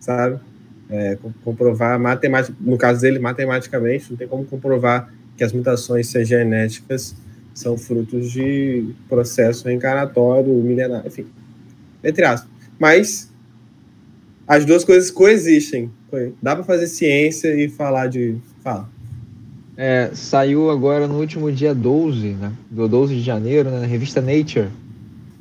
sabe? 0.01 0.41
É, 0.89 1.19
comprovar 1.45 2.01
matemática, 2.01 2.57
no 2.59 2.79
caso 2.79 3.03
dele, 3.03 3.19
matematicamente, 3.19 4.11
não 4.11 4.17
tem 4.17 4.27
como 4.27 4.47
comprovar 4.47 5.13
que 5.37 5.45
as 5.45 5.53
mutações 5.53 6.11
genéticas 6.11 7.15
são 7.53 7.77
frutos 7.77 8.33
de 8.33 8.95
processo 9.11 9.67
reencarnatório 9.67 10.55
milenar, 10.55 11.07
enfim, 11.07 11.27
entre 12.03 12.25
aspas. 12.25 12.51
Mas 12.79 13.31
as 14.49 14.65
duas 14.65 14.85
coisas 14.85 15.11
coexistem. 15.11 15.91
Dá 16.41 16.55
para 16.55 16.65
fazer 16.65 16.87
ciência 16.87 17.55
e 17.55 17.69
falar 17.69 18.07
de. 18.07 18.37
Fala. 18.63 18.89
É, 19.77 20.11
saiu 20.15 20.71
agora 20.71 21.07
no 21.07 21.19
último 21.19 21.53
dia 21.53 21.75
12, 21.75 22.29
né? 22.31 22.53
Do 22.71 22.89
12 22.89 23.17
de 23.17 23.21
janeiro, 23.21 23.71
né, 23.71 23.81
na 23.81 23.87
revista 23.87 24.21
Nature 24.21 24.69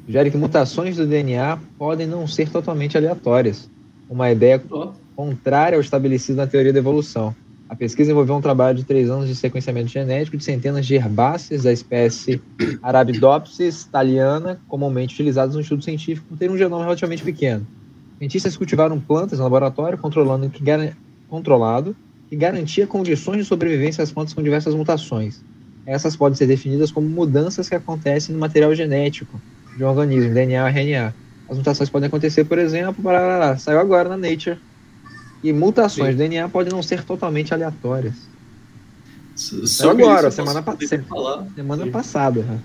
sugere 0.05 0.29
que 0.29 0.37
mutações 0.37 0.97
do 0.97 1.07
DNA 1.07 1.57
podem 1.77 2.05
não 2.05 2.27
ser 2.27 2.49
totalmente 2.49 2.95
aleatórias, 2.95 3.69
uma 4.09 4.31
ideia 4.31 4.61
contrária 5.15 5.75
ao 5.75 5.81
estabelecido 5.81 6.37
na 6.37 6.47
teoria 6.47 6.71
da 6.71 6.79
evolução. 6.79 7.35
A 7.67 7.75
pesquisa 7.75 8.11
envolveu 8.11 8.35
um 8.35 8.41
trabalho 8.41 8.77
de 8.77 8.83
três 8.83 9.09
anos 9.09 9.27
de 9.27 9.35
sequenciamento 9.35 9.87
genético 9.87 10.37
de 10.37 10.43
centenas 10.43 10.85
de 10.85 10.93
herbáceas 10.93 11.63
da 11.63 11.73
espécie 11.73 12.39
Arabidopsis 12.83 13.85
thaliana, 13.85 14.59
comumente 14.67 15.15
utilizadas 15.15 15.55
no 15.55 15.61
estudo 15.61 15.83
científico, 15.83 16.27
por 16.29 16.37
ter 16.37 16.51
um 16.51 16.57
genoma 16.57 16.83
relativamente 16.83 17.23
pequeno. 17.23 17.65
Cientistas 18.19 18.55
cultivaram 18.55 18.99
plantas 18.99 19.39
no 19.39 19.45
laboratório 19.45 19.97
controlando 19.97 20.47
que, 20.49 20.63
controlado 21.27 21.95
que 22.29 22.35
garantia 22.35 22.87
condições 22.87 23.37
de 23.39 23.45
sobrevivência 23.45 24.03
às 24.03 24.11
plantas 24.11 24.33
com 24.33 24.41
diversas 24.41 24.73
mutações. 24.73 25.41
Essas 25.85 26.15
podem 26.15 26.35
ser 26.35 26.47
definidas 26.47 26.91
como 26.91 27.07
mudanças 27.07 27.69
que 27.69 27.75
acontecem 27.75 28.33
no 28.33 28.41
material 28.41 28.73
genético, 28.73 29.39
de 29.77 29.83
um 29.83 29.87
organismo, 29.87 30.33
DNA 30.33 30.63
ou 30.63 30.69
RNA. 30.69 31.13
As 31.47 31.57
mutações 31.57 31.89
podem 31.89 32.07
acontecer, 32.07 32.43
por 32.45 32.57
exemplo, 32.57 33.03
para, 33.03 33.57
saiu 33.57 33.79
agora 33.79 34.09
na 34.09 34.17
Nature. 34.17 34.57
E 35.43 35.53
mutações 35.53 36.09
Sim. 36.09 36.13
do 36.13 36.17
DNA 36.17 36.49
podem 36.49 36.73
não 36.73 36.81
ser 36.81 37.03
totalmente 37.03 37.53
aleatórias. 37.53 38.15
Saiu 39.35 39.91
agora, 39.91 40.31
semana, 40.31 40.63
pa 40.63 40.75
semana 41.55 41.87
passada. 41.91 42.63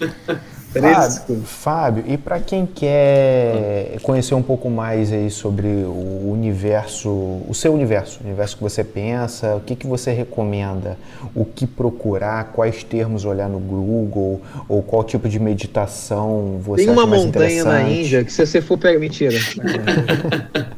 Fábio, 0.72 1.42
Fábio, 1.42 2.04
e 2.06 2.16
para 2.16 2.40
quem 2.40 2.64
quer 2.64 3.98
conhecer 4.02 4.34
um 4.34 4.42
pouco 4.42 4.70
mais 4.70 5.12
aí 5.12 5.30
sobre 5.30 5.66
o 5.66 6.30
universo, 6.32 7.10
o 7.10 7.54
seu 7.54 7.74
universo, 7.74 8.20
o 8.22 8.26
universo 8.26 8.56
que 8.56 8.62
você 8.62 8.82
pensa, 8.82 9.56
o 9.56 9.60
que, 9.60 9.76
que 9.76 9.86
você 9.86 10.12
recomenda? 10.12 10.96
O 11.34 11.44
que 11.44 11.66
procurar? 11.66 12.52
Quais 12.52 12.82
termos 12.82 13.24
olhar 13.26 13.48
no 13.48 13.58
Google? 13.58 14.40
Ou 14.68 14.82
qual 14.82 15.04
tipo 15.04 15.28
de 15.28 15.38
meditação 15.38 16.58
você 16.62 16.84
Tem 16.84 16.92
uma 16.92 17.06
montanha 17.06 17.64
na 17.64 17.82
Índia 17.82 18.24
que 18.24 18.32
se 18.32 18.46
você 18.46 18.62
for 18.62 18.78
pegar... 18.78 18.98
Mentira. 18.98 19.38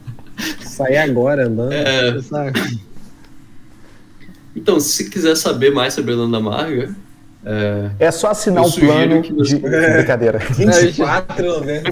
Sair 0.61 0.97
agora 0.97 1.47
andando. 1.47 1.73
É... 1.73 2.17
Então, 4.57 4.81
se 4.81 5.09
quiser 5.11 5.37
saber 5.37 5.71
mais 5.73 5.95
sobre 5.95 6.15
a 6.15 6.17
Nanda 6.17 6.41
Marga, 6.41 6.95
é, 7.45 7.91
é 7.99 8.11
só 8.11 8.31
assinar 8.31 8.65
o 8.65 8.69
um 8.69 8.73
plano 8.73 9.23
você... 9.23 9.59
de 9.59 9.67
é, 9.67 9.97
brincadeira. 9.99 10.39
24, 10.39 11.61
né? 11.65 11.83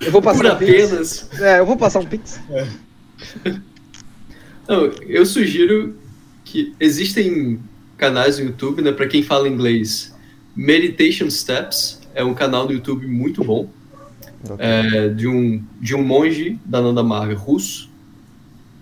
Eu 0.00 0.10
vou 0.12 0.20
passar 0.20 0.38
Por 0.38 0.46
um 0.46 0.52
apenas. 0.52 1.22
Pix. 1.22 1.40
É, 1.40 1.58
eu 1.60 1.66
vou 1.66 1.76
passar 1.76 2.00
um 2.00 2.06
pix. 2.06 2.40
É. 2.50 2.66
Não, 4.68 4.84
eu 5.06 5.24
sugiro 5.24 5.96
que 6.44 6.74
existem 6.78 7.60
canais 7.96 8.38
no 8.38 8.46
YouTube, 8.46 8.82
né, 8.82 8.92
para 8.92 9.06
quem 9.06 9.22
fala 9.22 9.48
inglês. 9.48 10.14
Meditation 10.54 11.30
Steps 11.30 12.00
é 12.14 12.24
um 12.24 12.34
canal 12.34 12.66
do 12.66 12.72
YouTube 12.72 13.06
muito 13.06 13.44
bom. 13.44 13.68
É, 14.58 15.08
de 15.08 15.26
um 15.26 15.60
de 15.80 15.96
um 15.96 16.02
monge 16.02 16.60
da 16.64 16.80
Nanda 16.80 17.02
Marga 17.02 17.34
russo, 17.34 17.90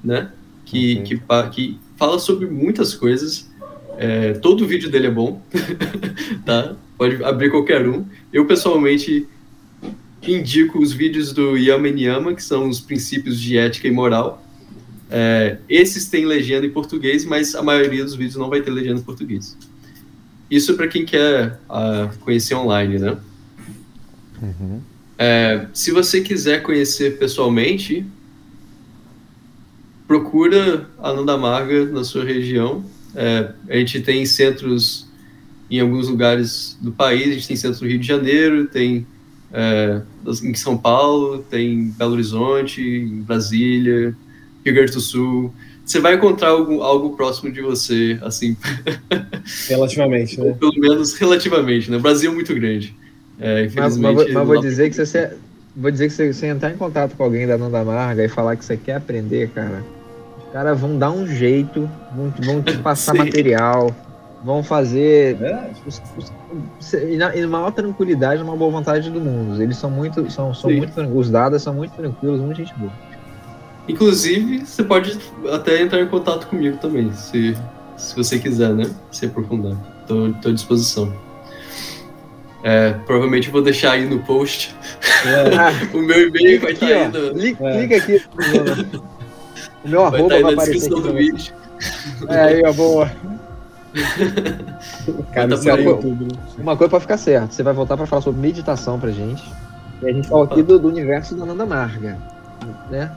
né, 0.05 0.31
que, 0.67 0.99
okay. 1.01 1.19
que, 1.19 1.51
que 1.51 1.81
fala 1.97 2.19
sobre 2.19 2.47
muitas 2.47 2.95
coisas 2.95 3.51
é, 3.97 4.35
todo 4.35 4.65
o 4.65 4.67
vídeo 4.67 4.91
dele 4.91 5.07
é 5.07 5.11
bom, 5.11 5.43
tá? 6.45 6.77
Pode 6.97 7.23
abrir 7.23 7.51
qualquer 7.51 7.87
um. 7.89 8.05
Eu, 8.33 8.47
pessoalmente, 8.47 9.27
indico 10.27 10.79
os 10.79 10.93
vídeos 10.93 11.33
do 11.33 11.57
Yama 11.57 11.89
Yama, 11.89 12.35
que 12.35 12.43
são 12.43 12.69
os 12.69 12.81
princípios 12.81 13.41
de 13.41 13.57
ética 13.57 13.87
e 13.89 13.91
moral. 13.91 14.43
É, 15.11 15.59
esses 15.69 16.09
têm 16.09 16.25
legenda 16.25 16.67
em 16.67 16.71
português, 16.71 17.25
mas 17.25 17.55
a 17.55 17.63
maioria 17.63 18.03
dos 18.03 18.15
vídeos 18.15 18.37
não 18.37 18.49
vai 18.49 18.61
ter 18.61 18.71
legenda 18.71 19.01
em 19.01 19.05
português. 19.05 19.57
Isso 20.51 20.75
para 20.75 20.89
quem 20.89 21.05
quer 21.05 21.61
uh, 21.69 22.17
conhecer 22.21 22.55
online, 22.55 22.99
né? 22.99 23.19
Uhum. 24.43 24.81
É, 25.19 25.67
se 25.73 25.91
você 25.91 26.21
quiser 26.21 26.63
conhecer 26.63 27.19
pessoalmente, 27.19 28.05
procura 30.07 30.89
a 30.99 31.13
Nanda 31.13 31.37
Marga 31.37 31.87
na 31.87 32.05
sua 32.05 32.25
região 32.25 32.85
é, 33.17 33.51
a 33.69 33.77
gente 33.77 34.01
tem 34.01 34.27
centros 34.27 35.09
em 35.71 35.81
alguns 35.81 36.09
lugares 36.09 36.77
do 36.81 36.93
país, 36.93 37.29
a 37.29 37.33
gente 37.33 37.49
tem 37.49 37.57
centros 37.57 37.81
no 37.81 37.89
Rio 37.89 37.99
de 37.99 38.07
Janeiro, 38.07 38.67
tem 38.67 39.07
é, 39.53 40.03
em 40.45 40.55
São 40.55 40.77
Paulo, 40.77 41.39
tem 41.39 41.91
Belo 41.97 42.13
Horizonte, 42.13 42.81
em 42.81 43.23
Brasília, 43.23 44.15
Rio 44.65 44.75
Grande 44.75 44.93
do 44.93 45.01
Sul. 45.01 45.53
Você 45.85 45.99
vai 45.99 46.15
encontrar 46.15 46.51
algo, 46.51 46.83
algo 46.83 47.17
próximo 47.17 47.51
de 47.51 47.63
você, 47.63 48.19
assim. 48.23 48.57
Relativamente, 49.69 50.39
né? 50.39 50.55
Pelo 50.59 50.79
menos 50.79 51.15
relativamente, 51.15 51.91
né? 51.91 51.97
O 51.97 52.01
Brasil 52.01 52.31
é 52.31 52.35
muito 52.35 52.55
grande. 52.55 52.95
É, 53.41 53.65
infelizmente. 53.65 54.15
Mas, 54.15 54.27
mas, 54.27 54.35
mas 54.35 54.47
vou 54.47 54.61
dizer 54.61 54.91
que 54.91 54.97
você 54.97 55.33
vou 55.77 55.91
dizer 55.91 56.09
que 56.09 56.15
se 56.15 56.33
você 56.33 56.47
entrar 56.47 56.71
em 56.71 56.77
contato 56.77 57.15
com 57.15 57.23
alguém 57.23 57.47
da 57.47 57.59
Nanda 57.59 57.85
Marga 57.85 58.25
e 58.25 58.29
falar 58.29 58.57
que 58.57 58.65
você 58.65 58.77
quer 58.77 58.95
aprender, 58.95 59.51
cara, 59.51 59.85
caras 60.57 60.81
vão 60.81 60.97
dar 60.97 61.11
um 61.11 61.27
jeito, 61.27 61.87
vão, 62.15 62.33
vão 62.39 62.63
te 62.63 62.79
passar 62.79 63.13
Sim. 63.13 63.19
material. 63.19 63.95
vão 64.43 64.63
fazer 64.63 65.37
é. 65.43 65.71
os, 65.87 66.01
os, 66.17 66.93
e, 66.95 67.19
na, 67.19 67.37
e 67.37 67.47
maior 67.47 67.71
tranquilidade, 67.73 68.43
uma 68.43 68.57
boa 68.57 68.71
vontade 68.71 69.11
do 69.11 69.21
mundo. 69.21 69.63
Eles 69.63 69.77
são 69.77 69.91
muito, 69.91 70.31
são, 70.31 70.55
são 70.55 70.71
muito 70.71 70.99
os 71.15 71.29
dados 71.29 71.63
são 71.63 71.75
muito 71.75 71.93
tranquilos, 71.93 72.41
muita 72.41 72.65
gente 72.65 72.73
boa. 72.79 72.93
Inclusive, 73.87 74.65
você 74.65 74.83
pode 74.83 75.19
até 75.53 75.83
entrar 75.83 76.01
em 76.01 76.07
contato 76.07 76.47
comigo 76.47 76.79
também, 76.79 77.13
se, 77.13 77.55
se 77.95 78.17
você 78.17 78.39
quiser, 78.39 78.71
né? 78.71 78.91
Se 79.11 79.27
aprofundar. 79.27 79.77
Tô, 80.07 80.33
tô 80.41 80.49
à 80.49 80.53
disposição. 80.53 81.13
É, 82.63 82.95
provavelmente 83.05 83.51
vou 83.51 83.61
deixar 83.61 83.93
aí 83.93 84.07
no 84.07 84.21
post. 84.21 84.75
É. 85.27 85.93
o 85.95 86.01
meu 86.01 86.29
e-mail 86.29 86.63
vai 86.63 86.73
estar 86.73 86.87
tá 86.87 86.93
aí. 86.95 87.09
No... 87.09 87.35
Clica 87.35 87.97
aqui. 87.99 88.23
o 89.87 89.91
meu 89.91 90.11
vai 90.11 90.21
arroba 90.21 90.35
tá 90.35 90.43
vai 90.43 90.53
aparecer 90.53 90.73
descrição 90.73 91.01
do 91.01 91.15
vídeo. 91.15 91.55
É, 92.29 92.41
aí, 92.41 92.63
ó, 92.65 92.73
boa. 92.73 93.11
Cara, 95.33 95.49
tá 95.49 95.75
uma, 95.75 95.95
coisa, 95.95 96.09
né? 96.09 96.29
uma 96.59 96.77
coisa 96.77 96.91
pra 96.91 97.01
ficar 97.01 97.19
certo. 97.19 97.53
Você 97.53 97.63
vai 97.63 97.73
voltar 97.73 97.97
pra 97.97 98.07
falar 98.07 98.23
sobre 98.23 98.41
meditação 98.41 98.99
pra 98.99 99.11
gente. 99.11 99.43
E 100.03 100.09
a 100.09 100.13
gente 100.13 100.29
falou 100.29 100.45
aqui 100.45 100.63
do, 100.63 100.79
do 100.79 100.89
universo 100.89 101.35
da 101.35 101.47
Nanda 101.47 101.65
Marga. 101.65 102.19
Né? 102.91 103.11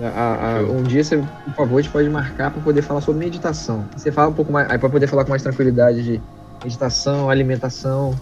A, 0.00 0.58
a, 0.58 0.62
um 0.62 0.82
dia, 0.82 1.02
você, 1.02 1.16
por 1.16 1.54
favor, 1.54 1.78
a 1.78 1.82
gente 1.82 1.90
pode 1.90 2.08
marcar 2.08 2.50
para 2.50 2.62
poder 2.62 2.82
falar 2.82 3.00
sobre 3.00 3.24
meditação. 3.24 3.84
Você 3.96 4.12
fala 4.12 4.28
um 4.28 4.34
pouco 4.34 4.52
mais, 4.52 4.70
aí 4.70 4.78
para 4.78 4.88
poder 4.88 5.06
falar 5.06 5.24
com 5.24 5.30
mais 5.30 5.42
tranquilidade 5.42 6.02
de 6.02 6.20
meditação, 6.62 7.30
alimentação. 7.30 8.14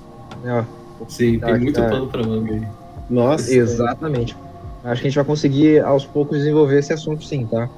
Né, 0.42 0.64
Sim, 1.08 1.38
tá, 1.38 1.46
tem 1.48 1.60
muito 1.60 1.80
tá... 1.80 1.88
plano 1.88 2.06
para 2.06 2.22
manga 2.22 2.52
aí. 2.52 2.66
Nossa. 3.10 3.52
Exatamente. 3.52 4.36
Acho 4.84 5.00
que 5.00 5.08
a 5.08 5.10
gente 5.10 5.16
vai 5.16 5.24
conseguir 5.24 5.80
aos 5.80 6.06
poucos 6.06 6.38
desenvolver 6.38 6.78
esse 6.78 6.92
assunto, 6.92 7.24
sim, 7.24 7.44
tá? 7.44 7.68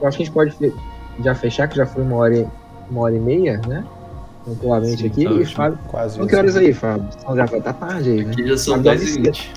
Eu 0.00 0.08
acho 0.08 0.16
que 0.16 0.22
a 0.22 0.26
gente 0.26 0.34
pode 0.34 0.74
já 1.22 1.34
fechar, 1.34 1.68
que 1.68 1.76
já 1.76 1.86
foi 1.86 2.02
uma 2.02 2.16
hora 2.16 2.36
e, 2.36 2.46
uma 2.90 3.02
hora 3.02 3.14
e 3.14 3.20
meia, 3.20 3.60
né? 3.66 3.84
Tranquilamente 4.44 5.06
aqui. 5.06 5.24
Tá 5.24 5.30
e 5.32 5.44
Fábio, 5.44 5.78
quase. 5.88 6.26
que 6.26 6.36
horas 6.36 6.56
aí, 6.56 6.72
Fábio? 6.72 7.08
Já 7.22 7.46
vai 7.46 7.58
estar 7.58 7.60
tá 7.60 7.72
tarde 7.72 8.10
aí, 8.10 8.24
né? 8.24 8.32
Aqui 8.32 8.46
já 8.46 8.56
são 8.56 8.78
10 8.80 9.02
e 9.02 9.22
20. 9.22 9.52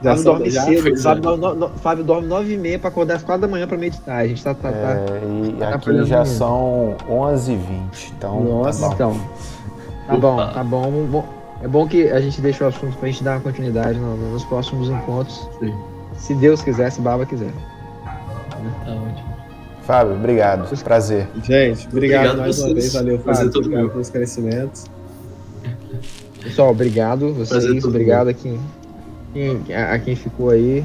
Já 0.00 0.10
Fábio 0.10 0.24
dorme 0.24 0.50
já 0.50 0.62
cedo. 0.62 1.02
Fábio, 1.02 1.36
no, 1.36 1.54
no, 1.54 1.68
Fábio 1.70 2.04
dorme 2.04 2.28
9 2.28 2.54
e 2.54 2.56
meia 2.56 2.78
pra 2.78 2.88
acordar 2.88 3.16
às 3.16 3.22
4 3.22 3.42
da 3.42 3.48
manhã 3.48 3.66
pra 3.66 3.76
meditar. 3.76 4.18
A 4.18 4.26
gente 4.26 4.42
tá. 4.42 4.54
tá, 4.54 4.70
tá 4.70 4.76
é, 4.76 5.48
e 5.48 5.52
tá 5.54 5.68
aqui 5.70 6.04
já 6.04 6.24
são 6.24 6.96
11 7.08 7.52
h 7.52 7.62
20 7.62 8.12
Então. 8.16 8.44
Nossa, 8.44 8.88
tá 8.88 8.94
então. 8.94 9.20
Tá 10.06 10.16
bom, 10.16 10.36
tá 10.36 10.64
bom. 10.64 11.24
É 11.60 11.66
bom 11.66 11.88
que 11.88 12.08
a 12.10 12.20
gente 12.20 12.40
deixe 12.40 12.62
o 12.62 12.68
assunto 12.68 12.96
pra 12.96 13.08
gente 13.08 13.24
dar 13.24 13.32
uma 13.32 13.40
continuidade 13.40 13.98
no, 13.98 14.16
nos 14.16 14.44
próximos 14.44 14.88
encontros. 14.88 15.48
Sim. 15.58 15.74
Se 16.16 16.34
Deus 16.34 16.62
quiser, 16.62 16.90
se 16.90 17.00
Baba 17.00 17.26
quiser. 17.26 17.52
Tá 18.04 18.92
ótimo. 18.92 19.37
Fábio, 19.88 20.16
obrigado. 20.16 20.68
Prazer. 20.84 21.26
Gente, 21.42 21.88
obrigado, 21.88 22.26
obrigado 22.26 22.36
mais 22.36 22.56
vocês. 22.56 22.68
uma 22.68 22.74
vez. 22.74 22.92
Valeu, 22.92 23.18
Fábio. 23.20 23.48
Obrigado 23.48 23.88
pelos 23.88 24.06
esclarecimentos. 24.06 24.84
Pessoal, 26.44 26.70
obrigado 26.70 27.32
vocês. 27.32 27.84
Obrigado 27.84 28.28
aqui 28.28 28.60
quem, 29.32 29.74
a, 29.74 29.94
a 29.94 29.98
quem 29.98 30.14
ficou 30.14 30.50
aí. 30.50 30.84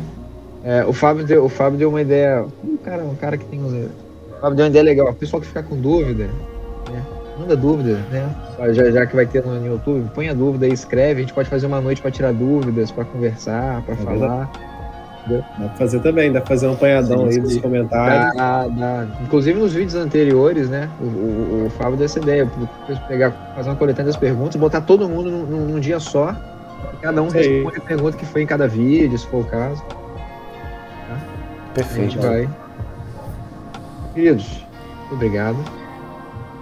É, 0.63 0.85
o, 0.85 0.93
Fábio 0.93 1.25
deu, 1.25 1.43
o 1.43 1.49
Fábio 1.49 1.77
deu 1.77 1.89
uma 1.89 2.01
ideia. 2.01 2.45
Um 2.63 2.77
cara, 2.77 3.03
um 3.03 3.15
cara 3.15 3.37
que 3.37 3.43
tem. 3.43 3.59
O 3.59 4.39
Fábio 4.39 4.55
deu 4.55 4.63
uma 4.63 4.69
ideia 4.69 4.83
legal. 4.83 5.09
O 5.09 5.13
pessoal 5.13 5.41
que 5.41 5.47
ficar 5.47 5.63
com 5.63 5.75
dúvida, 5.75 6.29
né? 6.89 7.03
manda 7.37 7.57
dúvida, 7.57 7.99
né? 8.09 8.33
Já, 8.71 8.89
já 8.89 9.05
que 9.05 9.17
vai 9.17 9.25
ter 9.25 9.45
no, 9.45 9.65
YouTube, 9.65 10.09
põe 10.15 10.29
a 10.29 10.33
dúvida 10.33 10.65
aí, 10.65 10.71
escreve. 10.71 11.19
A 11.19 11.23
gente 11.23 11.33
pode 11.33 11.49
fazer 11.49 11.65
uma 11.65 11.81
noite 11.81 12.01
para 12.01 12.09
tirar 12.09 12.31
dúvidas, 12.31 12.89
para 12.89 13.03
conversar, 13.03 13.81
para 13.81 13.95
é 13.95 13.97
falar. 13.97 14.72
Dá 15.27 15.41
pra 15.57 15.69
fazer 15.69 15.99
também, 16.01 16.31
dá 16.31 16.41
pra 16.41 16.49
fazer 16.49 16.67
um 16.67 16.73
apanhadão 16.73 17.31
sim, 17.31 17.37
aí 17.37 17.39
dos 17.39 17.57
comentários. 17.57 18.35
Dá, 18.35 18.67
dá. 18.67 19.07
Inclusive 19.21 19.59
nos 19.59 19.73
vídeos 19.73 19.95
anteriores, 19.95 20.69
né? 20.69 20.89
O, 20.99 21.03
o, 21.03 21.65
o 21.67 21.69
Fábio 21.71 21.95
deu 21.95 22.05
essa 22.05 22.19
ideia, 22.19 22.49
pegar, 23.07 23.31
fazer 23.55 23.69
uma 23.69 23.75
coletânea 23.75 24.11
das 24.11 24.19
perguntas, 24.19 24.55
botar 24.57 24.81
todo 24.81 25.07
mundo 25.07 25.31
num, 25.31 25.65
num 25.67 25.79
dia 25.79 25.99
só 25.99 26.35
Cada 27.01 27.21
um 27.21 27.27
responde 27.27 27.77
a 27.77 27.81
pergunta 27.81 28.17
que 28.17 28.25
foi 28.25 28.43
em 28.43 28.47
cada 28.47 28.67
vídeo, 28.67 29.17
se 29.17 29.27
for 29.27 29.41
o 29.41 29.45
caso. 29.45 29.83
Tá? 29.83 31.21
Perfeito. 31.73 31.99
A 31.99 32.03
gente 32.03 32.17
vai. 32.17 32.49
Queridos, 34.13 34.65
muito 34.99 35.15
obrigado. 35.15 35.57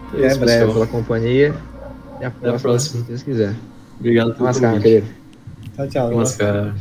Até 0.10 0.26
é, 0.26 0.36
breve 0.36 0.74
pela 0.74 0.88
companhia. 0.88 1.54
Até 2.16 2.26
a 2.26 2.32
próxima, 2.32 2.50
Até 2.50 2.56
a 2.56 2.60
próxima. 2.60 3.02
se 3.02 3.08
Deus 3.08 3.24
quiser. 3.24 3.56
Obrigado 4.00 4.34
pelo 4.34 4.54
convite. 4.54 4.82
querido. 4.82 5.08
Tchau, 5.76 5.88
tchau. 5.88 6.10
Namaskar. 6.10 6.74